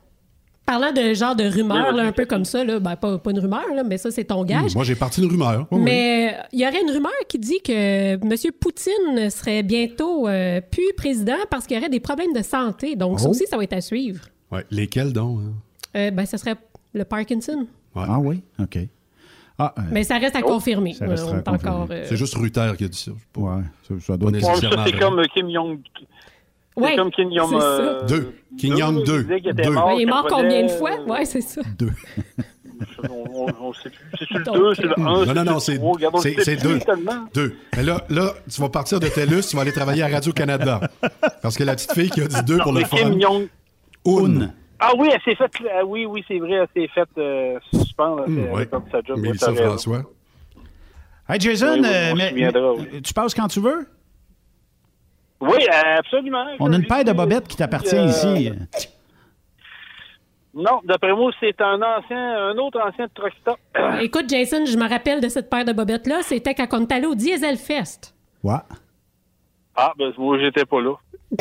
Parlant 0.69 0.91
de 0.91 1.13
genre 1.15 1.35
de 1.35 1.45
là, 1.45 1.91
vas-y, 2.03 2.07
un 2.09 2.11
peu 2.11 2.25
comme 2.25 2.45
ça, 2.45 2.63
là, 2.63 2.79
ben, 2.79 2.95
pas, 2.95 3.17
pas 3.17 3.31
une 3.31 3.39
rumeur, 3.39 3.73
là, 3.73 3.83
mais 3.83 3.97
ça, 3.97 4.11
c'est 4.11 4.25
ton 4.25 4.43
gage. 4.43 4.75
Moi, 4.75 4.83
j'ai 4.83 4.93
parti 4.93 5.19
une 5.23 5.29
rumeur. 5.31 5.65
Mais 5.71 6.37
il 6.53 6.59
y 6.59 6.67
aurait 6.67 6.81
une 6.83 6.91
rumeur 6.91 7.11
qui 7.27 7.39
dit 7.39 7.59
que 7.65 8.13
M. 8.13 8.51
Poutine 8.59 9.31
serait 9.31 9.63
bientôt 9.63 10.27
euh, 10.27 10.61
plus 10.61 10.93
président 10.95 11.37
parce 11.49 11.65
qu'il 11.65 11.75
y 11.75 11.79
aurait 11.79 11.89
des 11.89 11.99
problèmes 11.99 12.33
de 12.33 12.43
santé. 12.43 12.95
Donc, 12.95 13.19
ça 13.19 13.25
Oh. 13.27 13.31
aussi, 13.31 13.45
ça 13.47 13.57
va 13.57 13.63
être 13.63 13.73
à 13.73 13.81
suivre. 13.81 14.21
Ouais, 14.51 14.63
lesquels 14.69 15.11
donc? 15.11 15.39
hein? 15.39 15.53
Euh, 15.97 16.11
ben, 16.11 16.27
ce 16.27 16.37
serait 16.37 16.55
le 16.93 17.03
Parkinson. 17.03 17.65
Ah 17.95 18.19
oui? 18.19 18.43
OK. 18.59 18.77
Ah, 19.57 19.73
euh, 19.77 19.81
Mais 19.91 20.03
ça 20.03 20.19
reste 20.19 20.35
à 20.35 20.41
confirmer. 20.43 20.95
Euh, 21.01 21.15
à 21.15 21.41
confirmer. 21.57 21.85
euh, 21.95 22.05
C'est 22.07 22.15
juste 22.15 22.35
Ruther 22.35 22.75
qui 22.77 22.83
a 22.85 22.87
dit 22.87 22.97
ça. 22.97 23.11
Ouais, 23.35 23.61
ça, 23.87 23.93
ça 23.99 24.17
doit 24.17 24.31
être 24.31 24.45
c'est 24.85 24.99
comme 24.99 25.19
Kim 25.33 25.51
Jong. 25.51 25.79
C'est 26.79 26.85
Ouais, 26.85 26.95
comme 26.95 27.11
c'est 27.15 27.59
ça. 27.59 27.65
euh, 27.65 28.05
Deux. 28.07 28.33
Kim 28.57 28.77
Jong 28.77 29.03
deux. 29.03 29.17
Il 29.19 29.23
disait 29.23 29.41
qu'il 29.41 29.49
était 29.51 29.61
Deux. 29.63 29.71
mort, 29.71 29.91
il 29.93 30.01
est 30.01 30.05
mort 30.05 30.25
combien 30.29 30.63
de 30.63 30.67
fois? 30.69 30.91
euh, 30.99 31.05
Ouais, 31.11 31.25
c'est 31.25 31.41
ça. 31.41 31.61
Deux. 31.77 31.91
On, 33.09 33.25
on, 33.33 33.47
on 33.67 33.73
sait 33.73 33.89
plus. 33.89 33.99
C'est 34.17 34.25
sur 34.25 34.37
le 34.37 34.43
Donc, 34.45 34.55
2, 34.55 34.73
c'est 34.75 34.81
le 34.83 34.93
1. 34.99 35.03
Non, 35.25 35.33
non, 35.33 35.43
non, 35.43 35.59
c'est 35.59 35.81
c'est- 36.21 36.41
c'est 36.43 36.55
deux. 36.55 36.79
Deux. 37.33 37.53
Mais 37.75 37.83
là, 37.83 38.05
là, 38.09 38.31
tu 38.49 38.61
vas 38.61 38.69
partir 38.69 39.01
de 39.01 39.07
TELUS, 39.09 39.41
tu 39.49 39.55
vas 39.57 39.63
aller 39.63 39.73
travailler 39.73 40.03
à 40.03 40.07
Radio-Canada. 40.07 40.79
Parce 41.41 41.57
que 41.57 41.63
la 41.65 41.75
petite 41.75 41.91
fille 41.91 42.09
qui 42.09 42.21
a 42.21 42.27
dit 42.27 42.41
deux 42.43 42.57
pour 42.59 42.71
le 42.71 42.79
Mais 42.79 42.85
fun. 42.85 42.95
Kim 42.97 43.21
Jong. 43.21 43.47
Un. 44.07 44.49
Ah 44.79 44.91
oui, 44.97 45.09
elle 45.13 45.19
s'est 45.25 45.35
faite. 45.35 45.51
ah 45.77 45.83
oui, 45.85 46.05
oui, 46.05 46.23
c'est 46.25 46.39
vrai, 46.39 46.53
elle 46.53 46.67
s'est 46.73 46.87
faite 46.95 47.09
euh, 47.17 47.59
suspendre. 47.73 48.23
S'est- 48.27 48.49
ouais. 48.49 48.65
perdu 48.65 48.89
sa 48.91 49.01
job. 49.01 49.19
Raison. 49.25 49.55
François. 49.55 50.03
Hey, 51.27 51.39
Jason, 51.41 51.73
Oui, 51.73 51.79
oui, 51.81 51.85
euh, 51.93 52.13
mais- 52.15 52.31
mais- 52.33 53.01
tu 53.01 53.13
passes 53.13 53.33
quand 53.33 53.49
tu 53.49 53.59
veux? 53.59 53.87
Oui, 55.41 55.65
absolument. 55.97 56.45
On 56.59 56.71
a 56.73 56.75
une 56.75 56.85
paire 56.85 57.03
de 57.05 57.13
bobettes 57.13 57.47
qui 57.47 57.55
t'appartient 57.57 57.95
Euh, 57.95 58.05
ici. 58.07 58.51
Non, 60.53 60.81
d'après 60.83 61.13
moi, 61.13 61.31
c'est 61.39 61.59
un 61.61 61.79
ancien, 61.81 62.49
un 62.49 62.57
autre 62.57 62.79
ancien 62.85 63.05
de 63.05 63.11
truck 63.13 63.31
stop. 63.41 63.57
Écoute, 64.01 64.25
Jason, 64.29 64.65
je 64.65 64.75
me 64.77 64.87
rappelle 64.89 65.21
de 65.21 65.29
cette 65.29 65.49
paire 65.49 65.63
de 65.65 65.71
bobettes-là. 65.73 66.19
C'était 66.23 66.53
quand 66.55 66.67
on 66.73 66.81
est 66.81 66.91
allé 66.91 67.05
au 67.05 67.15
Diesel 67.15 67.57
Fest. 67.57 68.13
Ouais. 68.43 68.55
Ah, 69.75 69.93
ben 69.97 70.11
moi, 70.17 70.37
j'étais 70.39 70.65
pas 70.65 70.81
là. 70.81 70.93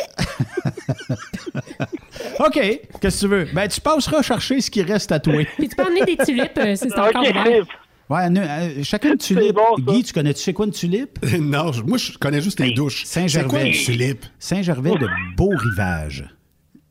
OK. 2.39 2.53
Qu'est-ce 3.01 3.21
que 3.21 3.25
tu 3.25 3.27
veux? 3.27 3.45
Ben, 3.53 3.67
tu 3.67 3.81
passeras 3.81 4.21
chercher 4.21 4.61
ce 4.61 4.71
qui 4.71 4.81
reste 4.83 5.11
à 5.11 5.19
toi. 5.19 5.43
Puis 5.57 5.67
tu 5.69 5.75
peux 5.75 5.83
emmener 5.83 6.05
des 6.05 6.17
tulipes 6.17 6.57
euh, 6.57 6.75
si 6.75 6.89
c'est 6.89 6.99
encore 6.99 7.21
ouvert. 7.21 7.65
Ouais, 8.09 8.29
ne- 8.29 8.39
euh, 8.41 8.83
chacun 8.83 9.11
une 9.11 9.17
tulipe. 9.19 9.55
Guy, 9.79 10.03
tu 10.03 10.13
connais-tu 10.13 10.41
c'est 10.41 10.53
quoi 10.53 10.65
une 10.65 10.71
tulipe? 10.71 11.19
non, 11.39 11.71
moi, 11.85 11.97
je 11.97 12.17
connais 12.17 12.41
juste 12.41 12.59
les 12.59 12.71
douches. 12.73 13.03
Saint-Gervais. 13.05 13.71
C'est 13.73 13.91
tulipe? 13.91 14.25
Saint-Gervais 14.39 14.91
de 14.97 15.07
Beau-Rivage. 15.37 16.25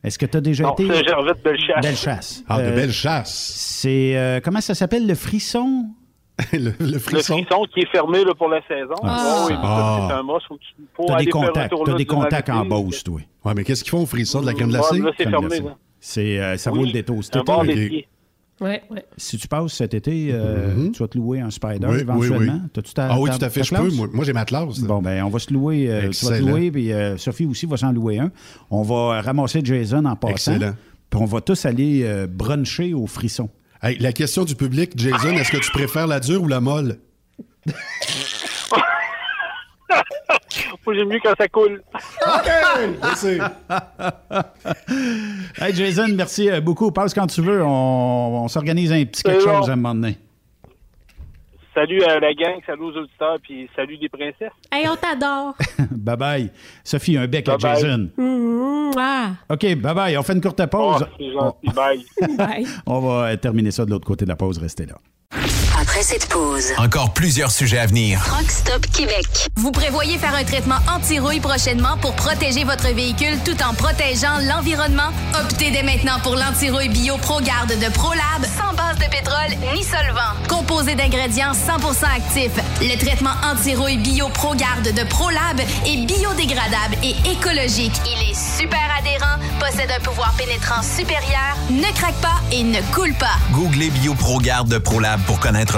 Est-ce 0.05 0.17
que 0.19 0.27
tu 0.27 0.37
as 0.37 0.41
déjà 0.41 0.63
Non, 0.65 0.75
été? 0.75 0.87
Saint-Gervais 0.87 1.33
de 1.35 1.43
Bellechasse. 1.43 1.83
Bellechasse. 1.83 2.45
Ah, 2.49 2.59
de 2.63 2.67
Euh, 2.69 2.75
Bellechasse. 2.75 3.35
C'est. 3.81 4.17
euh, 4.17 4.41
comment 4.43 4.61
ça 4.61 4.75
s'appelle? 4.75 5.07
Le 5.09 5.15
frisson? 5.17 5.87
le, 6.53 6.59
le 6.59 6.73
Le 6.93 6.99
frisson. 7.01 7.39
frisson 7.39 7.65
qui 7.75 7.81
est 7.81 7.91
fermé 7.91 8.23
là, 8.25 8.33
pour 8.33 8.49
la 8.49 8.61
saison. 8.69 8.95
Ah. 9.03 9.45
oui, 9.49 9.55
Ah. 9.59 10.07
c'est 10.09 10.15
un 10.15 10.23
must. 10.23 10.47
Faut 10.47 10.55
que 10.55 10.61
tu- 10.61 11.07
T'as 11.09 11.15
aller 11.17 11.25
des 11.25 11.33
faire 11.33 11.41
un 11.43 11.47
contacts. 11.49 11.71
tour 11.71 11.83
T'as 11.85 11.91
là 11.93 11.99
des 11.99 12.07
contacts 12.07 12.49
en. 12.51 12.65
Beauce, 12.65 13.03
toi. 13.03 13.21
Ouais, 13.45 13.55
mais 13.57 13.65
qu'est-ce 13.65 13.83
qu'ils 13.83 13.91
font 13.91 14.03
au 14.03 14.07
frisson 14.07 14.41
de 14.41 14.47
la 14.47 14.53
crème 14.55 14.69
Ouais, 14.69 14.75
glacée? 14.79 14.99
là, 15.01 15.11
c'est 15.19 15.29
fermé. 15.29 15.59
là. 15.61 15.77
C'est, 15.99 16.39
euh, 16.39 16.57
ça 16.57 16.71
Oui. 16.71 16.79
roule 16.79 16.93
des 16.93 17.03
toasts. 17.03 17.35
Un. 17.37 17.43
Ouais, 18.61 18.83
ouais. 18.91 19.05
Si 19.17 19.39
tu 19.39 19.47
passes 19.47 19.73
cet 19.73 19.95
été, 19.95 20.31
euh, 20.33 20.91
tu 20.93 20.99
vas 21.01 21.07
te 21.09 21.17
louer 21.17 21.41
un 21.41 21.51
Spider 21.51 21.87
Mhm. 21.87 21.91
Oui, 21.91 21.95
oui, 21.97 22.01
éventuellement? 22.03 22.61
oui. 22.65 22.71
T'as-tu 22.73 22.93
ta- 22.93 23.09
Ah 23.13 23.21
oui, 23.21 23.31
ta- 23.31 23.39
tout 23.39 23.45
à 23.45 23.51
fait, 23.51 23.63
je 23.63 23.75
peux. 23.75 23.91
Moi, 23.91 24.09
moi, 24.13 24.25
j'ai 24.25 24.33
ma 24.33 24.45
classe. 24.45 24.81
Bon, 24.81 25.01
ben, 25.01 25.23
on 25.23 25.29
va 25.29 25.39
se 25.39 25.53
louer. 25.53 25.89
euh, 25.91 26.11
tu 26.11 26.25
vas 26.27 26.39
te 26.39 26.43
louer, 26.43 26.71
puis 26.73 26.93
euh, 26.93 27.17
Sophie 27.17 27.47
aussi 27.47 27.67
va 27.67 27.77
s'en 27.77 27.93
louer 27.93 28.19
un. 28.19 28.33
On 28.71 28.83
va 28.83 29.21
ramasser 29.23 29.61
Jason 29.63 30.05
en 30.05 30.17
passant. 30.17 30.55
Excellent. 30.55 30.75
Puis 31.11 31.21
on 31.21 31.25
va 31.25 31.41
tous 31.41 31.65
aller 31.67 32.03
euh, 32.05 32.27
bruncher 32.27 32.95
au 32.95 33.07
frisson. 33.07 33.49
Hey, 33.83 33.97
la 33.99 34.13
question 34.13 34.45
du 34.45 34.57
public, 34.57 34.93
Jason, 34.97 35.31
est-ce 35.31 35.53
que 35.53 35.59
tu 35.59 35.71
préfères 35.71 36.07
la 36.09 36.19
dure 36.19 36.43
ou 36.43 36.49
la 36.49 36.61
molle? 36.61 36.99
Moi, 40.87 40.95
j'aime 40.95 41.09
mieux 41.09 41.21
quand 41.23 41.35
ça 41.37 41.49
coule. 41.49 41.83
Merci. 43.03 43.39
Hey 45.61 45.75
Jason, 45.75 46.09
merci 46.15 46.51
euh, 46.51 46.61
beaucoup. 46.61 46.91
Passe 46.91 47.15
quand 47.15 47.27
tu 47.27 47.43
veux. 47.43 47.63
On, 47.63 48.45
on 48.45 48.49
s'organise 48.49 48.93
un 48.93 49.05
petit 49.05 49.23
quelque 49.23 49.45
bon. 49.45 49.59
chose 49.59 49.71
à 49.71 49.73
un 49.73 49.77
moment 49.77 49.95
donné. 49.95 50.19
Salut 51.75 52.03
à 52.03 52.19
la 52.19 52.35
gang, 52.35 52.61
salut 52.67 52.83
aux 52.83 52.97
auditeurs, 52.97 53.37
puis 53.41 53.71
salut 53.77 53.99
des 53.99 54.09
princesses. 54.09 54.51
Hey, 54.73 54.89
on 54.89 54.97
t'adore. 54.97 55.55
bye 55.93 56.17
bye. 56.17 56.51
Sophie, 56.83 57.17
un 57.17 57.29
bec 57.29 57.49
à 57.49 57.57
bye. 57.57 57.77
Jason. 57.77 58.11
Mmh, 58.17 58.91
ah. 58.99 59.31
OK, 59.49 59.77
bye 59.77 59.95
bye. 59.95 60.17
On 60.17 60.23
fait 60.25 60.33
une 60.33 60.41
courte 60.41 60.67
pause. 60.67 61.07
Oh, 61.09 61.15
c'est 61.17 61.33
gentil, 61.33 61.69
bye. 61.77 62.05
Bye. 62.37 62.67
On 62.87 62.99
va 62.99 63.37
terminer 63.37 63.71
ça 63.71 63.85
de 63.85 63.91
l'autre 63.91 64.07
côté 64.07 64.25
de 64.25 64.31
la 64.31 64.37
pause. 64.37 64.59
Restez 64.59 64.87
là. 64.87 64.97
Après 65.89 66.03
cette 66.03 66.27
pause, 66.27 66.67
Encore 66.77 67.15
plusieurs 67.15 67.51
sujets 67.51 67.79
à 67.79 67.87
venir. 67.87 68.21
Truck 68.23 68.51
Stop 68.51 68.87
Québec. 68.93 69.27
Vous 69.57 69.73
prévoyez 69.73 70.19
faire 70.19 70.35
un 70.35 70.45
traitement 70.45 70.77
anti-rouille 70.95 71.41
prochainement 71.41 71.97
pour 72.03 72.15
protéger 72.15 72.65
votre 72.65 72.89
véhicule 72.89 73.39
tout 73.43 73.57
en 73.63 73.73
protégeant 73.73 74.37
l'environnement? 74.47 75.09
Optez 75.41 75.71
dès 75.71 75.83
maintenant 75.83 76.21
pour 76.23 76.37
l'anti-rouille 76.37 76.91
bio 76.91 77.17
ProGarde 77.17 77.71
de 77.71 77.91
ProLab, 77.91 78.45
sans 78.45 78.75
base 78.75 78.99
de 78.99 79.11
pétrole 79.11 79.57
ni 79.75 79.83
solvant. 79.83 80.37
Composé 80.47 80.95
d'ingrédients 80.95 81.53
100% 81.53 82.05
actifs, 82.05 82.63
le 82.83 82.99
traitement 82.99 83.35
anti-rouille 83.51 83.97
bio 83.97 84.29
ProGarde 84.29 84.93
de 84.93 85.05
ProLab 85.05 85.59
est 85.87 86.05
biodégradable 86.05 86.97
et 87.03 87.15
écologique. 87.31 87.95
Il 88.05 88.31
est 88.31 88.59
super 88.59 88.79
adhérent, 88.99 89.39
possède 89.59 89.91
un 89.91 90.01
pouvoir 90.01 90.35
pénétrant 90.37 90.83
supérieur, 90.83 91.57
ne 91.71 91.91
craque 91.97 92.21
pas 92.21 92.43
et 92.53 92.63
ne 92.63 92.83
coule 92.93 93.15
pas. 93.15 93.39
Googlez 93.53 93.89
BioProGuard 93.89 94.67
de 94.67 94.77
ProLab 94.77 95.23
pour 95.23 95.41
connaître 95.41 95.78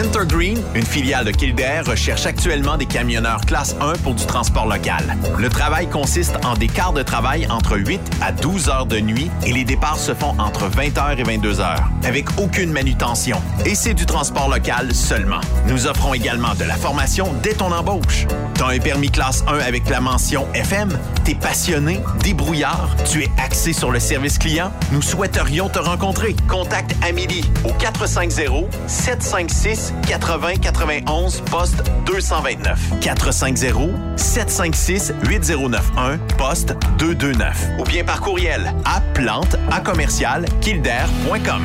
Wintergreen, 0.00 0.62
une 0.76 0.86
filiale 0.86 1.24
de 1.24 1.32
Kildare, 1.32 1.84
recherche 1.84 2.24
actuellement 2.24 2.76
des 2.76 2.86
camionneurs 2.86 3.40
classe 3.40 3.74
1 3.80 3.94
pour 4.04 4.14
du 4.14 4.24
transport 4.26 4.68
local. 4.68 5.16
Le 5.36 5.48
travail 5.48 5.88
consiste 5.88 6.38
en 6.44 6.54
des 6.54 6.68
quarts 6.68 6.92
de 6.92 7.02
travail 7.02 7.48
entre 7.50 7.76
8 7.76 8.00
à 8.20 8.30
12 8.30 8.68
heures 8.68 8.86
de 8.86 9.00
nuit 9.00 9.28
et 9.44 9.52
les 9.52 9.64
départs 9.64 9.98
se 9.98 10.14
font 10.14 10.36
entre 10.38 10.70
20h 10.70 11.18
et 11.18 11.24
22h, 11.24 11.78
avec 12.04 12.26
aucune 12.38 12.70
manutention. 12.70 13.42
Et 13.66 13.74
c'est 13.74 13.94
du 13.94 14.06
transport 14.06 14.48
local 14.48 14.94
seulement. 14.94 15.40
Nous 15.66 15.88
offrons 15.88 16.14
également 16.14 16.54
de 16.54 16.62
la 16.62 16.76
formation 16.76 17.32
dès 17.42 17.54
ton 17.54 17.72
embauche. 17.72 18.28
T'as 18.54 18.68
un 18.68 18.78
permis 18.78 19.10
classe 19.10 19.42
1 19.48 19.58
avec 19.58 19.88
la 19.88 20.00
mention 20.00 20.46
FM? 20.54 20.96
T'es 21.24 21.34
passionné, 21.34 22.00
débrouillard, 22.22 22.94
tu 23.10 23.24
es 23.24 23.30
axé 23.36 23.72
sur 23.72 23.90
le 23.90 23.98
service 23.98 24.38
client? 24.38 24.72
Nous 24.92 25.02
souhaiterions 25.02 25.68
te 25.68 25.80
rencontrer. 25.80 26.36
Contacte 26.46 26.94
Amélie 27.02 27.44
au 27.64 27.72
450 27.72 28.66
756 28.86 29.87
80 30.06 30.56
91 30.56 31.40
poste 31.50 31.82
229 32.06 32.78
450 33.00 33.90
756 34.16 35.12
8091 35.24 36.18
poste 36.36 36.74
229 36.98 37.68
ou 37.78 37.84
bien 37.84 38.04
par 38.04 38.20
courriel 38.20 38.74
à 38.84 39.00
plante 39.14 39.56
à 39.70 39.80
commercial 39.80 40.44
kildare.com. 40.60 41.62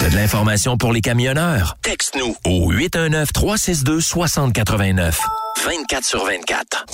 T'as 0.00 0.08
de 0.10 0.16
l'information 0.16 0.76
pour 0.76 0.92
les 0.92 1.00
camionneurs? 1.00 1.76
Texte-nous 1.82 2.34
au 2.44 2.72
819-362-6089. 2.72 5.14
24 5.64 6.04
sur 6.04 6.24
24. 6.26 6.84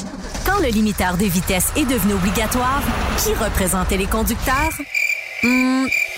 Quand 0.47 0.61
le 0.61 0.69
limiteur 0.69 1.17
de 1.17 1.25
vitesse 1.25 1.73
est 1.77 1.87
devenu 1.87 2.13
obligatoire, 2.15 2.81
qui 3.19 3.35
représentait 3.35 3.97
les 3.97 4.07
conducteurs? 4.07 4.71
Hmm, 5.43 5.87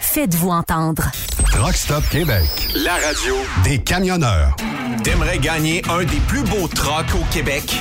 Faites-vous 0.00 0.48
entendre. 0.48 1.10
Truck 1.50 1.74
Stop 1.74 2.02
Québec. 2.08 2.48
La 2.76 2.94
radio 2.94 3.34
Des 3.62 3.78
camionneurs. 3.78 4.56
T'aimerais 5.02 5.38
gagner 5.38 5.82
un 5.90 6.04
des 6.04 6.20
plus 6.28 6.42
beaux 6.44 6.66
trucks 6.66 7.14
au 7.14 7.24
Québec? 7.30 7.78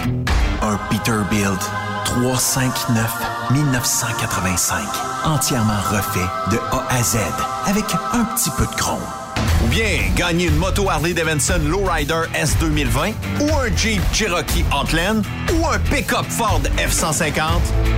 Un 0.62 0.78
Peterbilt 0.90 1.62
359 2.04 3.16
1985. 3.52 4.84
Entièrement 5.24 5.80
refait 5.90 6.28
de 6.52 6.58
A 6.58 6.86
à 6.90 7.02
Z 7.02 7.18
avec 7.66 7.86
un 8.12 8.26
petit 8.26 8.50
peu 8.58 8.66
de 8.66 8.76
chrome. 8.76 9.00
Ou 9.64 9.68
bien 9.68 10.12
gagner 10.16 10.48
une 10.48 10.58
moto 10.58 10.90
Harley 10.90 11.14
Davidson 11.14 11.62
Lowrider 11.66 12.24
S 12.34 12.58
2020 12.60 13.14
ou 13.40 13.56
un 13.56 13.76
Jeep 13.76 14.02
Cherokee 14.12 14.66
Outland 14.78 15.24
ou 15.54 15.68
un 15.68 15.80
pick-up 15.80 16.26
Ford 16.28 16.62
F-150? 16.78 17.34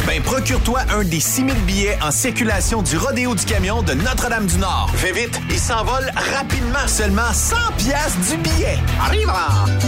Ben, 0.05 0.21
procure-toi 0.21 0.81
un 0.93 1.03
des 1.03 1.19
6000 1.19 1.55
billets 1.65 1.97
en 2.03 2.11
circulation 2.11 2.83
du 2.83 2.97
Rodéo 2.97 3.33
du 3.33 3.45
Camion 3.45 3.81
de 3.81 3.93
Notre-Dame-du-Nord. 3.93 4.91
Fais 4.95 5.11
vite, 5.11 5.39
il 5.49 5.59
s'envole 5.59 6.11
rapidement. 6.35 6.87
Seulement 6.87 7.33
100 7.33 7.55
piastres 7.77 8.19
du 8.29 8.37
billet. 8.37 8.77
Arrive 9.01 9.31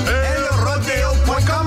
elrodeo.com 0.08 1.67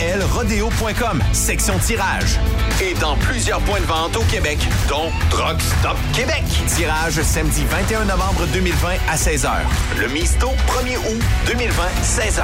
elrodeo.com, 0.00 1.22
section 1.32 1.78
tirage. 1.78 2.38
Et 2.82 2.94
dans 2.94 3.16
plusieurs 3.16 3.60
points 3.60 3.80
de 3.80 3.86
vente 3.86 4.16
au 4.16 4.22
Québec, 4.24 4.58
dont 4.88 5.10
Truck 5.30 5.60
Stop 5.60 5.96
Québec. 6.14 6.44
Tirage 6.68 7.20
samedi 7.22 7.64
21 7.70 8.04
novembre 8.04 8.46
2020 8.52 8.88
à 9.10 9.16
16h. 9.16 9.50
Le 10.00 10.08
Misto 10.08 10.48
1er 10.48 10.98
août 10.98 11.22
2020, 11.46 11.82
16h. 12.02 12.42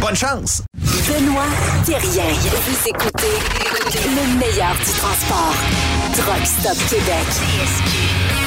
Bonne 0.00 0.16
chance! 0.16 0.62
Benoît 1.08 1.44
Thérien. 1.84 2.24
Vous 2.32 2.88
écoutez 2.88 3.36
le 3.94 4.38
meilleur 4.38 4.74
du 4.74 4.92
transport. 4.92 5.54
Truck 6.16 6.46
Stop 6.46 6.76
Québec. 6.88 8.41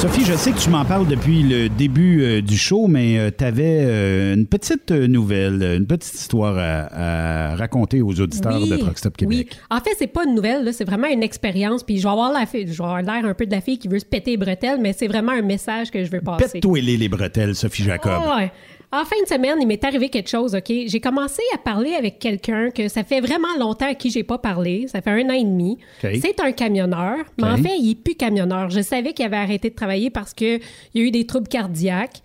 Sophie, 0.00 0.24
je 0.26 0.34
sais 0.34 0.52
que 0.52 0.58
tu 0.58 0.68
m'en 0.68 0.84
parles 0.84 1.06
depuis 1.08 1.42
le 1.42 1.68
début 1.70 2.22
euh, 2.22 2.42
du 2.42 2.58
show, 2.58 2.86
mais 2.86 3.32
tu 3.36 3.42
avais 3.42 4.34
une 4.34 4.46
petite 4.46 4.90
euh, 4.90 5.06
nouvelle, 5.06 5.62
une 5.78 5.86
petite 5.86 6.14
histoire 6.14 6.56
à, 6.58 7.52
à 7.52 7.56
raconter 7.56 8.02
aux 8.02 8.20
auditeurs 8.20 8.60
Oui, 8.60 8.68
de 8.68 8.76
Truck 8.76 8.98
Stop 8.98 9.16
Québec. 9.16 9.48
Oui. 9.52 9.58
En 9.70 9.80
fait, 9.80 9.92
c'est 9.98 10.06
pas 10.06 10.24
une 10.26 10.34
nouvelle, 10.34 10.72
c'est 10.74 10.84
vraiment 10.84 11.08
une 11.08 11.22
expérience. 11.22 11.82
Puis 11.82 11.96
je 11.98 12.02
vais 12.02 12.10
avoir 12.10 12.30
l'air 12.32 13.24
un 13.24 13.34
peu 13.34 13.46
de 13.46 13.50
la 13.50 13.62
fille 13.62 13.78
qui 13.78 13.88
veut 13.88 13.98
se 13.98 14.04
péter 14.04 14.32
les 14.32 14.36
bretelles, 14.36 14.78
mais 14.80 14.92
c'est 14.92 15.08
vraiment 15.08 15.32
un 15.32 15.42
message 15.42 15.90
que 15.90 16.04
je 16.04 16.10
veux 16.10 16.20
passer. 16.20 16.52
Pète-toi 16.52 16.80
les, 16.82 16.98
les 16.98 17.08
bretelles, 17.08 17.54
Sophie 17.54 17.84
Jacob. 17.84 18.20
Ah 18.22 18.36
ouais. 18.36 18.52
En 19.00 19.04
fin 19.04 19.16
de 19.22 19.28
semaine, 19.28 19.58
il 19.60 19.66
m'est 19.66 19.82
arrivé 19.84 20.08
quelque 20.08 20.28
chose, 20.30 20.54
OK? 20.54 20.72
J'ai 20.86 21.00
commencé 21.00 21.42
à 21.54 21.58
parler 21.58 21.92
avec 21.94 22.18
quelqu'un 22.18 22.70
que 22.70 22.88
ça 22.88 23.04
fait 23.04 23.20
vraiment 23.20 23.54
longtemps 23.58 23.88
à 23.90 23.94
qui 23.94 24.10
j'ai 24.10 24.22
pas 24.22 24.38
parlé. 24.38 24.86
Ça 24.88 25.02
fait 25.02 25.10
un 25.10 25.28
an 25.28 25.34
et 25.34 25.44
demi. 25.44 25.76
C'est 26.22 26.40
un 26.40 26.52
camionneur, 26.52 27.18
mais 27.38 27.44
en 27.44 27.56
fait, 27.58 27.76
il 27.78 27.90
est 27.90 27.94
plus 28.02 28.14
camionneur. 28.14 28.70
Je 28.70 28.80
savais 28.80 29.12
qu'il 29.12 29.24
avait 29.26 29.36
arrêté 29.36 29.70
de 29.70 29.74
travailler 29.74 30.10
parce 30.10 30.32
qu'il 30.32 30.60
y 30.94 31.00
a 31.00 31.02
eu 31.02 31.10
des 31.10 31.26
troubles 31.26 31.48
cardiaques. 31.48 32.22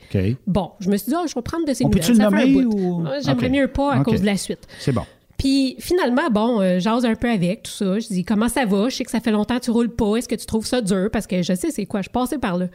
Bon, 0.48 0.72
je 0.80 0.90
me 0.90 0.98
suis 0.98 1.10
dit, 1.10 1.16
Ah, 1.18 1.26
je 1.28 1.36
vais 1.36 1.42
prendre 1.42 1.66
de 1.66 1.74
ses 1.74 1.84
On 1.84 1.90
nouvelles. 1.90 2.02
peut-tu 2.02 2.14
le 2.14 2.24
nommer 2.24 2.66
ou- 2.66 3.04
Ah, 3.08 3.18
J'aimerais 3.24 3.50
mieux 3.50 3.68
pas 3.68 3.92
à 3.94 3.96
cause 4.04 4.22
de 4.22 4.26
la 4.26 4.38
suite. 4.38 4.68
C'est 4.80 4.92
bon. 4.94 5.04
Puis 5.38 5.76
finalement, 5.80 6.30
bon, 6.30 6.62
euh, 6.62 6.78
j'ose 6.80 7.04
un 7.04 7.16
peu 7.16 7.28
avec 7.28 7.64
tout 7.64 7.72
ça. 7.72 7.98
Je 8.00 8.08
dis 8.08 8.24
comment 8.24 8.48
ça 8.48 8.64
va? 8.66 8.90
Je 8.90 8.96
sais 8.98 9.04
que 9.04 9.10
ça 9.10 9.20
fait 9.20 9.32
longtemps 9.32 9.58
que 9.58 9.64
tu 9.66 9.72
roules 9.72 9.90
pas. 9.90 10.16
Est-ce 10.18 10.28
que 10.30 10.36
tu 10.36 10.46
trouves 10.46 10.68
ça 10.68 10.82
dur? 10.82 11.10
Parce 11.12 11.26
que 11.26 11.42
je 11.42 11.54
sais 11.56 11.72
c'est 11.72 11.88
quoi. 11.88 12.04
Je 12.04 12.10
passais 12.10 12.38
par 12.38 12.58
là. 12.60 12.68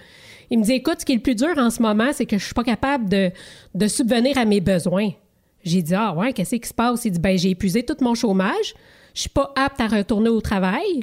Il 0.50 0.58
me 0.58 0.64
dit 0.64 0.72
écoute, 0.72 0.96
ce 1.00 1.04
qui 1.04 1.12
est 1.12 1.16
le 1.16 1.22
plus 1.22 1.34
dur 1.34 1.54
en 1.56 1.70
ce 1.70 1.82
moment, 1.82 2.08
c'est 2.12 2.26
que 2.26 2.38
je 2.38 2.44
suis 2.44 2.54
pas 2.54 2.64
capable 2.64 3.08
de, 3.08 3.30
de 3.74 3.88
subvenir 3.88 4.38
à 4.38 4.44
mes 4.44 4.60
besoins. 4.60 5.10
J'ai 5.64 5.82
dit 5.82 5.94
ah 5.94 6.14
ouais, 6.14 6.32
qu'est-ce 6.32 6.56
qui 6.56 6.68
se 6.68 6.74
passe? 6.74 7.04
Il 7.04 7.12
dit 7.12 7.18
ben 7.18 7.36
j'ai 7.36 7.50
épuisé 7.50 7.82
tout 7.82 7.96
mon 8.00 8.14
chômage. 8.14 8.74
Je 9.14 9.22
suis 9.22 9.30
pas 9.30 9.52
apte 9.56 9.80
à 9.80 9.86
retourner 9.88 10.28
au 10.28 10.40
travail. 10.40 11.00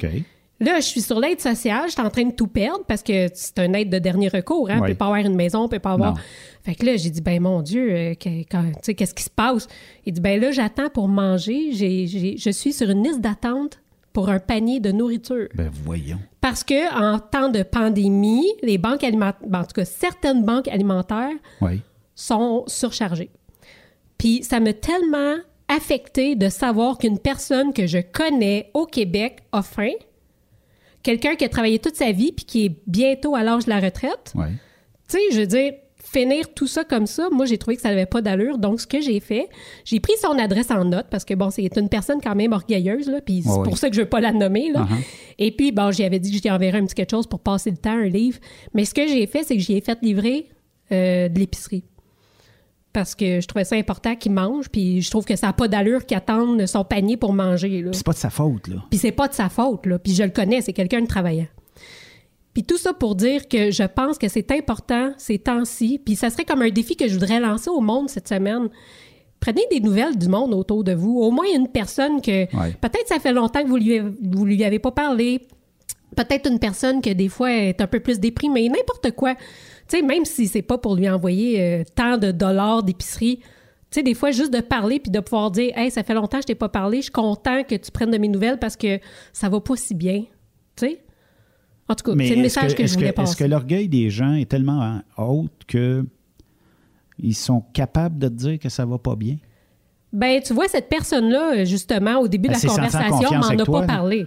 Là, 0.60 0.76
je 0.76 0.84
suis 0.86 1.00
sur 1.02 1.18
l'aide 1.18 1.40
sociale, 1.40 1.82
je 1.88 1.92
suis 1.92 2.00
en 2.00 2.08
train 2.10 2.24
de 2.26 2.32
tout 2.32 2.46
perdre 2.46 2.84
parce 2.86 3.02
que 3.02 3.26
c'est 3.34 3.58
un 3.58 3.72
aide 3.72 3.90
de 3.90 3.98
dernier 3.98 4.28
recours. 4.28 4.70
Hein? 4.70 4.76
On 4.78 4.82
Ouais. 4.82 4.88
peut 4.90 4.94
pas 4.94 5.06
avoir 5.06 5.20
une 5.20 5.34
maison, 5.34 5.62
on 5.64 5.68
peut 5.68 5.80
pas 5.80 5.92
avoir. 5.92 6.14
Non. 6.14 6.20
Fait 6.62 6.76
que 6.76 6.86
là, 6.86 6.96
j'ai 6.96 7.10
dit, 7.10 7.20
ben 7.20 7.42
mon 7.42 7.60
Dieu, 7.60 7.90
euh, 7.92 8.14
qu'est-ce 8.14 9.14
qui 9.14 9.22
se 9.24 9.28
passe? 9.30 9.66
Il 10.06 10.12
dit, 10.12 10.20
ben 10.20 10.40
là, 10.40 10.52
j'attends 10.52 10.88
pour 10.90 11.08
manger. 11.08 11.72
Je 11.72 12.50
suis 12.50 12.72
sur 12.72 12.88
une 12.88 13.02
liste 13.02 13.20
d'attente 13.20 13.80
pour 14.12 14.28
un 14.30 14.38
panier 14.38 14.78
de 14.78 14.92
nourriture. 14.92 15.48
Ben 15.56 15.68
voyons. 15.84 16.20
Parce 16.44 16.62
que 16.62 16.94
en 16.94 17.18
temps 17.20 17.48
de 17.48 17.62
pandémie, 17.62 18.44
les 18.62 18.76
banques 18.76 19.02
alimentaires, 19.02 19.48
en 19.50 19.62
tout 19.62 19.72
cas 19.76 19.86
certaines 19.86 20.44
banques 20.44 20.68
alimentaires 20.68 21.32
Oui. 21.62 21.80
sont 22.14 22.64
surchargées. 22.66 23.30
Puis 24.18 24.42
ça 24.42 24.60
m'a 24.60 24.74
tellement 24.74 25.36
affecté 25.68 26.36
de 26.36 26.50
savoir 26.50 26.98
qu'une 26.98 27.18
personne 27.18 27.72
que 27.72 27.86
je 27.86 27.96
connais 27.96 28.70
au 28.74 28.84
Québec 28.84 29.38
a 29.52 29.62
faim, 29.62 29.94
quelqu'un 31.02 31.34
qui 31.34 31.46
a 31.46 31.48
travaillé 31.48 31.78
toute 31.78 31.96
sa 31.96 32.12
vie 32.12 32.32
puis 32.32 32.44
qui 32.44 32.66
est 32.66 32.76
bientôt 32.86 33.34
à 33.34 33.42
l'âge 33.42 33.64
de 33.64 33.70
la 33.70 33.80
retraite. 33.80 34.34
Oui. 34.34 34.48
Tu 35.08 35.16
sais, 35.16 35.22
je 35.32 35.40
veux 35.40 35.46
dire, 35.46 35.72
finir 36.14 36.52
tout 36.54 36.66
ça 36.66 36.84
comme 36.84 37.06
ça, 37.06 37.28
moi, 37.30 37.44
j'ai 37.44 37.58
trouvé 37.58 37.76
que 37.76 37.82
ça 37.82 37.90
n'avait 37.90 38.06
pas 38.06 38.22
d'allure. 38.22 38.58
Donc, 38.58 38.80
ce 38.80 38.86
que 38.86 39.00
j'ai 39.00 39.20
fait, 39.20 39.48
j'ai 39.84 40.00
pris 40.00 40.14
son 40.22 40.38
adresse 40.38 40.70
en 40.70 40.84
note 40.84 41.06
parce 41.10 41.24
que, 41.24 41.34
bon, 41.34 41.50
c'est 41.50 41.76
une 41.76 41.88
personne 41.88 42.20
quand 42.22 42.34
même 42.34 42.52
orgueilleuse, 42.52 43.08
là, 43.08 43.20
puis 43.20 43.42
c'est 43.42 43.62
pour 43.62 43.78
ça 43.78 43.90
que 43.90 43.96
je 43.96 44.02
veux 44.02 44.08
pas 44.08 44.20
la 44.20 44.32
nommer, 44.32 44.70
là. 44.72 44.80
Uh-huh. 44.82 45.04
Et 45.38 45.50
puis, 45.50 45.72
bon, 45.72 45.90
j'y 45.90 46.04
avais 46.04 46.20
dit 46.20 46.30
que 46.30 46.40
j'y 46.40 46.50
enverrais 46.50 46.78
un 46.78 46.86
petit 46.86 46.94
quelque 46.94 47.10
chose 47.10 47.26
pour 47.26 47.40
passer 47.40 47.70
le 47.70 47.76
temps, 47.76 47.92
un 47.92 48.08
livre. 48.08 48.38
Mais 48.72 48.84
ce 48.84 48.94
que 48.94 49.06
j'ai 49.06 49.26
fait, 49.26 49.42
c'est 49.42 49.56
que 49.56 49.62
j'y 49.62 49.76
ai 49.76 49.80
fait 49.80 49.98
livrer 50.02 50.48
euh, 50.92 51.28
de 51.28 51.38
l'épicerie. 51.38 51.84
Parce 52.92 53.16
que 53.16 53.40
je 53.40 53.48
trouvais 53.48 53.64
ça 53.64 53.74
important 53.74 54.14
qu'il 54.14 54.30
mange, 54.30 54.68
puis 54.68 55.02
je 55.02 55.10
trouve 55.10 55.24
que 55.24 55.34
ça 55.34 55.48
n'a 55.48 55.52
pas 55.52 55.66
d'allure 55.66 56.06
qu'il 56.06 56.16
attende 56.16 56.64
son 56.66 56.84
panier 56.84 57.16
pour 57.16 57.32
manger, 57.32 57.82
là. 57.82 57.90
C'est 57.92 58.06
pas 58.06 58.12
de 58.12 58.18
sa 58.18 58.30
faute, 58.30 58.68
là. 58.68 58.76
Puis 58.88 59.00
c'est 59.00 59.12
pas 59.12 59.26
de 59.26 59.34
sa 59.34 59.48
faute, 59.48 59.86
là. 59.86 59.98
Puis 59.98 60.14
je 60.14 60.22
le 60.22 60.30
connais, 60.30 60.60
c'est 60.60 60.72
quelqu'un 60.72 61.00
de 61.00 61.06
travaillant. 61.08 61.48
Puis 62.54 62.62
tout 62.62 62.78
ça 62.78 62.94
pour 62.94 63.16
dire 63.16 63.48
que 63.48 63.70
je 63.72 63.82
pense 63.82 64.16
que 64.16 64.28
c'est 64.28 64.50
important 64.52 65.12
ces 65.18 65.38
temps-ci. 65.38 66.00
Puis 66.04 66.14
ça 66.16 66.30
serait 66.30 66.44
comme 66.44 66.62
un 66.62 66.70
défi 66.70 66.96
que 66.96 67.08
je 67.08 67.14
voudrais 67.14 67.40
lancer 67.40 67.68
au 67.68 67.80
monde 67.80 68.08
cette 68.08 68.28
semaine. 68.28 68.68
Prenez 69.40 69.62
des 69.70 69.80
nouvelles 69.80 70.16
du 70.16 70.28
monde 70.28 70.54
autour 70.54 70.84
de 70.84 70.92
vous. 70.94 71.18
Au 71.20 71.30
moins 71.30 71.46
une 71.54 71.68
personne 71.68 72.22
que 72.22 72.44
Ouais. 72.56 72.72
peut-être 72.80 73.08
ça 73.08 73.18
fait 73.18 73.32
longtemps 73.32 73.62
que 73.62 73.68
vous 73.68 73.76
lui, 73.76 73.98
vous 73.98 74.44
lui 74.46 74.62
avez 74.64 74.78
pas 74.78 74.92
parlé. 74.92 75.42
Peut-être 76.16 76.48
une 76.48 76.60
personne 76.60 77.02
que 77.02 77.10
des 77.10 77.28
fois 77.28 77.52
est 77.52 77.80
un 77.80 77.88
peu 77.88 77.98
plus 77.98 78.20
déprimée. 78.20 78.68
N'importe 78.68 79.10
quoi. 79.10 79.34
Tu 79.34 79.98
sais, 79.98 80.02
même 80.02 80.24
si 80.24 80.46
c'est 80.46 80.62
pas 80.62 80.78
pour 80.78 80.94
lui 80.94 81.08
envoyer 81.10 81.60
euh, 81.60 81.84
tant 81.96 82.16
de 82.18 82.30
dollars 82.30 82.84
d'épicerie. 82.84 83.38
Tu 83.90 84.00
sais, 84.00 84.02
des 84.04 84.14
fois, 84.14 84.30
juste 84.30 84.52
de 84.52 84.60
parler 84.60 85.00
puis 85.00 85.10
de 85.10 85.18
pouvoir 85.20 85.50
dire 85.50 85.76
Hey, 85.76 85.90
ça 85.90 86.04
fait 86.04 86.14
longtemps 86.14 86.38
que 86.38 86.42
je 86.44 86.46
t'ai 86.46 86.54
pas 86.54 86.68
parlé, 86.68 86.98
je 86.98 87.02
suis 87.04 87.12
content 87.12 87.64
que 87.64 87.74
tu 87.74 87.90
prennes 87.90 88.12
de 88.12 88.18
mes 88.18 88.28
nouvelles 88.28 88.58
parce 88.60 88.76
que 88.76 88.98
ça 89.32 89.48
va 89.48 89.60
pas 89.60 89.76
si 89.76 89.94
bien. 89.94 90.20
Tu 90.76 90.86
sais? 90.86 91.03
En 91.88 91.94
tout 91.94 92.04
cas, 92.04 92.12
c'est 92.12 92.16
le 92.16 92.22
est-ce 92.32 92.40
message 92.40 92.74
que, 92.74 92.78
je 92.78 92.84
est-ce 92.84 92.94
voulais 92.94 93.08
Est-ce 93.08 93.14
passer. 93.16 93.36
que 93.36 93.44
l'orgueil 93.44 93.88
des 93.88 94.08
gens 94.10 94.34
est 94.34 94.48
tellement 94.48 94.82
hein, 94.82 95.02
haute 95.18 95.52
que 95.66 96.04
ils 97.18 97.34
sont 97.34 97.62
capables 97.72 98.18
de 98.18 98.28
te 98.28 98.32
dire 98.34 98.58
que 98.58 98.68
ça 98.68 98.84
va 98.86 98.98
pas 98.98 99.16
bien? 99.16 99.36
Ben, 100.12 100.40
tu 100.40 100.54
vois, 100.54 100.68
cette 100.68 100.88
personne-là, 100.88 101.64
justement, 101.64 102.20
au 102.20 102.28
début 102.28 102.48
de 102.48 102.54
Elle 102.54 102.60
la 102.62 102.68
conversation, 102.68 103.38
m'en 103.38 103.46
avec 103.46 103.60
a 103.60 103.64
toi, 103.64 103.80
pas 103.80 103.86
parlé. 103.86 104.26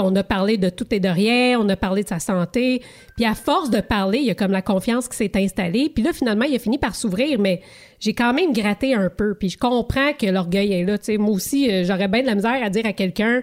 On 0.00 0.14
a 0.14 0.22
parlé 0.22 0.56
de 0.56 0.68
tout 0.68 0.86
et 0.92 1.00
de 1.00 1.08
rien, 1.08 1.58
on 1.58 1.68
a 1.68 1.76
parlé 1.76 2.04
de 2.04 2.08
sa 2.08 2.20
santé. 2.20 2.82
Puis 3.16 3.24
à 3.24 3.34
force 3.34 3.70
de 3.70 3.80
parler, 3.80 4.18
il 4.18 4.26
y 4.26 4.30
a 4.30 4.34
comme 4.34 4.52
la 4.52 4.62
confiance 4.62 5.08
qui 5.08 5.16
s'est 5.16 5.32
installée. 5.34 5.90
Puis 5.92 6.04
là, 6.04 6.12
finalement, 6.12 6.44
il 6.44 6.54
a 6.54 6.58
fini 6.58 6.78
par 6.78 6.94
s'ouvrir, 6.94 7.40
mais 7.40 7.60
j'ai 7.98 8.14
quand 8.14 8.32
même 8.32 8.52
gratté 8.52 8.94
un 8.94 9.10
peu. 9.10 9.34
Puis 9.34 9.50
je 9.50 9.58
comprends 9.58 10.12
que 10.12 10.26
l'orgueil 10.26 10.72
est 10.72 10.84
là. 10.84 10.96
Moi 11.18 11.30
aussi, 11.30 11.70
euh, 11.70 11.84
j'aurais 11.84 12.08
bien 12.08 12.22
de 12.22 12.26
la 12.26 12.34
misère 12.36 12.62
à 12.62 12.70
dire 12.70 12.86
à 12.86 12.92
quelqu'un 12.92 13.42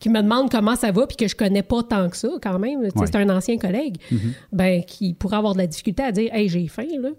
qui 0.00 0.10
me 0.10 0.20
demande 0.20 0.50
comment 0.50 0.76
ça 0.76 0.92
va, 0.92 1.06
puis 1.06 1.16
que 1.16 1.28
je 1.28 1.34
connais 1.34 1.62
pas 1.62 1.82
tant 1.82 2.08
que 2.08 2.16
ça, 2.16 2.28
quand 2.42 2.58
même. 2.58 2.80
Ouais. 2.80 2.90
C'est 3.06 3.16
un 3.16 3.28
ancien 3.30 3.56
collègue. 3.56 3.96
Mhm. 4.10 4.32
Ben, 4.52 4.84
qui 4.84 5.14
pourrait 5.14 5.36
avoir 5.36 5.54
de 5.54 5.58
la 5.58 5.66
difficulté 5.66 6.02
à 6.02 6.12
dire, 6.12 6.34
hey, 6.34 6.48
j'ai 6.48 6.66
faim, 6.68 6.86
là. 7.00 7.10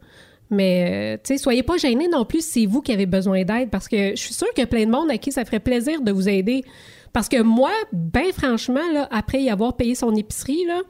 Mais, 0.50 1.16
euh, 1.16 1.18
tu 1.22 1.34
sais, 1.34 1.38
soyez 1.38 1.64
pas 1.64 1.78
gênés 1.78 2.08
non 2.08 2.24
plus 2.24 2.40
si 2.40 2.62
c'est 2.62 2.66
vous 2.66 2.82
qui 2.82 2.94
avez 2.94 3.06
besoin 3.06 3.44
d'aide, 3.44 3.70
parce 3.70 3.88
que 3.88 4.12
je 4.12 4.22
suis 4.22 4.34
sûre 4.34 4.48
qu'il 4.54 4.62
y 4.62 4.64
a 4.64 4.68
plein 4.68 4.86
de 4.86 4.92
monde 4.92 5.12
à 5.12 5.18
qui 5.18 5.32
ça 5.32 5.44
ferait 5.44 5.60
plaisir 5.60 6.02
de 6.02 6.12
vous 6.12 6.30
aider. 6.30 6.64
Parce 7.12 7.28
que 7.28 7.42
moi, 7.42 7.72
ben 7.92 8.32
franchement, 8.32 8.80
là, 8.94 9.08
après 9.12 9.42
y 9.42 9.50
avoir 9.50 9.76
payé 9.76 9.96
son 9.96 10.16
épicerie, 10.16 10.66
là, 10.66 10.82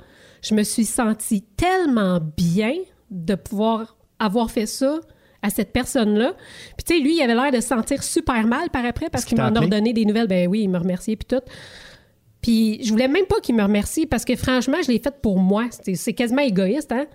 je 0.41 0.53
me 0.53 0.63
suis 0.63 0.85
sentie 0.85 1.43
tellement 1.55 2.19
bien 2.35 2.73
de 3.09 3.35
pouvoir 3.35 3.97
avoir 4.19 4.51
fait 4.51 4.65
ça 4.65 4.99
à 5.41 5.49
cette 5.49 5.71
personne-là. 5.71 6.33
Puis 6.77 6.83
tu 6.85 6.95
sais, 6.95 6.99
lui, 6.99 7.17
il 7.17 7.21
avait 7.21 7.35
l'air 7.35 7.51
de 7.51 7.59
se 7.59 7.67
sentir 7.67 8.03
super 8.03 8.45
mal 8.45 8.69
par 8.69 8.85
après 8.85 9.09
parce 9.09 9.25
qu'il 9.25 9.37
m'en 9.37 9.53
a 9.55 9.59
redonné 9.59 9.93
des 9.93 10.05
nouvelles. 10.05 10.27
Ben 10.27 10.47
oui, 10.47 10.61
il 10.61 10.69
me 10.69 10.77
remerciait 10.77 11.15
puis 11.15 11.27
tout. 11.27 11.43
Puis 12.41 12.79
je 12.83 12.91
voulais 12.91 13.07
même 13.07 13.25
pas 13.25 13.39
qu'il 13.41 13.55
me 13.55 13.63
remercie 13.63 14.05
parce 14.05 14.25
que 14.25 14.35
franchement, 14.35 14.77
je 14.85 14.91
l'ai 14.91 14.99
fait 14.99 15.15
pour 15.21 15.39
moi. 15.39 15.65
C'est- 15.71 16.13
quasiment 16.13 16.41
égoïste, 16.41 16.91
hein? 16.91 17.05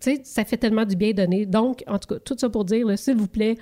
Tu 0.00 0.16
sais, 0.16 0.20
ça 0.24 0.46
fait 0.46 0.56
tellement 0.56 0.86
du 0.86 0.96
bien 0.96 1.12
donner. 1.12 1.44
Donc, 1.44 1.84
en 1.86 1.98
tout 1.98 2.14
cas, 2.14 2.20
tout 2.20 2.34
ça 2.38 2.48
pour 2.48 2.64
dire, 2.64 2.86
s'il 2.98 3.16
vous 3.16 3.26
plaît, 3.26 3.56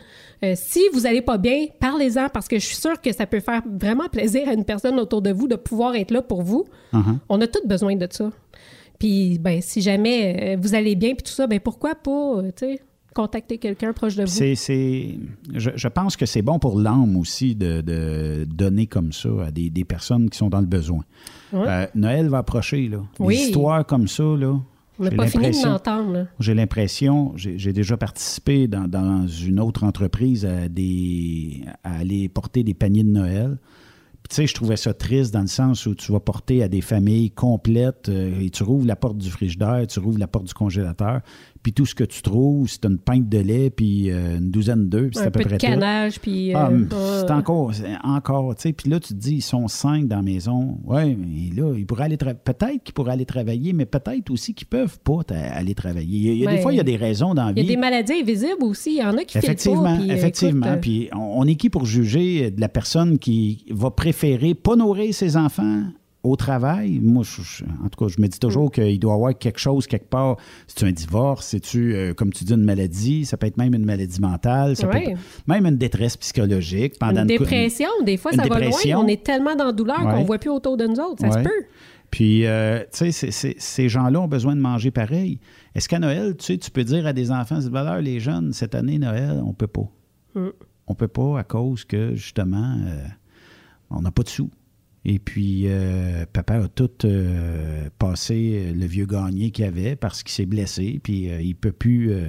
euh, 0.45 0.53
si 0.55 0.81
vous 0.93 1.05
allez 1.05 1.21
pas 1.21 1.37
bien, 1.37 1.67
parlez-en 1.81 2.29
parce 2.29 2.47
que 2.47 2.61
je 2.61 2.65
suis 2.65 2.77
sûre 2.77 3.01
que 3.01 3.13
ça 3.13 3.27
peut 3.27 3.41
faire 3.41 3.63
vraiment 3.67 4.09
plaisir 4.09 4.49
à 4.49 4.53
une 4.53 4.65
personne 4.65 5.01
autour 5.01 5.21
de 5.21 5.33
vous 5.33 5.49
de 5.49 5.57
pouvoir 5.57 5.97
être 5.97 6.13
là 6.13 6.23
pour 6.23 6.43
vous. 6.43 6.65
Uh-huh. 6.93 7.19
On 7.29 7.41
a 7.41 7.49
tous 7.49 7.67
besoin 7.67 7.97
de 7.97 8.07
ça. 8.09 8.31
Puis, 9.01 9.39
ben, 9.41 9.61
si 9.61 9.81
jamais 9.81 10.55
euh, 10.55 10.57
vous 10.61 10.77
allez 10.77 10.95
bien, 10.95 11.15
puis 11.15 11.25
tout 11.25 11.33
ça, 11.33 11.49
ben, 11.49 11.59
pourquoi 11.59 11.97
pas, 11.97 12.37
euh, 12.37 12.53
tu 12.57 12.67
sais, 12.67 12.81
contacter 13.23 13.59
quelqu'un 13.59 13.93
proche 13.93 14.15
de 14.17 14.23
vous? 14.23 14.29
C'est, 14.29 15.19
je, 15.55 15.71
je 15.75 15.89
pense 15.89 16.17
que 16.17 16.25
c'est 16.27 16.43
bon 16.43 16.59
pour 16.59 16.79
l'âme 16.79 17.17
aussi 17.17 17.55
de, 17.55 17.81
de 17.81 18.45
donner 18.45 18.87
comme 18.87 19.13
ça 19.13 19.29
à 19.47 19.51
des, 19.51 19.71
des 19.71 19.85
personnes 19.85 20.31
qui 20.31 20.39
sont 20.39 20.49
dans 20.49 20.61
le 20.61 20.67
besoin. 20.67 21.03
Euh, 21.55 21.87
Noël 21.95 22.29
va 22.29 22.39
approcher, 22.39 22.89
là. 22.89 22.99
Oui. 23.19 23.37
Des 23.37 23.43
histoires 23.45 23.85
comme 23.87 24.07
ça, 24.09 24.23
là. 24.23 24.61
On 25.01 25.05
n'a 25.05 25.11
pas 25.13 25.27
fini 25.29 25.43
de 25.43 25.47
l'impression- 25.49 25.71
l'entendre. 25.71 26.13
là. 26.13 26.27
J'ai 26.41 26.55
l'impression, 26.55 27.33
j'ai 27.37 27.57
j'ai 27.59 27.73
déjà 27.73 27.97
participé 27.97 28.67
dans, 28.67 28.89
dans 28.89 29.27
une 29.29 29.61
autre 29.61 29.85
entreprise 29.85 30.45
à, 30.45 30.69
des, 30.69 31.63
à 31.85 31.99
aller 31.99 32.29
porter 32.29 32.65
des 32.65 32.75
paniers 32.75 33.05
de 33.05 33.11
Noël. 33.11 33.59
Puis, 34.25 34.31
tu 34.31 34.35
sais, 34.43 34.47
je 34.49 34.55
trouvais 34.55 34.77
ça 34.77 34.93
triste 34.93 35.33
dans 35.33 35.41
le 35.43 35.47
sens 35.47 35.87
où 35.87 35.95
tu 35.95 36.11
vas 36.11 36.19
porter 36.21 36.65
à 36.65 36.69
des 36.69 36.81
familles 36.81 37.31
complètes 37.31 38.09
euh, 38.09 38.41
et 38.41 38.51
tu 38.51 38.65
rouvres 38.65 38.87
la 38.87 38.97
porte 38.97 39.17
du 39.19 39.31
frigidaire, 39.31 39.87
tu 39.87 40.01
rouvres 40.01 40.19
la 40.19 40.27
porte 40.27 40.47
du 40.49 40.55
congélateur, 40.55 41.21
puis 41.63 41.73
tout 41.73 41.87
ce 41.87 41.95
que 41.95 42.05
tu 42.05 42.23
trouves, 42.23 42.69
c'est 42.69 42.85
une 42.85 42.99
pinte 42.99 43.29
de 43.29 43.39
lait, 43.39 43.71
puis 43.71 44.11
euh, 44.11 44.39
une 44.39 44.51
douzaine 44.51 44.89
d'œufs, 44.89 45.11
puis 45.11 45.19
c'est 45.19 45.27
à 45.27 45.31
peu 45.31 45.39
peu 45.41 45.45
de 45.45 45.49
près 45.49 45.59
tout. 45.59 45.67
canage, 45.67 46.21
puis. 46.21 46.55
Ah, 46.55 46.69
euh, 46.71 46.85
euh, 46.93 47.25
c'est 47.27 47.33
encore, 47.33 47.73
encore, 48.05 48.55
tu 48.57 48.63
sais. 48.63 48.73
Puis 48.73 48.89
là, 48.91 49.01
tu 49.01 49.09
te 49.15 49.19
dis, 49.19 49.37
ils 49.37 49.43
sont 49.43 49.69
cinq 49.69 50.07
dans 50.09 50.17
la 50.17 50.23
maison. 50.23 50.79
Oui, 50.85 51.17
mais 51.17 51.55
là, 51.61 51.75
ils 51.77 51.87
pourraient 51.87 52.05
aller 52.05 52.17
peut-être 52.17 52.83
qu'ils 52.85 52.95
pourraient 52.95 53.13
aller 53.13 53.27
travailler, 53.27 53.73
mais 53.73 53.87
peut-être 53.87 54.31
aussi 54.31 54.55
qu'ils 54.55 54.67
peuvent 54.69 54.99
pas 55.01 55.21
aller 55.55 55.75
travailler. 55.75 56.17
Il 56.19 56.23
y 56.27 56.31
a, 56.31 56.33
il 56.33 56.39
y 56.41 56.47
a 56.47 56.51
des 56.51 56.57
Ouais. 56.57 56.63
fois, 56.63 56.73
il 56.73 56.77
y 56.77 56.81
a 56.81 56.85
des 56.85 56.97
raisons 56.97 57.35
dans 57.35 57.45
la 57.47 57.51
Il 57.53 57.57
y 57.59 57.61
a 57.61 57.63
vie. 57.63 57.69
des 57.69 57.77
maladies 57.77 58.13
invisibles 58.23 58.63
aussi. 58.63 58.93
Il 58.93 58.99
y 58.99 59.03
en 59.05 59.17
a 59.17 59.25
qui 59.25 59.37
Effectivement, 59.39 59.83
pas. 59.85 59.97
puis, 59.99 60.11
euh, 60.11 60.15
effectivement. 60.15 60.67
écoute, 60.67 60.81
Puis 60.81 61.09
on, 61.15 61.41
on 61.41 61.45
est 61.47 61.55
qui 61.57 61.71
pour 61.71 61.85
juger 61.87 62.51
de 62.51 62.61
la 62.61 62.69
personne 62.69 63.19
qui 63.19 63.65
va 63.71 63.91
préférer 63.91 64.55
pas 64.55 64.77
nourrir 64.77 65.13
ses 65.15 65.37
enfants 65.37 65.83
au 66.29 66.37
travail? 66.37 67.01
Moi, 67.03 67.23
je- 67.25 67.65
en 67.85 67.89
tout 67.89 68.05
cas, 68.05 68.09
je 68.15 68.21
me 68.21 68.27
dis 68.29 68.37
Mm. 68.37 68.41
toujours 68.49 68.71
qu'il 68.71 68.99
doit 69.01 69.13
y 69.13 69.15
avoir 69.15 69.37
quelque 69.39 69.59
chose 69.59 69.87
quelque 69.87 70.09
part. 70.09 70.37
C'est-tu 70.67 70.85
un 70.85 70.93
divorce? 70.93 71.47
C'est-tu, 71.47 71.95
euh, 71.95 72.15
comme 72.15 72.33
tu 72.33 72.45
dis, 72.45 72.53
une 72.55 72.65
maladie? 72.65 73.25
Ça 73.25 73.37
peut 73.37 73.47
être 73.47 73.57
même 73.57 73.75
une 73.75 73.85
maladie 73.85 74.21
mentale. 74.21 74.77
Ça 74.77 74.87
peut 74.87 74.99
être 74.99 75.19
même 75.47 75.67
une 75.67 75.77
détresse 75.77 76.17
psychologique. 76.17 76.99
Pendant 76.99 77.23
Une 77.23 77.37
cou- 77.37 77.45
dépression, 77.45 77.89
des 78.05 78.17
fois, 78.17 78.33
une 78.33 78.41
ça 78.41 78.47
va 78.49 78.61
loin. 78.61 78.71
On 78.97 79.07
est 79.09 79.25
tellement 79.25 79.57
dans 79.57 79.67
la 79.67 79.73
douleur 79.73 80.05
Ouais. 80.05 80.13
qu'on 80.13 80.21
ne 80.21 80.27
voit 80.27 80.39
plus 80.39 80.51
autour 80.51 80.77
de 80.77 80.87
nous 80.87 81.01
autres. 81.01 81.21
Ça 81.21 81.31
se 81.33 81.39
peut. 81.39 81.65
Puis, 82.11 82.47
euh, 82.47 82.85
tu 82.91 83.13
sais, 83.13 83.55
ces 83.59 83.89
gens-là 83.91 84.21
ont 84.23 84.29
besoin 84.29 84.57
de 84.57 84.61
manger 84.61 84.91
pareil. 84.91 85.41
Est-ce 85.75 85.89
qu'à 85.91 85.99
Noël, 85.99 86.35
tu 86.39 86.45
sais, 86.47 86.57
tu 86.59 86.71
peux 86.71 86.83
dire 86.83 87.07
à 87.07 87.13
des 87.13 87.31
enfants, 87.31 87.61
c'est 87.61 87.69
valeur, 87.69 88.01
les 88.01 88.19
jeunes, 88.19 88.55
cette 88.55 88.75
année, 88.75 88.99
Noël, 88.99 89.43
on 89.45 89.53
peut 89.53 89.67
pas. 89.67 89.91
Mm. 90.35 90.49
On 90.87 90.95
peut 90.95 91.09
pas 91.09 91.39
à 91.41 91.45
cause 91.45 91.85
que, 91.85 92.15
justement, 92.15 92.77
euh, 92.87 93.05
on 93.91 94.01
n'a 94.01 94.11
pas 94.11 94.23
de 94.23 94.29
sous. 94.31 94.49
Et 95.11 95.19
puis, 95.19 95.63
euh, 95.69 96.27
papa 96.31 96.57
a 96.57 96.69
tout 96.69 96.91
euh, 97.07 97.89
passé 97.99 98.75
le 98.75 98.85
vieux 98.85 99.07
gagné 99.07 99.51
qu'il 99.53 99.65
avait 99.65 99.97
parce 99.97 100.23
qu'il 100.23 100.33
s'est 100.33 100.45
blessé, 100.45 101.01
puis 101.03 101.31
euh, 101.31 101.41
il 101.41 101.55
peut 101.55 101.73
plus 101.73 102.13
euh, 102.13 102.27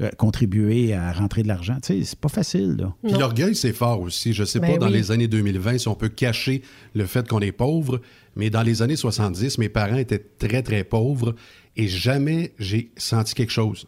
euh, 0.00 0.10
contribuer 0.18 0.94
à 0.94 1.12
rentrer 1.12 1.44
de 1.44 1.48
l'argent. 1.48 1.76
Tu 1.80 2.00
sais, 2.00 2.04
c'est 2.04 2.18
pas 2.18 2.28
facile, 2.28 2.74
là. 2.76 2.92
Puis 3.04 3.12
l'orgueil, 3.12 3.54
c'est 3.54 3.72
fort 3.72 4.00
aussi. 4.00 4.32
Je 4.32 4.42
sais 4.42 4.58
Ben 4.58 4.72
pas 4.72 4.78
dans 4.78 4.88
les 4.88 5.12
années 5.12 5.28
2020 5.28 5.78
si 5.78 5.86
on 5.86 5.94
peut 5.94 6.08
cacher 6.08 6.62
le 6.96 7.06
fait 7.06 7.28
qu'on 7.28 7.38
est 7.38 7.52
pauvre, 7.52 8.00
mais 8.34 8.50
dans 8.50 8.62
les 8.62 8.82
années 8.82 8.96
70, 8.96 9.58
mes 9.58 9.68
parents 9.68 9.96
étaient 9.96 10.18
très, 10.18 10.64
très 10.64 10.82
pauvres 10.82 11.36
et 11.76 11.86
jamais 11.86 12.52
j'ai 12.58 12.90
senti 12.96 13.34
quelque 13.34 13.52
chose. 13.52 13.86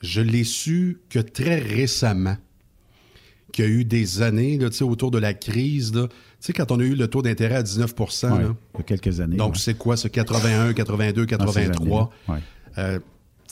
Je 0.00 0.22
l'ai 0.22 0.44
su 0.44 1.00
que 1.10 1.18
très 1.18 1.58
récemment, 1.58 2.38
qu'il 3.52 3.64
y 3.64 3.68
a 3.68 3.70
eu 3.70 3.84
des 3.84 4.22
années, 4.22 4.56
là, 4.58 4.70
tu 4.70 4.78
sais, 4.78 4.84
autour 4.84 5.10
de 5.10 5.18
la 5.18 5.34
crise, 5.34 5.94
là, 5.94 6.08
sais, 6.40 6.52
quand 6.52 6.70
on 6.70 6.80
a 6.80 6.84
eu 6.84 6.94
le 6.94 7.08
taux 7.08 7.22
d'intérêt 7.22 7.56
à 7.56 7.62
19 7.62 7.94
Ouais, 7.98 8.06
là. 8.30 8.54
il 8.74 8.78
y 8.78 8.80
a 8.80 8.82
quelques 8.84 9.20
années. 9.20 9.36
Donc, 9.36 9.54
ouais. 9.54 9.58
c'est 9.58 9.76
quoi, 9.76 9.96
ce 9.96 10.08
81, 10.08 10.72
82, 10.72 11.26
Dans 11.26 11.46
ces 11.52 11.60
83? 11.66 12.12
années-là, 12.28 12.34
ouais. 12.34 12.40
Euh, 12.78 12.98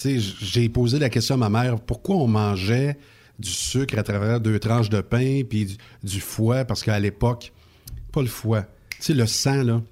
tu 0.00 0.20
sais, 0.20 0.34
j'ai 0.40 0.68
posé 0.68 0.98
la 0.98 1.08
question 1.08 1.34
à 1.36 1.38
ma 1.38 1.48
mère, 1.48 1.80
pourquoi 1.80 2.16
on 2.16 2.26
mangeait 2.28 2.96
du 3.38 3.50
sucre 3.50 3.98
à 3.98 4.02
travers 4.02 4.40
deux 4.40 4.58
tranches 4.58 4.88
de 4.90 5.00
pain 5.00 5.42
puis 5.48 5.66
du, 5.66 5.76
du 6.04 6.20
foie, 6.20 6.64
parce 6.64 6.82
qu'à 6.82 6.98
l'époque, 6.98 7.52
pas 8.12 8.20
le 8.22 8.28
foie, 8.28 8.62
tu 8.90 8.96
sais, 9.00 9.14
le 9.14 9.26
sang, 9.26 9.62
là. 9.62 9.82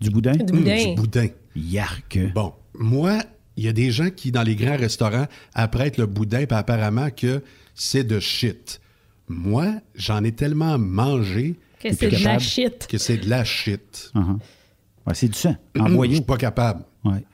Du 0.00 0.10
boudin? 0.10 0.32
Du 0.32 0.52
boudin. 0.52 0.84
du 0.88 0.94
boudin. 0.96 1.28
Yark. 1.54 2.18
Bon, 2.34 2.54
moi, 2.74 3.18
il 3.56 3.64
y 3.64 3.68
a 3.68 3.72
des 3.72 3.90
gens 3.90 4.10
qui, 4.10 4.32
dans 4.32 4.42
les 4.42 4.56
grands 4.56 4.76
restaurants, 4.76 5.26
apprêtent 5.54 5.98
le 5.98 6.06
boudin, 6.06 6.46
puis 6.46 6.56
apparemment 6.56 7.10
que 7.10 7.42
c'est 7.74 8.04
de 8.04 8.18
shit. 8.18 8.80
Moi, 9.28 9.74
j'en 9.94 10.24
ai 10.24 10.32
tellement 10.32 10.78
mangé 10.78 11.56
Que 11.82 11.92
c'est 11.94 12.08
de 12.10 12.24
la 12.24 12.38
shit. 12.38 12.86
que 12.86 12.98
c'est 12.98 13.16
de 13.18 13.28
la 13.28 13.44
shit. 13.44 14.10
Uh-huh. 14.14 14.38
Ouais, 15.06 15.14
c'est 15.14 15.28
du 15.28 15.38
sang, 15.38 15.56
en 15.78 15.88
Je 15.88 15.94
boyau. 15.94 16.14
suis 16.14 16.22
pas 16.22 16.36
capable. 16.36 16.84
Ouais. 17.04 17.24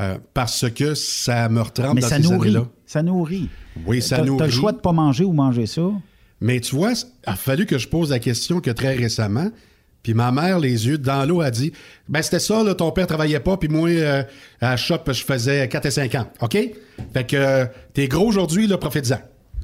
Euh, 0.00 0.18
parce 0.34 0.68
que 0.70 0.94
ça 0.94 1.48
me 1.48 1.60
retrempe 1.60 1.94
Mais 1.94 2.00
dans 2.00 2.08
ça 2.08 2.16
ces 2.16 2.22
nourrit. 2.22 2.48
années-là. 2.48 2.66
Ça 2.86 3.02
nourrit. 3.02 3.48
Oui, 3.86 4.02
ça 4.02 4.16
T'as- 4.18 4.24
nourrit. 4.24 4.38
T'as 4.38 4.46
le 4.46 4.50
choix 4.52 4.72
de 4.72 4.78
pas 4.78 4.92
manger 4.92 5.22
ou 5.24 5.32
manger 5.32 5.66
ça. 5.66 5.82
Mais 6.40 6.58
tu 6.60 6.74
vois, 6.74 6.92
il 6.92 7.04
a 7.30 7.36
fallu 7.36 7.64
que 7.66 7.78
je 7.78 7.86
pose 7.88 8.10
la 8.10 8.18
question 8.18 8.60
que 8.60 8.70
très 8.70 8.94
récemment. 8.96 9.50
Puis 10.02 10.12
ma 10.12 10.32
mère, 10.32 10.58
les 10.58 10.86
yeux 10.88 10.98
dans 10.98 11.24
l'eau, 11.24 11.40
a 11.40 11.50
dit 11.50 11.72
Ben, 12.08 12.20
c'était 12.20 12.40
ça, 12.40 12.62
là, 12.64 12.74
ton 12.74 12.90
père 12.90 13.06
travaillait 13.06 13.40
pas, 13.40 13.56
puis 13.56 13.68
moi, 13.68 13.88
euh, 13.88 14.22
à 14.60 14.70
la 14.70 14.76
shop, 14.76 14.98
je 15.06 15.22
faisais 15.24 15.66
4 15.68 15.86
et 15.86 15.90
5 15.92 16.14
ans. 16.16 16.26
OK? 16.40 16.58
Fait 17.14 17.26
que 17.26 17.36
euh, 17.36 17.64
t'es 17.94 18.08
gros 18.08 18.26
aujourd'hui, 18.26 18.66
là, 18.66 18.76
profites-en. 18.76 19.20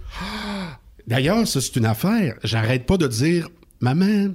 D'ailleurs, 1.07 1.47
ça, 1.47 1.61
c'est 1.61 1.77
une 1.77 1.87
affaire. 1.87 2.37
J'arrête 2.45 2.87
pas 2.87 2.97
de 2.97 3.07
dire 3.07 3.49
Maman, 3.81 4.35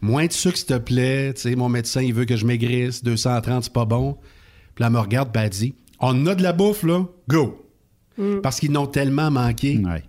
moins 0.00 0.26
de 0.26 0.32
sucre, 0.32 0.56
s'il 0.56 0.66
te 0.66 0.78
plaît. 0.78 1.34
Tu 1.34 1.42
sais, 1.42 1.56
mon 1.56 1.68
médecin, 1.68 2.02
il 2.02 2.14
veut 2.14 2.24
que 2.24 2.36
je 2.36 2.46
maigrisse. 2.46 3.02
230, 3.04 3.64
c'est 3.64 3.72
pas 3.72 3.84
bon. 3.84 4.14
Puis 4.74 4.82
là, 4.82 4.86
elle 4.86 4.92
me 4.94 4.98
regarde, 4.98 5.30
puis 5.32 5.42
elle 5.42 5.50
dit 5.50 5.74
On 6.00 6.26
a 6.26 6.34
de 6.34 6.42
la 6.42 6.52
bouffe, 6.52 6.82
là, 6.82 7.04
go. 7.28 7.66
Parce 8.42 8.60
qu'ils 8.60 8.72
n'ont 8.72 8.86
tellement 8.86 9.30
manqué. 9.30 9.78
Ouais. 9.78 10.02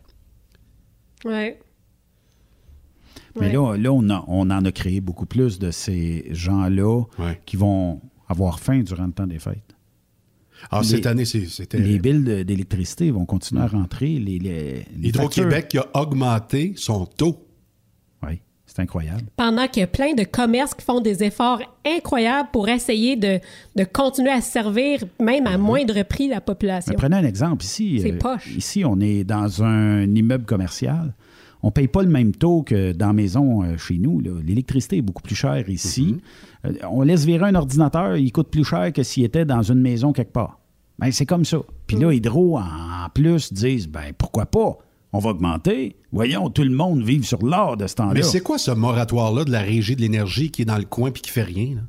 Ouais. 1.23 1.60
Mais 3.39 3.48
Ouais. 3.48 3.53
là, 3.53 3.77
là 3.77 3.93
on, 3.93 4.10
a- 4.10 4.26
on 4.27 4.49
en 4.49 4.65
a 4.65 4.72
créé 4.73 4.99
beaucoup 4.99 5.26
plus 5.26 5.60
de 5.60 5.72
ces 5.72 6.26
gens-là 6.31 7.03
qui 7.45 7.56
vont 7.56 8.02
avoir 8.27 8.60
faim 8.60 8.81
durant 8.81 9.06
le 9.06 9.14
temps 9.14 9.27
des 9.27 9.39
fêtes. 9.39 9.76
Ah, 10.69 10.81
Les- 10.81 10.88
cette 10.88 11.06
année, 11.06 11.26
c'est- 11.26 11.48
c'était. 11.48 11.80
Les 11.80 11.99
billes 11.99 12.43
d'électricité 12.45 13.10
vont 13.11 13.26
continuer 13.26 13.61
à 13.61 13.68
rentrer. 13.68 14.19
Les, 14.19 14.38
les, 14.39 14.85
les 14.98 15.10
Hydro-Québec 15.10 15.69
qui 15.69 15.77
a 15.77 15.88
augmenté 15.93 16.73
son 16.76 17.06
taux. 17.06 17.48
C'est 18.73 18.81
incroyable. 18.81 19.23
Pendant 19.35 19.68
qu'il 19.68 19.81
y 19.81 19.84
a 19.84 19.88
plein 19.88 20.14
de 20.14 20.23
commerces 20.23 20.73
qui 20.73 20.85
font 20.85 21.02
des 21.02 21.23
efforts 21.26 21.61
incroyables 21.85 22.48
pour 22.53 22.69
essayer 22.69 23.18
de, 23.18 23.39
de 23.76 23.84
continuer 23.84 24.30
à 24.31 24.39
servir, 24.39 25.03
même 25.19 25.45
à 25.45 25.57
moindre 25.57 26.02
prix, 26.03 26.30
la 26.30 26.39
population. 26.39 26.89
Mais 26.89 26.95
prenez 26.95 27.18
un 27.18 27.26
exemple. 27.26 27.65
Ici, 27.65 27.99
C'est 28.02 28.14
euh, 28.14 28.18
poche. 28.18 28.48
ici, 28.56 28.85
on 28.85 28.98
est 29.02 29.26
dans 29.26 29.61
un 29.61 30.03
immeuble 30.15 30.45
commercial. 30.45 31.14
On 31.64 31.68
ne 31.68 31.72
paye 31.72 31.89
pas 31.89 32.02
le 32.02 32.07
même 32.10 32.31
taux 32.34 32.64
que 32.64 32.93
dans 32.93 33.07
la 33.07 33.14
maison 33.14 33.61
euh, 33.61 33.77
chez 33.77 33.98
nous. 33.98 34.22
là. 34.22 34.31
L'électricité 34.41 34.98
est 34.98 35.02
beaucoup 35.02 35.22
plus 35.22 35.35
chère 35.35 35.69
ici. 35.69 36.15
Euh, 36.65 36.72
on 36.89 37.02
laisse 37.02 37.26
virer 37.26 37.48
un 37.49 37.56
ordinateur, 37.56 38.15
il 38.15 38.31
coûte 38.31 38.48
plus 38.49 38.64
cher 38.64 38.93
que 38.93 39.03
s'il 39.03 39.26
était 39.26 39.43
dans 39.43 39.64
une 39.64 39.81
maison 39.81 40.14
quelque 40.14 40.31
part. 40.31 40.60
Ben, 40.98 41.11
c'est 41.11 41.26
comme 41.26 41.43
ça. 41.43 41.57
Puis 41.88 41.98
là, 41.98 42.14
Hydro, 42.14 42.57
en 42.57 43.10
plus, 43.14 43.52
disent 43.52 43.89
ben 43.89 44.14
pourquoi 44.18 44.45
pas? 44.45 44.77
On 45.14 45.20
va 45.20 45.32
augmenter. 45.32 45.96
Voyons, 46.12 46.50
tout 46.50 46.64
le 46.64 46.70
monde 46.70 47.04
vive 47.04 47.26
sur 47.26 47.44
l'or 47.44 47.78
de 47.78 47.88
ce 47.88 47.96
temps-là. 47.96 48.14
Mais 48.14 48.24
c'est 48.24 48.42
quoi 48.42 48.58
ce 48.58 48.72
moratoire-là 48.72 49.44
de 49.44 49.52
la 49.52 49.62
Régie 49.62 49.96
de 49.96 50.02
l'énergie 50.02 50.52
qui 50.52 50.62
est 50.62 50.66
dans 50.66 50.78
le 50.78 50.86
coin 50.86 51.12
puis 51.12 51.22
qui 51.22 51.32
fait 51.32 51.44
rien? 51.44 51.76
Là? 51.76 51.82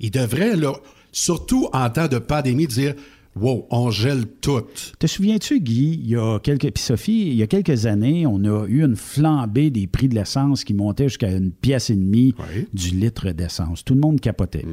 Il 0.00 0.10
devrait, 0.10 0.56
là, 0.56 0.74
surtout 1.12 1.68
en 1.72 1.88
temps 1.88 2.08
de 2.08 2.18
pandémie, 2.18 2.66
dire 2.66 2.94
Wow, 3.36 3.66
on 3.70 3.90
gèle 3.90 4.26
tout. 4.40 4.62
Te 4.98 5.08
souviens-tu, 5.08 5.60
Guy, 5.60 5.98
il 6.00 6.08
y 6.08 6.16
a 6.16 6.38
quelques. 6.38 6.70
Puis 6.70 6.84
Sophie, 6.84 7.26
il 7.26 7.34
y 7.34 7.42
a 7.42 7.48
quelques 7.48 7.86
années, 7.86 8.26
on 8.26 8.44
a 8.44 8.66
eu 8.68 8.84
une 8.84 8.94
flambée 8.94 9.70
des 9.70 9.88
prix 9.88 10.08
de 10.08 10.14
l'essence 10.14 10.62
qui 10.62 10.72
montait 10.72 11.08
jusqu'à 11.08 11.32
une 11.32 11.50
pièce 11.50 11.90
et 11.90 11.96
demie 11.96 12.34
du 12.72 12.90
litre 12.90 13.30
d'essence. 13.30 13.84
Tout 13.84 13.94
le 13.94 14.00
monde 14.00 14.20
capotait. 14.20 14.64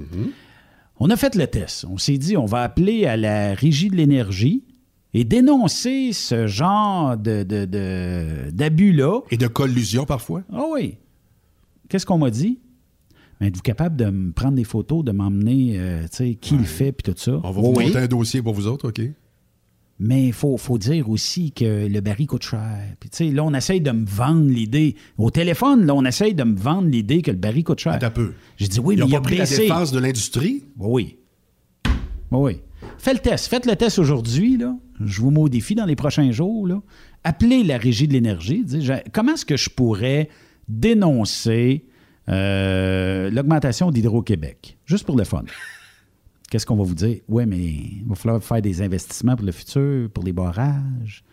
On 0.99 1.10
a 1.10 1.15
fait 1.15 1.34
le 1.34 1.48
test. 1.48 1.85
On 1.89 1.98
s'est 1.98 2.19
dit, 2.19 2.38
on 2.38 2.45
va 2.45 2.61
appeler 2.61 3.07
à 3.07 3.18
la 3.18 3.56
régie 3.56 3.89
de 3.89 3.95
l'énergie 3.95 4.64
et 5.13 5.23
dénoncer 5.23 6.13
ce 6.13 6.47
genre 6.47 7.17
de, 7.17 7.43
d'abus-là. 8.51 9.21
Et 9.31 9.38
de 9.38 9.47
collusion 9.47 10.05
parfois. 10.05 10.43
Ah 10.51 10.63
oui. 10.71 10.97
Qu'est-ce 11.89 12.05
qu'on 12.05 12.17
m'a 12.17 12.29
dit? 12.29 12.59
Mais 13.39 13.47
êtes-vous 13.47 13.61
capable 13.63 13.95
de 13.97 14.05
me 14.05 14.31
prendre 14.31 14.55
des 14.55 14.63
photos, 14.63 15.03
de 15.03 15.11
m'emmener, 15.11 15.73
euh, 15.77 16.03
tu 16.03 16.09
sais, 16.11 16.35
qui 16.35 16.55
le 16.57 16.63
fait, 16.63 16.91
puis 16.91 17.11
tout 17.11 17.19
ça? 17.19 17.33
On 17.43 17.51
va 17.51 17.61
vous 17.61 17.73
Oui. 17.75 17.85
monter 17.88 17.97
un 17.97 18.07
dossier 18.07 18.41
pour 18.41 18.53
vous 18.53 18.67
autres, 18.67 18.89
OK? 18.89 19.01
Mais 20.03 20.27
il 20.27 20.33
faut, 20.33 20.57
faut 20.57 20.77
dire 20.79 21.09
aussi 21.09 21.51
que 21.51 21.88
le 21.88 22.01
baril 22.01 22.25
coûte 22.27 22.43
cher. 22.43 22.95
Puis, 22.99 23.09
tu 23.09 23.17
sais, 23.17 23.31
là, 23.31 23.43
on 23.43 23.53
essaye 23.53 23.81
de 23.81 23.91
me 23.91 24.05
vendre 24.05 24.47
l'idée. 24.47 24.95
Au 25.17 25.29
téléphone, 25.29 25.85
là, 25.85 25.93
on 25.93 26.05
essaye 26.05 26.33
de 26.33 26.43
me 26.43 26.55
vendre 26.57 26.88
l'idée 26.88 27.21
que 27.21 27.29
le 27.29 27.38
baril 27.38 27.63
coûte 27.63 27.79
cher. 27.79 27.99
Un 28.01 28.09
peu. 28.09 28.33
J'ai 28.57 28.67
dit 28.67 28.79
oui, 28.79 28.95
Ils 28.95 28.99
mais 28.99 29.03
ont 29.03 29.07
il 29.09 29.15
a 29.15 29.21
pris 29.21 29.38
la 29.38 29.45
défense 29.45 29.91
de 29.91 29.99
l'industrie? 29.99 30.63
Oui, 30.77 31.17
oui. 32.31 32.57
Faites 32.97 33.13
le 33.15 33.19
test. 33.19 33.47
Faites 33.47 33.65
le 33.65 33.76
test 33.76 33.99
aujourd'hui, 33.99 34.57
là. 34.57 34.76
Je 35.03 35.22
vous 35.22 35.31
mets 35.31 35.39
au 35.39 35.49
défi 35.49 35.73
dans 35.76 35.85
les 35.85 35.95
prochains 35.95 36.31
jours, 36.31 36.68
là. 36.68 36.81
Appelez 37.23 37.63
la 37.63 37.77
régie 37.77 38.07
de 38.07 38.13
l'énergie. 38.13 38.65
Comment 39.11 39.34
est-ce 39.34 39.45
que 39.45 39.57
je 39.57 39.69
pourrais 39.69 40.30
dénoncer 40.68 41.85
euh, 42.30 43.30
l'augmentation 43.31 43.91
d'Hydro-Québec? 43.91 44.77
Juste 44.85 45.05
pour 45.05 45.18
le 45.18 45.23
fun. 45.23 45.43
Qu'est-ce 46.49 46.65
qu'on 46.65 46.76
va 46.76 46.84
vous 46.84 46.95
dire? 46.95 47.19
Oui, 47.27 47.45
mais 47.45 47.57
il 47.59 48.03
va 48.07 48.15
falloir 48.15 48.43
faire 48.43 48.61
des 48.61 48.81
investissements 48.81 49.35
pour 49.35 49.45
le 49.45 49.51
futur, 49.51 50.09
pour 50.09 50.23
les 50.23 50.34
barrages. 50.34 51.23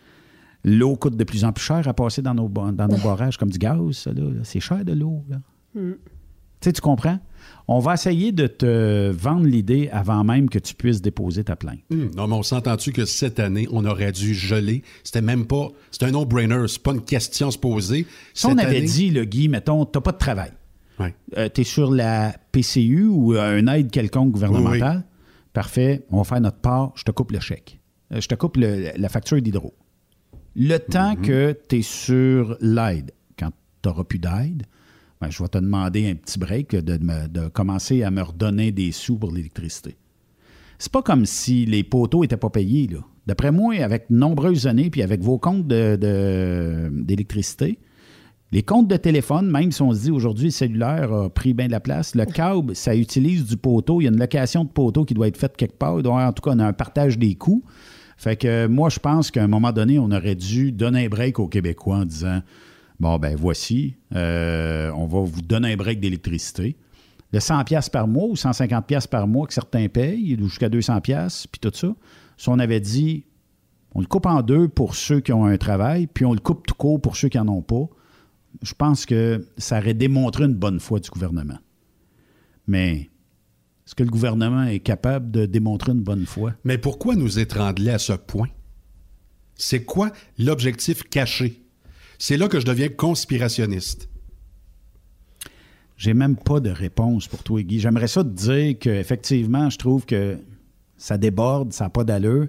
L'eau 0.63 0.95
coûte 0.95 1.15
de 1.15 1.23
plus 1.23 1.43
en 1.45 1.51
plus 1.53 1.63
cher 1.63 1.87
à 1.87 1.93
passer 1.93 2.21
dans 2.21 2.33
nos, 2.33 2.47
ba- 2.49 2.71
dans 2.71 2.87
nos 2.87 2.97
barrages, 2.97 3.37
comme 3.37 3.49
du 3.49 3.57
gaz, 3.57 3.91
ça, 3.91 4.11
là. 4.13 4.23
C'est 4.43 4.59
cher 4.59 4.83
de 4.85 4.93
l'eau, 4.93 5.23
là. 5.29 5.37
Mm. 5.75 5.91
Tu 5.93 5.99
sais, 6.61 6.73
tu 6.73 6.81
comprends? 6.81 7.19
On 7.71 7.77
va 7.77 7.93
essayer 7.93 8.31
de 8.31 8.47
te 8.47 9.11
vendre 9.11 9.45
l'idée 9.45 9.89
avant 9.91 10.23
même 10.23 10.49
que 10.49 10.57
tu 10.57 10.73
puisses 10.73 11.03
déposer 11.03 11.43
ta 11.43 11.55
plainte. 11.55 11.79
Hum, 11.91 12.09
non, 12.15 12.27
mais 12.27 12.33
on 12.33 12.41
s'entend-tu 12.41 12.91
que 12.91 13.05
cette 13.05 13.39
année, 13.39 13.67
on 13.71 13.85
aurait 13.85 14.11
dû 14.11 14.33
geler? 14.33 14.81
C'était 15.03 15.21
même 15.21 15.45
pas. 15.45 15.67
C'était 15.91 16.05
un 16.07 16.11
no-brainer. 16.11 16.67
C'est 16.67 16.81
pas 16.81 16.93
une 16.93 17.03
question 17.03 17.49
à 17.49 17.51
se 17.51 17.59
poser. 17.59 18.07
Si 18.33 18.47
on 18.47 18.57
avait 18.57 18.77
année- 18.77 18.81
dit, 18.87 19.11
le 19.11 19.23
Guy, 19.25 19.49
mettons, 19.49 19.85
tu 19.85 19.91
n'as 19.97 20.01
pas 20.01 20.11
de 20.13 20.17
travail. 20.17 20.51
Ouais. 20.99 21.13
tu 21.51 21.61
es 21.61 21.63
sur 21.63 21.91
la 21.93 22.33
PCU 22.51 23.05
ou 23.05 23.33
un 23.33 23.67
aide 23.67 23.91
quelconque 23.91 24.31
gouvernementale? 24.31 25.03
Parfait, 25.53 26.03
on 26.09 26.17
va 26.17 26.23
faire 26.23 26.41
notre 26.41 26.57
part, 26.57 26.91
je 26.95 27.03
te 27.03 27.11
coupe 27.11 27.31
le 27.31 27.39
chèque. 27.39 27.79
Euh, 28.11 28.19
Je 28.19 28.27
te 28.27 28.33
coupe 28.35 28.57
le- 28.57 28.91
la 28.97 29.09
facture 29.09 29.39
d'hydro. 29.41 29.73
Le 30.55 30.77
temps 30.77 31.11
Mhm. 31.15 31.21
que 31.21 31.57
tu 31.69 31.77
es 31.77 31.81
sur 31.83 32.57
l'aide, 32.61 33.11
quand 33.37 33.51
tu 33.81 33.87
n'auras 33.89 34.03
plus 34.03 34.19
d'aide, 34.19 34.63
ben, 35.21 35.29
je 35.29 35.43
vais 35.43 35.49
te 35.49 35.57
demander 35.57 36.09
un 36.09 36.15
petit 36.15 36.39
break 36.39 36.73
de, 36.75 36.97
me- 37.03 37.27
de 37.27 37.49
commencer 37.49 38.03
à 38.03 38.11
me 38.11 38.21
redonner 38.21 38.71
des 38.71 38.91
sous 38.93 39.17
pour 39.17 39.33
l'électricité. 39.33 39.97
C'est 40.77 40.91
pas 40.93 41.01
comme 41.01 41.25
si 41.25 41.65
les 41.65 41.83
poteaux 41.83 42.21
n'étaient 42.21 42.37
pas 42.37 42.49
payés. 42.49 42.87
là. 42.87 42.99
D'après 43.27 43.51
moi, 43.51 43.75
avec 43.83 44.09
nombreuses 44.09 44.65
années, 44.65 44.89
puis 44.89 45.01
avec 45.01 45.21
vos 45.21 45.37
comptes 45.37 45.67
d'électricité, 45.67 47.79
les 48.53 48.63
comptes 48.63 48.87
de 48.87 48.95
téléphone, 48.95 49.51
même 49.51 49.73
si 49.73 49.81
on 49.81 49.93
se 49.93 50.03
dit 50.03 50.11
aujourd'hui 50.11 50.45
le 50.45 50.51
cellulaire 50.51 51.11
a 51.13 51.29
pris 51.29 51.53
bien 51.53 51.67
de 51.67 51.71
la 51.71 51.81
place, 51.81 52.15
le 52.15 52.23
câble, 52.25 52.73
ça 52.75 52.95
utilise 52.95 53.45
du 53.45 53.57
poteau. 53.57 53.99
Il 53.99 54.05
y 54.05 54.07
a 54.07 54.11
une 54.11 54.19
location 54.19 54.63
de 54.63 54.69
poteau 54.69 55.03
qui 55.03 55.13
doit 55.13 55.27
être 55.27 55.37
faite 55.37 55.57
quelque 55.57 55.77
part. 55.77 55.95
En 55.97 56.31
tout 56.33 56.41
cas, 56.41 56.51
on 56.55 56.59
a 56.59 56.65
un 56.65 56.73
partage 56.73 57.19
des 57.19 57.35
coûts. 57.35 57.61
Fait 58.17 58.37
que 58.37 58.67
moi, 58.67 58.87
je 58.89 58.99
pense 58.99 59.31
qu'à 59.31 59.43
un 59.43 59.47
moment 59.47 59.73
donné, 59.73 59.99
on 59.99 60.09
aurait 60.11 60.35
dû 60.35 60.71
donner 60.71 61.05
un 61.05 61.09
break 61.09 61.39
aux 61.39 61.47
Québécois 61.49 61.97
en 61.97 62.05
disant 62.05 62.39
Bon, 62.99 63.17
ben 63.17 63.35
voici, 63.35 63.95
euh, 64.13 64.91
on 64.91 65.07
va 65.07 65.21
vous 65.21 65.41
donner 65.41 65.73
un 65.73 65.77
break 65.77 65.99
d'électricité. 65.99 66.75
Le 67.31 67.39
100$ 67.39 67.63
piastres 67.63 67.91
par 67.91 68.07
mois 68.07 68.25
ou 68.25 68.33
150$ 68.33 68.83
piastres 68.83 69.09
par 69.09 69.27
mois 69.27 69.47
que 69.47 69.53
certains 69.53 69.87
payent, 69.87 70.37
jusqu'à 70.39 70.67
200$, 70.67 70.99
piastres, 71.01 71.47
puis 71.49 71.59
tout 71.59 71.71
ça. 71.73 71.95
Si 72.37 72.49
on 72.49 72.59
avait 72.59 72.79
dit 72.79 73.25
on 73.95 74.01
le 74.01 74.07
coupe 74.07 74.25
en 74.25 74.41
deux 74.41 74.67
pour 74.67 74.95
ceux 74.95 75.19
qui 75.19 75.33
ont 75.33 75.45
un 75.45 75.57
travail, 75.57 76.07
puis 76.07 76.25
on 76.25 76.33
le 76.33 76.39
coupe 76.39 76.67
tout 76.67 76.75
court 76.75 77.01
pour 77.01 77.15
ceux 77.15 77.29
qui 77.29 77.37
n'en 77.37 77.47
ont 77.47 77.61
pas, 77.61 77.87
je 78.61 78.73
pense 78.73 79.05
que 79.05 79.47
ça 79.57 79.79
aurait 79.79 79.93
démontré 79.93 80.45
une 80.45 80.53
bonne 80.53 80.79
foi 80.79 80.99
du 80.99 81.09
gouvernement. 81.09 81.57
Mais 82.67 83.09
est-ce 83.85 83.95
que 83.95 84.03
le 84.03 84.11
gouvernement 84.11 84.63
est 84.63 84.79
capable 84.79 85.31
de 85.31 85.45
démontrer 85.45 85.93
une 85.93 86.03
bonne 86.03 86.25
foi? 86.25 86.53
Mais 86.63 86.77
pourquoi 86.77 87.15
nous 87.15 87.39
étrangler 87.39 87.91
à 87.91 87.97
ce 87.97 88.13
point? 88.13 88.49
C'est 89.55 89.83
quoi 89.83 90.11
l'objectif 90.37 91.03
caché? 91.03 91.63
C'est 92.19 92.37
là 92.37 92.47
que 92.47 92.59
je 92.59 92.65
deviens 92.65 92.89
conspirationniste. 92.89 94.09
J'ai 95.97 96.13
même 96.13 96.35
pas 96.35 96.59
de 96.59 96.69
réponse 96.69 97.27
pour 97.27 97.43
toi, 97.43 97.61
Guy. 97.63 97.79
J'aimerais 97.79 98.07
ça 98.07 98.23
te 98.23 98.29
dire 98.29 98.77
qu'effectivement, 98.79 99.69
je 99.69 99.77
trouve 99.77 100.05
que 100.05 100.37
ça 100.97 101.17
déborde, 101.17 101.73
ça 101.73 101.85
n'a 101.85 101.89
pas 101.89 102.03
d'allure. 102.03 102.47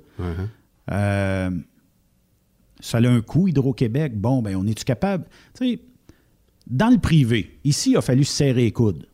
Euh, 0.91 1.51
ça 2.81 2.99
a 2.99 3.09
un 3.09 3.21
coût, 3.21 3.49
Hydro-Québec. 3.49 4.21
Bon, 4.21 4.43
ben, 4.43 4.57
on 4.57 4.67
est-tu 4.67 4.85
capable? 4.85 5.25
Tu 5.55 5.67
sais, 5.69 5.81
dans 6.67 6.91
le 6.91 6.99
privé, 6.99 7.59
ici, 7.65 7.93
il 7.93 7.97
a 7.97 8.03
fallu 8.03 8.25
se 8.25 8.33
serrer 8.33 8.63
les 8.63 8.73
coudes. 8.73 9.07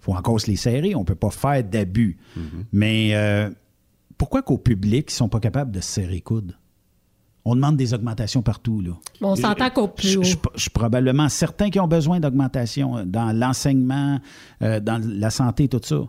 Il 0.00 0.04
faut 0.04 0.14
encore 0.14 0.40
se 0.40 0.46
les 0.46 0.56
serrer, 0.56 0.94
on 0.94 1.00
ne 1.00 1.04
peut 1.04 1.14
pas 1.14 1.30
faire 1.30 1.62
d'abus. 1.64 2.16
Mais 2.72 3.14
euh, 3.14 3.50
pourquoi 4.18 4.42
qu'au 4.42 4.58
public, 4.58 5.10
ils 5.10 5.14
ne 5.14 5.16
sont 5.16 5.28
pas 5.28 5.40
capables 5.40 5.72
de 5.72 5.80
se 5.80 5.88
serrer 5.88 6.14
les 6.14 6.20
coudes? 6.20 6.56
On 7.44 7.54
demande 7.54 7.76
des 7.76 7.94
augmentations 7.94 8.42
partout, 8.42 8.80
là. 8.82 8.92
On 9.22 9.34
s'entend 9.34 9.70
qu'au 9.70 9.88
plus 9.88 10.16
haut. 10.18 10.22
je- 10.22 10.36
je 10.54 10.60
suis 10.60 10.70
probablement 10.70 11.28
certain 11.30 11.70
qu'ils 11.70 11.80
ont 11.80 11.88
besoin 11.88 12.20
d'augmentation 12.20 12.98
euh, 12.98 13.04
dans 13.06 13.32
l'enseignement, 13.32 14.18
euh, 14.62 14.78
dans 14.80 15.02
la 15.02 15.30
santé, 15.30 15.66
tout 15.68 15.80
ça. 15.82 16.00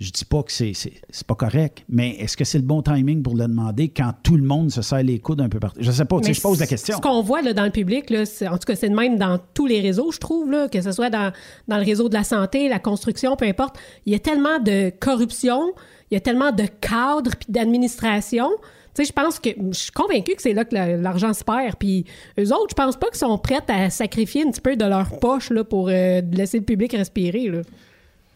Je 0.00 0.10
dis 0.10 0.24
pas 0.24 0.42
que 0.42 0.50
c'est, 0.50 0.72
c'est, 0.74 1.24
pas 1.24 1.36
correct, 1.36 1.84
mais 1.88 2.16
est-ce 2.16 2.36
que 2.36 2.44
c'est 2.44 2.58
le 2.58 2.64
bon 2.64 2.82
timing 2.82 3.22
pour 3.22 3.36
le 3.36 3.46
demander 3.46 3.88
quand 3.88 4.12
tout 4.24 4.36
le 4.36 4.42
monde 4.42 4.72
se 4.72 4.82
serre 4.82 5.04
les 5.04 5.20
coudes 5.20 5.40
un 5.40 5.48
peu 5.48 5.60
partout? 5.60 5.78
Je 5.80 5.92
sais 5.92 6.04
pas, 6.04 6.18
tu 6.18 6.26
sais, 6.26 6.34
je 6.34 6.40
pose 6.40 6.58
la 6.58 6.66
question. 6.66 6.96
Ce 6.96 7.00
qu'on 7.00 7.22
voit 7.22 7.40
là, 7.42 7.52
dans 7.52 7.64
le 7.64 7.70
public, 7.70 8.10
là, 8.10 8.24
en 8.50 8.58
tout 8.58 8.64
cas, 8.66 8.74
c'est 8.74 8.88
de 8.88 8.94
même 8.96 9.16
dans 9.18 9.38
tous 9.54 9.66
les 9.66 9.80
réseaux, 9.80 10.10
je 10.10 10.18
trouve, 10.18 10.50
là, 10.50 10.68
que 10.68 10.82
ce 10.82 10.90
soit 10.90 11.10
dans, 11.10 11.32
dans 11.68 11.76
le 11.78 11.84
réseau 11.84 12.08
de 12.08 12.14
la 12.14 12.24
santé, 12.24 12.68
la 12.68 12.80
construction, 12.80 13.36
peu 13.36 13.46
importe. 13.46 13.78
Il 14.04 14.12
y 14.12 14.16
a 14.16 14.18
tellement 14.18 14.58
de 14.58 14.90
corruption, 14.98 15.72
il 16.10 16.14
y 16.14 16.16
a 16.16 16.20
tellement 16.20 16.50
de 16.50 16.64
cadres 16.80 17.30
puis 17.38 17.46
d'administration. 17.52 18.50
Tu 18.94 19.04
sais, 19.04 19.08
je 19.08 19.12
pense 19.12 19.38
que 19.40 19.50
je 19.72 19.76
suis 19.76 19.90
convaincue 19.92 20.34
que 20.36 20.42
c'est 20.42 20.52
là 20.54 20.64
que 20.64 20.74
la- 20.74 20.96
l'argent 20.96 21.32
se 21.32 21.42
perd. 21.42 21.76
Puis 21.78 22.04
eux 22.38 22.52
autres, 22.52 22.70
je 22.70 22.74
pense 22.74 22.96
pas 22.96 23.08
qu'ils 23.08 23.18
sont 23.18 23.36
prêts 23.38 23.60
à 23.68 23.90
sacrifier 23.90 24.42
un 24.46 24.50
petit 24.50 24.60
peu 24.60 24.76
de 24.76 24.84
leur 24.84 25.18
poche 25.18 25.50
là, 25.50 25.64
pour 25.64 25.88
euh, 25.88 26.20
laisser 26.32 26.58
le 26.58 26.64
public 26.64 26.92
respirer. 26.92 27.48
Là. 27.48 27.62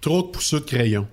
Trop 0.01 0.23
de 0.23 0.27
pousseux 0.29 0.61
de 0.61 0.65
crayon. 0.65 1.07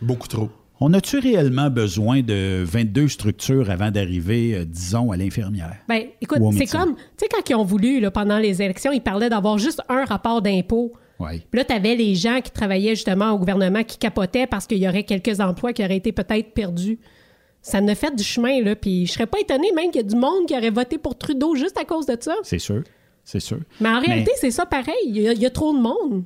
Beaucoup 0.00 0.28
trop. 0.28 0.48
On 0.78 0.92
a-tu 0.92 1.18
réellement 1.18 1.70
besoin 1.70 2.20
de 2.20 2.62
22 2.64 3.08
structures 3.08 3.70
avant 3.70 3.90
d'arriver, 3.90 4.54
euh, 4.54 4.64
disons, 4.66 5.10
à 5.10 5.16
l'infirmière? 5.16 5.76
Ben, 5.88 6.02
écoute, 6.20 6.38
c'est 6.56 6.66
comme, 6.66 6.94
tu 6.96 7.02
sais, 7.16 7.28
quand 7.32 7.48
ils 7.48 7.54
ont 7.54 7.64
voulu, 7.64 7.98
là, 8.00 8.10
pendant 8.10 8.38
les 8.38 8.60
élections, 8.60 8.92
ils 8.92 9.00
parlaient 9.00 9.30
d'avoir 9.30 9.56
juste 9.56 9.80
un 9.88 10.04
rapport 10.04 10.42
d'impôt. 10.42 10.92
Oui. 11.18 11.42
Puis 11.50 11.58
là, 11.60 11.64
tu 11.64 11.72
avais 11.72 11.96
les 11.96 12.14
gens 12.14 12.40
qui 12.42 12.50
travaillaient 12.50 12.94
justement 12.94 13.30
au 13.30 13.38
gouvernement 13.38 13.82
qui 13.84 13.96
capotaient 13.96 14.46
parce 14.46 14.66
qu'il 14.66 14.76
y 14.76 14.86
aurait 14.86 15.04
quelques 15.04 15.40
emplois 15.40 15.72
qui 15.72 15.82
auraient 15.82 15.96
été 15.96 16.12
peut-être 16.12 16.52
perdus. 16.52 16.98
Ça 17.68 17.80
ne 17.80 17.94
fait 17.96 18.14
du 18.14 18.22
chemin, 18.22 18.62
là. 18.62 18.76
Puis 18.76 19.06
je 19.06 19.12
serais 19.14 19.26
pas 19.26 19.40
étonné 19.40 19.72
même 19.74 19.90
qu'il 19.90 20.00
y 20.02 20.04
a 20.04 20.08
du 20.08 20.14
monde 20.14 20.46
qui 20.46 20.54
aurait 20.56 20.70
voté 20.70 20.98
pour 20.98 21.18
Trudeau 21.18 21.56
juste 21.56 21.76
à 21.76 21.84
cause 21.84 22.06
de 22.06 22.16
ça. 22.20 22.34
C'est 22.44 22.60
sûr, 22.60 22.84
c'est 23.24 23.40
sûr. 23.40 23.58
Mais 23.80 23.88
en 23.88 24.00
Mais- 24.00 24.06
réalité, 24.06 24.30
c'est 24.36 24.52
ça 24.52 24.66
pareil. 24.66 24.94
Il 25.06 25.18
y, 25.18 25.28
a, 25.28 25.32
il 25.32 25.40
y 25.40 25.46
a 25.46 25.50
trop 25.50 25.74
de 25.76 25.80
monde. 25.80 26.22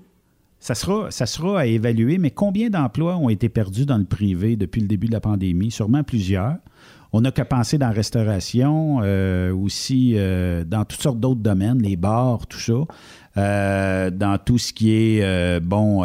Ça 0.59 0.75
sera, 0.75 1.11
ça 1.11 1.25
sera 1.25 1.61
à 1.61 1.65
évaluer, 1.67 2.19
mais 2.19 2.31
combien 2.31 2.69
d'emplois 2.69 3.17
ont 3.17 3.31
été 3.31 3.49
perdus 3.49 3.87
dans 3.87 3.97
le 3.97 4.05
privé 4.05 4.57
depuis 4.57 4.83
le 4.83 4.87
début 4.87 5.07
de 5.07 5.13
la 5.13 5.21
pandémie? 5.21 5.71
Sûrement 5.71 6.03
plusieurs. 6.03 6.57
On 7.15 7.23
n'a 7.23 7.31
qu'à 7.33 7.47
penser 7.47 7.79
dans 7.79 7.87
la 7.89 7.93
restauration, 7.95 9.01
euh, 9.03 9.51
aussi 9.55 10.13
euh, 10.17 10.63
dans 10.65 10.85
toutes 10.85 11.01
sortes 11.01 11.19
d'autres 11.19 11.41
domaines, 11.41 11.81
les 11.81 11.97
bars, 11.97 12.47
tout 12.47 12.59
ça, 12.61 12.75
euh, 13.39 14.11
dans 14.11 14.37
tout 14.37 14.59
ce 14.59 14.75
qui 14.75 14.93
est, 14.93 15.61
bon, 15.61 16.05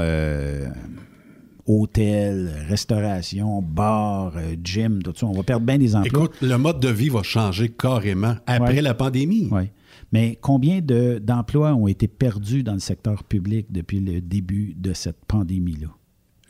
hôtel, 1.65 2.51
restauration, 2.67 3.61
bar, 3.61 4.33
euh, 4.37 4.55
gym, 4.63 5.01
tout 5.01 5.13
ça. 5.15 5.25
On 5.25 5.31
va 5.33 5.43
perdre 5.43 5.65
bien 5.65 5.77
des 5.77 5.95
emplois. 5.95 6.25
Écoute, 6.25 6.37
le 6.41 6.57
mode 6.57 6.79
de 6.79 6.89
vie 6.89 7.09
va 7.09 7.23
changer 7.23 7.69
carrément 7.69 8.35
après 8.45 8.75
Ouais. 8.75 8.81
la 8.81 8.93
pandémie. 8.93 9.47
Oui. 9.51 9.63
Mais 10.11 10.37
combien 10.39 10.81
de- 10.81 11.19
d'emplois 11.21 11.73
ont 11.73 11.87
été 11.87 12.07
perdus 12.07 12.63
dans 12.63 12.73
le 12.73 12.79
secteur 12.79 13.23
public 13.23 13.67
depuis 13.71 13.99
le 13.99 14.21
début 14.21 14.75
de 14.77 14.93
cette 14.93 15.25
pandémie-là? 15.25 15.87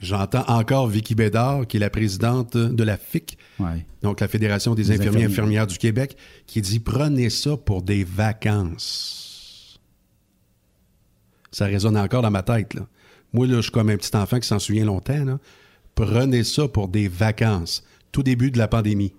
J'entends 0.02 0.44
encore 0.50 0.88
Vicky 0.88 1.16
Bédard, 1.16 1.66
qui 1.66 1.78
est 1.78 1.80
la 1.80 1.90
présidente 1.90 2.58
de 2.58 2.84
la 2.84 2.98
FIC, 2.98 3.38
donc 4.04 4.20
la 4.20 4.28
Fédération 4.28 4.76
des, 4.76 4.84
Des 4.84 4.92
infirmiers 5.00 5.22
et 5.22 5.26
infirmières 5.26 5.66
du 5.68 5.78
Québec, 5.78 6.18
qui 6.46 6.62
dit 6.62 6.80
prenez 6.82 7.30
ça 7.30 7.56
pour 7.56 7.82
des 7.82 8.04
vacances. 8.04 9.80
Ça 11.52 11.66
résonne 11.66 11.98
encore 11.98 12.22
dans 12.22 12.30
ma 12.32 12.44
tête. 12.44 12.74
Là. 12.74 12.82
Moi, 13.36 13.48
là, 13.48 13.56
je 13.58 13.62
suis 13.64 13.72
comme 13.72 13.90
un 13.90 13.98
petit 13.98 14.16
enfant 14.16 14.40
qui 14.40 14.48
s'en 14.48 14.60
souvient 14.60 14.86
longtemps. 14.86 15.24
là. 15.26 15.38
Prenez 15.94 16.44
ça 16.44 16.68
pour 16.68 16.88
des 16.88 17.08
vacances. 17.08 17.84
Tout 18.12 18.24
début 18.24 18.50
de 18.52 18.58
la 18.58 18.68
pandémie. 18.68 19.14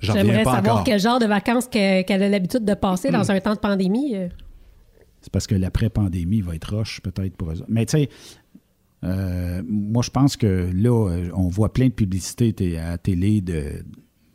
J'en 0.00 0.12
reviens 0.12 0.24
J'aimerais 0.26 0.42
pas 0.44 0.54
savoir 0.56 0.74
encore. 0.76 0.84
quel 0.84 1.00
genre 1.00 1.18
de 1.18 1.26
vacances 1.26 1.66
que- 1.66 2.02
qu'elle 2.02 2.22
a 2.22 2.28
l'habitude 2.28 2.64
de 2.64 2.74
passer 2.74 3.10
dans 3.10 3.30
un 3.30 3.40
temps 3.40 3.54
de 3.54 3.58
pandémie. 3.60 4.14
euh. 4.16 4.28
C'est 5.20 5.32
parce 5.32 5.46
que 5.46 5.54
l'après-pandémie 5.54 6.42
va 6.42 6.54
être 6.54 6.74
roche, 6.76 7.00
peut-être, 7.00 7.34
pour 7.36 7.50
eux. 7.52 7.54
Mais 7.68 7.86
tu 7.86 7.92
sais, 7.98 8.08
euh, 9.04 9.62
moi, 9.66 10.02
je 10.02 10.10
pense 10.10 10.36
que 10.36 10.70
là, 10.74 11.30
on 11.34 11.48
voit 11.48 11.72
plein 11.72 11.86
de 11.86 11.92
publicités 11.92 12.78
à 12.78 12.90
la 12.90 12.98
télé 12.98 13.40
de, 13.40 13.84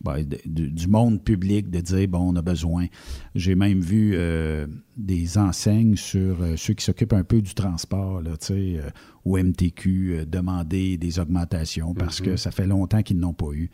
ben, 0.02 0.24
de- 0.24 0.68
du 0.68 0.88
monde 0.88 1.24
public 1.24 1.70
de 1.70 1.82
dire, 1.82 2.08
bon, 2.08 2.32
on 2.32 2.36
a 2.36 2.42
besoin. 2.42 2.88
J'ai 3.36 3.56
même 3.56 3.82
vu 3.82 4.14
euh, 4.16 4.66
des 4.98 5.38
enseignes 5.38 5.96
sur 5.96 6.42
euh, 6.42 6.56
ceux 6.58 6.74
qui 6.74 6.86
s'occupent 6.86 7.14
un 7.14 7.24
peu 7.24 7.42
du 7.42 7.54
transport, 7.54 8.22
là, 8.22 8.38
tu 8.38 8.48
sais, 8.48 8.78
euh, 8.78 8.90
au 9.26 9.38
MTQ, 9.38 10.14
euh, 10.20 10.26
demander 10.26 10.98
des 10.98 11.20
augmentations 11.20 11.94
parce 11.94 12.22
que 12.22 12.32
Mhm. 12.32 12.38
ça 12.38 12.52
fait 12.52 12.68
longtemps 12.68 13.04
qu'ils 13.04 13.20
n'ont 13.20 13.34
pas 13.34 13.52
eu. 13.54 13.70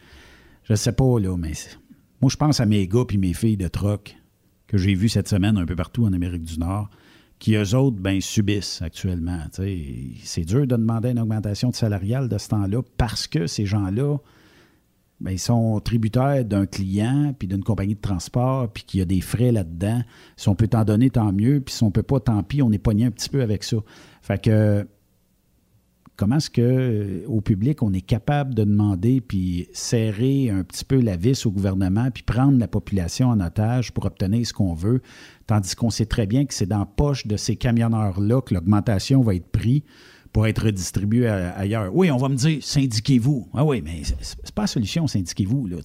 Je 0.64 0.74
sais 0.76 0.94
pas, 0.94 1.20
là, 1.20 1.38
mais 1.38 1.52
moi, 2.22 2.30
je 2.32 2.38
pense 2.38 2.60
à 2.60 2.66
mes 2.66 2.88
gars 2.88 3.06
puis 3.08 3.18
mes 3.20 3.34
filles 3.34 3.58
de 3.58 3.68
troc 3.68 4.16
que 4.68 4.78
j'ai 4.80 4.96
vus 4.96 5.10
cette 5.10 5.28
semaine 5.28 5.58
un 5.58 5.66
peu 5.66 5.76
partout 5.76 6.06
en 6.06 6.14
Amérique 6.14 6.44
du 6.44 6.58
Nord, 6.58 6.90
qui 7.38 7.54
eux 7.54 7.76
autres, 7.76 7.98
ben, 8.00 8.20
subissent 8.20 8.82
actuellement. 8.82 9.42
C'est 10.24 10.46
dur 10.46 10.62
de 10.62 10.76
demander 10.76 11.10
une 11.10 11.20
augmentation 11.20 11.70
de 11.70 11.76
salariale 11.76 12.30
de 12.30 12.38
ce 12.40 12.48
temps-là 12.50 12.82
parce 12.98 13.28
que 13.28 13.46
ces 13.46 13.66
gens-là, 13.68 14.18
ben, 15.22 15.32
ils 15.32 15.40
sont 15.40 15.80
tributaires 15.80 16.44
d'un 16.44 16.66
client 16.66 17.34
puis 17.38 17.48
d'une 17.48 17.64
compagnie 17.64 17.96
de 17.96 18.02
transport 18.02 18.70
puis 18.72 18.84
qu'il 18.84 19.00
y 19.00 19.04
a 19.04 19.06
des 19.06 19.22
frais 19.22 19.52
là-dedans. 19.52 20.02
Si 20.36 20.50
on 20.50 20.56
peut 20.56 20.68
t'en 20.68 20.84
donner, 20.84 21.10
tant 21.10 21.32
mieux. 21.32 21.62
Puis 21.62 21.76
si 21.76 21.84
on 21.84 21.92
peut 21.92 22.04
pas, 22.04 22.20
tant 22.20 22.44
pis, 22.44 22.62
on 22.62 22.72
est 22.72 22.78
pogné 22.78 23.06
un 23.06 23.12
petit 23.12 23.30
peu 23.30 23.42
avec 23.42 23.64
ça. 23.64 23.78
Fait 24.22 24.44
que 24.44 24.86
comment 26.18 26.38
est-ce 26.38 26.50
que 26.50 26.62
euh, 26.62 27.26
au 27.28 27.42
public 27.42 27.82
on 27.84 27.92
est 27.94 28.02
capable 28.02 28.54
de 28.54 28.64
demander 28.64 29.22
puis 29.22 29.68
serrer 29.74 30.50
un 30.50 30.64
petit 30.64 30.86
peu 30.86 31.00
la 31.00 31.18
vis 31.18 31.46
au 31.46 31.52
gouvernement 31.52 32.10
puis 32.12 32.24
prendre 32.24 32.58
la 32.58 32.68
population 32.68 33.30
en 33.30 33.40
otage 33.40 33.94
pour 33.94 34.06
obtenir 34.06 34.46
ce 34.46 34.54
qu'on 34.54 34.74
veut, 34.74 35.02
tandis 35.48 35.76
qu'on 35.76 35.90
sait 35.90 36.06
très 36.06 36.26
bien 36.26 36.46
que 36.46 36.54
c'est 36.54 36.66
dans 36.66 36.80
la 36.80 36.86
poche 36.86 37.28
de 37.28 37.38
ces 37.38 37.56
camionneurs-là 37.56 38.42
que 38.42 38.54
l'augmentation 38.54 39.22
va 39.22 39.36
être 39.36 39.48
prise 39.48 39.82
pour 40.36 40.48
être 40.48 40.66
redistribué 40.66 41.30
ailleurs. 41.30 41.96
Oui, 41.96 42.12
on 42.12 42.18
va 42.18 42.28
me 42.28 42.36
dire, 42.36 42.58
syndiquez-vous. 42.62 43.48
Ah 43.54 43.64
oui, 43.64 43.82
mais 43.82 44.02
c'est- 44.04 44.52
pas 44.52 44.64
la 44.64 44.68
solution, 44.68 45.08
syndiquez-vous. 45.08 45.66
Là, 45.68 45.78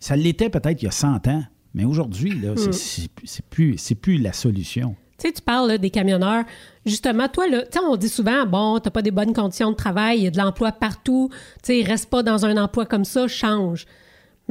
ça 0.00 0.16
l'était 0.16 0.50
peut-être 0.50 0.82
il 0.82 0.86
y 0.86 0.88
a 0.88 0.90
100 0.90 1.28
ans, 1.28 1.44
mais 1.72 1.84
aujourd'hui, 1.84 2.32
là, 2.40 2.54
c'est- 2.56 2.70
Hmm. 2.70 3.06
c'est 3.24 3.44
plus, 3.44 3.78
c'est 3.78 3.94
plus 3.94 4.18
la 4.18 4.32
solution. 4.32 4.96
Tu 5.16 5.28
sais, 5.28 5.32
tu 5.32 5.42
parles 5.42 5.68
là, 5.68 5.78
des 5.78 5.90
camionneurs. 5.90 6.42
Justement, 6.84 7.28
toi, 7.28 7.46
là, 7.48 7.62
on 7.88 7.94
dit 7.96 8.08
souvent, 8.08 8.46
bon, 8.46 8.80
t'as 8.80 8.90
pas 8.90 9.02
des 9.02 9.12
bonnes 9.12 9.32
conditions 9.32 9.70
de 9.70 9.76
travail, 9.76 10.18
il 10.18 10.24
y 10.24 10.26
a 10.26 10.32
de 10.32 10.38
l'emploi 10.38 10.72
partout. 10.72 11.30
Tu 11.62 11.82
sais, 11.82 11.82
reste 11.88 12.10
pas 12.10 12.24
dans 12.24 12.44
un 12.44 12.56
emploi 12.56 12.84
comme 12.84 13.04
ça, 13.04 13.28
change. 13.28 13.86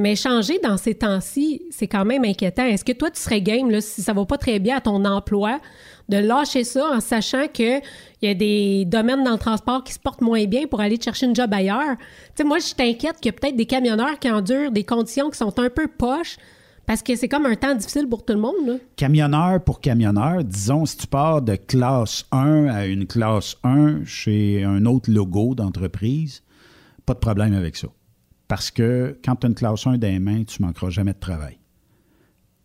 Mais 0.00 0.16
changer 0.16 0.58
dans 0.64 0.78
ces 0.78 0.94
temps-ci, 0.94 1.60
c'est 1.70 1.86
quand 1.86 2.06
même 2.06 2.24
inquiétant. 2.24 2.64
Est-ce 2.64 2.86
que 2.86 2.92
toi, 2.92 3.10
tu 3.10 3.20
serais 3.20 3.42
game, 3.42 3.82
si 3.82 4.00
ça 4.00 4.14
va 4.14 4.24
pas 4.24 4.38
très 4.38 4.58
bien 4.58 4.78
à 4.78 4.80
ton 4.80 5.04
emploi, 5.04 5.60
de 6.08 6.16
lâcher 6.16 6.64
ça 6.64 6.88
en 6.90 7.00
sachant 7.00 7.48
qu'il 7.48 7.82
y 8.22 8.28
a 8.28 8.32
des 8.32 8.86
domaines 8.86 9.22
dans 9.24 9.32
le 9.32 9.38
transport 9.38 9.84
qui 9.84 9.92
se 9.92 9.98
portent 9.98 10.22
moins 10.22 10.46
bien 10.46 10.66
pour 10.66 10.80
aller 10.80 10.98
chercher 10.98 11.26
une 11.26 11.36
job 11.36 11.52
ailleurs? 11.52 11.98
Tu 11.98 12.36
sais, 12.36 12.44
moi, 12.44 12.56
je 12.60 12.74
t'inquiète 12.74 13.16
qu'il 13.20 13.26
y 13.26 13.28
a 13.28 13.38
peut-être 13.38 13.56
des 13.56 13.66
camionneurs 13.66 14.18
qui 14.18 14.30
endurent 14.30 14.72
des 14.72 14.84
conditions 14.84 15.28
qui 15.28 15.36
sont 15.36 15.58
un 15.58 15.68
peu 15.68 15.86
poches 15.86 16.38
parce 16.86 17.02
que 17.02 17.14
c'est 17.14 17.28
comme 17.28 17.44
un 17.44 17.54
temps 17.54 17.74
difficile 17.74 18.08
pour 18.08 18.24
tout 18.24 18.32
le 18.32 18.40
monde. 18.40 18.80
Camionneur 18.96 19.62
pour 19.62 19.82
camionneur, 19.82 20.42
disons, 20.44 20.86
si 20.86 20.96
tu 20.96 21.08
pars 21.08 21.42
de 21.42 21.56
classe 21.56 22.24
1 22.32 22.68
à 22.68 22.86
une 22.86 23.06
classe 23.06 23.54
1 23.64 24.06
chez 24.06 24.64
un 24.64 24.86
autre 24.86 25.10
logo 25.10 25.54
d'entreprise, 25.54 26.42
pas 27.04 27.12
de 27.12 27.18
problème 27.18 27.52
avec 27.52 27.76
ça. 27.76 27.88
Parce 28.50 28.72
que 28.72 29.16
quand 29.24 29.36
tu 29.36 29.46
as 29.46 29.48
une 29.48 29.54
classe 29.54 29.86
1 29.86 29.96
des 29.98 30.18
mains, 30.18 30.42
tu 30.42 30.60
manqueras 30.60 30.90
jamais 30.90 31.12
de 31.12 31.20
travail. 31.20 31.56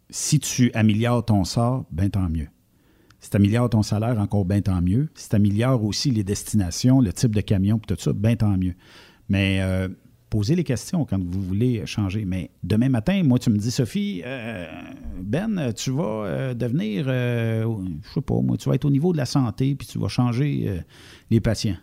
Si 0.09 0.39
tu 0.39 0.71
améliores 0.73 1.23
ton 1.23 1.43
sort, 1.43 1.85
ben 1.91 2.09
tant 2.09 2.27
mieux. 2.27 2.47
Si 3.19 3.29
tu 3.29 3.37
améliores 3.37 3.69
ton 3.69 3.83
salaire, 3.83 4.19
encore 4.19 4.45
bien 4.45 4.61
tant 4.61 4.81
mieux. 4.81 5.09
Si 5.13 5.29
tu 5.29 5.35
améliores 5.35 5.83
aussi 5.83 6.09
les 6.09 6.23
destinations, 6.23 7.01
le 7.01 7.13
type 7.13 7.35
de 7.35 7.41
camion, 7.41 7.77
tout 7.77 7.95
ça, 7.99 8.13
bien 8.13 8.35
tant 8.35 8.57
mieux. 8.57 8.73
Mais 9.29 9.61
euh, 9.61 9.87
posez 10.31 10.55
les 10.55 10.63
questions 10.63 11.05
quand 11.05 11.23
vous 11.23 11.41
voulez 11.43 11.85
changer. 11.85 12.25
Mais 12.25 12.49
demain 12.63 12.89
matin, 12.89 13.21
moi, 13.23 13.37
tu 13.37 13.51
me 13.51 13.57
dis, 13.59 13.69
Sophie, 13.69 14.23
euh, 14.25 14.65
Ben, 15.21 15.71
tu 15.71 15.91
vas 15.91 16.25
euh, 16.25 16.53
devenir, 16.55 17.05
euh, 17.07 17.63
je 18.01 18.11
sais 18.11 18.21
pas, 18.21 18.41
moi, 18.41 18.57
tu 18.57 18.69
vas 18.69 18.73
être 18.73 18.85
au 18.85 18.89
niveau 18.89 19.13
de 19.13 19.17
la 19.17 19.27
santé, 19.27 19.75
puis 19.75 19.87
tu 19.87 19.99
vas 19.99 20.07
changer 20.07 20.81
les 21.29 21.41
patients. 21.41 21.77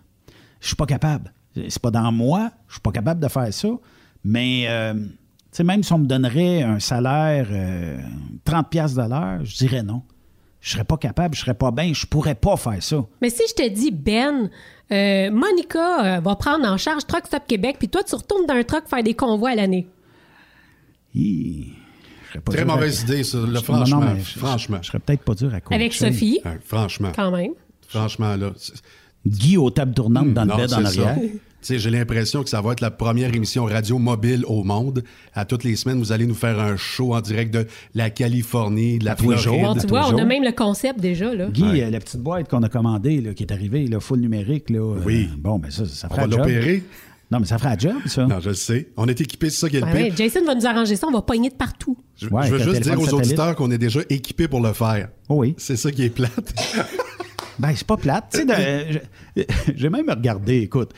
Je 0.60 0.66
suis 0.66 0.76
pas 0.76 0.86
capable. 0.86 1.32
C'est 1.54 1.78
pas 1.82 1.90
dans 1.90 2.10
moi, 2.12 2.50
je 2.68 2.74
suis 2.74 2.80
pas 2.80 2.92
capable 2.92 3.20
de 3.20 3.28
faire 3.28 3.52
ça. 3.52 3.68
Mais, 4.24 4.64
euh, 4.68 4.94
tu 4.94 5.08
sais, 5.52 5.64
même 5.64 5.82
si 5.82 5.92
on 5.92 5.98
me 5.98 6.06
donnerait 6.06 6.62
un 6.62 6.78
salaire 6.80 7.46
euh, 7.50 7.98
30$ 8.46 8.68
piastres 8.70 9.02
de 9.02 9.08
l'heure, 9.08 9.44
je 9.44 9.56
dirais 9.56 9.82
non. 9.82 10.02
Je 10.60 10.70
serais 10.72 10.84
pas 10.84 10.96
capable, 10.96 11.34
je 11.34 11.40
serais 11.40 11.54
pas 11.54 11.72
bien, 11.72 11.92
je 11.92 12.06
pourrais 12.06 12.36
pas 12.36 12.56
faire 12.56 12.80
ça. 12.82 13.04
Mais 13.20 13.30
si 13.30 13.42
je 13.48 13.54
te 13.54 13.68
dis, 13.68 13.90
Ben, 13.90 14.48
euh, 14.92 15.30
Monica 15.32 16.18
euh, 16.18 16.20
va 16.20 16.36
prendre 16.36 16.64
en 16.68 16.76
charge 16.76 17.04
Truck 17.04 17.26
Stop 17.26 17.42
Québec, 17.48 17.76
puis 17.80 17.88
toi, 17.88 18.02
tu 18.04 18.14
retournes 18.14 18.46
dans 18.46 18.54
un 18.54 18.62
truck 18.62 18.86
faire 18.88 19.02
des 19.02 19.14
convois 19.14 19.50
à 19.50 19.54
l'année. 19.56 19.88
Hi, 21.14 21.72
pas 22.44 22.52
Très 22.52 22.62
à- 22.62 22.64
mauvaise 22.64 23.02
idée, 23.02 23.24
ça, 23.24 23.38
là, 23.38 23.58
Je- 23.58 23.64
franchement. 23.64 24.00
non, 24.00 24.16
je- 24.16 24.38
franchement. 24.38 24.78
Je 24.80 24.86
serais 24.86 24.98
peut-être 25.00 25.22
pas 25.24 25.34
dur 25.34 25.52
à 25.52 25.60
coacher. 25.60 25.74
Avec 25.80 25.92
Sophie, 25.92 26.40
Ouais, 26.44 26.58
franchement. 26.64 27.12
quand 27.14 27.30
même. 27.30 27.52
Franchement, 27.88 28.36
là. 28.36 28.52
Guy 29.26 29.56
aux 29.56 29.70
tables 29.70 29.94
tournantes 29.94 30.32
dans 30.34 30.42
le 30.44 30.48
Non, 30.48 30.56
bed 30.56 30.72
en 30.72 30.84
c'est 30.86 30.96
ça. 31.00 31.08
arrière. 31.08 31.18
Tu 31.20 31.68
sais, 31.68 31.78
J'ai 31.78 31.90
l'impression 31.90 32.42
que 32.42 32.48
ça 32.50 32.60
va 32.60 32.72
être 32.72 32.80
la 32.80 32.90
première 32.90 33.32
émission 33.36 33.64
radio 33.66 33.96
mobile 33.98 34.44
au 34.48 34.64
monde. 34.64 35.04
À 35.32 35.44
toutes 35.44 35.62
les 35.62 35.76
semaines, 35.76 35.98
vous 36.00 36.10
allez 36.10 36.26
nous 36.26 36.34
faire 36.34 36.58
un 36.58 36.76
show 36.76 37.14
en 37.14 37.20
direct 37.20 37.54
de 37.54 37.68
la 37.94 38.10
Californie, 38.10 38.98
de 38.98 39.04
la 39.04 39.14
Floride. 39.14 39.46
Bon, 39.62 39.74
tu 39.76 39.86
vois, 39.86 40.12
on 40.12 40.18
a 40.18 40.24
même 40.24 40.42
le 40.42 40.50
concept 40.50 40.98
déjà, 40.98 41.32
là. 41.32 41.46
Guy, 41.50 41.80
euh, 41.82 41.90
la 41.90 42.00
petite 42.00 42.20
boîte 42.20 42.48
qu'on 42.48 42.64
a 42.64 42.68
commandée, 42.68 43.20
là, 43.20 43.32
qui 43.32 43.44
est 43.44 43.52
arrivée, 43.52 43.86
là, 43.86 44.00
full 44.00 44.18
numérique, 44.18 44.70
là, 44.70 44.80
euh, 44.80 45.00
Oui. 45.06 45.28
bon, 45.38 45.60
ben 45.60 45.70
ça, 45.70 45.86
ça 45.86 46.08
On 46.10 46.14
fera 46.14 46.22
va 46.22 46.26
le 46.26 46.32
job. 46.32 46.40
l'opérer. 46.40 46.82
Non, 47.30 47.38
mais 47.38 47.46
ça 47.46 47.58
fera 47.58 47.74
le 47.76 47.80
job, 47.80 47.92
ça. 48.06 48.26
Non, 48.26 48.40
je 48.40 48.48
le 48.48 48.54
sais. 48.56 48.88
On 48.96 49.06
est 49.06 49.20
équipés, 49.20 49.48
c'est 49.48 49.60
ça 49.60 49.68
qui 49.68 49.76
est 49.76 49.80
le 49.80 49.86
Ben 49.86 49.92
pire. 49.92 50.02
ouais, 50.06 50.12
Jason 50.16 50.44
va 50.44 50.56
nous 50.56 50.66
arranger 50.66 50.96
ça, 50.96 51.06
on 51.06 51.12
va 51.12 51.22
pogner 51.22 51.48
de 51.48 51.54
partout. 51.54 51.96
Je, 52.16 52.26
Ouais, 52.26 52.44
je 52.48 52.54
veux 52.54 52.60
un 52.60 52.64
juste 52.64 52.82
dire 52.82 52.98
aux 52.98 53.04
satellite. 53.04 53.26
auditeurs 53.26 53.54
qu'on 53.54 53.70
est 53.70 53.78
déjà 53.78 54.00
équipés 54.10 54.48
pour 54.48 54.60
le 54.60 54.72
faire. 54.72 55.10
Oh 55.28 55.36
oui. 55.36 55.54
C'est 55.58 55.76
ça 55.76 55.92
qui 55.92 56.02
est 56.02 56.10
plate. 56.10 56.52
Ben, 57.58 57.72
c'est 57.74 57.86
pas 57.86 57.96
plate. 57.96 58.26
Tu 58.32 58.38
sais, 58.38 58.44
de- 58.46 58.98
je- 59.36 59.42
J'ai 59.76 59.88
même 59.90 60.08
regardé, 60.08 60.58
écoute, 60.60 60.90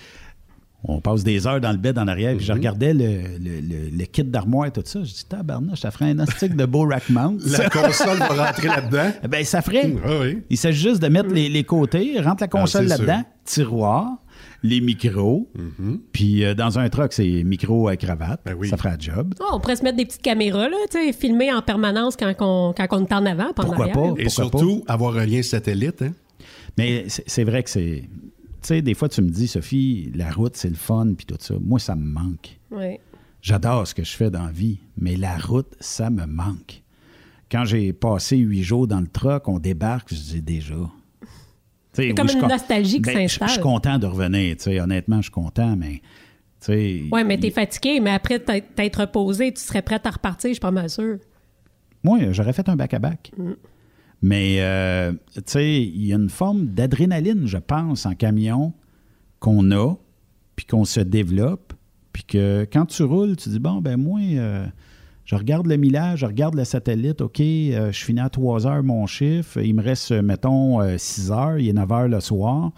on 0.86 1.01
passe 1.01 1.24
des 1.24 1.47
heures 1.47 1.60
dans 1.62 1.72
le 1.72 1.78
bed 1.78 1.98
en 1.98 2.06
arrière, 2.09 2.36
puis 2.36 2.44
je 2.44 2.52
regardais 2.52 2.93
le, 2.93 3.05
le- 3.39 3.60
le- 3.60 3.90
le 3.97 4.05
kit 4.05 4.22
d'armoire 4.22 4.66
et 4.66 4.70
tout 4.70 4.82
ça. 4.85 5.01
Je 5.02 5.12
dis, 5.14 5.24
tabarnouche, 5.26 5.81
ça 5.81 5.90
ferait 5.90 6.10
un 6.10 6.18
astic 6.18 6.55
de 6.55 6.66
beau 6.66 6.86
rack 6.86 7.09
mount. 7.09 7.39
La 7.47 7.70
console 7.70 8.18
va 8.18 8.47
rentrer 8.47 8.68
là-dedans. 8.68 9.10
Ben, 9.31 9.44
ça 9.44 9.62
ferait. 9.62 9.94
Ah 10.05 10.09
oui. 10.20 10.43
Il 10.51 10.59
s'agit 10.59 10.82
juste 10.90 11.01
de 11.02 11.09
mettre 11.09 11.31
les, 11.31 11.48
les 11.48 11.64
côtés, 11.64 12.20
rentre 12.20 12.43
la 12.43 12.48
console 12.48 12.86
Ah, 12.90 12.97
c'est 12.97 13.06
là-dedans, 13.06 13.24
tiroir, 13.44 14.10
les 14.62 14.81
micros, 14.82 15.51
puis 16.12 16.44
euh, 16.44 16.55
dans 16.55 16.78
un 16.78 16.89
truck, 16.90 17.12
c'est 17.14 17.43
micro 17.44 17.89
à 17.89 17.97
cravate. 17.97 18.40
Ben 18.44 18.55
oui. 18.59 18.68
Ça 18.68 18.76
fera 18.76 18.90
le 18.94 19.01
job. 19.01 19.35
Ah, 19.40 19.44
on 19.55 19.60
pourrait 19.60 19.76
se 19.76 19.82
mettre 19.85 19.97
des 19.97 20.05
petites 20.05 20.22
caméras, 20.22 20.68
là, 20.68 20.76
tu 20.90 20.98
sais, 20.98 21.12
filmer 21.14 21.51
en 21.52 21.62
permanence 21.62 22.14
quand, 22.16 22.31
on, 22.40 22.74
quand 22.76 22.86
on 22.90 23.05
est 23.06 23.12
en 23.12 23.24
avant, 23.26 23.48
en 23.48 23.52
Pourquoi 23.55 23.86
arrière. 23.86 23.94
pas? 23.94 24.09
Et 24.18 24.24
Pourquoi 24.24 24.28
surtout, 24.31 24.85
avoir 24.86 25.16
un 25.16 25.24
lien 25.26 25.43
satellite. 25.43 26.02
Hein? 26.02 26.12
Mais 26.78 27.06
c'est 27.09 27.44
vrai 27.44 27.62
que 27.62 27.70
c'est. 27.70 28.02
Tu 28.62 28.68
sais, 28.68 28.82
des 28.82 28.94
fois, 28.94 29.09
tu 29.09 29.20
me 29.22 29.28
dis, 29.28 29.46
Sophie, 29.46 30.10
la 30.14 30.30
route, 30.30 30.56
c'est 30.56 30.70
le 30.70 30.74
fun, 30.74 31.12
puis 31.16 31.26
tout 31.26 31.36
ça. 31.38 31.55
Moi, 31.60 31.78
ça 31.78 31.94
me 31.94 32.05
manque. 32.05 32.59
Ouais. 32.70 32.98
J'adore 33.42 33.86
ce 33.86 33.94
que 33.94 34.02
je 34.05 34.16
fais 34.16 34.30
dans 34.30 34.44
la 34.46 34.52
vie, 34.52 34.78
mais 34.96 35.16
la 35.16 35.36
route, 35.36 35.74
ça 35.80 36.09
me 36.09 36.24
manque. 36.24 36.82
Quand 37.52 37.64
j'ai 37.66 37.92
passé 37.92 38.38
huit 38.38 38.62
jours 38.62 38.86
dans 38.86 39.01
le 39.01 39.06
truck, 39.06 39.48
on 39.48 39.59
débarque, 39.59 40.09
je 40.14 40.18
dis 40.20 40.42
déjà. 40.42 40.74
C'est 41.92 42.12
comme 42.14 42.28
je 42.28 42.34
une 42.34 42.40
con- 42.40 42.48
nostalgie 42.48 42.94
qui 42.96 43.01
Ben, 43.02 43.12
je- 43.28 43.34
s'installe. 43.34 43.48
Je 43.48 43.52
suis 43.52 43.62
content 43.62 43.98
de 43.98 44.06
revenir, 44.06 44.56
tu 44.56 44.62
sais, 44.64 44.80
honnêtement, 44.80 45.18
je 45.18 45.24
suis 45.24 45.30
content, 45.30 45.76
mais. 45.76 46.01
Ouais, 47.12 47.22
mais 47.24 47.36
t'es 47.38 47.51
fatigué, 47.51 48.01
mais 48.01 48.10
après 48.10 48.38
t'être 48.38 49.01
reposé, 49.02 49.52
tu 49.52 49.60
serais 49.60 49.82
prête 49.82 50.06
à 50.06 50.10
repartir, 50.10 50.48
je 50.48 50.55
suis 50.55 50.60
pas 50.60 50.70
mal 50.70 50.88
sûre. 50.88 51.18
Moi, 52.02 52.32
j'aurais 52.32 52.55
fait 52.55 52.66
un 52.70 52.76
back-à-back. 52.76 53.30
Mm. 53.36 53.52
Mais, 54.24 54.56
euh, 54.60 55.12
tu 55.34 55.42
sais, 55.44 55.82
il 55.82 56.06
y 56.06 56.14
a 56.14 56.16
une 56.16 56.30
forme 56.30 56.68
d'adrénaline, 56.68 57.46
je 57.46 57.59
pense, 57.59 58.06
en 58.06 58.14
camion 58.14 58.72
qu'on 59.38 59.70
a, 59.70 59.96
puis 60.56 60.64
qu'on 60.64 60.86
se 60.86 61.01
développe, 61.01 61.74
puis 62.10 62.24
que 62.24 62.66
quand 62.72 62.86
tu 62.86 63.02
roules, 63.02 63.36
tu 63.36 63.51
dis, 63.51 63.59
bon, 63.59 63.82
ben 63.82 63.98
moi, 63.98 64.20
euh, 64.22 64.64
je 65.26 65.36
regarde 65.36 65.66
le 65.66 65.76
millage, 65.76 66.20
je 66.20 66.26
regarde 66.26 66.55
le 66.55 66.64
satellite, 66.64 67.20
OK, 67.20 67.38
euh, 67.38 67.92
je 67.92 68.02
finis 68.02 68.20
à 68.20 68.30
3 68.30 68.66
heures 68.66 68.82
mon 68.82 69.06
chiffre, 69.06 69.60
il 69.60 69.74
me 69.74 69.82
reste, 69.82 70.10
mettons, 70.10 70.80
6 70.96 71.30
heures, 71.30 71.59
il 71.59 71.68
est 71.68 71.74
9 71.74 71.92
heures 71.92 72.09
le 72.09 72.20
soir. 72.20 72.72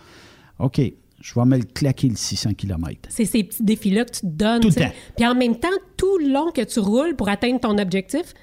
OK, 0.59 0.81
je 1.21 1.35
vais 1.37 1.47
me 1.47 1.59
le 1.59 1.65
claquer 1.65 2.09
le 2.09 2.17
600 2.17 2.55
km. 2.55 3.09
C'est 3.09 3.25
ces 3.25 3.45
petits 3.45 3.63
défis-là 3.63 4.05
que 4.05 4.11
tu 4.11 4.21
te 4.23 4.27
donnes. 4.27 4.63
Tout 4.63 4.71
le 4.71 4.75
temps. 4.75 4.93
Puis 5.17 5.25
en 5.25 5.37
même 5.37 5.55
temps, 5.61 5.69
tout 5.97 6.19
le 6.19 6.33
long 6.33 6.51
que 6.51 6.63
tu 6.63 6.81
roules 6.81 7.15
pour 7.15 7.29
atteindre 7.29 7.61
ton 7.61 7.79
objectif, 7.79 8.35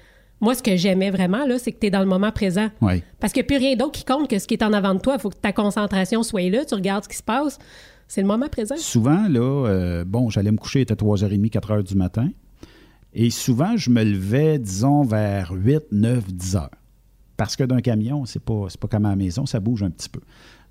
moi, 0.44 0.54
ce 0.54 0.62
que 0.62 0.76
j'aimais 0.76 1.10
vraiment, 1.10 1.46
là, 1.46 1.58
c'est 1.58 1.72
que 1.72 1.78
tu 1.80 1.86
es 1.86 1.90
dans 1.90 2.00
le 2.00 2.06
moment 2.06 2.30
présent. 2.30 2.68
Oui. 2.80 3.02
Parce 3.18 3.32
qu'il 3.32 3.40
n'y 3.40 3.46
a 3.46 3.48
plus 3.48 3.56
rien 3.56 3.76
d'autre 3.76 3.92
qui 3.92 4.04
compte 4.04 4.28
que 4.28 4.38
ce 4.38 4.46
qui 4.46 4.54
est 4.54 4.62
en 4.62 4.72
avant 4.72 4.94
de 4.94 5.00
toi. 5.00 5.14
Il 5.14 5.20
faut 5.20 5.30
que 5.30 5.36
ta 5.36 5.52
concentration 5.52 6.22
soit 6.22 6.48
là, 6.50 6.64
tu 6.64 6.74
regardes 6.74 7.04
ce 7.04 7.08
qui 7.08 7.16
se 7.16 7.22
passe. 7.22 7.58
C'est 8.06 8.20
le 8.20 8.26
moment 8.26 8.48
présent. 8.48 8.76
Souvent, 8.76 9.26
là, 9.28 9.40
euh, 9.40 10.04
bon, 10.04 10.30
j'allais 10.30 10.52
me 10.52 10.58
coucher, 10.58 10.80
il 10.80 10.82
était 10.82 10.94
3h30, 10.94 11.50
4h 11.50 11.82
du 11.82 11.94
matin. 11.94 12.28
Et 13.14 13.30
souvent, 13.30 13.76
je 13.76 13.90
me 13.90 14.04
levais, 14.04 14.58
disons, 14.58 15.02
vers 15.02 15.52
8, 15.52 15.84
9, 15.92 16.32
10 16.32 16.56
heures. 16.56 16.70
Parce 17.36 17.56
que 17.56 17.64
d'un 17.64 17.80
camion, 17.80 18.26
c'est 18.26 18.42
pas, 18.42 18.66
pas 18.78 18.88
comme 18.88 19.06
à 19.06 19.10
la 19.10 19.16
maison, 19.16 19.46
ça 19.46 19.60
bouge 19.60 19.82
un 19.82 19.90
petit 19.90 20.08
peu. 20.08 20.20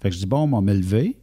Fait 0.01 0.09
que 0.09 0.15
je 0.15 0.19
dis, 0.19 0.25
bon, 0.25 0.43
on 0.43 0.47
va 0.47 0.61
me 0.61 0.73
lever. 0.73 1.17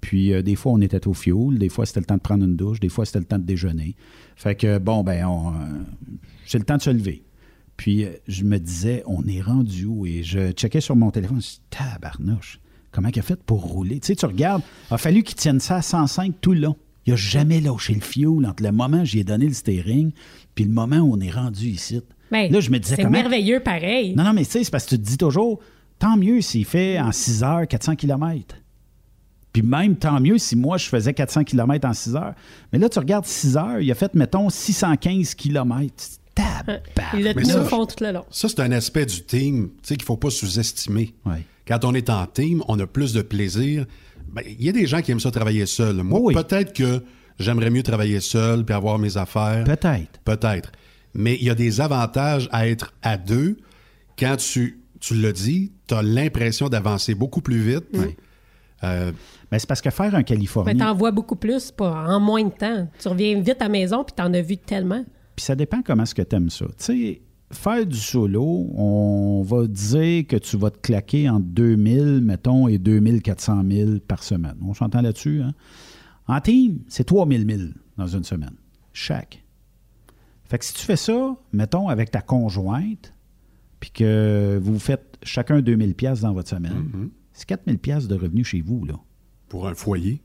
Puis 0.00 0.32
euh, 0.32 0.42
des 0.42 0.56
fois, 0.56 0.72
on 0.72 0.80
était 0.80 1.06
au 1.06 1.14
fioul, 1.14 1.58
des 1.58 1.68
fois, 1.68 1.86
c'était 1.86 2.00
le 2.00 2.06
temps 2.06 2.16
de 2.16 2.20
prendre 2.20 2.44
une 2.44 2.56
douche, 2.56 2.80
des 2.80 2.88
fois, 2.88 3.06
c'était 3.06 3.20
le 3.20 3.24
temps 3.24 3.38
de 3.38 3.44
déjeuner. 3.44 3.94
Fait 4.34 4.56
que, 4.56 4.78
bon, 4.78 5.04
ben, 5.04 5.24
euh, 5.24 5.84
c'est 6.44 6.58
le 6.58 6.64
temps 6.64 6.76
de 6.76 6.82
se 6.82 6.90
lever. 6.90 7.22
Puis 7.76 8.04
euh, 8.04 8.10
je 8.28 8.44
me 8.44 8.58
disais, 8.58 9.02
on 9.06 9.26
est 9.26 9.40
rendu 9.40 9.86
où? 9.86 10.06
Et 10.06 10.22
je 10.22 10.52
checkais 10.52 10.80
sur 10.80 10.96
mon 10.96 11.10
téléphone, 11.10 11.36
je 11.36 11.38
me 11.38 11.40
suis 11.40 11.56
dit, 11.58 11.62
tabarnouche, 11.70 12.60
comment 12.90 13.08
il 13.08 13.18
a 13.18 13.22
fait 13.22 13.42
pour 13.42 13.62
rouler? 13.62 14.00
Tu 14.00 14.08
sais, 14.08 14.16
tu 14.16 14.26
regardes, 14.26 14.62
il 14.90 14.94
a 14.94 14.98
fallu 14.98 15.22
qu'il 15.22 15.36
tienne 15.36 15.60
ça 15.60 15.76
à 15.76 15.82
105 15.82 16.34
tout 16.40 16.52
le 16.52 16.60
long. 16.60 16.76
Il 17.06 17.10
n'a 17.10 17.16
jamais 17.16 17.60
lâché 17.60 17.94
le 17.94 18.00
fioul 18.00 18.46
entre 18.46 18.62
le 18.62 18.70
moment 18.70 19.00
où 19.00 19.04
j'y 19.04 19.20
ai 19.20 19.24
donné 19.24 19.46
le 19.46 19.54
steering 19.54 20.12
puis 20.54 20.64
le 20.64 20.70
moment 20.70 20.98
où 20.98 21.14
on 21.14 21.20
est 21.20 21.30
rendu 21.30 21.66
ici. 21.66 22.00
Ben, 22.30 22.50
là, 22.50 22.60
je 22.60 22.70
me 22.70 22.78
disais 22.78 22.96
c'est 22.96 23.02
comment... 23.02 23.18
merveilleux 23.18 23.60
pareil. 23.60 24.14
Non, 24.14 24.24
non, 24.24 24.32
mais 24.32 24.44
tu 24.44 24.52
sais, 24.52 24.64
c'est 24.64 24.70
parce 24.70 24.84
que 24.84 24.90
tu 24.90 24.98
te 24.98 25.06
dis 25.06 25.18
toujours, 25.18 25.60
tant 25.98 26.16
mieux 26.16 26.40
s'il 26.40 26.64
fait 26.64 27.00
en 27.00 27.12
6 27.12 27.42
heures 27.42 27.66
400 27.66 27.96
km. 27.96 28.56
Puis 29.52 29.62
même, 29.62 29.96
tant 29.96 30.18
mieux 30.18 30.38
si 30.38 30.56
moi, 30.56 30.78
je 30.78 30.86
faisais 30.86 31.12
400 31.12 31.44
km 31.44 31.86
en 31.86 31.92
6 31.92 32.16
heures. 32.16 32.34
Mais 32.72 32.78
là, 32.78 32.88
tu 32.88 32.98
regardes 32.98 33.26
6 33.26 33.56
heures, 33.56 33.80
il 33.80 33.90
a 33.90 33.94
fait, 33.94 34.14
mettons, 34.14 34.48
615 34.48 35.34
km. 35.34 35.92
Il 37.14 37.24
l'a 37.24 37.34
Mais 37.34 37.42
tenu 37.42 37.52
ça- 37.52 37.62
au 37.62 37.64
fond 37.64 37.86
tout 37.86 38.02
le 38.02 38.12
long. 38.12 38.24
Ça, 38.30 38.48
c'est 38.48 38.60
un 38.60 38.72
aspect 38.72 39.04
du 39.06 39.22
team 39.22 39.68
tu 39.68 39.74
sais, 39.82 39.94
qu'il 39.96 40.04
ne 40.04 40.06
faut 40.06 40.16
pas 40.16 40.30
sous-estimer. 40.30 41.14
Quand 41.66 41.84
on 41.84 41.94
est 41.94 42.10
en 42.10 42.26
team, 42.26 42.62
on 42.68 42.78
a 42.80 42.86
plus 42.86 43.12
de 43.12 43.22
plaisir. 43.22 43.86
Ben, 44.32 44.42
Il 44.46 44.64
y 44.64 44.68
a 44.68 44.72
des 44.72 44.86
gens 44.86 45.02
qui 45.02 45.12
aiment 45.12 45.20
ça 45.20 45.30
travailler 45.30 45.66
seul. 45.66 45.96
Moi, 46.02 46.32
peut-être 46.32 46.72
que 46.72 47.02
j'aimerais 47.38 47.70
mieux 47.70 47.82
travailler 47.82 48.20
seul 48.20 48.64
puis 48.64 48.74
avoir 48.74 48.98
mes 48.98 49.16
affaires. 49.16 49.64
Peut-être. 49.64 50.20
Peut-être. 50.24 50.72
Mais 51.14 51.36
il 51.40 51.44
y 51.44 51.50
a 51.50 51.54
des 51.54 51.80
avantages 51.80 52.48
à 52.52 52.66
être 52.66 52.94
à 53.02 53.16
deux. 53.18 53.58
Quand 54.18 54.36
tu, 54.36 54.80
tu 55.00 55.14
le 55.14 55.32
dis, 55.32 55.72
tu 55.86 55.94
as 55.94 56.02
l'impression 56.02 56.68
d'avancer 56.68 57.14
beaucoup 57.14 57.42
plus 57.42 57.58
vite. 57.60 57.84
Euh, 58.84 59.12
Mais 59.52 59.58
c'est 59.58 59.68
parce 59.68 59.80
que 59.80 59.90
faire 59.90 60.14
un 60.14 60.22
Californie, 60.22 60.72
Mais 60.74 60.80
t'en 60.84 60.94
vois 60.94 61.10
beaucoup 61.12 61.36
plus, 61.36 61.70
pas 61.70 61.92
en 62.08 62.18
moins 62.18 62.42
de 62.44 62.50
temps. 62.50 62.88
Tu 62.98 63.08
reviens 63.08 63.38
vite 63.40 63.60
à 63.60 63.64
la 63.64 63.68
maison, 63.68 64.02
puis 64.02 64.14
t'en 64.16 64.32
as 64.34 64.40
vu 64.40 64.56
tellement. 64.56 65.04
Puis 65.36 65.44
ça 65.44 65.54
dépend 65.54 65.82
comment 65.82 66.02
est-ce 66.02 66.14
que 66.14 66.22
tu 66.22 66.36
aimes 66.36 66.50
ça. 66.50 66.66
Tu 66.66 66.74
sais, 66.78 67.22
faire 67.50 67.86
du 67.86 67.96
solo, 67.96 68.70
on 68.74 69.42
va 69.42 69.66
dire 69.66 70.26
que 70.26 70.36
tu 70.36 70.56
vas 70.56 70.70
te 70.70 70.78
claquer 70.78 71.28
entre 71.28 71.46
2000, 71.46 72.20
mettons, 72.22 72.68
et 72.68 72.78
2400 72.78 73.62
000 73.70 73.90
par 74.06 74.22
semaine. 74.22 74.56
On 74.62 74.74
s'entend 74.74 75.02
là-dessus, 75.02 75.42
hein? 75.42 75.52
En 76.28 76.40
team, 76.40 76.78
c'est 76.88 77.04
3000 77.04 77.46
000 77.46 77.70
dans 77.98 78.06
une 78.06 78.24
semaine, 78.24 78.54
chaque. 78.92 79.44
Fait 80.44 80.58
que 80.58 80.64
si 80.64 80.74
tu 80.74 80.82
fais 80.82 80.96
ça, 80.96 81.36
mettons, 81.52 81.88
avec 81.88 82.10
ta 82.10 82.20
conjointe, 82.20 83.14
puis 83.80 83.90
que 83.90 84.60
vous 84.62 84.78
faites 84.78 85.18
chacun 85.22 85.60
2000 85.60 85.94
pièces 85.94 86.20
dans 86.20 86.32
votre 86.32 86.48
semaine, 86.48 87.10
c'est 87.32 87.46
4000 87.46 87.78
pièces 87.78 88.06
de 88.06 88.14
revenus 88.14 88.46
chez 88.46 88.60
vous, 88.60 88.84
là. 88.84 88.94
Pour 89.48 89.66
un 89.66 89.74
foyer? 89.74 90.22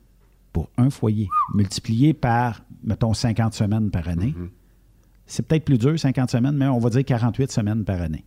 Pour 0.53 0.69
un 0.77 0.89
foyer. 0.89 1.27
Multiplié 1.53 2.13
par, 2.13 2.63
mettons, 2.83 3.13
50 3.13 3.53
semaines 3.53 3.89
par 3.89 4.07
année. 4.07 4.35
C'est 5.27 5.45
peut-être 5.45 5.65
plus 5.65 5.77
dur, 5.77 5.99
50 5.99 6.29
semaines, 6.31 6.55
mais 6.55 6.67
on 6.67 6.79
va 6.79 6.89
dire 6.89 7.03
48 7.05 7.51
semaines 7.51 7.83
par 7.83 8.01
année. 8.01 8.23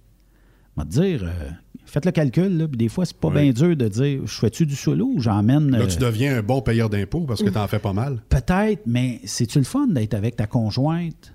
On 0.77 0.83
va 0.83 0.87
te 0.87 0.93
dire, 0.93 1.25
euh, 1.25 1.51
faites 1.87 2.05
le 2.07 2.13
calcul, 2.13 2.57
là, 2.59 2.69
puis 2.69 2.77
des 2.77 2.89
fois, 2.89 3.05
c'est 3.05 3.17
pas 3.17 3.29
Oui. 3.29 3.51
bien 3.51 3.53
dur 3.53 3.77
de 3.77 3.89
dire, 3.89 4.21
je 4.27 4.35
fais-tu 4.39 4.67
du 4.67 4.77
solo 4.77 5.07
ou 5.15 5.21
j'emmène... 5.21 5.71
Là, 5.71 5.81
euh, 5.81 5.87
tu 5.87 5.99
deviens 5.99 6.37
un 6.39 6.43
bon 6.43 6.61
payeur 6.63 6.89
d'impôts 6.91 7.23
parce 7.27 7.43
que 7.43 7.49
tu 7.51 7.59
en 7.59 7.67
fais 7.67 7.79
pas 7.79 7.93
mal. 7.93 8.23
Peut-être, 8.29 8.83
mais 8.87 9.21
c'est-tu 9.25 9.59
le 9.59 9.65
fun 9.65 9.87
d'être 9.89 10.15
avec 10.15 10.37
ta 10.37 10.47
conjointe 10.47 11.35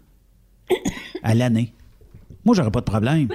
à 1.23 1.35
l'année? 1.35 1.73
Moi, 2.45 2.55
j'aurais 2.55 2.71
pas 2.71 2.79
de 2.81 2.85
problème. 2.85 3.27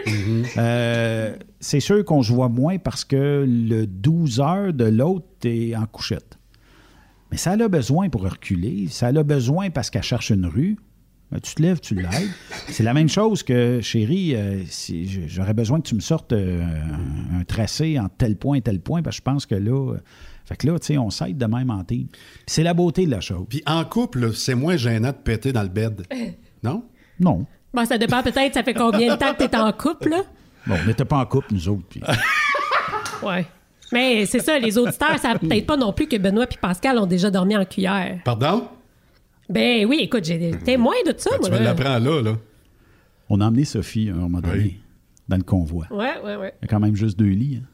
Euh, 0.56 1.34
c'est 1.58 1.80
sûr 1.80 2.04
qu'on 2.04 2.22
se 2.22 2.32
voit 2.32 2.48
moins 2.48 2.78
parce 2.78 3.04
que 3.04 3.44
le 3.46 3.86
12 3.86 4.40
heures 4.40 4.72
de 4.72 4.84
l'autre 4.84 5.26
est 5.44 5.74
en 5.74 5.84
couchette. 5.86 6.38
Mais 7.32 7.36
ça 7.36 7.52
a 7.52 7.68
besoin 7.68 8.08
pour 8.08 8.22
reculer. 8.22 8.86
Ça 8.88 9.08
a 9.08 9.22
besoin 9.24 9.70
parce 9.70 9.90
qu'elle 9.90 10.04
cherche 10.04 10.30
une 10.30 10.46
rue. 10.46 10.76
Ben, 11.32 11.38
tu 11.40 11.54
te 11.54 11.62
lèves, 11.62 11.78
tu 11.80 11.94
l'aides. 11.94 12.28
C'est 12.68 12.82
la 12.82 12.92
même 12.92 13.08
chose 13.08 13.42
que, 13.44 13.80
chérie, 13.80 14.34
euh, 14.34 14.62
si 14.66 15.28
j'aurais 15.28 15.54
besoin 15.54 15.80
que 15.80 15.86
tu 15.88 15.94
me 15.94 16.00
sortes 16.00 16.32
euh, 16.32 16.60
un, 16.62 17.40
un 17.40 17.44
tracé 17.44 17.98
en 18.00 18.08
tel 18.08 18.36
point 18.36 18.56
et 18.56 18.62
tel 18.62 18.80
point, 18.80 19.00
parce 19.02 19.16
que 19.16 19.20
je 19.20 19.30
pense 19.32 19.46
que 19.46 19.54
là. 19.54 19.92
euh, 19.94 19.98
fait 20.44 20.56
que 20.56 20.66
là, 20.66 20.78
tu 20.80 20.86
sais, 20.86 20.98
on 20.98 21.10
s'aide 21.10 21.38
de 21.38 21.46
même 21.46 21.70
en 21.70 21.84
team. 21.84 22.08
C'est 22.46 22.64
la 22.64 22.74
beauté 22.74 23.06
de 23.06 23.12
la 23.12 23.20
chose. 23.20 23.46
Puis 23.48 23.62
en 23.66 23.84
couple, 23.84 24.34
c'est 24.34 24.56
moins 24.56 24.76
gênant 24.76 25.10
de 25.10 25.16
péter 25.16 25.52
dans 25.52 25.62
le 25.62 25.68
bed. 25.68 26.02
Non? 26.62 26.82
Non. 27.20 27.46
Bon, 27.72 27.84
ça 27.86 27.96
dépend 27.96 28.22
peut-être, 28.22 28.52
ça 28.52 28.62
fait 28.62 28.74
combien 28.74 29.14
de 29.14 29.18
temps 29.18 29.32
que 29.32 29.44
t'es 29.44 29.56
en 29.56 29.72
couple, 29.72 30.10
là? 30.10 30.22
Bon, 30.66 30.74
on 30.82 30.86
n'était 30.86 31.04
pas 31.06 31.16
en 31.18 31.24
couple, 31.26 31.54
nous 31.54 31.68
autres. 31.68 31.84
puis- 31.88 32.02
Ouais. 33.22 33.46
Mais 33.92 34.26
c'est 34.26 34.40
ça, 34.40 34.58
les 34.58 34.76
auditeurs 34.78 35.18
savent 35.18 35.38
peut-être 35.38 35.66
pas 35.66 35.76
non 35.76 35.92
plus 35.92 36.06
que 36.06 36.16
Benoît 36.16 36.44
et 36.50 36.56
Pascal 36.60 36.98
ont 36.98 37.06
déjà 37.06 37.30
dormi 37.30 37.56
en 37.56 37.64
cuillère. 37.64 38.18
Pardon? 38.24 38.68
Ben 39.50 39.84
oui, 39.86 39.98
écoute, 40.02 40.24
j'ai 40.24 40.38
des 40.38 40.52
témoins 40.58 40.94
de 41.06 41.14
ça, 41.16 41.30
moi. 41.40 41.50
Tu 41.50 41.62
l'apprends 41.62 41.98
là, 41.98 42.22
là. 42.22 42.36
On 43.28 43.40
a 43.40 43.46
emmené 43.46 43.64
Sophie 43.64 44.08
à 44.10 44.12
un 44.12 44.16
moment 44.16 44.40
donné 44.40 44.80
dans 45.28 45.36
le 45.36 45.42
convoi. 45.42 45.86
Ouais, 45.90 46.14
ouais, 46.24 46.36
ouais. 46.36 46.54
Il 46.60 46.64
y 46.64 46.64
a 46.64 46.68
quand 46.68 46.80
même 46.80 46.96
juste 46.96 47.18
deux 47.18 47.26
lits. 47.26 47.60
hein. 47.62 47.66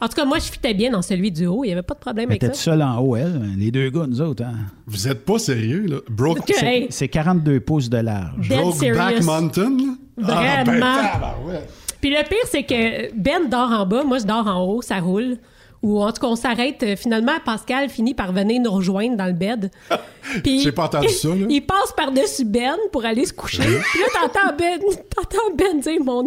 En 0.00 0.06
tout 0.06 0.14
cas, 0.14 0.24
moi, 0.24 0.38
je 0.38 0.44
fitais 0.44 0.74
bien 0.74 0.92
dans 0.92 1.02
celui 1.02 1.32
du 1.32 1.46
haut. 1.46 1.64
Il 1.64 1.68
n'y 1.68 1.72
avait 1.72 1.82
pas 1.82 1.94
de 1.94 1.98
problème 1.98 2.26
Elle 2.26 2.32
avec 2.34 2.42
était 2.44 2.54
ça. 2.54 2.62
seule 2.62 2.82
en 2.82 2.98
haut, 3.00 3.16
elle. 3.16 3.42
Les 3.58 3.72
deux 3.72 3.90
gars, 3.90 4.06
nous 4.06 4.20
autres. 4.20 4.44
Hein. 4.44 4.54
Vous 4.86 5.08
êtes 5.08 5.24
pas 5.24 5.40
sérieux, 5.40 5.86
là? 5.86 5.96
Broke, 6.08 6.38
Ok. 6.48 6.54
C'est- 6.56 6.86
C'est 6.90 7.08
42 7.08 7.58
pouces 7.58 7.90
de 7.90 7.98
large. 7.98 8.48
Brokeback. 8.48 9.22
Mountain? 9.24 9.76
là? 9.76 10.24
Ah, 10.28 10.62
ben, 10.64 10.78
Vraiment. 10.78 11.02
tabarouette. 11.12 11.72
Puis 12.00 12.10
le 12.10 12.22
pire, 12.28 12.38
c'est 12.46 12.62
que 12.62 13.12
Ben 13.16 13.48
dort 13.50 13.70
en 13.72 13.86
bas, 13.86 14.04
moi 14.04 14.18
je 14.18 14.24
dors 14.24 14.46
en 14.46 14.62
haut, 14.64 14.82
ça 14.82 15.00
roule. 15.00 15.36
Ou 15.82 16.02
en 16.02 16.12
tout 16.12 16.20
cas, 16.20 16.26
on 16.26 16.36
s'arrête. 16.36 16.82
euh, 16.82 16.94
Finalement, 16.96 17.32
Pascal 17.44 17.88
finit 17.88 18.12
par 18.14 18.32
venir 18.32 18.60
nous 18.60 18.70
rejoindre 18.70 19.16
dans 19.16 19.26
le 19.26 19.32
bed. 19.32 19.70
Puis 20.44 20.60
J'ai 20.60 20.72
pas 20.72 20.84
entendu 20.84 21.08
ça, 21.08 21.28
là. 21.28 21.46
Il 21.48 21.62
passe 21.62 21.92
par-dessus 21.96 22.44
Ben 22.44 22.76
pour 22.92 23.04
aller 23.04 23.24
se 23.24 23.32
coucher. 23.32 23.62
Puis 23.62 24.00
là, 24.00 24.06
t'entends 24.12 24.56
Ben, 24.58 24.78
t'entends 25.14 25.54
Ben 25.56 25.80
dire 25.80 26.04
mon 26.04 26.24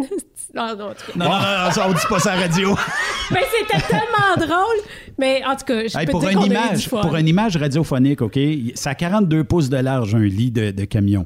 non, 0.56 0.62
en 0.64 0.70
tout 0.70 0.78
cas. 0.78 0.94
Non, 1.16 1.26
non, 1.26 1.66
non, 1.66 1.72
ça, 1.72 1.88
on 1.90 1.94
dit 1.94 2.00
pas 2.08 2.20
ça 2.20 2.34
à 2.34 2.36
la 2.36 2.42
radio. 2.44 2.76
Ben, 3.32 3.40
c'était 3.60 3.82
tellement 3.88 4.36
drôle. 4.38 4.76
Mais 5.18 5.42
en 5.46 5.56
tout 5.56 5.66
cas, 5.66 5.88
je 5.88 5.98
Hey, 5.98 6.06
peux 6.06 6.12
pour, 6.12 6.22
te 6.22 6.26
une 6.26 6.32
dire 6.32 6.42
du 6.42 6.48
image, 6.48 6.90
pour 6.90 7.16
une 7.16 7.28
image 7.28 7.58
radiophonique, 7.58 8.22
OK, 8.22 8.38
ça 8.76 8.92
a 8.92 8.96
42 8.96 9.44
pouces 9.46 9.70
de 9.70 9.78
large, 9.78 10.14
un 10.16 10.20
lit 10.20 10.52
de, 10.52 10.72
de 10.72 10.86
camion. 10.86 11.26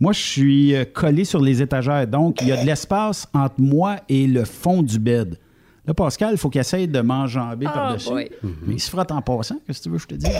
Moi, 0.00 0.12
je 0.12 0.20
suis 0.20 0.74
euh, 0.74 0.84
collé 0.84 1.24
sur 1.24 1.40
les 1.40 1.62
étagères, 1.62 2.06
donc 2.08 2.38
il 2.42 2.48
y 2.48 2.52
a 2.52 2.56
de 2.60 2.66
l'espace 2.66 3.26
entre 3.34 3.54
moi 3.58 3.96
et 4.08 4.26
le 4.26 4.44
fond 4.44 4.82
du 4.82 4.98
bed. 4.98 5.38
Là, 5.86 5.94
Pascal, 5.94 6.32
il 6.32 6.38
faut 6.38 6.48
qu'il 6.48 6.60
essaye 6.60 6.86
de 6.86 7.00
m'enjamber 7.00 7.66
Ah, 7.68 7.72
par-dessus. 7.72 8.08
boy. 8.10 8.30
Mais 8.66 8.74
il 8.74 8.80
se 8.80 8.88
frotte 8.90 9.10
en 9.10 9.20
passant, 9.20 9.56
qu'est-ce 9.66 9.78
que 9.80 9.84
tu 9.84 9.90
veux 9.90 9.96
que 9.96 10.02
je 10.02 10.06
te 10.08 10.14
dise? 10.14 10.30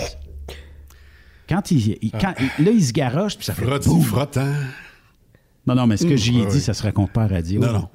Quand 1.48 1.70
il, 1.70 1.98
il- 2.00 2.10
quand- 2.12 2.34
là, 2.38 2.70
il 2.70 2.84
se 2.84 2.92
garoche, 2.92 3.36
puis 3.36 3.44
ça 3.44 3.54
fait 3.54 3.64
Frotti, 3.64 3.88
boum. 3.88 4.02
frottant. 4.02 4.52
Non, 5.66 5.74
non, 5.74 5.86
mais 5.86 5.96
ce 5.96 6.06
que 6.06 6.14
Mmh, 6.14 6.16
j'y 6.16 6.38
ai 6.38 6.42
ouais, 6.44 6.50
dit, 6.50 6.60
ça 6.60 6.74
se 6.74 6.82
raconte 6.82 7.12
pas 7.12 7.24
à 7.24 7.26
radio. 7.28 7.60
Non, 7.60 7.72
non. 7.72 7.88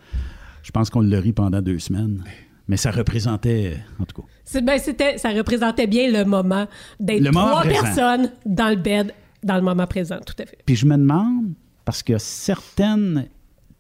Je 0.64 0.72
pense 0.72 0.90
qu'on 0.90 1.02
l'a 1.02 1.20
ri 1.20 1.32
pendant 1.34 1.62
deux 1.62 1.80
semaines. 1.80 2.24
Mais 2.68 2.76
ça 2.78 2.92
représentait, 2.92 3.78
en 4.00 4.04
tout 4.06 4.22
cas. 4.22 4.28
C'est- 4.44 4.62
ben, 4.62 4.78
c'était, 4.78 5.18
ça 5.18 5.30
représentait 5.32 5.88
bien 5.88 6.12
le 6.12 6.26
moment 6.26 6.68
d'être 7.00 7.22
Le 7.22 7.32
trois 7.32 7.62
présent. 7.62 7.82
personnes 7.82 8.32
dans 8.46 8.70
le 8.70 8.76
bed 8.76 9.14
dans 9.44 9.56
le 9.56 9.62
moment 9.62 9.88
présent, 9.88 10.18
tout 10.26 10.34
à 10.40 10.46
fait. 10.46 10.58
Puis 10.66 10.76
je 10.76 10.86
me 10.86 10.98
demande, 10.98 11.54
parce 11.86 12.04
qu'il 12.04 12.14
y 12.14 12.16
a 12.18 12.20
certaines 12.20 13.28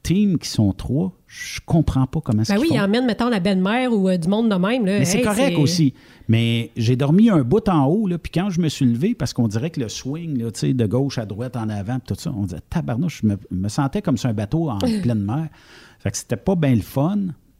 teams 0.03 0.37
qui 0.37 0.49
sont 0.49 0.71
trois, 0.73 1.11
je 1.27 1.59
comprends 1.65 2.07
pas 2.07 2.21
comment 2.21 2.43
ça 2.43 2.55
Ben 2.55 2.61
oui, 2.61 2.69
il 2.71 2.79
emmène, 2.79 3.05
mettons, 3.05 3.29
la 3.29 3.39
belle-mère 3.39 3.91
ou 3.91 4.07
euh, 4.07 4.17
du 4.17 4.27
monde 4.27 4.49
de 4.49 4.55
même. 4.55 4.85
Là. 4.85 4.99
Mais 4.99 5.05
c'est 5.05 5.21
correct 5.21 5.57
aussi. 5.57 5.93
Mais 6.27 6.71
j'ai 6.77 6.95
dormi 6.95 7.29
un 7.29 7.43
bout 7.43 7.67
en 7.67 7.85
haut, 7.85 8.07
là, 8.07 8.17
puis 8.17 8.31
quand 8.31 8.49
je 8.49 8.61
me 8.61 8.69
suis 8.69 8.85
levé, 8.85 9.13
parce 9.13 9.33
qu'on 9.33 9.47
dirait 9.47 9.69
que 9.69 9.79
le 9.79 9.89
swing, 9.89 10.37
là, 10.37 10.49
de 10.51 10.85
gauche 10.85 11.17
à 11.17 11.25
droite, 11.25 11.55
en 11.57 11.69
avant, 11.69 11.99
tout 11.99 12.15
ça, 12.17 12.31
on 12.35 12.43
disait, 12.43 12.61
tabarnouche, 12.69 13.21
je 13.21 13.27
me, 13.27 13.37
me 13.51 13.69
sentais 13.69 14.01
comme 14.01 14.17
sur 14.17 14.29
un 14.29 14.33
bateau 14.33 14.69
en 14.69 14.77
pleine 15.01 15.23
mer. 15.23 15.49
Fait 15.99 16.11
que 16.11 16.17
c'était 16.17 16.37
pas 16.37 16.55
bien 16.55 16.75
le 16.75 16.81
fun. 16.81 17.17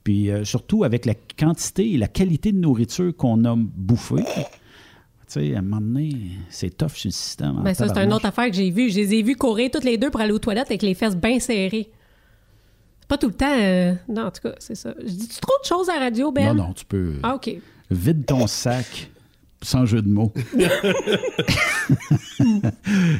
Puis 0.07 0.31
euh, 0.31 0.45
surtout 0.45 0.85
avec 0.85 1.05
la 1.05 1.15
quantité 1.38 1.91
et 1.91 1.97
la 1.97 2.07
qualité 2.07 2.53
de 2.53 2.57
nourriture 2.57 3.14
qu'on 3.14 3.43
a 3.43 3.55
bouffée. 3.57 4.23
Tu 4.23 4.45
sais, 5.27 5.53
à 5.53 5.57
un 5.57 5.61
moment 5.61 5.81
donné, 5.81 6.11
c'est 6.49 6.77
tough 6.77 6.91
sur 6.91 7.09
le 7.09 7.11
système. 7.11 7.57
en 7.57 7.64
Ben 7.64 7.73
ça, 7.73 7.89
c'est 7.89 7.99
une 8.01 8.14
autre 8.14 8.26
affaire 8.26 8.45
que 8.45 8.55
j'ai 8.55 8.72
vue. 8.72 8.89
Je 8.89 8.95
les 8.95 9.15
ai 9.15 9.22
vus 9.22 9.35
courir 9.35 9.69
toutes 9.69 9.84
les 9.84 9.97
deux 9.97 10.09
pour 10.09 10.22
aller 10.22 10.31
aux 10.31 10.39
toilettes 10.39 10.68
avec 10.68 10.81
les 10.81 10.93
fesses 10.93 11.18
bien 11.18 11.41
serrées. 11.41 11.91
Pas 13.08 13.18
tout 13.18 13.28
le 13.28 13.34
temps. 13.34 13.52
euh, 13.58 13.94
Non, 14.10 14.24
en 14.26 14.32
tout 14.32 14.42
cas, 14.42 14.56
c'est 14.60 14.76
ça. 14.76 14.94
Je 15.00 15.12
dis-tu 15.12 15.40
trop 15.40 15.54
de 15.64 15.68
choses 15.68 15.90
à 15.90 15.94
la 15.96 16.00
radio, 16.02 16.32
Ben? 16.32 16.54
Non, 16.54 16.66
non, 16.68 16.74
tu 16.74 16.86
peux. 16.86 17.14
Ah, 17.24 17.36
OK. 17.36 17.50
Vide 17.90 18.26
ton 18.26 18.48
sac, 18.48 19.10
sans 19.62 19.86
jeu 19.86 20.02
de 20.02 20.10
mots. 20.10 20.34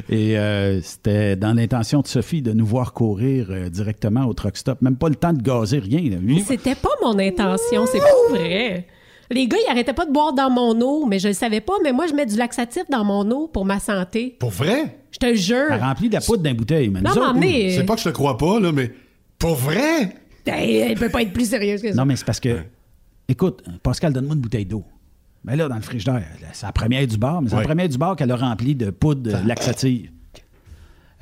Et 0.10 0.38
euh, 0.38 0.82
c'était 0.82 1.36
dans 1.36 1.54
l'intention 1.54 2.02
de 2.02 2.08
Sophie 2.08 2.42
de 2.42 2.54
nous 2.54 2.66
voir 2.66 2.94
courir 2.94 3.48
euh, 3.50 3.70
directement 3.70 4.26
au 4.26 4.34
truck 4.34 4.58
stop. 4.58 4.82
Même 4.82 4.98
pas 4.98 5.10
le 5.10 5.16
temps 5.16 5.34
de 5.34 5.42
gazer, 5.42 5.80
rien. 5.80 6.02
C'était 6.46 6.76
pas 6.76 6.90
mon 7.02 7.18
intention, 7.20 7.86
c'est 7.86 8.00
pas 8.00 8.30
vrai. 8.36 8.88
Les 9.30 9.48
gars, 9.48 9.58
ils 9.66 9.72
arrêtaient 9.72 9.94
pas 9.94 10.06
de 10.06 10.12
boire 10.12 10.32
dans 10.34 10.50
mon 10.50 10.80
eau, 10.82 11.06
mais 11.06 11.20
je 11.20 11.28
le 11.30 11.34
savais 11.34 11.60
pas. 11.60 11.74
Mais 11.84 11.92
moi, 11.92 12.08
je 12.08 12.14
mets 12.14 12.26
du 12.26 12.36
laxatif 12.38 12.84
dans 12.90 13.04
mon 13.04 13.30
eau 13.32 13.48
pour 13.48 13.66
ma 13.66 13.80
santé. 13.80 14.38
Pour 14.40 14.52
vrai? 14.52 15.00
Je 15.12 15.18
te 15.20 15.34
jure. 15.34 15.68
elle 15.72 15.82
remplit 15.82 16.08
de 16.08 16.14
la 16.14 16.22
poudre 16.22 16.44
d'un 16.44 16.54
bouteille. 16.54 16.90
Mais 16.90 17.02
Non, 17.02 17.34
mais 17.34 17.72
C'est 17.72 17.84
pas 17.86 17.96
que 17.96 18.02
je 18.02 18.10
te 18.10 18.14
crois 18.14 18.38
pas, 18.38 18.60
là, 18.60 18.72
mais 18.72 18.92
pour 19.40 19.56
vrai? 19.56 20.16
Hey, 20.46 20.78
elle 20.78 20.98
peut 20.98 21.10
pas 21.10 21.22
être 21.22 21.34
plus 21.34 21.50
sérieuse 21.50 21.82
que 21.82 21.90
ça. 21.90 21.96
Non, 21.96 22.06
mais 22.06 22.16
c'est 22.16 22.26
parce 22.26 22.40
que, 22.40 22.60
écoute, 23.28 23.64
Pascal, 23.84 24.14
donne-moi 24.14 24.36
une 24.36 24.42
bouteille 24.42 24.66
d'eau. 24.66 24.84
Mais 25.44 25.56
là, 25.56 25.68
dans 25.68 25.76
le 25.76 25.82
frigidaire, 25.82 26.24
c'est 26.54 26.66
la 26.66 26.72
première 26.72 27.06
du 27.08 27.18
bar, 27.18 27.42
mais 27.42 27.50
c'est 27.50 27.56
la 27.56 27.62
première 27.64 27.88
du 27.90 27.98
bar 27.98 28.16
qu'elle 28.16 28.32
a 28.32 28.36
remplie 28.36 28.76
de 28.76 28.90
poudre 28.90 29.34
euh, 29.34 29.44
laxative. 29.44 30.12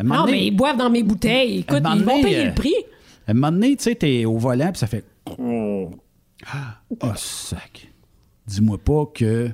Non, 0.04 0.22
donné- 0.22 0.32
mais 0.32 0.46
ils 0.48 0.52
boivent 0.52 0.78
dans 0.78 0.90
mes 0.90 1.04
bouteilles. 1.04 1.60
Écoute, 1.60 1.84
ils 1.96 2.04
vont 2.04 2.22
payer 2.22 2.40
euh, 2.40 2.46
le 2.50 2.54
prix. 2.54 2.74
À 3.28 3.32
un 3.32 3.34
moment 3.34 3.52
donné, 3.52 3.76
tu 3.76 3.84
sais, 3.84 3.96
t'es 3.96 4.26
au 4.26 4.38
volant, 4.38 4.72
puis 4.72 4.80
ça 4.80 4.88
fait. 4.88 5.04
Ah, 6.48 6.80
oh, 7.02 7.08
sac. 7.16 7.92
Dis-moi 8.48 8.78
pas 8.78 9.06
que 9.14 9.50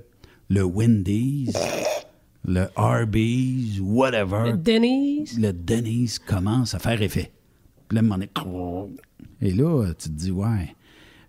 le 0.49 0.63
Wendy's, 0.63 1.55
le 2.45 2.67
Arby's, 2.75 3.79
whatever, 3.81 4.53
Denise. 4.57 5.39
le 5.39 5.53
Denny's 5.53 6.19
commence 6.19 6.75
à 6.75 6.79
faire 6.79 7.01
effet. 7.01 7.31
Puis 7.91 7.99
là, 7.99 8.85
Et 9.41 9.51
là, 9.51 9.87
tu 9.97 10.09
te 10.09 10.13
dis, 10.13 10.31
ouais, 10.31 10.75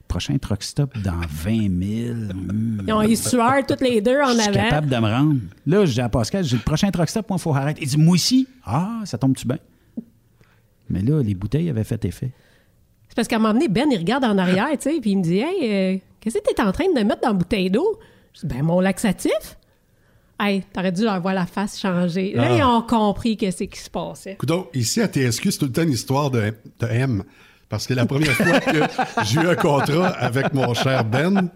prochain 0.06 0.36
truck 0.38 0.62
stop 0.62 0.96
dans 0.98 1.20
20 1.28 1.50
000. 1.50 2.14
hmm. 2.34 2.82
Ils 2.86 2.92
ont 2.92 3.02
eu 3.02 3.16
sueur 3.16 3.64
toutes 3.66 3.80
les 3.80 4.00
deux 4.00 4.20
en 4.20 4.28
Je 4.32 4.40
suis 4.40 4.48
avant. 4.50 4.52
capable 4.68 4.88
de 4.88 4.96
me 4.96 5.08
rendre. 5.08 5.40
Là, 5.66 5.84
je 5.86 5.92
dis 5.92 6.00
à 6.00 6.08
Pascal, 6.08 6.44
j'ai 6.44 6.56
le 6.56 6.62
prochain 6.62 6.90
truck 6.90 7.08
stop, 7.08 7.28
moi, 7.28 7.38
il 7.38 7.42
faut 7.42 7.54
arrêter. 7.54 7.82
Il 7.82 7.88
dit, 7.88 7.96
moi 7.96 8.14
aussi. 8.14 8.46
Ah, 8.64 9.00
ça 9.04 9.18
tombe-tu 9.18 9.46
bien? 9.46 9.58
Mais 10.88 11.00
là, 11.02 11.22
les 11.22 11.34
bouteilles 11.34 11.70
avaient 11.70 11.84
fait 11.84 12.04
effet. 12.04 12.30
C'est 13.08 13.16
parce 13.16 13.28
qu'à 13.28 13.36
un 13.36 13.38
moment 13.40 13.54
donné, 13.54 13.68
Ben, 13.68 13.88
il 13.90 13.98
regarde 13.98 14.24
en 14.24 14.36
arrière, 14.38 14.68
tu 14.72 14.90
sais, 14.90 15.00
puis 15.00 15.10
il 15.12 15.18
me 15.18 15.22
dit 15.22 15.38
Hey, 15.38 15.56
euh, 15.62 15.98
qu'est-ce 16.20 16.38
que 16.38 16.54
t'es 16.54 16.62
en 16.62 16.72
train 16.72 16.84
de 16.94 17.00
mettre 17.02 17.20
dans 17.22 17.28
la 17.28 17.34
bouteille 17.34 17.70
d'eau? 17.70 17.98
Je 18.34 18.40
dis 18.40 18.46
Ben, 18.46 18.62
mon 18.62 18.80
laxatif. 18.80 19.58
Hey, 20.44 20.64
t'aurais 20.72 20.90
dû 20.90 21.04
leur 21.04 21.20
voir 21.20 21.34
la 21.34 21.46
face 21.46 21.78
changer. 21.78 22.32
Là, 22.34 22.48
Ah. 22.50 22.56
ils 22.56 22.62
ont 22.64 22.82
compris 22.82 23.36
que 23.36 23.50
c'est 23.52 23.68
qui 23.68 23.78
se 23.78 23.88
passait. 23.90 24.34
Coudon, 24.36 24.66
ici 24.74 25.00
à 25.00 25.06
TSQ, 25.06 25.52
c'est 25.52 25.58
tout 25.58 25.66
le 25.66 25.72
temps 25.72 25.82
une 25.82 25.92
histoire 25.92 26.30
de, 26.32 26.52
de 26.80 26.86
M. 26.86 27.22
Parce 27.68 27.86
que 27.86 27.94
la 27.94 28.04
première 28.06 28.32
fois 28.32 28.58
que 28.60 28.78
j'ai 29.24 29.40
eu 29.40 29.46
un 29.46 29.54
contrat 29.54 30.08
avec 30.08 30.52
mon 30.52 30.74
cher 30.74 31.04
Ben, 31.04 31.48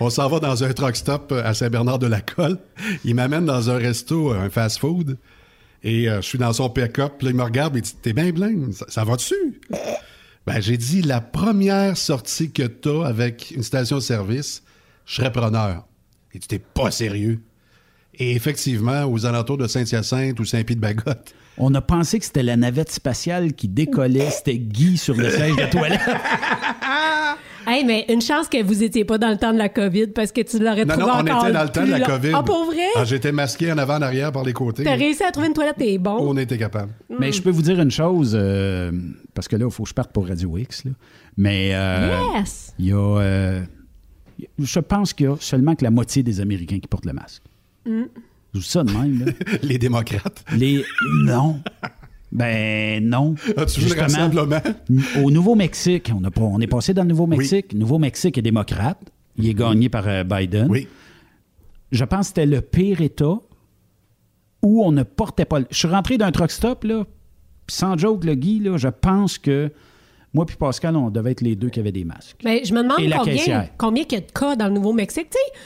on 0.00 0.08
s'en 0.10 0.28
va 0.28 0.38
dans 0.38 0.62
un 0.64 0.72
truck 0.72 0.94
stop 0.96 1.32
à 1.32 1.52
Saint-Bernard-de-la-Colle. 1.54 2.56
Il 3.04 3.14
m'amène 3.16 3.44
dans 3.46 3.68
un 3.68 3.76
resto, 3.76 4.30
un 4.30 4.48
fast-food. 4.48 5.18
Et 5.82 6.08
euh, 6.08 6.22
je 6.22 6.26
suis 6.26 6.38
dans 6.38 6.52
son 6.52 6.70
pick-up. 6.70 7.20
Là, 7.20 7.30
il 7.30 7.36
me 7.36 7.42
regarde 7.42 7.74
et 7.76 7.80
il 7.80 7.82
dit 7.82 7.94
T'es 8.00 8.12
bien 8.14 8.30
blême, 8.30 8.72
ça, 8.72 8.86
ça 8.88 9.04
va 9.04 9.16
dessus? 9.16 9.60
Ben, 10.46 10.60
j'ai 10.60 10.76
dit 10.78 11.02
La 11.02 11.20
première 11.20 11.96
sortie 11.98 12.52
que 12.52 12.62
t'as 12.62 13.04
avec 13.06 13.50
une 13.50 13.62
station-service, 13.64 14.62
je 15.04 15.14
serais 15.16 15.32
preneur. 15.32 15.84
Il 16.32 16.40
dit 16.40 16.48
T'es 16.48 16.58
pas 16.58 16.90
sérieux. 16.90 17.42
Et 18.18 18.32
effectivement, 18.32 19.04
aux 19.04 19.26
alentours 19.26 19.58
de 19.58 19.66
Saint-Hyacinthe 19.66 20.38
ou 20.40 20.44
Saint-Pie-de-Bagotte, 20.44 21.34
On 21.58 21.74
a 21.74 21.80
pensé 21.80 22.18
que 22.18 22.24
c'était 22.24 22.42
la 22.42 22.56
navette 22.56 22.90
spatiale 22.90 23.52
qui 23.52 23.68
décollait. 23.68 24.30
C'était 24.30 24.58
Guy 24.58 24.96
sur 24.98 25.14
le 25.16 25.30
siège 25.30 25.56
de 25.56 25.70
toilette. 25.70 26.00
Hey, 27.66 27.82
mais 27.82 28.04
une 28.10 28.20
chance 28.20 28.46
que 28.46 28.62
vous 28.62 28.82
étiez 28.82 29.06
pas 29.06 29.16
dans 29.16 29.30
le 29.30 29.38
temps 29.38 29.50
de 29.54 29.56
la 29.56 29.70
COVID 29.70 30.08
parce 30.08 30.32
que 30.32 30.42
tu 30.42 30.58
l'aurais 30.58 30.84
Non, 30.84 30.96
trouvé 30.98 31.06
non, 31.06 31.12
on 31.14 31.20
encore 31.20 31.44
était 31.44 31.52
dans 31.54 31.62
le 31.62 31.68
temps 31.70 31.80
de 31.80 31.86
plus 31.86 31.90
la 31.92 31.98
long. 31.98 32.04
COVID. 32.04 32.32
Ah, 32.34 32.42
pour 32.42 32.64
vrai? 32.66 32.82
Ah, 32.94 33.04
J'étais 33.04 33.32
masqué 33.32 33.72
en 33.72 33.78
avant, 33.78 33.94
en 33.96 34.02
arrière, 34.02 34.32
par 34.32 34.44
les 34.44 34.52
côtés. 34.52 34.84
T'as 34.84 34.96
réussi 34.96 35.22
à 35.22 35.30
trouver 35.32 35.46
une 35.48 35.54
toilette, 35.54 35.76
t'es 35.78 35.96
bon. 35.96 36.18
On 36.20 36.36
était 36.36 36.58
capable. 36.58 36.92
Mais 37.18 37.32
je 37.32 37.40
peux 37.40 37.48
vous 37.48 37.62
dire 37.62 37.80
une 37.80 37.90
chose, 37.90 38.36
euh, 38.38 38.92
parce 39.32 39.48
que 39.48 39.56
là, 39.56 39.64
il 39.66 39.72
faut 39.72 39.84
que 39.84 39.88
je 39.88 39.94
parte 39.94 40.12
pour 40.12 40.28
Radio 40.28 40.58
X. 40.58 40.84
là. 40.84 40.90
Mais 41.38 41.70
euh, 41.72 42.18
Yes! 42.34 42.74
il 42.78 42.86
y 42.88 42.92
a. 42.92 42.96
euh, 42.98 43.62
je 44.58 44.80
pense 44.80 45.14
qu'il 45.14 45.24
y 45.26 45.28
a 45.30 45.36
seulement 45.40 45.74
que 45.74 45.84
la 45.84 45.90
moitié 45.90 46.22
des 46.22 46.40
Américains 46.42 46.78
qui 46.80 46.86
portent 46.86 47.06
le 47.06 47.14
masque. 47.14 47.42
Mm. 47.86 48.02
Je 48.54 48.58
dis 48.60 48.66
ça 48.66 48.84
de 48.84 48.92
même. 48.92 49.24
là. 49.26 49.32
Les 49.62 49.78
démocrates. 49.78 50.44
Les. 50.56 50.84
Non. 51.24 51.60
Ben 52.32 53.04
non. 53.08 53.34
As-tu 53.56 53.80
vu 53.80 53.86
le 53.86 53.94
Justement, 53.94 54.02
rassemblement? 54.02 54.60
Au 55.22 55.30
Nouveau-Mexique, 55.30 56.10
on, 56.14 56.22
a 56.24 56.30
pas- 56.30 56.42
on 56.42 56.60
est 56.60 56.66
passé 56.66 56.92
dans 56.94 57.02
le 57.02 57.08
Nouveau-Mexique. 57.08 57.74
Nouveau-Mexique 57.74 58.38
est 58.38 58.42
démocrate. 58.42 58.98
Il 59.36 59.48
est 59.48 59.54
gagné 59.54 59.88
par 59.88 60.06
euh, 60.08 60.24
Biden. 60.24 60.68
Oui. 60.70 60.88
Je 61.92 62.04
pense 62.04 62.20
que 62.20 62.26
c'était 62.28 62.46
le 62.46 62.60
pire 62.60 63.00
État 63.00 63.36
où 64.62 64.84
on 64.84 64.90
ne 64.92 65.02
portait 65.02 65.44
pas. 65.44 65.60
le- 65.60 65.66
Je 65.70 65.76
suis 65.76 65.88
rentré 65.88 66.18
d'un 66.18 66.32
truck 66.32 66.50
stop, 66.50 66.84
là, 66.84 67.04
puis 67.66 67.76
sans 67.76 67.96
joke, 67.98 68.24
le 68.24 68.34
Guy, 68.34 68.60
là, 68.60 68.76
je 68.78 68.88
pense 68.88 69.38
que 69.38 69.70
moi 70.32 70.44
puis 70.46 70.56
Pascal, 70.56 70.96
on 70.96 71.10
devait 71.10 71.32
être 71.32 71.40
les 71.40 71.54
deux 71.54 71.68
qui 71.70 71.78
avaient 71.80 71.92
des 71.92 72.04
masques. 72.04 72.38
Mais 72.44 72.64
je 72.64 72.74
me 72.74 72.82
demande 72.82 72.98
Et 73.00 73.10
combien, 73.10 73.68
combien 73.78 74.04
il 74.08 74.12
y 74.12 74.16
a 74.16 74.20
de 74.20 74.30
cas 74.32 74.56
dans 74.56 74.66
le 74.66 74.72
Nouveau-Mexique. 74.74 75.28
Tu 75.30 75.38
sais, 75.38 75.60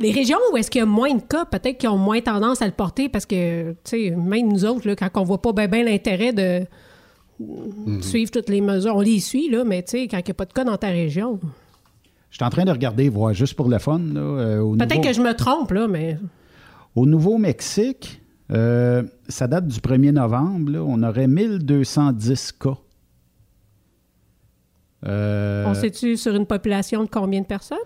les 0.00 0.10
régions 0.12 0.38
où 0.52 0.56
est-ce 0.56 0.70
qu'il 0.70 0.80
y 0.80 0.82
a 0.82 0.86
moins 0.86 1.14
de 1.14 1.20
cas, 1.22 1.44
peut-être 1.44 1.78
qu'ils 1.78 1.88
ont 1.90 1.98
moins 1.98 2.20
tendance 2.20 2.62
à 2.62 2.66
le 2.66 2.72
porter 2.72 3.08
parce 3.08 3.26
que, 3.26 3.72
tu 3.72 3.76
sais, 3.84 4.10
même 4.10 4.48
nous 4.48 4.64
autres, 4.64 4.86
là, 4.88 4.96
quand 4.96 5.10
on 5.16 5.24
voit 5.24 5.40
pas 5.42 5.52
bien 5.52 5.84
l'intérêt 5.84 6.32
de 6.32 6.66
Mhm. 7.38 8.02
suivre 8.02 8.30
toutes 8.30 8.48
les 8.48 8.60
mesures, 8.60 8.96
on 8.96 9.00
les 9.00 9.20
suit, 9.20 9.48
là, 9.50 9.64
mais 9.64 9.82
tu 9.82 9.92
sais, 9.92 10.08
quand 10.08 10.18
il 10.18 10.24
n'y 10.24 10.30
a 10.30 10.34
pas 10.34 10.44
de 10.46 10.52
cas 10.52 10.64
dans 10.64 10.76
ta 10.76 10.88
région. 10.88 11.38
Je 12.30 12.36
suis 12.36 12.44
en 12.44 12.50
train 12.50 12.64
de 12.64 12.70
regarder, 12.70 13.08
voir 13.08 13.32
juste 13.34 13.54
pour 13.54 13.68
le 13.68 13.78
fun. 13.78 13.98
euh, 14.16 14.62
Peut-être 14.76 14.90
Nouveau- 14.96 15.00
que 15.08 15.12
je 15.14 15.20
me 15.22 15.32
trompe, 15.34 15.70
là, 15.72 15.88
mais. 15.88 16.18
Au 16.94 17.06
Nouveau-Mexique, 17.06 18.20
euh, 18.52 19.02
ça 19.28 19.46
date 19.48 19.66
du 19.68 19.80
1er 19.80 20.12
novembre, 20.12 20.70
là, 20.72 20.82
on 20.82 21.02
aurait 21.02 21.26
1210 21.28 22.52
cas. 22.52 22.76
Euh, 25.06 25.64
On 25.66 25.74
sait-tu 25.74 26.16
sur 26.16 26.34
une 26.34 26.46
population 26.46 27.02
de 27.04 27.08
combien 27.08 27.40
de 27.40 27.46
personnes? 27.46 27.78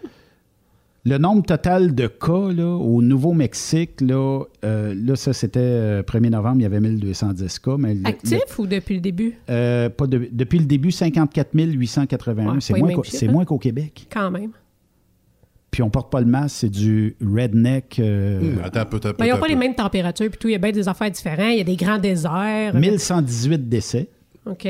Le 1.07 1.19
nombre 1.19 1.43
total 1.45 1.95
de 1.95 2.07
cas 2.07 2.51
là, 2.53 2.67
au 2.67 3.03
Nouveau-Mexique, 3.03 4.01
là, 4.01 4.43
euh, 4.65 4.95
là, 4.97 5.17
ça 5.17 5.35
c'était 5.35 5.61
euh, 5.61 6.03
1er 6.03 6.31
novembre, 6.31 6.57
il 6.61 6.63
y 6.63 6.67
avait 6.67 6.81
1210 6.81 7.59
cas. 7.59 7.77
Mais 7.79 7.95
le- 7.95 8.07
Actifs 8.07 8.59
ou 8.59 8.67
depuis 8.67 8.95
le 8.95 9.01
début? 9.03 9.35
euh, 9.51 9.91
pas 9.91 10.07
de- 10.07 10.29
depuis 10.33 10.59
le 10.59 10.65
début, 10.65 10.91
54 10.91 11.51
881. 11.55 12.55
Ouais, 12.55 12.61
c'est 12.61 12.79
moins 12.79 12.91
c'est 13.05 13.29
hein? 13.29 13.33
moins 13.33 13.45
qu'au 13.45 13.59
Québec. 13.59 14.07
Quand 14.11 14.31
même. 14.31 14.53
Puis 15.71 15.83
on 15.83 15.91
porte 15.91 16.11
pas 16.11 16.21
le 16.21 16.27
masque, 16.27 16.57
c'est 16.61 16.71
du 16.71 17.17
redneck. 17.21 17.99
euh, 17.99 18.41
Hum, 18.41 18.61
attends 18.65 18.87
peu, 18.87 18.97
un 18.97 19.01
peu, 19.01 19.13
Ben, 19.19 19.27
ils 19.27 19.31
n'ont 19.33 19.39
pas 19.39 19.49
les 19.49 19.55
peu. 19.55 19.61
mêmes 19.61 19.75
températures, 19.75 20.31
puis 20.31 20.39
tout. 20.39 20.49
Il 20.49 20.53
y 20.53 20.55
a 20.55 20.59
bien 20.59 20.73
des 20.73 20.89
affaires 20.89 21.11
différentes. 21.11 21.51
Il 21.53 21.59
y 21.59 21.61
a 21.61 21.65
des 21.65 21.77
grands 21.77 21.99
déserts. 21.99 22.75
1118 22.75 23.69
décès. 23.69 24.09
OK. 24.47 24.67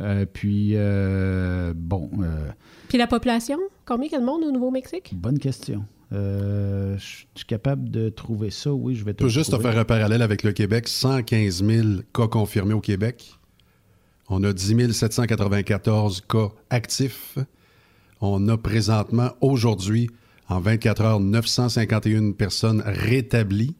Euh, 0.00 0.26
puis, 0.30 0.72
euh, 0.74 1.72
bon, 1.74 2.10
euh, 2.22 2.50
Puis 2.88 2.98
la 2.98 3.06
population? 3.06 3.58
Combien 3.84 4.08
il 4.08 4.12
y 4.12 4.16
a 4.16 4.20
de 4.20 4.24
monde 4.24 4.44
au 4.44 4.50
Nouveau-Mexique? 4.50 5.12
bonne 5.14 5.38
question. 5.38 5.84
Euh, 6.12 6.96
je 6.98 7.24
suis 7.34 7.46
capable 7.46 7.90
de 7.90 8.08
trouver 8.08 8.50
ça, 8.50 8.72
oui, 8.72 8.94
je 8.94 9.04
vais 9.04 9.12
te 9.12 9.22
Je 9.22 9.24
peux 9.24 9.32
juste 9.32 9.50
te 9.50 9.60
faire 9.60 9.76
un 9.76 9.84
parallèle 9.84 10.22
avec 10.22 10.42
le 10.42 10.52
Québec. 10.52 10.86
115 10.88 11.64
000 11.64 11.88
cas 12.14 12.28
confirmés 12.28 12.74
au 12.74 12.80
Québec. 12.80 13.38
On 14.28 14.42
a 14.44 14.52
10 14.52 14.92
794 14.92 16.22
cas 16.28 16.48
actifs. 16.70 17.38
On 18.20 18.48
a 18.48 18.56
présentement, 18.56 19.30
aujourd'hui, 19.40 20.10
en 20.48 20.60
24 20.60 21.02
heures, 21.02 21.20
951 21.20 22.32
personnes 22.32 22.82
rétablies. 22.84 23.76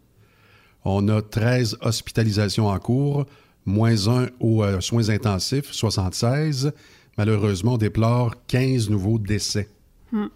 On 0.85 1.09
a 1.09 1.23
13 1.23 1.79
hospitalisations 1.81 2.69
en 2.69 2.79
cours, 2.79 3.27
moins 3.67 4.09
1 4.09 4.29
aux 4.41 4.63
euh, 4.63 4.81
soins 4.81 5.09
intensifs, 5.11 5.73
76. 5.73 6.73
Malheureusement, 7.19 7.75
on 7.75 7.79
déplore 7.79 8.35
15 8.47 8.89
nouveaux 8.91 9.19
décès. 9.19 9.69
Hmm. 10.13 10.27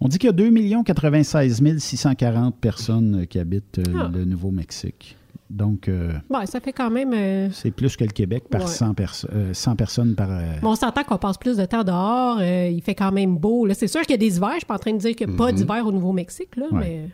On 0.00 0.06
dit 0.08 0.18
qu'il 0.18 0.28
y 0.28 0.30
a 0.30 0.32
2 0.32 0.82
96 0.84 1.60
640 1.78 2.54
personnes 2.56 3.22
euh, 3.22 3.24
qui 3.24 3.38
habitent 3.38 3.78
euh, 3.78 3.94
Ah. 3.98 4.10
le 4.12 4.24
Nouveau-Mexique. 4.24 5.16
Donc, 5.50 5.88
euh, 5.88 6.12
Bon, 6.28 6.44
ça 6.44 6.60
fait 6.60 6.72
quand 6.74 6.90
même. 6.90 7.12
euh, 7.14 7.48
c'est 7.52 7.70
plus 7.70 7.96
que 7.96 8.04
le 8.04 8.10
Québec 8.10 8.44
par 8.50 8.60
Ouais. 8.60 8.66
100, 8.66 8.92
perso- 8.94 9.26
euh, 9.32 9.54
100 9.54 9.76
personnes 9.76 10.14
par... 10.14 10.28
euh, 10.30 10.58
bon, 10.60 10.72
on 10.72 10.76
s'entend 10.76 11.02
qu'on 11.04 11.16
passe 11.16 11.38
plus 11.38 11.56
de 11.56 11.64
temps 11.64 11.84
dehors. 11.84 12.36
euh, 12.40 12.68
il 12.70 12.82
fait 12.82 12.94
quand 12.94 13.10
même 13.10 13.36
beau. 13.36 13.66
C'est 13.72 13.86
sûr 13.88 14.02
qu'il 14.02 14.10
y 14.10 14.14
a 14.14 14.18
des 14.18 14.36
hivers. 14.36 14.50
Je 14.52 14.56
suis 14.58 14.66
pas 14.66 14.74
en 14.74 14.78
train 14.78 14.92
de 14.92 14.98
dire 14.98 15.16
qu'il 15.16 15.26
n'y 15.26 15.34
a 15.34 15.36
pas 15.36 15.50
Mhm. 15.50 15.56
d'hiver 15.56 15.86
au 15.86 15.92
Nouveau-Mexique, 15.92 16.54
là, 16.56 16.66
Ouais. 16.70 16.78
mais. 16.78 17.08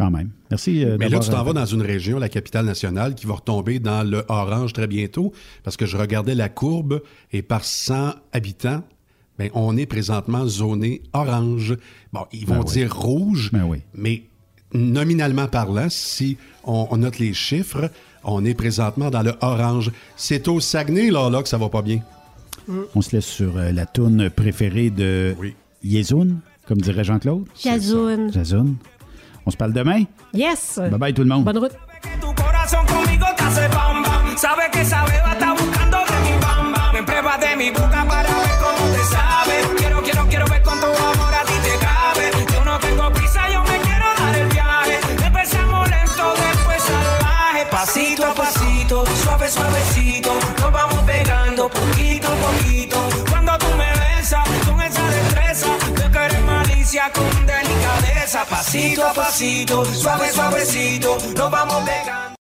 Quand 0.00 0.10
même. 0.10 0.30
Merci 0.50 0.82
euh, 0.84 0.96
Mais 0.98 1.10
là, 1.10 1.18
tu 1.18 1.28
t'en 1.28 1.42
vas 1.44 1.52
dans 1.52 1.66
une 1.66 1.82
région, 1.82 2.18
la 2.18 2.30
capitale 2.30 2.64
nationale, 2.64 3.14
qui 3.14 3.26
va 3.26 3.34
retomber 3.34 3.80
dans 3.80 4.02
le 4.02 4.24
orange 4.28 4.72
très 4.72 4.86
bientôt, 4.86 5.32
parce 5.62 5.76
que 5.76 5.84
je 5.84 5.98
regardais 5.98 6.34
la 6.34 6.48
courbe 6.48 7.02
et 7.32 7.42
par 7.42 7.64
100 7.66 8.14
habitants, 8.32 8.82
ben, 9.38 9.50
on 9.52 9.76
est 9.76 9.84
présentement 9.84 10.46
zoné 10.46 11.02
orange. 11.12 11.76
Bon, 12.14 12.24
ils 12.32 12.46
vont 12.46 12.54
Ben 12.54 12.64
oui. 12.66 12.72
dire 12.72 12.96
rouge, 12.96 13.50
Ben 13.52 13.64
oui. 13.68 13.82
mais 13.94 14.22
nominalement 14.72 15.48
parlant, 15.48 15.88
si 15.90 16.38
on, 16.64 16.88
on 16.90 16.96
note 16.96 17.18
les 17.18 17.34
chiffres, 17.34 17.90
on 18.24 18.42
est 18.44 18.54
présentement 18.54 19.10
dans 19.10 19.22
le 19.22 19.34
orange. 19.42 19.92
C'est 20.16 20.48
au 20.48 20.60
Saguenay, 20.60 21.10
là, 21.10 21.28
là, 21.28 21.42
que 21.42 21.48
ça 21.48 21.58
va 21.58 21.68
pas 21.68 21.82
bien. 21.82 22.00
On 22.94 23.02
se 23.02 23.16
laisse 23.16 23.26
sur 23.26 23.56
euh, 23.58 23.70
la 23.72 23.84
toune 23.84 24.30
préférée 24.30 24.88
de 24.90 25.34
Yezoun, 25.82 26.40
comme 26.66 26.80
dirait 26.80 27.04
Jean-Claude. 27.04 27.44
Jazoun. 27.62 28.32
Jazoun. 28.32 28.76
On 29.46 29.50
se 29.50 29.56
parle 29.56 29.72
demain. 29.72 30.04
Yes! 30.32 30.78
Bye 30.78 30.98
bye 30.98 31.14
tout 31.14 31.22
le 31.22 31.28
monde. 31.28 31.44
Bonne 31.44 31.58
route. 31.58 31.76
corazón 32.34 32.86
conmigo 32.86 33.26
te 33.36 33.42
hace 33.42 33.68
bam 33.68 34.02
bam. 34.02 34.36
Sabe 34.36 34.70
que 34.72 34.80
esa 34.80 35.04
beba 35.04 35.32
está 35.32 35.52
buscando 35.52 35.98
de 35.98 36.30
mi 36.30 36.40
bam 36.40 36.72
bam. 36.72 36.92
Me 36.92 37.02
prueba 37.02 37.38
de 37.38 37.56
mi 37.56 37.70
boca 37.70 38.04
para 38.08 38.19
delicadeza. 58.30 58.44
Pasito 58.44 59.02
a 59.02 59.12
pasito, 59.12 59.84
suave, 59.84 60.32
suavecito. 60.32 61.16
Nos 61.36 61.50
vamos 61.50 61.84
pegando. 61.84 62.39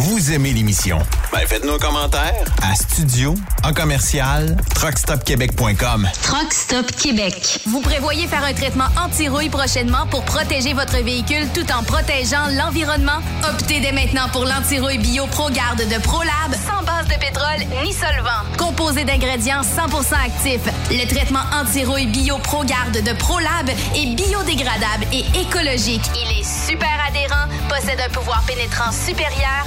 Vous 0.00 0.32
aimez 0.32 0.54
l'émission? 0.54 0.98
Ben 1.30 1.46
faites-nous 1.46 1.74
un 1.74 1.78
commentaire 1.78 2.46
à 2.62 2.74
studio 2.74 3.34
en 3.62 3.74
commercial 3.74 4.56
truckstopquebec.com. 4.74 6.08
Truck 6.22 6.54
Stop 6.54 6.90
Québec. 6.92 7.60
Vous 7.66 7.82
prévoyez 7.82 8.26
faire 8.26 8.42
un 8.42 8.54
traitement 8.54 8.86
anti-rouille 8.96 9.50
prochainement 9.50 10.06
pour 10.10 10.24
protéger 10.24 10.72
votre 10.72 10.96
véhicule 11.04 11.46
tout 11.52 11.70
en 11.70 11.82
protégeant 11.82 12.46
l'environnement? 12.52 13.18
Optez 13.46 13.80
dès 13.80 13.92
maintenant 13.92 14.30
pour 14.32 14.46
l'anti-rouille 14.46 14.96
bio 14.96 15.26
ProGarde 15.26 15.82
de 15.86 16.00
ProLab 16.00 16.54
sans 16.66 16.82
base 16.82 17.06
de 17.06 17.20
pétrole 17.20 17.66
ni 17.84 17.92
solvant. 17.92 18.40
Composé 18.56 19.04
d'ingrédients 19.04 19.60
100% 19.60 20.14
actifs, 20.14 20.64
le 20.90 21.06
traitement 21.08 21.44
anti-rouille 21.60 22.06
bio 22.06 22.38
ProGarde 22.38 23.02
de 23.02 23.12
ProLab 23.18 23.68
est 23.68 24.14
biodégradable 24.14 25.04
et 25.12 25.26
écologique. 25.38 26.04
Il 26.14 26.40
est 26.40 26.68
super 26.70 26.88
adhérent, 27.06 27.44
possède 27.68 28.00
un 28.00 28.10
pouvoir 28.10 28.42
pénétrant 28.46 28.92
supérieur, 28.92 29.66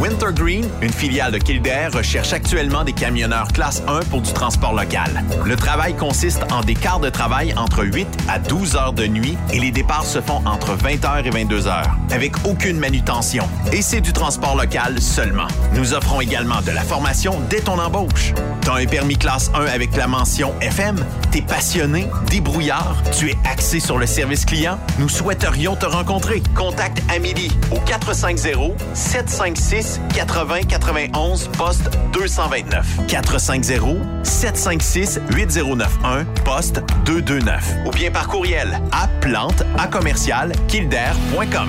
Wintergreen, 0.00 0.66
une 0.80 0.92
filiale 0.92 1.30
de 1.30 1.36
Kildare, 1.36 1.92
recherche 1.92 2.32
actuellement 2.32 2.84
des 2.84 2.94
camionneurs 2.94 3.48
classe 3.48 3.82
1 3.86 4.00
pour 4.08 4.22
du 4.22 4.32
transport 4.32 4.72
local. 4.72 5.22
Le 5.44 5.56
travail 5.56 5.94
consiste 5.94 6.42
en 6.50 6.62
des 6.62 6.72
quarts 6.72 7.00
de 7.00 7.10
travail 7.10 7.52
entre 7.58 7.84
8 7.84 8.08
à 8.26 8.38
12 8.38 8.76
heures 8.76 8.92
de 8.94 9.06
nuit 9.06 9.36
et 9.52 9.60
les 9.60 9.70
départs 9.70 10.06
se 10.06 10.22
font 10.22 10.40
entre 10.46 10.74
20h 10.74 11.26
et 11.26 11.30
22h, 11.30 11.82
avec 12.12 12.32
aucune 12.46 12.78
manutention. 12.78 13.46
Et 13.72 13.82
c'est 13.82 14.00
du 14.00 14.14
transport 14.14 14.56
local 14.56 15.02
seulement. 15.02 15.48
Nous 15.74 15.92
offrons 15.92 16.22
également 16.22 16.62
de 16.62 16.70
la 16.70 16.82
formation 16.82 17.38
dès 17.50 17.60
ton 17.60 17.78
embauche. 17.78 18.32
T'as 18.62 18.76
un 18.76 18.86
permis 18.86 19.18
classe 19.18 19.50
1 19.54 19.66
avec 19.66 19.94
la 19.96 20.06
mention 20.06 20.54
FM? 20.62 20.96
T'es 21.30 21.42
passionné, 21.42 22.06
débrouillard, 22.30 22.96
tu 23.18 23.28
es 23.28 23.36
axé 23.44 23.80
sur 23.80 23.98
le 23.98 24.06
service 24.06 24.46
client? 24.46 24.78
Nous 24.98 25.10
souhaiterions 25.10 25.76
te 25.76 25.86
rencontrer. 25.86 26.42
Contacte 26.54 27.02
Amélie 27.14 27.52
au 27.70 27.78
450 27.80 28.78
756 28.94 29.89
80 30.14 30.62
91 30.68 31.48
poste 31.56 31.90
229. 32.12 33.06
450 33.08 33.96
756 34.22 35.20
8091 35.36 36.26
poste 36.44 36.82
229. 37.04 37.76
Ou 37.86 37.90
bien 37.90 38.10
par 38.10 38.28
courriel 38.28 38.80
à 38.92 39.08
plante 39.20 39.62
à 39.78 39.86
commercial 39.86 40.52
kildare.com. 40.68 41.68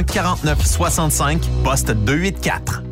1-800-361-4965, 0.00 1.48
poste 1.62 1.94
284. 1.94 2.91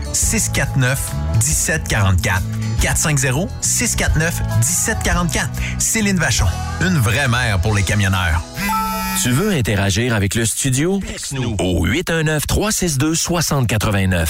649 0.13 1.11
1744. 1.35 2.41
450 2.81 3.49
649 3.61 4.41
1744. 4.59 5.49
Céline 5.79 6.17
Vachon, 6.17 6.45
une 6.81 6.97
vraie 6.97 7.27
mère 7.27 7.59
pour 7.59 7.75
les 7.75 7.83
camionneurs. 7.83 8.41
Tu 9.21 9.31
veux 9.31 9.51
interagir 9.51 10.15
avec 10.15 10.35
le 10.35 10.45
studio? 10.45 11.01
Texte-nous 11.05 11.57
au 11.59 11.85
819-362-6089. 11.87 14.29